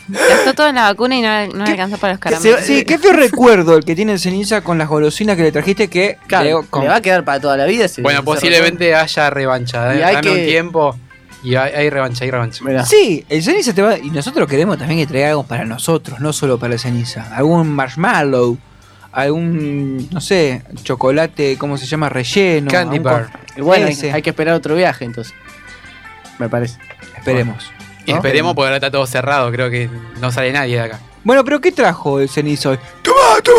Gastó 0.07 0.53
todo 0.53 0.67
en 0.67 0.75
la 0.75 0.83
vacuna 0.83 1.15
y 1.17 1.21
no, 1.21 1.47
no 1.57 1.65
le 1.65 1.71
alcanzó 1.71 1.97
para 1.97 2.13
los 2.13 2.19
caramelos. 2.19 2.61
Sí, 2.61 2.83
qué 2.85 2.97
feo 2.97 3.13
recuerdo 3.13 3.77
el 3.77 3.85
que 3.85 3.95
tiene 3.95 4.17
ceniza 4.17 4.61
con 4.61 4.77
las 4.77 4.87
golosinas 4.89 5.37
que 5.37 5.43
le 5.43 5.51
trajiste 5.51 5.87
que 5.87 6.17
Claro, 6.27 6.61
le- 6.61 6.67
con- 6.67 6.81
le 6.83 6.89
va 6.89 6.97
a 6.97 7.01
quedar 7.01 7.23
para 7.23 7.39
toda 7.39 7.55
la 7.57 7.65
vida. 7.65 7.85
Bueno, 8.01 8.23
posiblemente 8.23 8.93
haya 8.95 9.29
revancha. 9.29 9.95
Y 9.95 9.99
¿eh? 9.99 10.03
hay 10.03 10.15
Dame 10.15 10.27
que- 10.27 10.39
un 10.41 10.45
tiempo 10.45 10.97
y 11.43 11.55
hay, 11.55 11.73
hay 11.73 11.89
revancha, 11.89 12.25
hay 12.25 12.31
revancha. 12.31 12.63
Mirá. 12.65 12.85
Sí, 12.85 13.25
el 13.29 13.41
ceniza 13.43 13.73
te 13.73 13.81
va. 13.81 13.97
Y 13.97 14.09
nosotros 14.11 14.47
queremos 14.47 14.77
también 14.77 14.99
que 14.99 15.07
traiga 15.07 15.29
algo 15.29 15.43
para 15.43 15.63
nosotros, 15.65 16.19
no 16.19 16.33
solo 16.33 16.57
para 16.59 16.73
el 16.73 16.79
ceniza. 16.79 17.33
Algún 17.35 17.69
marshmallow, 17.73 18.57
algún, 19.11 20.09
no 20.11 20.19
sé, 20.21 20.63
chocolate, 20.83 21.57
¿cómo 21.57 21.77
se 21.77 21.85
llama? 21.85 22.09
Relleno. 22.09 22.69
Candy 22.71 22.99
bar. 22.99 23.31
con- 23.31 23.41
Y 23.57 23.61
bueno, 23.61 23.85
hay, 23.87 23.93
Ese. 23.93 24.11
hay 24.11 24.21
que 24.21 24.31
esperar 24.31 24.53
otro 24.55 24.75
viaje 24.75 25.05
entonces. 25.05 25.33
Me 26.39 26.49
parece. 26.49 26.77
Esperemos. 27.17 27.71
Y 28.05 28.11
esperemos 28.11 28.53
porque 28.53 28.65
ahora 28.67 28.75
está 28.77 28.91
todo 28.91 29.05
cerrado. 29.05 29.51
Creo 29.51 29.69
que 29.69 29.89
no 30.19 30.31
sale 30.31 30.51
nadie 30.51 30.75
de 30.75 30.81
acá. 30.81 30.99
Bueno, 31.23 31.43
pero 31.45 31.61
¿qué 31.61 31.71
trajo 31.71 32.19
el 32.19 32.27
ceniza 32.29 32.71
hoy? 32.71 32.79
Toma, 33.01 33.41
toma. 33.43 33.57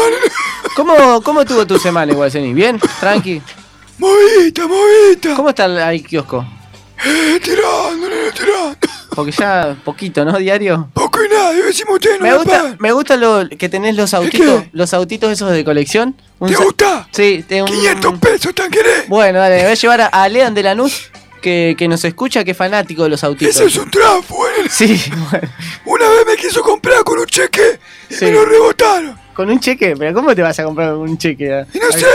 ¿Cómo, 0.77 1.23
¿Cómo 1.23 1.41
estuvo 1.43 1.67
tu 1.67 1.79
semana 1.79 2.13
igual, 2.13 2.31
Ceni? 2.31 2.53
¿Bien? 2.53 2.79
¿Tranqui? 3.01 3.41
Movita, 3.99 4.67
movita. 4.67 5.35
¿Cómo 5.35 5.49
está 5.51 5.65
el 5.67 5.79
ahí 5.79 6.03
kiosco? 6.03 6.45
Eh, 7.05 7.39
tirando, 7.43 8.09
nene, 8.09 8.33
tirando. 8.33 8.77
Porque 9.15 9.31
ya 9.33 9.77
poquito, 9.85 10.25
¿no? 10.25 10.37
Diario. 10.39 10.89
Poco 10.93 11.25
y 11.25 11.29
nada, 11.29 11.53
decimos 11.53 11.95
ustedes 11.95 12.19
no 12.19 12.25
Me 12.25 12.31
me 12.33 12.37
gusta, 12.37 12.59
pagan. 12.59 12.77
me 12.81 12.93
gusta 12.93 13.17
lo 13.17 13.49
que 13.57 13.69
tenés 13.69 13.95
los 13.97 14.13
autitos, 14.15 14.65
los 14.73 14.93
autitos 14.93 15.31
esos 15.31 15.51
de 15.53 15.65
colección. 15.65 16.17
Un 16.41 16.49
¿Te 16.49 16.57
gusta? 16.57 17.09
Sí, 17.13 17.45
te 17.47 17.63
un... 17.63 17.69
500 17.69 18.19
pesos, 18.19 18.55
¿tan 18.55 18.71
querés? 18.71 19.09
Bueno, 19.09 19.39
dale, 19.39 19.63
voy 19.63 19.71
a 19.71 19.75
llevar 19.75 20.01
a, 20.01 20.07
a 20.07 20.29
Lean 20.29 20.55
de 20.55 20.63
Lanús, 20.65 21.11
que, 21.45 21.75
que 21.79 21.87
nos 21.87 22.03
escucha, 22.05 22.43
que 22.43 22.53
es 22.53 22.57
fanático 22.57 23.03
de 23.05 23.11
los 23.11 23.23
autitos. 23.23 23.55
Ese 23.57 23.67
es 23.67 23.77
un 23.77 23.91
tráfico, 23.91 24.47
nene. 24.57 24.69
Sí, 24.71 25.01
bueno. 25.31 25.49
Una 25.85 26.09
vez 26.09 26.27
me 26.27 26.37
quiso 26.37 26.63
comprar 26.63 27.05
con 27.05 27.19
un 27.19 27.27
cheque 27.27 27.79
y 28.09 28.15
Sí. 28.15 28.25
me 28.25 28.31
lo 28.33 28.45
rebotaron. 28.47 29.17
Con 29.35 29.51
un 29.51 29.61
cheque, 29.61 29.95
pero 29.99 30.15
¿cómo 30.15 30.35
te 30.35 30.41
vas 30.43 30.59
a 30.59 30.65
comprar 30.65 30.91
con 30.93 31.01
un 31.11 31.19
cheque? 31.19 31.67
Y 31.75 31.79
no 31.79 31.93
sé, 31.93 32.07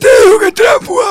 te 0.00 0.08
digo 0.24 0.38
que 0.40 0.50
tráfuga. 0.52 1.04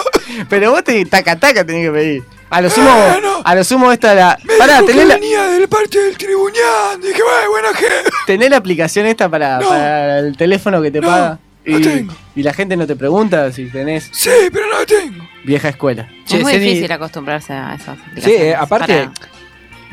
Pero 0.50 0.72
vos 0.72 0.84
te 0.84 1.06
taca 1.06 1.40
taca 1.40 1.66
tenés 1.66 1.86
que 1.88 1.92
pedir. 1.92 2.24
A 2.50 2.62
lo 2.62 2.70
sumo, 2.70 2.90
Ah, 2.92 3.18
no. 3.22 3.42
a 3.44 3.56
lo 3.56 3.64
sumo 3.64 3.92
esta 3.92 4.14
la. 4.14 4.38
Me 4.44 4.56
Pará, 4.58 4.74
dijo 4.76 4.86
que 4.88 4.92
tenés 4.94 5.08
la, 5.08 5.16
venía 5.16 5.44
del 5.44 5.68
parte 5.70 6.00
del 6.00 6.18
tribuñán. 6.18 7.02
Dije, 7.02 7.22
"Bueno, 7.24 7.50
buena 7.50 7.74
gente. 7.74 8.10
tenés 8.28 8.50
la 8.52 8.58
aplicación 8.58 9.06
esta 9.08 9.30
para, 9.30 9.60
No. 9.60 9.70
para 9.70 10.20
el 10.20 10.36
teléfono 10.38 10.80
que 10.82 10.92
te 10.92 11.00
No, 11.02 11.08
paga. 11.08 11.40
No 11.66 11.80
Y, 11.80 11.82
tengo. 11.82 12.14
y 12.36 12.44
la 12.44 12.54
gente 12.54 12.76
no 12.76 12.86
te 12.88 12.96
pregunta 12.96 13.52
si 13.52 13.66
tenés 13.66 14.10
Sí, 14.12 14.30
pero 14.52 14.68
no 14.68 14.80
lo 14.80 14.86
tengo. 14.86 15.24
vieja 15.44 15.70
escuela. 15.70 16.10
Che, 16.26 16.38
es 16.38 16.44
muy 16.44 16.58
difícil 16.58 16.92
acostumbrarse 16.92 17.54
a 17.54 17.76
esas 17.76 17.98
Sí, 18.22 18.32
eh, 18.32 18.56
aparte, 18.56 19.10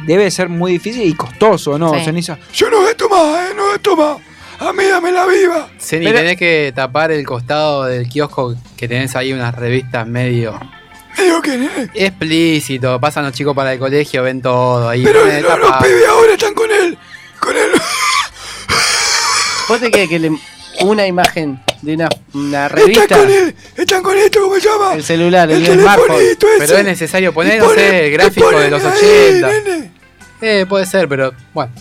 debe 0.07 0.31
ser 0.31 0.49
muy 0.49 0.73
difícil 0.73 1.03
y 1.07 1.15
costoso, 1.15 1.79
¿no, 1.79 1.95
Sí. 1.95 2.05
ceniza? 2.05 2.39
Yo 2.55 2.71
no 2.71 2.83
gasto 2.83 3.09
más, 3.09 3.51
¿eh? 3.51 3.55
No 3.57 3.69
gasto 3.71 3.97
más. 3.97 4.19
A 4.61 4.73
mí 4.75 4.85
dame 4.85 5.11
la 5.13 5.25
viva. 5.27 5.71
Ceni, 5.79 6.05
Pero- 6.07 6.19
tenés 6.19 6.37
que 6.37 6.73
tapar 6.75 7.11
el 7.13 7.25
costado 7.25 7.85
del 7.85 8.09
kiosco 8.09 8.55
que 8.77 8.87
tenés 8.89 9.17
ahí 9.17 9.33
unas 9.33 9.55
revistas 9.55 10.07
medio. 10.07 10.59
que 11.43 11.51
nene. 11.57 11.91
Explícito, 11.95 13.01
pasan 13.01 13.25
los 13.25 13.33
chicos 13.33 13.55
para 13.57 13.73
el 13.73 13.79
colegio, 13.79 14.23
ven 14.23 14.43
todo 14.43 14.89
ahí. 14.89 15.03
Pero 15.03 15.25
no, 15.25 15.57
los 15.57 15.73
pibes 15.79 16.07
ahora 16.09 16.33
están 16.35 16.53
con 16.55 16.71
él. 16.71 16.99
Con 17.39 17.57
él. 17.57 17.71
¿Vos 19.69 19.81
te 19.81 19.91
crees 19.91 20.09
que 20.09 20.19
le, 20.19 20.33
una 20.83 21.07
imagen 21.07 21.61
de 21.83 21.95
una, 21.95 22.09
una 22.35 22.67
Están 22.67 22.79
revista? 22.79 23.17
con. 23.19 23.29
Están 23.77 24.03
con 24.03 24.17
esto, 24.19 24.41
¿cómo 24.43 24.55
se 24.57 24.69
llama? 24.69 24.95
El 24.95 25.03
celular, 25.05 25.51
el, 25.51 25.67
El 25.67 25.81
smartphone. 25.81 26.23
Pero 26.59 26.77
es 26.79 26.85
necesario 26.85 27.33
poner, 27.33 27.59
no 27.59 27.71
sé, 27.71 28.07
el 28.07 28.13
gráfico 28.13 28.51
de 28.51 28.71
los 28.71 28.85
ahí, 28.85 28.99
80. 29.41 29.49
nene. 29.49 29.91
Eh, 30.43 30.67
puede 30.69 30.87
ser, 30.87 31.09
pero 31.09 31.33
bueno. 31.53 31.73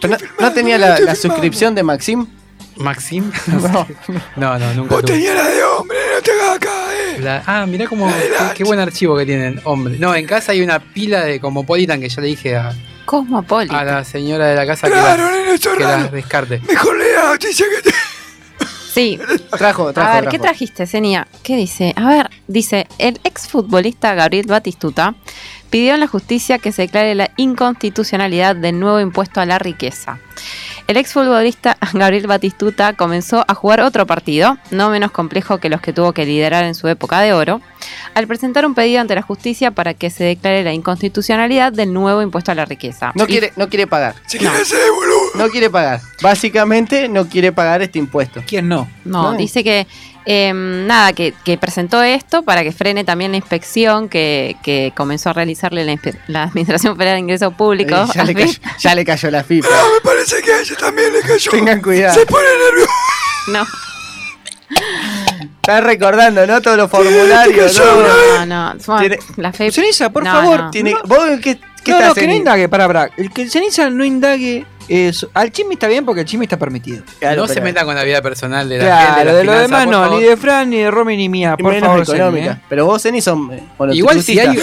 Pero 0.00 0.08
no, 0.16 0.18
¿no 0.40 0.52
tenía 0.52 0.78
la, 0.78 0.98
la 1.00 1.14
suscripción 1.14 1.74
de 1.74 1.82
Maxim? 1.82 2.26
¿Maxim? 2.76 3.30
No. 3.46 3.86
No, 4.36 4.58
no, 4.58 4.74
nunca 4.74 4.94
Vos 4.94 5.04
tuve. 5.04 5.12
tenías 5.14 5.34
la 5.34 5.48
de 5.48 5.62
hombre, 5.64 5.98
no 6.14 6.22
te 6.22 6.30
hagas 6.32 6.56
acá, 6.56 6.70
eh. 6.94 7.18
La- 7.20 7.42
ah, 7.46 7.66
mirá 7.66 7.86
cómo, 7.86 8.06
qué, 8.08 8.30
qué 8.56 8.64
buen 8.64 8.78
archivo 8.80 9.16
que 9.18 9.26
tienen, 9.26 9.60
hombre. 9.64 9.96
No, 9.98 10.14
en 10.14 10.26
casa 10.26 10.52
hay 10.52 10.62
una 10.62 10.78
pila 10.80 11.24
de 11.24 11.38
Cosmopolitan 11.40 12.00
que 12.00 12.08
ya 12.08 12.20
le 12.22 12.28
dije 12.28 12.56
a, 12.56 12.72
Cosmopolitan. 13.04 13.76
a 13.76 13.84
la 13.84 14.04
señora 14.04 14.46
de 14.46 14.54
la 14.56 14.66
casa 14.66 14.88
Claro, 14.88 15.28
que, 15.44 15.54
es 15.54 15.60
que 15.60 15.78
las 15.82 16.10
descarte. 16.12 16.60
Mejor 16.66 16.96
lea 16.96 17.22
la 17.24 17.28
noticia 17.32 17.66
que 17.76 17.90
te. 17.90 17.96
Sí. 18.92 19.18
Trajo, 19.56 19.92
trajo. 19.92 20.10
A 20.10 20.14
ver, 20.14 20.22
trajo. 20.24 20.30
¿qué 20.30 20.38
trajiste, 20.38 20.86
Senia? 20.86 21.28
¿Qué 21.42 21.56
dice? 21.56 21.92
A 21.96 22.08
ver, 22.08 22.30
dice, 22.48 22.86
el 22.98 23.20
exfutbolista 23.24 24.14
Gabriel 24.14 24.46
Batistuta 24.46 25.14
pidió 25.70 25.94
en 25.94 26.00
la 26.00 26.08
justicia 26.08 26.58
que 26.58 26.72
se 26.72 26.82
declare 26.82 27.14
la 27.14 27.30
inconstitucionalidad 27.36 28.56
del 28.56 28.80
nuevo 28.80 29.00
impuesto 29.00 29.40
a 29.40 29.46
la 29.46 29.58
riqueza. 29.58 30.18
El 30.90 30.96
exfutbolista 30.96 31.76
Gabriel 31.92 32.26
Batistuta 32.26 32.94
comenzó 32.94 33.44
a 33.46 33.54
jugar 33.54 33.80
otro 33.80 34.06
partido, 34.08 34.58
no 34.72 34.90
menos 34.90 35.12
complejo 35.12 35.58
que 35.58 35.68
los 35.68 35.80
que 35.80 35.92
tuvo 35.92 36.12
que 36.12 36.26
liderar 36.26 36.64
en 36.64 36.74
su 36.74 36.88
época 36.88 37.20
de 37.20 37.32
oro, 37.32 37.60
al 38.14 38.26
presentar 38.26 38.66
un 38.66 38.74
pedido 38.74 39.00
ante 39.00 39.14
la 39.14 39.22
justicia 39.22 39.70
para 39.70 39.94
que 39.94 40.10
se 40.10 40.24
declare 40.24 40.64
la 40.64 40.72
inconstitucionalidad 40.72 41.72
del 41.72 41.92
nuevo 41.92 42.22
impuesto 42.22 42.50
a 42.50 42.56
la 42.56 42.64
riqueza. 42.64 43.12
No 43.14 43.22
Y- 43.22 43.26
quiere, 43.28 43.52
no 43.54 43.68
quiere 43.68 43.86
pagar. 43.86 44.16
Ser 44.26 44.40
boludo. 44.42 45.20
No 45.36 45.48
quiere 45.48 45.70
pagar. 45.70 46.00
Básicamente 46.22 47.08
no 47.08 47.28
quiere 47.28 47.52
pagar 47.52 47.82
este 47.82 48.00
impuesto. 48.00 48.42
¿Quién 48.44 48.66
no? 48.66 48.88
No, 49.04 49.30
No. 49.30 49.38
dice 49.38 49.62
que 49.62 49.86
eh, 50.26 50.52
nada, 50.54 51.12
que, 51.12 51.34
que 51.44 51.56
presentó 51.58 52.02
esto 52.02 52.42
para 52.42 52.62
que 52.62 52.72
frene 52.72 53.04
también 53.04 53.30
la 53.32 53.36
inspección 53.38 54.08
que, 54.08 54.56
que 54.62 54.92
comenzó 54.96 55.30
a 55.30 55.32
realizarle 55.32 55.84
la, 56.26 56.42
Administración 56.44 56.96
Federal 56.96 57.14
de 57.16 57.20
Ingresos 57.20 57.54
Públicos. 57.54 58.10
Eh, 58.10 58.12
ya, 58.14 58.24
le 58.24 58.34
cayó, 58.34 58.52
ya 58.78 58.94
le 58.94 59.04
cayó 59.04 59.30
la 59.30 59.42
pipa. 59.42 59.68
Ah, 59.70 59.84
me 59.94 60.00
parece 60.10 60.42
que 60.42 60.52
a 60.52 60.60
ella 60.60 60.76
también 60.76 61.12
le 61.12 61.20
cayó. 61.20 61.50
Tengan 61.50 61.80
cuidado. 61.80 62.14
Se 62.14 62.26
pone 62.26 62.46
nervioso. 62.66 62.92
No, 63.48 63.66
Estás 65.56 65.84
recordando, 65.84 66.46
¿no? 66.46 66.60
Todos 66.62 66.76
los 66.76 66.90
formularios. 66.90 67.78
no, 67.78 68.46
¿no? 68.46 68.74
no. 68.74 68.98
Tiene- 68.98 69.18
la 69.36 69.52
fe. 69.52 69.70
Ceniza, 69.70 70.10
por 70.10 70.24
No, 70.24 70.30
favor. 70.32 70.60
no. 70.60 70.70
Tiene- 70.70 70.94
¿Vos 71.04 71.24
qué, 71.42 71.58
qué 71.84 71.90
no, 71.92 71.98
estás 71.98 72.08
no, 72.08 72.14
que 72.14 72.26
no 72.26 72.34
indague, 72.34 72.68
para, 72.68 72.86
para. 72.86 73.10
El 73.16 73.30
que 73.32 73.42
el 73.42 73.50
Ceniza 73.50 73.90
no 73.90 74.04
indague 74.04 74.64
eso. 74.90 75.30
Al 75.34 75.52
chisme 75.52 75.74
está 75.74 75.86
bien 75.88 76.04
porque 76.04 76.22
el 76.22 76.26
chisme 76.26 76.44
está 76.44 76.58
permitido. 76.58 77.02
Claro, 77.18 77.42
no 77.42 77.48
se 77.48 77.60
metan 77.60 77.86
con 77.86 77.94
la 77.94 78.02
vida 78.04 78.20
personal 78.20 78.68
de 78.68 78.78
la 78.78 78.84
Claro, 78.84 79.14
gente. 79.14 79.18
de, 79.20 79.24
las 79.24 79.34
lo 79.34 79.40
finanzas, 79.52 79.70
demás 79.70 79.86
no, 79.86 80.02
favor. 80.04 80.18
ni 80.20 80.24
de 80.26 80.36
Fran, 80.36 80.70
ni 80.70 80.76
de 80.78 80.90
Romy, 80.90 81.16
ni 81.16 81.28
mía. 81.28 81.56
y 81.58 81.62
Por 81.62 81.72
menos 81.72 81.88
favor, 81.88 82.02
económica. 82.02 82.52
¿eh? 82.52 82.64
Pero 82.68 82.86
vos, 82.86 83.02
Ceni, 83.02 83.20
son 83.20 83.52
eh, 83.52 83.62
Igual 83.92 84.22
si 84.22 84.38
hay, 84.38 84.58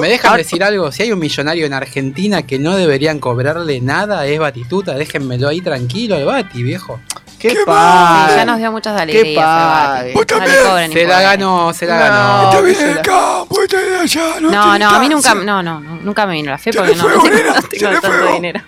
me, 0.00 0.08
dejan 0.08 0.36
decir 0.36 0.62
algo, 0.62 0.92
si 0.92 1.02
hay 1.02 1.12
un 1.12 1.18
millonario 1.18 1.66
en 1.66 1.72
Argentina 1.72 2.42
que 2.42 2.58
no 2.58 2.76
deberían 2.76 3.18
cobrarle 3.18 3.80
nada, 3.80 4.26
es 4.26 4.38
Batistuta, 4.38 4.94
déjenmelo 4.94 5.48
ahí 5.48 5.60
tranquilo 5.60 6.16
al 6.16 6.24
Bati, 6.24 6.62
viejo. 6.62 7.00
¿Qué 7.38 7.48
¿Qué 7.48 7.54
Sí, 7.54 7.60
pasa? 7.66 8.36
ya 8.36 8.44
nos 8.44 8.58
dio 8.58 8.72
muchas 8.72 9.00
alegrías. 9.00 9.44
pague. 9.44 10.08
el 10.08 10.14
Vos. 10.14 10.20
No 10.22 10.26
también. 10.26 10.56
cobren 10.64 10.92
Se 10.92 11.04
la 11.04 11.20
ganó, 11.22 11.72
se 11.74 11.86
la 11.86 11.94
No. 11.94 12.00
ganó. 12.04 12.44
Está 12.44 12.56
que 12.58 12.62
bien 12.64 12.76
se 12.76 12.82
en 12.84 12.88
el 12.90 12.96
la- 12.96 13.02
campo, 13.02 13.62
está 13.62 13.78
de 13.80 13.96
allá. 13.98 14.22
No, 14.40 14.50
No, 14.50 14.78
no, 14.78 14.90
a 14.90 14.98
mí 14.98 15.08
nunca, 15.08 15.34
no, 15.34 15.62
no, 15.62 15.80
no, 15.80 15.96
nunca 15.96 16.26
me 16.26 16.32
vino 16.34 16.50
la 16.50 16.58
fe 16.58 16.72
porque 16.72 16.94
no, 16.94 17.02
fue, 17.04 17.12
no 17.14 17.22
tengo, 17.22 17.54
no 17.54 17.62
tengo 17.68 17.90
tanto 18.00 18.08
fue. 18.12 18.32
dinero. 18.32 18.60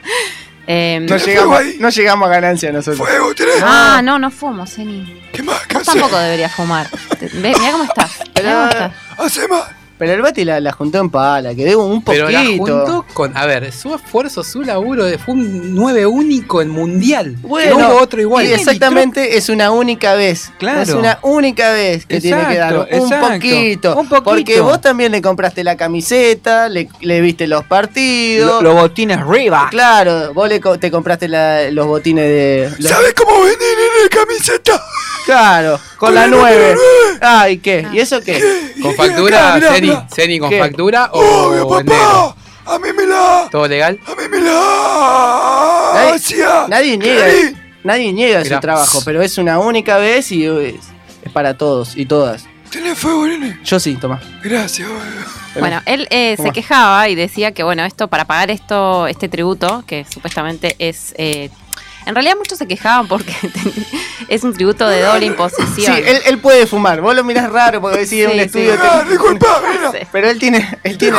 Eh, 0.70 0.99
No 1.09 1.16
llegamos, 1.16 1.57
fuego 1.59 1.77
no 1.81 1.89
llegamos 1.89 2.28
a 2.28 2.31
ganancia 2.31 2.70
nosotros. 2.73 2.99
Fuego, 2.99 3.35
tenés. 3.35 3.55
ah, 3.65 4.03
no, 4.05 4.19
no 4.19 4.31
fumo, 4.31 4.66
Zeni. 4.66 5.23
¿Qué 5.32 5.43
más? 5.43 5.66
¿Qué 5.66 5.74
Vos 5.78 5.85
tampoco 5.86 6.19
deberías 6.19 6.55
fumar. 6.55 6.86
Mirá 7.32 7.73
cómo 7.73 7.85
estás. 7.85 8.11
Mirá 8.36 8.53
cómo 8.55 8.69
estás. 8.69 8.93
Hace 9.16 9.49
más. 9.49 9.62
Pero 9.99 10.12
el 10.12 10.23
Bati 10.23 10.45
la, 10.45 10.61
la 10.61 10.73
juntó 10.73 10.99
en 10.99 11.11
pala, 11.11 11.55
que 11.55 11.65
debo 11.65 11.85
un 11.87 12.03
poquito. 12.03 12.27
Pero 12.27 12.31
la 12.31 12.45
juntó 12.57 13.05
con, 13.15 13.37
a 13.37 13.47
ver, 13.47 13.73
su 13.73 13.95
esfuerzo, 13.95 14.45
su 14.45 14.62
laburo, 14.62 15.05
de- 15.05 15.19
fue 15.19 15.35
un 15.35 15.75
9 15.75 16.07
único 16.07 16.62
en 16.62 16.69
mundial. 16.70 17.37
Bueno, 17.43 17.79
no 17.79 17.89
hubo 17.91 18.01
otro 18.03 18.20
igual. 18.20 18.45
y 18.47 18.53
exactamente, 18.53 19.37
es 19.37 19.49
una 19.49 19.70
única 19.73 20.15
vez. 20.15 20.51
Claro. 20.59 20.83
Es 20.83 20.91
una 20.91 21.19
única 21.23 21.73
vez 21.73 22.07
que 22.07 22.20
tiene 22.20 22.47
que 22.49 22.57
dar 22.59 22.75
un 22.79 23.11
poquito, 23.11 23.97
Un 23.97 24.09
poquito. 24.09 24.25
Porque 24.25 24.61
vos 24.61 24.81
también 24.81 25.12
le 25.12 25.20
compraste 25.20 25.65
la 25.65 25.77
camiseta, 25.77 26.69
le, 26.69 26.89
le 27.01 27.20
viste 27.20 27.47
los 27.47 27.65
partidos. 27.65 28.62
Lo- 28.62 28.73
Los 28.75 28.81
botines 28.83 29.25
Riva. 29.27 29.69
Claro, 29.70 30.33
vos 30.35 30.49
le 30.49 30.61
co- 30.61 30.79
te 30.79 30.91
compraste 30.91 31.27
la- 31.29 31.70
los 31.70 31.87
botines 31.87 32.25
de. 32.25 32.70
los- 32.79 32.91
¿Sabes 32.91 33.15
cómo 33.15 33.33
vendí 33.43 33.65
nene 33.65 34.09
camiseta? 34.11 34.81
Claro, 35.29 35.79
con 35.99 36.09
Con 36.09 36.15
la 36.15 36.21
la 36.23 36.27
número 36.29 36.47
9. 36.57 36.75
nueve. 36.75 37.19
Ah, 37.21 37.49
¿y 37.51 37.59
qué? 37.59 37.87
¿Y 37.93 37.99
eso 38.01 38.21
qué? 38.23 38.73
¿Con 38.81 38.95
factura, 38.95 39.61
Ceni? 39.61 39.93
¿Ceni 40.15 40.39
con 40.39 40.49
¿Qué? 40.49 40.59
factura 40.59 41.11
o 41.13 41.21
Obvio, 41.21 41.81
en 41.81 41.87
negro? 41.87 42.35
papá. 42.65 42.75
A 42.75 42.79
mí 42.79 42.89
me 42.97 43.07
la. 43.07 43.49
¿Todo 43.51 43.69
legal? 43.69 43.99
A 44.07 44.11
mí 44.15 44.29
me 44.31 44.41
la. 44.41 45.91
Nadie, 45.95 46.15
hacía. 46.15 46.67
nadie 46.69 46.97
niega, 46.99 47.21
Cari. 47.27 47.57
nadie 47.85 48.13
niega 48.13 48.41
Mirá. 48.43 48.57
su 48.57 48.61
trabajo, 48.61 49.03
pero 49.05 49.23
es 49.23 49.37
una 49.39 49.59
única 49.59 49.99
vez 49.99 50.31
y 50.33 50.47
es, 50.47 50.75
es 51.23 51.33
para 51.33 51.57
todos 51.59 51.97
y 51.97 52.07
todas. 52.07 52.45
¿Tenés 52.71 52.99
fuego, 52.99 53.27
nene? 53.27 53.59
Yo 53.65 53.81
sí, 53.81 53.97
toma. 53.97 54.21
Gracias, 54.43 54.87
boludo. 54.89 55.05
Bueno, 55.61 55.81
él 55.87 56.07
eh, 56.11 56.37
se 56.41 56.51
quejaba 56.53 57.09
y 57.09 57.15
decía 57.15 57.53
que, 57.53 57.63
bueno, 57.63 57.85
esto 57.85 58.09
para 58.09 58.27
pagar 58.27 58.51
esto, 58.51 59.07
este 59.07 59.29
tributo, 59.29 59.83
que 59.87 60.05
supuestamente 60.11 60.77
es. 60.79 61.15
eh, 61.19 61.51
en 62.09 62.15
realidad 62.15 62.35
muchos 62.39 62.59
se 62.59 62.67
quejaban 62.67 63.07
porque 63.07 63.33
es 64.29 64.43
un 64.43 64.53
tributo 64.55 64.89
de 64.89 65.03
doble 65.03 65.21
Sí, 65.21 65.27
imposición. 65.27 65.95
él, 65.97 66.19
él 66.27 66.39
puede 66.39 66.67
fumar. 66.67 67.01
Vos 67.01 67.15
lo 67.15 67.23
mirás 67.23 67.51
raro 67.53 67.81
porque 67.81 67.99
decís 67.99 68.25
en 68.25 68.27
un 68.29 68.33
Sí, 68.35 68.41
estudio. 68.41 68.73
sí. 68.75 68.81
Ah, 68.83 69.03
te- 69.05 69.11
disculpa. 69.11 69.47
Sí. 69.93 69.99
Pero 70.13 70.29
él 70.29 70.39
tiene, 70.39 70.79
él 70.85 70.99
tiene. 70.99 71.17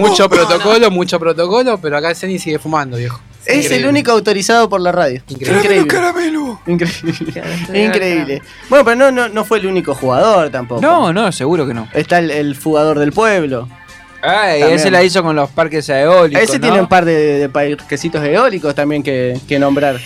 Mucho 0.00 0.28
protocolo, 0.28 0.90
mucho 0.90 1.18
protocolo, 1.18 1.78
pero 1.80 1.96
acá 1.96 2.14
Ceni 2.14 2.38
sigue 2.38 2.58
fumando, 2.58 2.96
viejo. 2.98 3.20
Es 3.46 3.70
el 3.70 3.86
único 3.86 4.10
autorizado 4.12 4.68
por 4.68 4.80
la 4.82 4.92
radio. 4.92 5.22
Increíble. 5.28 5.86
Increíble. 6.66 7.84
Increíble. 7.84 8.42
Bueno, 8.68 8.84
pero 8.84 8.96
no, 8.96 9.10
no, 9.10 9.28
no 9.28 9.44
fue 9.44 9.58
el 9.58 9.66
único 9.66 9.94
jugador 9.94 10.50
tampoco. 10.50 10.80
No, 10.82 11.12
no, 11.12 11.32
seguro 11.32 11.66
que 11.66 11.74
no. 11.74 11.88
Está 11.94 12.18
el, 12.18 12.30
el 12.30 12.56
jugador 12.58 12.98
del 12.98 13.12
pueblo. 13.12 13.68
Ay, 14.22 14.60
También. 14.60 14.78
ese 14.78 14.90
la 14.90 15.02
hizo 15.02 15.22
con 15.22 15.34
los 15.36 15.50
parques 15.50 15.88
eólicos. 15.88 16.42
Ese 16.42 16.58
¿no? 16.58 16.62
tiene 16.62 16.80
un 16.80 16.88
par 16.88 17.04
de, 17.04 17.14
de 17.38 17.48
parquecitos 17.48 18.22
eólicos 18.24 18.74
también 18.74 19.02
que, 19.02 19.38
que 19.48 19.58
nombrar. 19.58 19.96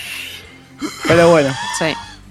Pero 1.09 1.31
bueno. 1.31 1.53
Sí. 1.79 1.87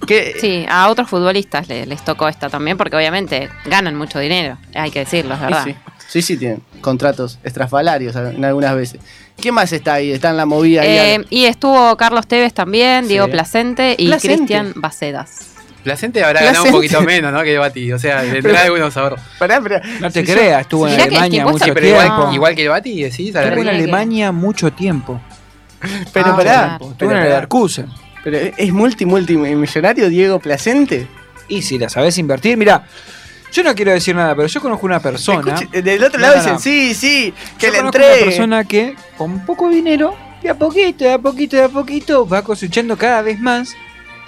¿qué- 0.08 0.36
Sí, 0.40 0.66
a 0.70 0.90
otros 0.90 1.10
futbolistas 1.10 1.68
le- 1.68 1.86
les 1.86 2.04
tocó 2.04 2.28
esta 2.28 2.50
también, 2.50 2.78
porque 2.78 2.96
obviamente 2.96 3.50
ganan 3.66 3.96
mucho 3.96 4.20
dinero, 4.20 4.58
hay 4.76 4.92
que 4.92 5.00
decirlo, 5.00 5.34
es 5.36 5.42
verdad. 5.42 5.64
sí. 5.66 5.76
sí, 6.08 6.22
sí, 6.22 6.38
tienen 6.38 6.62
contratos 6.82 7.40
estrafalarios 7.44 8.16
en 8.16 8.44
algunas 8.44 8.76
veces. 8.76 9.00
¿Quién 9.38 9.56
más 9.56 9.72
está 9.74 9.96
ahí? 9.96 10.12
Está 10.12 10.30
en 10.30 10.38
la 10.38 10.46
movida. 10.46 10.84
Eh, 10.86 11.26
y 11.30 11.46
estuvo 11.46 11.96
Carlos 11.98 12.28
Tevez 12.28 12.54
también, 12.54 13.08
Diego 13.08 13.26
Sí. 13.26 13.32
Placente 13.32 13.96
y 13.98 14.08
Placente. 14.08 14.36
Cristian 14.38 14.74
Bacedas. 14.76 15.53
Placente 15.84 16.24
habrá 16.24 16.42
ganado 16.44 16.64
un 16.66 16.72
poquito 16.72 17.02
menos, 17.02 17.32
¿no? 17.34 17.44
Que 17.44 17.58
Bati. 17.58 17.92
O 17.94 18.00
sea, 18.00 18.22
tendrá 18.32 18.62
algunos 18.64 18.96
ahorros. 18.98 19.20
Pará, 19.38 19.62
pará. 19.62 19.82
No 20.00 20.10
te 20.10 20.22
Si 20.22 20.28
yo- 20.28 20.34
creas, 20.34 20.62
estuvo 20.62 20.88
en 20.88 21.00
Alemania 21.00 21.46
mucho 21.46 21.66
Sí, 21.66 21.72
tiempo. 21.72 21.88
igual, 22.04 22.34
igual 22.36 22.56
que 22.56 22.64
el 22.64 22.70
Bati, 22.70 23.02
la 23.02 23.08
Estuvo 23.08 23.62
en. 23.62 23.68
Alemania 23.70 24.32
mucho 24.32 24.72
tiempo. 24.72 25.22
Pero 26.14 26.28
Ah, 26.28 26.38
pará. 26.38 26.80
Estuvo 26.82 27.12
en 27.12 27.18
el. 27.18 27.24
Leverkusen. 27.24 27.88
Pero 28.24 28.38
es 28.56 28.72
multi 28.72 29.06
multimillonario 29.06 30.08
Diego 30.10 30.40
Placente. 30.40 31.08
Y 31.50 31.62
si 31.62 31.78
la 31.78 31.90
sabes 31.90 32.18
invertir, 32.18 32.56
mira, 32.56 32.86
yo 33.52 33.64
no 33.64 33.76
quiero 33.76 33.92
decir 33.92 34.16
nada, 34.16 34.34
pero 34.34 34.48
yo 34.48 34.62
conozco 34.62 34.86
una 34.86 35.02
persona. 35.02 35.56
Escuche, 35.56 35.82
del 35.82 36.02
otro 36.04 36.20
lado 36.22 36.36
no, 36.36 36.40
dicen, 36.40 36.54
no. 36.54 36.60
sí, 36.60 36.94
sí, 36.96 37.34
que 37.60 37.68
yo 37.68 37.74
le 37.74 37.78
conozco 37.80 37.98
una 37.98 38.06
entregue. 38.08 38.26
persona 38.26 38.64
que 38.64 38.96
con 39.18 39.46
poco 39.46 39.68
dinero, 39.70 40.16
de 40.42 40.50
a 40.50 40.56
poquito, 40.56 41.04
de 41.04 41.12
a 41.14 41.20
poquito, 41.20 41.58
de 41.58 41.64
a 41.64 41.70
poquito, 41.70 42.26
va 42.28 42.42
cosechando 42.44 42.98
cada 42.98 43.22
vez 43.22 43.40
más 43.42 43.76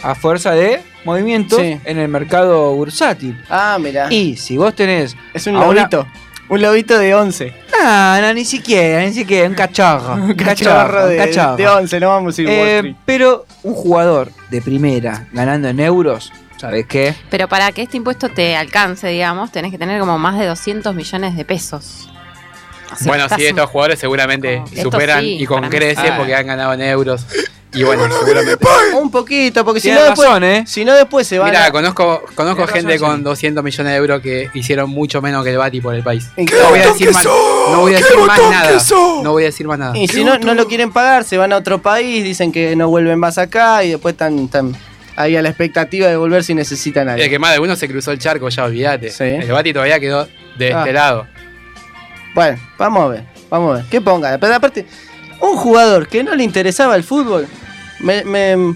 a 0.03 0.15
fuerza 0.15 0.51
de 0.51 0.81
movimientos 1.03 1.59
Sí. 1.59 1.79
en 1.85 1.97
el 1.99 2.07
mercado 2.07 2.73
bursátil. 2.75 3.41
Ah, 3.49 3.77
mira. 3.79 4.07
Y 4.11 4.35
si 4.37 4.57
vos 4.57 4.75
tenés. 4.75 5.15
Es 5.33 5.47
un 5.47 5.55
una- 5.55 5.65
lobito. 5.67 6.07
Un 6.47 6.61
lobito 6.61 6.99
de 6.99 7.15
11. 7.15 7.53
Ah, 7.81 8.19
no, 8.21 8.31
ni 8.33 8.45
siquiera, 8.45 9.01
ni 9.03 9.13
siquiera, 9.13 9.47
un 9.49 9.55
cachorro. 9.55 10.13
Un 10.13 10.33
Cachorro 10.35 11.07
de, 11.07 11.17
cachorro. 11.17 11.55
de 11.57 11.67
11, 11.67 11.99
no 11.99 12.09
vamos 12.09 12.37
a 12.37 12.41
ir 12.41 12.49
Eh, 12.49 12.95
pero 13.05 13.45
un 13.63 13.73
jugador 13.73 14.31
de 14.51 14.61
primera 14.61 15.27
ganando 15.31 15.67
en 15.69 15.79
euros, 15.79 16.31
¿sabes 16.57 16.85
qué? 16.85 17.15
Pero 17.31 17.47
para 17.47 17.71
que 17.71 17.81
este 17.81 17.97
impuesto 17.97 18.29
te 18.29 18.55
alcance, 18.55 19.07
digamos, 19.07 19.51
tenés 19.51 19.71
que 19.71 19.79
tener 19.79 19.99
como 19.99 20.19
más 20.19 20.37
de 20.37 20.45
200 20.45 20.93
millones 20.93 21.35
de 21.35 21.45
pesos. 21.45 22.09
O 22.93 22.95
sea, 22.95 23.07
Bueno, 23.07 23.25
sí, 23.35 23.43
estos 23.43 23.67
jugadores 23.71 23.97
seguramente 23.99 24.61
superan 24.83 25.21
sí, 25.21 25.37
y 25.41 25.45
con 25.47 25.67
creces 25.69 26.11
Ah. 26.11 26.17
porque 26.17 26.35
han 26.35 26.45
ganado 26.45 26.73
en 26.73 26.81
euros. 26.83 27.25
Y 27.75 27.83
bueno, 27.83 28.03
seguramente. 28.11 28.65
Un 28.99 29.11
poquito, 29.11 29.65
porque 29.65 29.79
si 29.81 29.91
no, 29.91 30.01
después, 30.01 30.27
razón, 30.27 30.43
¿eh? 30.45 30.63
si 30.65 30.85
no 30.85 30.93
después 30.93 31.27
se 31.27 31.37
van 31.39 31.49
Mira, 31.51 31.65
a... 31.65 31.71
conozco, 31.71 32.23
conozco 32.33 32.63
Tienes 32.65 32.73
gente 32.73 32.93
razón, 32.93 33.09
con 33.09 33.17
sí. 33.17 33.23
200 33.23 33.63
millones 33.63 33.91
de 33.91 33.97
euros 33.97 34.21
que 34.21 34.49
hicieron 34.53 34.89
mucho 34.89 35.21
menos 35.21 35.43
que 35.43 35.51
el 35.51 35.57
Bati 35.57 35.81
por 35.81 35.93
el 35.93 36.03
país. 36.03 36.27
¿Qué 36.35 36.45
No 36.45 36.69
voy 36.69 36.79
a 36.79 36.87
decir 36.87 37.07
que 37.07 37.13
más, 37.13 37.25
no 37.25 37.79
voy 37.81 37.93
a 37.93 37.97
¿Qué 37.97 38.03
decir 38.03 38.17
más 38.19 38.39
nada. 38.49 38.77
que? 38.79 39.23
No 39.23 39.31
voy 39.31 39.43
a 39.43 39.45
decir 39.47 39.67
más 39.67 39.77
nada. 39.79 39.97
Y 39.97 40.07
si 40.07 40.23
no, 40.23 40.37
no 40.39 40.53
lo 40.53 40.67
quieren 40.67 40.91
pagar, 40.93 41.23
se 41.25 41.37
van 41.37 41.51
a 41.53 41.57
otro 41.57 41.81
país, 41.81 42.23
dicen 42.23 42.51
que 42.51 42.75
no 42.75 42.87
vuelven 42.87 43.19
más 43.19 43.37
acá 43.37 43.83
y 43.83 43.89
después 43.91 44.13
están, 44.13 44.39
están 44.39 44.75
ahí 45.17 45.35
a 45.35 45.41
la 45.41 45.49
expectativa 45.49 46.07
de 46.07 46.15
volver 46.15 46.43
si 46.43 46.53
necesitan 46.53 47.09
algo. 47.09 47.21
Es 47.23 47.29
que 47.29 47.39
más 47.39 47.53
de 47.53 47.59
uno 47.59 47.75
se 47.75 47.87
cruzó 47.89 48.11
el 48.11 48.19
charco, 48.19 48.47
ya 48.49 48.63
olvídate. 48.63 49.11
El 49.19 49.51
Bati 49.51 49.73
todavía 49.73 49.99
quedó 49.99 50.27
de 50.57 50.73
Ah. 50.73 50.79
este 50.79 50.93
lado. 50.93 51.27
Bueno, 52.33 52.57
vamos 52.77 53.03
a 53.03 53.07
ver, 53.09 53.23
vamos 53.49 53.71
a 53.73 53.77
ver. 53.81 53.85
¿Qué 53.89 54.01
ponga? 54.01 54.37
Pero 54.37 54.55
aparte, 54.55 54.85
un 55.41 55.55
jugador 55.57 56.07
que 56.07 56.23
no 56.23 56.33
le 56.35 56.43
interesaba 56.43 56.95
el 56.95 57.03
fútbol, 57.03 57.47
me... 57.99 58.23
me 58.23 58.55
Me 58.57 58.75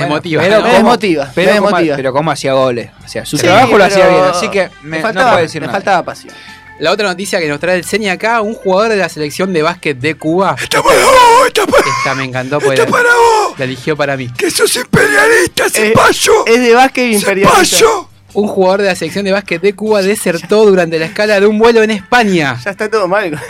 Bueno, 0.00 0.04
desmotiva. 0.08 0.42
Pero 0.42 0.62
Me 0.62 0.68
desmotiva, 0.72 1.30
Pero, 1.34 1.52
me 1.52 1.56
cómo, 1.58 1.68
desmotiva. 1.70 1.96
pero 1.96 2.12
cómo 2.12 2.30
hacía 2.30 2.52
goles. 2.52 2.90
O 3.04 3.08
sea, 3.08 3.24
su 3.24 3.36
Sí, 3.38 3.44
trabajo 3.44 3.78
lo 3.78 3.84
hacía 3.84 4.08
bien. 4.08 4.22
Así 4.24 4.48
que 4.48 4.68
me, 4.82 5.00
faltaba, 5.00 5.26
no 5.26 5.32
puedo 5.32 5.42
decir 5.46 5.60
nada. 5.62 5.72
faltaba 5.72 6.02
pasión. 6.04 6.34
La 6.80 6.92
otra 6.92 7.08
noticia 7.08 7.40
que 7.40 7.48
nos 7.48 7.58
trae 7.58 7.76
el 7.76 7.84
Ceni 7.84 8.08
acá, 8.08 8.40
un 8.40 8.54
jugador 8.54 8.90
de 8.90 8.96
la 8.98 9.08
selección 9.08 9.52
de 9.52 9.62
básquet 9.62 9.98
de 9.98 10.14
Cuba. 10.14 10.54
¡Está 10.62 10.80
para 10.82 11.04
vos! 11.04 11.46
¡Está 11.48 11.66
para 11.66 11.82
Esta 11.98 12.14
me 12.14 12.24
encantó 12.24 12.60
porque 12.60 12.80
¡Está 12.80 12.90
para 12.90 13.08
vos! 13.08 13.58
la 13.58 13.64
eligió 13.64 13.96
para 13.96 14.16
mí. 14.16 14.28
¡Que 14.36 14.48
sos 14.50 14.76
imperialista, 14.76 15.64
Eh, 15.74 15.92
payo! 15.94 16.46
Es 16.46 16.60
de 16.60 16.74
básquet 16.74 17.12
imperialista. 17.14 17.56
¡Payo! 17.58 18.07
Un 18.34 18.46
jugador 18.46 18.82
de 18.82 18.88
la 18.88 18.94
selección 18.94 19.24
de 19.24 19.32
básquet 19.32 19.60
de 19.62 19.74
Cuba 19.74 20.02
desertó 20.02 20.66
durante 20.66 20.98
la 20.98 21.06
escala 21.06 21.40
de 21.40 21.46
un 21.46 21.58
vuelo 21.58 21.82
en 21.82 21.90
España. 21.90 22.58
Ya 22.62 22.70
está 22.72 22.90
todo 22.90 23.08
mal. 23.08 23.30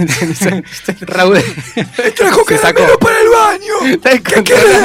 Raúl 1.01 1.43
Trajo 2.17 2.45
se 2.47 2.59
sacó. 2.59 2.75
caramelo 2.75 2.99
para 2.99 3.21
el 3.21 3.29
baño. 3.29 4.01
¿Qué 4.25 4.45
querés? 4.45 4.81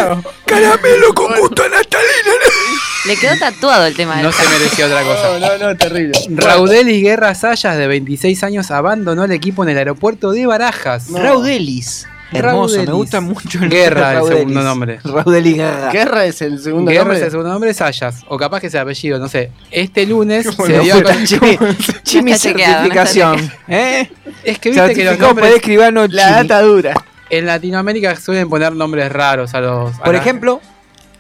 Caramelo 0.46 1.14
con 1.14 1.36
gusto 1.36 1.64
a 1.64 1.70
Natalina. 1.70 2.34
Le 3.06 3.18
quedó 3.18 3.38
tatuado 3.38 3.86
el 3.86 3.96
tema 3.96 4.16
del 4.16 4.24
No 4.26 4.32
se 4.32 4.48
mereció 4.48 4.86
otra 4.86 5.04
cosa. 5.04 5.38
No, 5.40 5.58
no, 5.58 5.68
no, 5.68 5.78
terrible. 5.78 6.18
Raudelis 6.30 7.04
Guerra 7.04 7.36
Sayas, 7.36 7.78
de 7.78 7.86
26 7.88 8.44
años, 8.44 8.72
abandonó 8.72 9.26
el 9.26 9.32
equipo 9.32 9.64
en 9.64 9.70
el 9.70 9.78
aeropuerto 9.78 10.32
de 10.32 10.46
Barajas. 10.46 11.10
Raudelis. 11.12 12.08
Hermoso, 12.34 12.78
me 12.84 12.92
gusta 12.92 13.22
mucho 13.22 13.60
el 13.64 13.70
Guerra, 13.70 14.20
el 14.20 14.28
segundo 14.28 14.62
nombre. 14.64 15.00
Raudelis 15.04 15.56
Guerra. 15.58 15.92
Guerra 15.92 16.26
es 16.26 16.42
el 16.42 16.60
segundo 16.60 16.90
Guerra 16.92 17.04
nombre. 17.04 17.18
es 17.20 17.24
el 17.26 17.32
segundo 17.32 17.52
nombre, 17.52 17.74
Sayas. 17.74 18.24
O 18.28 18.38
capaz 18.38 18.60
que 18.62 18.70
sea 18.70 18.82
apellido, 18.82 19.20
no 19.20 19.28
sé. 19.28 19.52
Este 19.72 20.06
lunes 20.06 20.46
se 20.66 20.80
dio 20.80 20.96
fue 20.96 21.04
con- 21.04 21.78
Chimi, 22.04 22.34
certificación. 22.38 23.52
¿eh? 23.68 24.10
Es 24.44 24.60
que 24.60 24.70
viste 24.72 24.94
que 24.96 25.06
los 25.06 25.20
nombres 25.20 25.56
escribano 25.56 26.06
La 26.08 26.32
data 26.44 26.62
dura. 26.62 26.94
en 27.30 27.46
Latinoamérica 27.46 28.16
suelen 28.16 28.50
poner 28.50 28.74
nombres 28.74 29.12
raros 29.12 29.54
a 29.54 29.62
los. 29.62 29.96
a 29.96 30.04
Por 30.04 30.14
la- 30.14 30.20
ejemplo, 30.20 30.62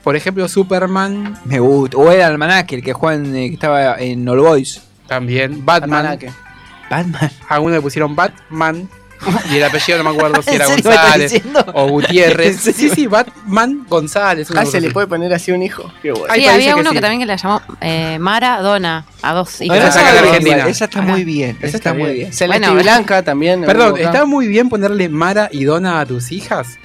por 0.04 0.16
ejemplo, 0.16 0.48
Superman 0.48 1.38
me 1.46 1.60
gusta. 1.60 1.98
O 1.98 2.12
era 2.12 2.28
Almanaque, 2.28 2.76
el 2.76 2.84
que 2.84 2.94
juega 2.94 3.16
en, 3.16 3.36
eh, 3.36 3.48
que 3.50 3.54
estaba 3.56 4.00
en 4.00 4.28
All 4.28 4.40
Boys. 4.40 4.82
también. 5.08 5.66
Batman. 5.66 6.00
Almanaque. 6.00 6.32
Batman. 6.90 7.32
A 7.48 7.60
uno 7.60 7.76
le 7.76 7.82
pusieron 7.82 8.16
Batman. 8.16 8.90
Y 9.52 9.58
el 9.58 9.64
apellido 9.64 9.98
no 10.04 10.12
me 10.12 10.18
acuerdo 10.18 10.42
si 10.42 10.50
¿En 10.50 10.56
era 10.62 10.68
González 10.68 11.42
o 11.74 11.88
Gutiérrez. 11.88 12.68
¿En 12.68 12.74
Sí, 12.84 12.90
sí, 12.90 13.08
Batman 13.08 13.86
González. 13.88 14.48
Ah, 14.56 14.66
se 14.66 14.82
le 14.82 14.92
puede 14.92 15.08
poner 15.08 15.34
así 15.34 15.52
un 15.52 15.62
hijo. 15.64 15.92
Qué 16.02 16.12
bueno. 16.12 16.34
Sí, 16.34 16.46
había 16.46 16.74
que 16.76 16.82
uno 16.82 16.90
sí. 16.90 16.96
que 16.96 17.02
también 17.02 17.20
que 17.22 17.26
la 17.26 17.36
llamó 17.36 17.62
eh, 17.82 18.18
Maradona 18.20 19.06
a 19.22 19.34
dos 19.34 19.62
hijos. 19.62 19.78
Esa 19.78 19.88
Esa, 19.90 20.00
saca 20.00 20.06
la 20.06 20.16
está 20.16 20.28
Argentina. 20.30 20.56
bien, 20.56 20.68
esa 20.68 20.86
está 20.86 21.02
muy 21.02 21.24
bien. 21.24 21.58
Esa 21.62 21.78
está 21.78 21.94
muy 21.94 22.14
bien. 22.14 22.34
Celeste 22.34 22.70
Blanca 22.72 23.24
también. 23.24 23.64
Perdón. 23.64 23.98
¿está 23.98 24.26
muy 24.26 24.48
bien 24.48 24.70
ponerle 24.70 25.10
Mara 25.10 25.50
y 25.52 25.64
Dona 25.64 26.00
a 26.00 26.06
tus 26.06 26.32
hijas? 26.32 26.78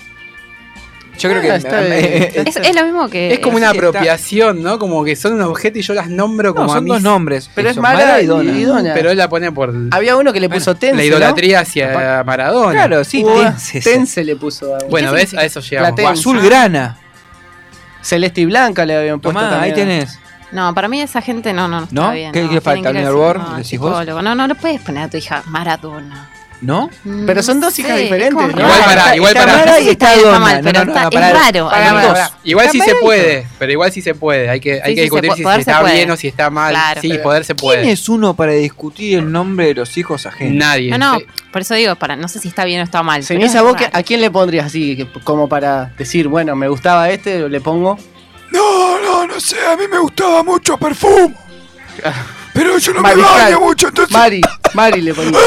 Yo 1.19 1.29
creo 1.29 1.43
que 1.43 1.51
Ah, 1.51 1.57
está 1.57 1.81
bien. 1.81 2.47
Es, 2.47 2.57
es 2.57 2.75
lo 2.77 2.85
mismo 2.85 3.09
que. 3.09 3.33
Es 3.35 3.39
como 3.41 3.57
una 3.57 3.73
está- 3.73 3.79
apropiación, 3.89 4.63
¿no? 4.63 4.79
Como 4.79 5.05
que 5.05 5.17
son 5.17 5.35
un 5.35 5.43
objeto 5.43 5.79
y 5.79 5.83
yo 5.83 5.95
las 5.95 6.09
nombro 6.09 6.55
como 6.55 6.67
no, 6.67 6.73
a 6.73 6.77
son 6.77 6.85
mis- 6.85 6.93
dos 6.95 7.03
nombres. 7.03 7.51
Pero 7.55 7.69
es 7.69 7.73
eso, 7.73 7.83
Mara 7.83 8.21
y 8.23 8.27
Dona. 8.27 8.53
y 8.53 8.63
Dona. 8.63 8.95
Pero 8.95 9.11
él 9.11 9.19
la 9.19 9.29
pone 9.29 9.51
por 9.53 9.75
Había 9.91 10.17
uno 10.17 10.33
que 10.33 10.41
le 10.41 10.49
puso 10.49 10.75
Tense. 10.75 10.97
la 10.97 11.05
idolatría 11.05 11.61
hacia 11.61 12.23
Maradona. 12.25 12.73
Claro, 12.73 13.05
sí, 13.05 13.23
¿no? 13.23 13.33
Hubo- 13.33 13.43
Tense. 13.43 13.81
Tense 13.81 14.25
le 14.25 14.37
puso 14.37 14.75
a. 14.75 14.79
Bueno, 14.89 15.13
¿ves? 15.13 15.35
A 15.35 15.45
eso 15.45 15.61
llegamos. 15.61 15.91
Platense. 15.91 16.11
O 16.11 16.13
azul 16.13 16.41
grana. 16.41 16.99
Celeste 18.03 18.41
y 18.43 18.47
Blanca 18.47 18.87
le 18.87 18.97
habían 18.97 19.21
puesto 19.21 19.41
Tomá, 19.41 19.61
ahí 19.63 19.71
también. 19.73 19.89
tenés. 20.01 20.19
No, 20.53 20.73
para 20.75 20.89
mí 20.89 21.03
esa 21.03 21.21
gente 21.21 21.53
no, 21.53 21.69
no, 21.69 21.81
no 21.81 21.85
está 21.85 21.95
¿No? 21.95 22.13
bien. 22.13 22.33
¿Qué- 22.33 22.41
no, 22.43 22.49
qué 22.49 22.61
tienen 22.61 22.63
falta? 22.63 22.93
que 22.93 22.99
ir 22.99 23.05
¿Un 23.05 23.07
al- 23.09 23.13
hervor? 23.13 23.39
no, 23.39 23.57
¿Decís 23.59 23.79
vos? 23.79 23.91
psicólogo. 23.91 24.23
No, 24.23 24.35
no, 24.35 24.49
no 24.49 24.55
puedes 24.55 24.81
poner 24.81 25.03
a 25.03 25.09
tu 25.11 25.17
hija 25.19 25.43
Maradona. 25.47 26.31
¿No? 26.61 26.91
Pero 27.27 27.43
son 27.43 27.61
dos 27.61 27.79
hijas 27.79 27.97
diferentes. 27.97 28.33
Igual 28.51 28.53
para, 28.85 29.15
igual 29.17 29.33
está 29.37 29.47
para. 29.47 29.59
Mara 29.59 29.71
No 29.71 29.77
sé 29.77 29.81
y 29.81 29.85
si 29.85 29.91
está 29.91 30.15
está 30.15 30.27
Dona. 30.27 30.39
mal, 30.41 30.57
No, 30.57 30.63
pero 30.65 30.79
no, 30.79 30.85
no, 30.85 30.93
está- 30.99 31.21
no, 31.21 31.27
es 31.27 31.33
raro. 32.13 32.35
Igual 32.45 32.69
sí 32.71 32.81
se 32.81 32.95
puede, 32.97 33.47
pero 33.59 33.73
igual 33.73 33.93
sí 33.93 34.03
se 34.03 34.15
puede. 34.15 34.51
Hay 34.51 34.59
que, 34.61 34.75
hay 34.83 34.91
Sí, 34.91 34.95
que 34.97 35.03
discutir 35.03 35.33
si 35.35 35.45
se 35.45 35.57
está 35.61 35.81
puede. 35.81 35.95
bien 35.95 36.11
o 36.11 36.17
si 36.17 36.29
está 36.29 36.51
mal. 36.51 36.73
Claro, 36.73 37.01
sí, 37.01 37.09
pero- 37.11 37.23
poder 37.23 37.45
se 37.45 37.55
¿Quién 37.55 37.65
puede. 37.69 37.91
es 37.93 38.09
uno 38.09 38.35
para 38.35 38.53
discutir 38.53 39.19
el 39.19 39.31
nombre 39.31 39.67
de 39.67 39.75
los 39.75 39.97
hijos 39.99 40.27
ajenos? 40.27 40.55
Nadie. 40.57 40.91
No, 40.91 40.99
no, 40.99 41.19
Sí. 41.19 41.27
por 41.53 41.63
eso 41.63 41.75
digo, 41.75 41.95
para, 41.97 42.17
no 42.17 42.27
sé 42.29 42.41
si 42.41 42.49
está 42.49 42.65
bien 42.65 42.81
o 42.81 42.85
está 42.85 43.03
mal. 43.03 43.21
pero 43.27 43.41
Ceniza, 43.41 43.59
es 43.59 43.65
vos, 43.65 43.77
que- 43.77 43.91
¿a 43.93 44.03
quién 44.03 44.21
le 44.21 44.31
pondrías 44.31 44.67
así? 44.67 44.97
que- 44.97 45.07
como 45.23 45.49
para 45.49 45.93
decir, 45.97 46.27
bueno, 46.29 46.57
me 46.57 46.69
gustaba 46.69 47.09
este, 47.11 47.49
le 47.49 47.61
pongo. 47.61 47.99
No, 48.51 48.99
no, 49.01 49.27
no 49.27 49.39
sé. 49.41 49.57
A 49.65 49.77
mí 49.77 49.85
me 49.91 49.99
gustaba 49.99 50.43
mucho 50.43 50.77
perfume. 50.79 51.35
Pero 52.55 52.77
yo 52.79 52.93
no 52.95 53.03
me 53.03 53.15
baño 53.15 53.61
mucho, 53.61 53.89
entonces. 53.89 54.13
Mari, 54.17 54.41
Mari 54.75 55.01
le 55.03 55.15
pongo. 55.15 55.39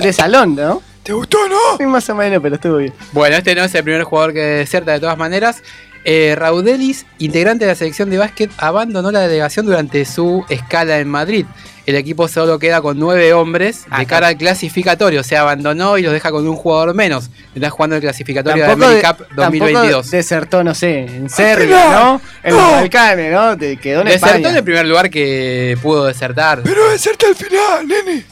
De 0.00 0.12
salón, 0.12 0.54
¿no? 0.56 0.82
¿Te 1.02 1.12
gustó, 1.12 1.38
no? 1.48 1.56
Sí, 1.78 1.84
más 1.86 2.08
o 2.10 2.14
menos, 2.14 2.40
pero 2.42 2.56
estuvo 2.56 2.76
bien. 2.76 2.92
Bueno, 3.12 3.36
este 3.36 3.54
no 3.54 3.64
es 3.64 3.74
el 3.74 3.82
primer 3.84 4.02
jugador 4.04 4.32
que 4.34 4.40
deserta 4.40 4.92
de 4.92 5.00
todas 5.00 5.16
maneras. 5.18 5.62
Eh, 6.04 6.34
Raudelis, 6.36 7.04
integrante 7.18 7.64
de 7.66 7.72
la 7.72 7.74
selección 7.74 8.08
de 8.10 8.16
básquet, 8.18 8.50
abandonó 8.58 9.10
la 9.10 9.20
delegación 9.20 9.66
durante 9.66 10.04
su 10.06 10.44
escala 10.48 10.98
en 10.98 11.08
Madrid. 11.08 11.44
El 11.86 11.96
equipo 11.96 12.28
solo 12.28 12.58
queda 12.58 12.80
con 12.80 12.98
nueve 12.98 13.32
hombres 13.32 13.84
de 13.98 14.06
cara 14.06 14.28
al 14.28 14.36
clasificatorio. 14.36 15.20
O 15.20 15.24
sea, 15.24 15.40
abandonó 15.40 15.98
y 15.98 16.02
los 16.02 16.12
deja 16.12 16.30
con 16.30 16.46
un 16.46 16.54
jugador 16.54 16.94
menos. 16.94 17.30
Está 17.54 17.68
jugando 17.70 17.96
el 17.96 18.02
clasificatorio 18.02 18.62
de 18.62 18.68
Tampoco, 18.68 18.90
de- 18.90 18.96
AmeriCup 19.06 19.18
tampoco 19.28 19.44
2022. 19.44 20.10
desertó, 20.10 20.62
no 20.64 20.74
sé, 20.74 21.00
en 21.00 21.28
Serbia, 21.28 21.90
¿no? 21.90 22.20
En 22.44 22.54
los 22.54 22.70
Balcanes, 22.72 23.32
¿no? 23.32 23.56
Te 23.58 23.76
quedó 23.78 24.00
en 24.02 24.06
Desertó 24.06 24.26
España. 24.26 24.50
en 24.50 24.56
el 24.56 24.64
primer 24.64 24.86
lugar 24.86 25.10
que 25.10 25.76
pudo 25.82 26.04
desertar. 26.04 26.60
Pero 26.62 26.88
deserta 26.90 27.26
al 27.26 27.34
final, 27.34 27.88
nene. 27.88 28.24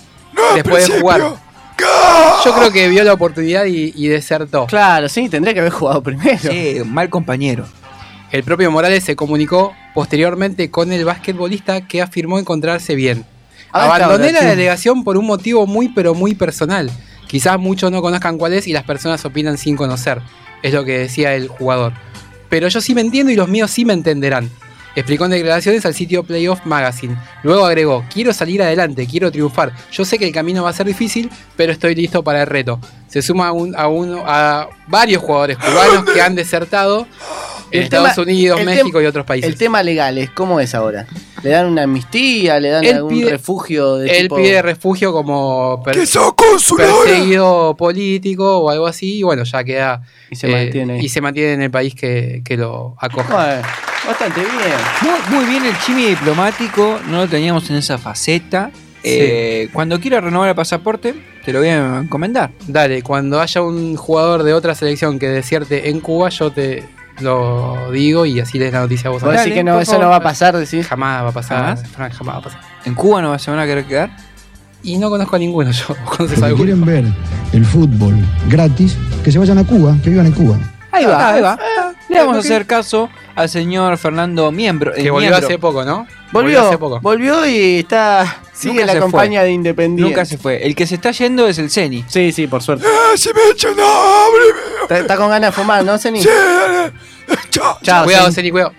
Después 0.54 0.88
de 0.88 1.00
jugar. 1.00 1.20
Yo 2.44 2.54
creo 2.54 2.72
que 2.72 2.88
vio 2.88 3.04
la 3.04 3.12
oportunidad 3.12 3.66
y, 3.66 3.92
y 3.94 4.08
desertó. 4.08 4.66
Claro, 4.66 5.08
sí, 5.08 5.28
tendría 5.28 5.54
que 5.54 5.60
haber 5.60 5.72
jugado 5.72 6.02
primero. 6.02 6.38
Sí, 6.38 6.80
un 6.80 6.92
mal 6.92 7.08
compañero. 7.08 7.66
El 8.30 8.42
propio 8.42 8.70
Morales 8.70 9.04
se 9.04 9.16
comunicó 9.16 9.74
posteriormente 9.94 10.70
con 10.70 10.92
el 10.92 11.04
basquetbolista 11.04 11.86
que 11.86 12.02
afirmó 12.02 12.38
encontrarse 12.38 12.94
bien. 12.94 13.24
Ah, 13.72 13.84
Abandoné 13.84 14.32
la 14.32 14.44
delegación 14.44 15.04
por 15.04 15.16
un 15.16 15.26
motivo 15.26 15.66
muy 15.66 15.88
pero 15.88 16.14
muy 16.14 16.34
personal. 16.34 16.90
Quizás 17.26 17.58
muchos 17.58 17.90
no 17.90 18.00
conozcan 18.02 18.38
cuál 18.38 18.54
es 18.54 18.66
y 18.66 18.72
las 18.72 18.84
personas 18.84 19.24
opinan 19.24 19.58
sin 19.58 19.76
conocer. 19.76 20.20
Es 20.62 20.72
lo 20.74 20.84
que 20.84 20.98
decía 20.98 21.34
el 21.34 21.48
jugador. 21.48 21.92
Pero 22.48 22.68
yo 22.68 22.80
sí 22.80 22.94
me 22.94 23.02
entiendo 23.02 23.30
y 23.30 23.36
los 23.36 23.48
míos 23.48 23.70
sí 23.70 23.84
me 23.84 23.92
entenderán. 23.92 24.50
Explicó 24.98 25.24
en 25.26 25.30
declaraciones 25.32 25.84
al 25.86 25.94
sitio 25.94 26.22
Playoff 26.24 26.60
Magazine. 26.64 27.16
Luego 27.42 27.64
agregó, 27.66 28.04
quiero 28.12 28.32
salir 28.32 28.62
adelante, 28.62 29.06
quiero 29.06 29.30
triunfar. 29.30 29.72
Yo 29.92 30.04
sé 30.04 30.18
que 30.18 30.26
el 30.26 30.32
camino 30.32 30.62
va 30.64 30.70
a 30.70 30.72
ser 30.72 30.86
difícil, 30.86 31.30
pero 31.56 31.72
estoy 31.72 31.94
listo 31.94 32.22
para 32.24 32.40
el 32.42 32.46
reto. 32.46 32.80
Se 33.08 33.22
suma 33.22 33.48
a, 33.48 33.52
un- 33.52 33.74
a, 33.76 33.88
uno- 33.88 34.22
a 34.26 34.68
varios 34.86 35.22
jugadores 35.22 35.56
cubanos 35.58 36.04
que 36.12 36.20
han 36.20 36.34
desertado 36.34 37.06
en 37.70 37.78
El 37.80 37.84
Estados 37.84 38.14
tema- 38.14 38.22
Unidos, 38.24 38.64
México 38.64 39.00
y 39.00 39.06
otros 39.06 39.24
países. 39.26 39.48
El 39.50 39.56
tema 39.58 39.82
legal 39.82 40.16
es, 40.18 40.30
¿cómo 40.30 40.58
es 40.60 40.74
ahora? 40.74 41.06
¿Le 41.42 41.50
dan 41.50 41.66
una 41.66 41.82
amnistía? 41.84 42.58
¿Le 42.58 42.70
dan 42.70 42.84
Él 42.84 42.96
algún 42.96 43.12
pide- 43.14 43.30
refugio 43.30 43.96
de 43.96 44.10
Él 44.10 44.22
tipo... 44.24 44.36
pide 44.36 44.60
refugio 44.62 45.12
como 45.12 45.80
per- 45.84 45.96
perseguido 46.76 47.76
político 47.76 48.58
o 48.58 48.70
algo 48.70 48.86
así, 48.86 49.18
y 49.18 49.22
bueno, 49.22 49.44
ya 49.44 49.62
queda 49.64 50.02
Y 50.30 50.36
se 50.36 50.48
eh, 50.48 50.50
mantiene 50.52 50.94
ahí. 50.94 51.04
y 51.04 51.08
se 51.08 51.20
mantiene 51.20 51.52
en 51.54 51.62
el 51.62 51.70
país 51.70 51.94
que, 51.94 52.42
que 52.44 52.56
lo 52.56 52.96
acoge. 52.98 53.32
Bueno, 53.32 53.62
bastante 54.08 54.40
bien. 54.40 54.52
Muy, 55.02 55.36
muy 55.36 55.44
bien 55.46 55.64
el 55.64 55.78
chimi 55.80 56.04
diplomático, 56.06 56.98
no 57.08 57.18
lo 57.18 57.28
teníamos 57.28 57.68
en 57.70 57.76
esa 57.76 57.98
faceta. 57.98 58.70
Eh, 59.04 59.68
cuando 59.72 60.00
quiera 60.00 60.20
renovar 60.20 60.48
el 60.48 60.54
pasaporte, 60.54 61.14
te 61.44 61.52
lo 61.52 61.60
voy 61.60 61.68
a 61.68 61.98
encomendar. 61.98 62.50
Dale, 62.66 63.02
cuando 63.02 63.40
haya 63.40 63.62
un 63.62 63.96
jugador 63.96 64.42
de 64.42 64.52
otra 64.54 64.74
selección 64.74 65.18
que 65.18 65.28
desierte 65.28 65.88
en 65.90 66.00
Cuba, 66.00 66.28
yo 66.30 66.50
te 66.50 66.84
lo 67.20 67.90
digo 67.92 68.26
y 68.26 68.40
así 68.40 68.58
lees 68.58 68.72
la 68.72 68.80
noticia 68.80 69.08
a 69.08 69.12
vos. 69.12 69.22
Dale, 69.22 69.38
decís 69.38 69.54
que 69.54 69.64
no, 69.64 69.80
eso 69.80 69.92
favor. 69.92 70.04
no 70.06 70.10
va 70.10 70.16
a 70.16 70.22
pasar, 70.22 70.56
decís. 70.56 70.86
Jamás 70.86 71.24
va 71.24 71.28
a 71.28 71.32
pasar, 71.32 71.58
¿Jamás? 71.58 71.88
Frank, 71.88 72.12
jamás 72.12 72.34
va 72.34 72.38
a 72.38 72.42
pasar. 72.42 72.60
¿En 72.84 72.94
Cuba 72.94 73.22
no 73.22 73.38
se 73.38 73.50
van 73.50 73.60
a 73.60 73.66
querer 73.66 73.84
quedar? 73.84 74.10
Y 74.82 74.96
no 74.98 75.10
conozco 75.10 75.36
a 75.36 75.38
ninguno 75.38 75.70
yo. 75.70 75.86
¿Vos 75.88 76.16
conoces 76.16 76.38
Los 76.38 76.40
que 76.40 76.44
alguno? 76.46 76.64
quieren 76.64 76.84
ver 76.84 77.04
el 77.52 77.64
fútbol 77.64 78.14
gratis, 78.48 78.96
que 79.24 79.30
se 79.32 79.38
vayan 79.38 79.58
a 79.58 79.64
Cuba, 79.64 79.96
que 80.02 80.10
vivan 80.10 80.26
en 80.26 80.32
Cuba. 80.32 80.56
Ahí 80.92 81.04
va, 81.04 81.30
ahí 81.34 81.40
va. 81.42 81.58
Ah, 81.78 81.92
Le 82.08 82.18
vamos 82.18 82.36
a 82.36 82.40
hacer 82.40 82.66
caso 82.66 83.08
al 83.38 83.48
señor 83.48 83.96
Fernando 83.98 84.50
Miembro. 84.50 84.92
Que 84.92 85.02
eh, 85.02 85.10
volvió 85.10 85.30
Miembro. 85.30 85.46
hace 85.46 85.58
poco, 85.58 85.84
¿no? 85.84 86.06
Volvió, 86.32 86.66
hace 86.66 86.78
poco. 86.78 87.00
volvió 87.00 87.46
y 87.46 87.78
está... 87.78 88.42
Sigue 88.52 88.80
Nunca 88.80 88.94
la 88.94 89.08
fue. 89.08 89.28
de 89.28 89.50
Independiente. 89.52 90.02
Nunca 90.02 90.24
se 90.24 90.36
fue. 90.36 90.66
El 90.66 90.74
que 90.74 90.86
se 90.86 90.96
está 90.96 91.12
yendo 91.12 91.46
es 91.46 91.58
el 91.58 91.70
Ceni. 91.70 92.04
Sí, 92.08 92.32
sí, 92.32 92.48
por 92.48 92.60
suerte. 92.62 92.84
Ah, 92.86 93.16
se 93.16 93.32
me 93.32 93.40
ha 93.40 93.50
hecho 93.52 93.68
hambre. 93.68 94.60
Está, 94.82 94.98
está 94.98 95.16
con 95.16 95.28
ganas 95.28 95.54
de 95.54 95.62
fumar, 95.62 95.84
¿no, 95.84 95.96
Ceni? 95.96 96.20
Sí. 96.20 96.28
Chao. 97.50 97.78
Chao, 97.82 98.04
cuidado, 98.04 98.32
Ceni. 98.32 98.50
Cuidado. 98.50 98.72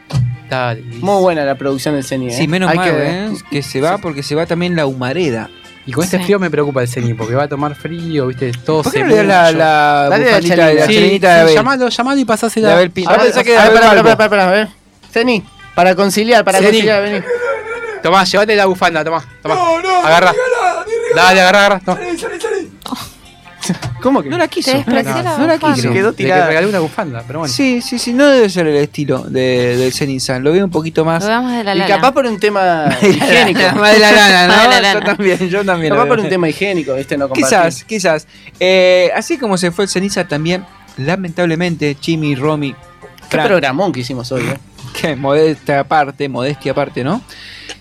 Dale. 0.49 0.81
Muy 0.81 1.22
buena 1.22 1.45
la 1.45 1.56
producción 1.56 1.94
del 1.94 2.03
CENI. 2.03 2.31
Sí, 2.31 2.44
¿eh? 2.44 2.48
menos 2.48 2.69
Hay 2.69 2.77
mal, 2.77 2.90
que. 2.90 2.98
¿eh? 2.98 3.30
Que 3.52 3.61
se 3.61 3.80
va 3.81 3.99
porque 3.99 4.23
se 4.23 4.36
va 4.36 4.45
también 4.45 4.76
la 4.76 4.88
humareda. 4.88 5.49
Y 5.90 5.91
con 5.91 6.03
este 6.03 6.18
Sí. 6.20 6.24
frío 6.26 6.38
me 6.40 6.52
preocupa 6.52 6.82
el 6.84 6.88
Ceni, 6.88 7.16
porque 7.16 7.34
va 7.34 7.44
a 7.44 7.48
tomar 7.48 7.74
frío, 7.74 8.28
viste, 8.28 8.52
todo 8.64 8.84
¿Por 8.84 8.91
qué 8.91 8.99
se 8.99 9.03
no 9.06 9.10
le 9.10 9.26
das 9.26 9.53
la, 9.56 10.03
la 10.03 10.10
Dale 10.10 10.26
la 10.56 10.68
de 10.68 10.74
la. 10.76 10.86
Sí, 10.86 10.94
chelinita 10.94 11.34
de 11.36 11.41
Abel? 11.41 11.56
llamalo, 11.56 11.90
llamalo 11.90 12.20
y 12.20 12.26
pasásela. 12.26 12.68
De 12.68 12.74
Abel 12.76 12.91
Pinto. 12.91 13.10
A 13.10 13.14
ver, 13.18 13.22
pensé 13.26 13.44
que 13.44 13.57
Abel 13.57 13.74
pará, 13.80 14.03
pará, 14.03 14.30
pará, 14.30 14.48
a 14.48 14.52
ver. 14.52 14.68
CENI, 15.11 15.44
para 15.74 15.95
conciliar, 15.95 16.45
para 16.45 16.60
Ceni. 16.60 16.70
conciliar, 16.72 17.02
vení. 17.02 17.22
Tomá, 18.03 18.24
llévate 18.24 18.56
la 18.56 18.66
bufanda, 18.68 19.03
tomá, 19.03 19.26
tomá. 19.41 19.56
No, 19.56 19.82
no, 19.82 20.06
agarra. 20.06 20.32
Dale, 21.16 21.41
agarra, 21.41 21.60
agarra. 21.66 21.80
Tomá. 21.80 21.98
Salí, 21.98 22.18
salí, 22.20 22.40
salí. 22.40 22.48
¿Cómo 24.02 24.22
que? 24.22 24.30
No 24.30 24.38
la 24.38 24.48
quiso. 24.48 24.72
Te 24.72 24.78
despreció 24.78 25.16
No, 25.18 25.24
la 25.24 25.38
no 25.38 25.48
la 25.48 25.54
bufanda. 25.56 25.76
quiso. 25.76 25.88
Se 25.88 25.94
quedó 25.94 26.10
Le 26.12 26.16
que 26.16 26.24
tirada. 26.24 26.48
regalé 26.48 26.68
una 26.68 26.80
bufanda, 26.80 27.24
pero 27.26 27.40
bueno. 27.40 27.54
Sí, 27.54 27.82
sí, 27.82 28.00
sí, 28.00 28.14
no 28.14 28.28
debe 28.28 28.50
ser 28.50 28.68
el 28.68 28.76
estilo 28.78 29.20
de, 29.24 29.78
del 29.78 29.94
Zenizan. 29.94 30.44
Lo 30.44 30.52
veo 30.52 30.64
un 30.66 30.72
poquito 30.72 31.06
más. 31.06 31.24
Lo 31.24 31.30
damos 31.30 31.52
de 31.52 31.64
la 31.64 31.76
Y 31.76 31.82
capaz 31.82 32.12
por 32.12 32.26
un 32.26 32.40
tema 32.40 32.86
higiénico. 33.02 33.60
Más 33.76 33.94
de 33.94 34.00
la 34.00 34.12
lana, 34.12 34.48
¿no? 34.48 34.54
Más 34.70 34.76
de 34.76 34.82
la 34.82 34.94
Yo 34.94 35.00
también, 35.02 35.50
yo 35.50 35.66
también. 35.66 35.90
lo 35.94 35.98
Capaz 35.98 36.08
por 36.10 36.20
un 36.20 36.30
tema 36.30 36.50
higiénico, 36.50 36.96
este 36.96 37.18
no 37.18 37.30
compartir. 37.30 37.58
Quizás, 37.58 37.84
quizás. 37.84 38.28
Eh, 38.60 39.12
así 39.16 39.38
como 39.38 39.58
se 39.58 39.72
fue 39.72 39.86
el 39.86 39.90
ceniza 39.90 40.28
también, 40.28 40.66
lamentablemente, 40.98 41.98
Jimmy, 42.00 42.36
Romy, 42.36 42.74
Qué 42.74 43.36
Fran, 43.36 43.48
programón 43.48 43.91
que 43.91 44.00
hicimos 44.02 44.32
hoy, 44.32 44.44
¿eh? 44.44 44.58
que 45.00 45.16
modestia 45.16 45.82
aparte, 45.82 46.28
modestia 46.30 46.72
aparte, 46.72 47.04
¿no? 47.04 47.22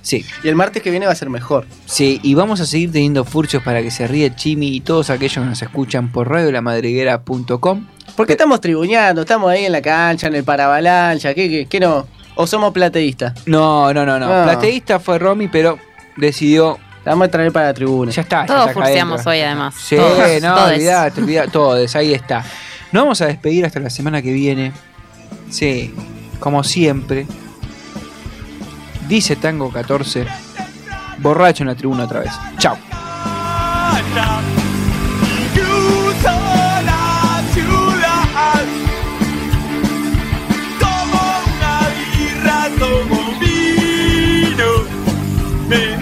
Sí, 0.09 0.25
Y 0.43 0.49
el 0.49 0.55
martes 0.55 0.83
que 0.83 0.91
viene 0.91 1.05
va 1.05 1.13
a 1.13 1.15
ser 1.15 1.29
mejor. 1.29 1.67
sí, 1.85 2.19
y 2.23 2.33
vamos 2.33 2.61
a 2.63 2.65
seguir 2.65 2.91
teniendo 2.91 3.27
furcios 3.27 3.63
para 3.63 3.83
que 3.83 3.91
se 3.91 4.07
ríe 4.07 4.33
Jimmy 4.35 4.69
y 4.75 4.81
todos 4.81 5.11
aquellos 5.11 5.35
que 5.35 5.41
nos 5.51 5.61
escuchan 5.61 6.11
por 6.11 6.31
radiolamadriguera.com. 6.31 7.87
Porque 8.17 8.33
estamos 8.33 8.61
tribuñando, 8.63 9.21
estamos 9.21 9.51
ahí 9.51 9.67
en 9.67 9.73
la 9.73 9.83
cancha, 9.83 10.29
en 10.29 10.35
el 10.37 10.45
paravalancha, 10.45 11.35
¿qué, 11.35 11.51
qué, 11.51 11.67
qué 11.67 11.79
no? 11.81 12.07
¿O 12.37 12.47
somos 12.47 12.73
plateístas? 12.73 13.35
No, 13.47 13.93
no, 13.93 14.07
no, 14.07 14.19
no. 14.19 14.33
Ah. 14.33 14.45
Plateísta 14.45 14.99
fue 14.99 15.19
Romy, 15.19 15.49
pero 15.49 15.79
decidió. 16.17 16.79
La 17.05 17.13
vamos 17.13 17.29
a 17.29 17.31
traer 17.31 17.53
para 17.53 17.67
la 17.67 17.75
tribuna. 17.75 18.11
Ya 18.11 18.23
está, 18.23 18.47
ya 18.47 18.47
Todos 18.47 18.73
furciamos 18.73 19.27
hoy, 19.27 19.41
además. 19.41 19.75
Sí, 19.79 19.97
Todos, 19.97 20.43
no, 20.43 20.55
todes. 20.55 20.75
olvidate, 20.79 21.21
olvidate, 21.21 21.51
todos, 21.53 21.97
ahí 21.97 22.15
está. 22.15 22.45
Nos 22.93 23.03
vamos 23.03 23.21
a 23.21 23.27
despedir 23.27 23.67
hasta 23.67 23.79
la 23.79 23.91
semana 23.91 24.23
que 24.23 24.33
viene. 24.33 24.73
Sí, 25.51 25.93
como 26.41 26.65
siempre. 26.65 27.27
Dice 29.09 29.37
Tango 29.37 29.71
14. 29.73 30.27
Borracho 31.19 31.63
en 31.63 31.69
la 31.69 31.75
tribuna 31.75 32.05
otra 32.05 32.21
vez. 32.21 32.33
Chao. 32.59 32.77
Tomo 40.79 41.21
una 41.57 41.89
birra, 41.97 42.69
tomo 42.79 43.39
vino 43.41 44.71
Me 45.69 45.97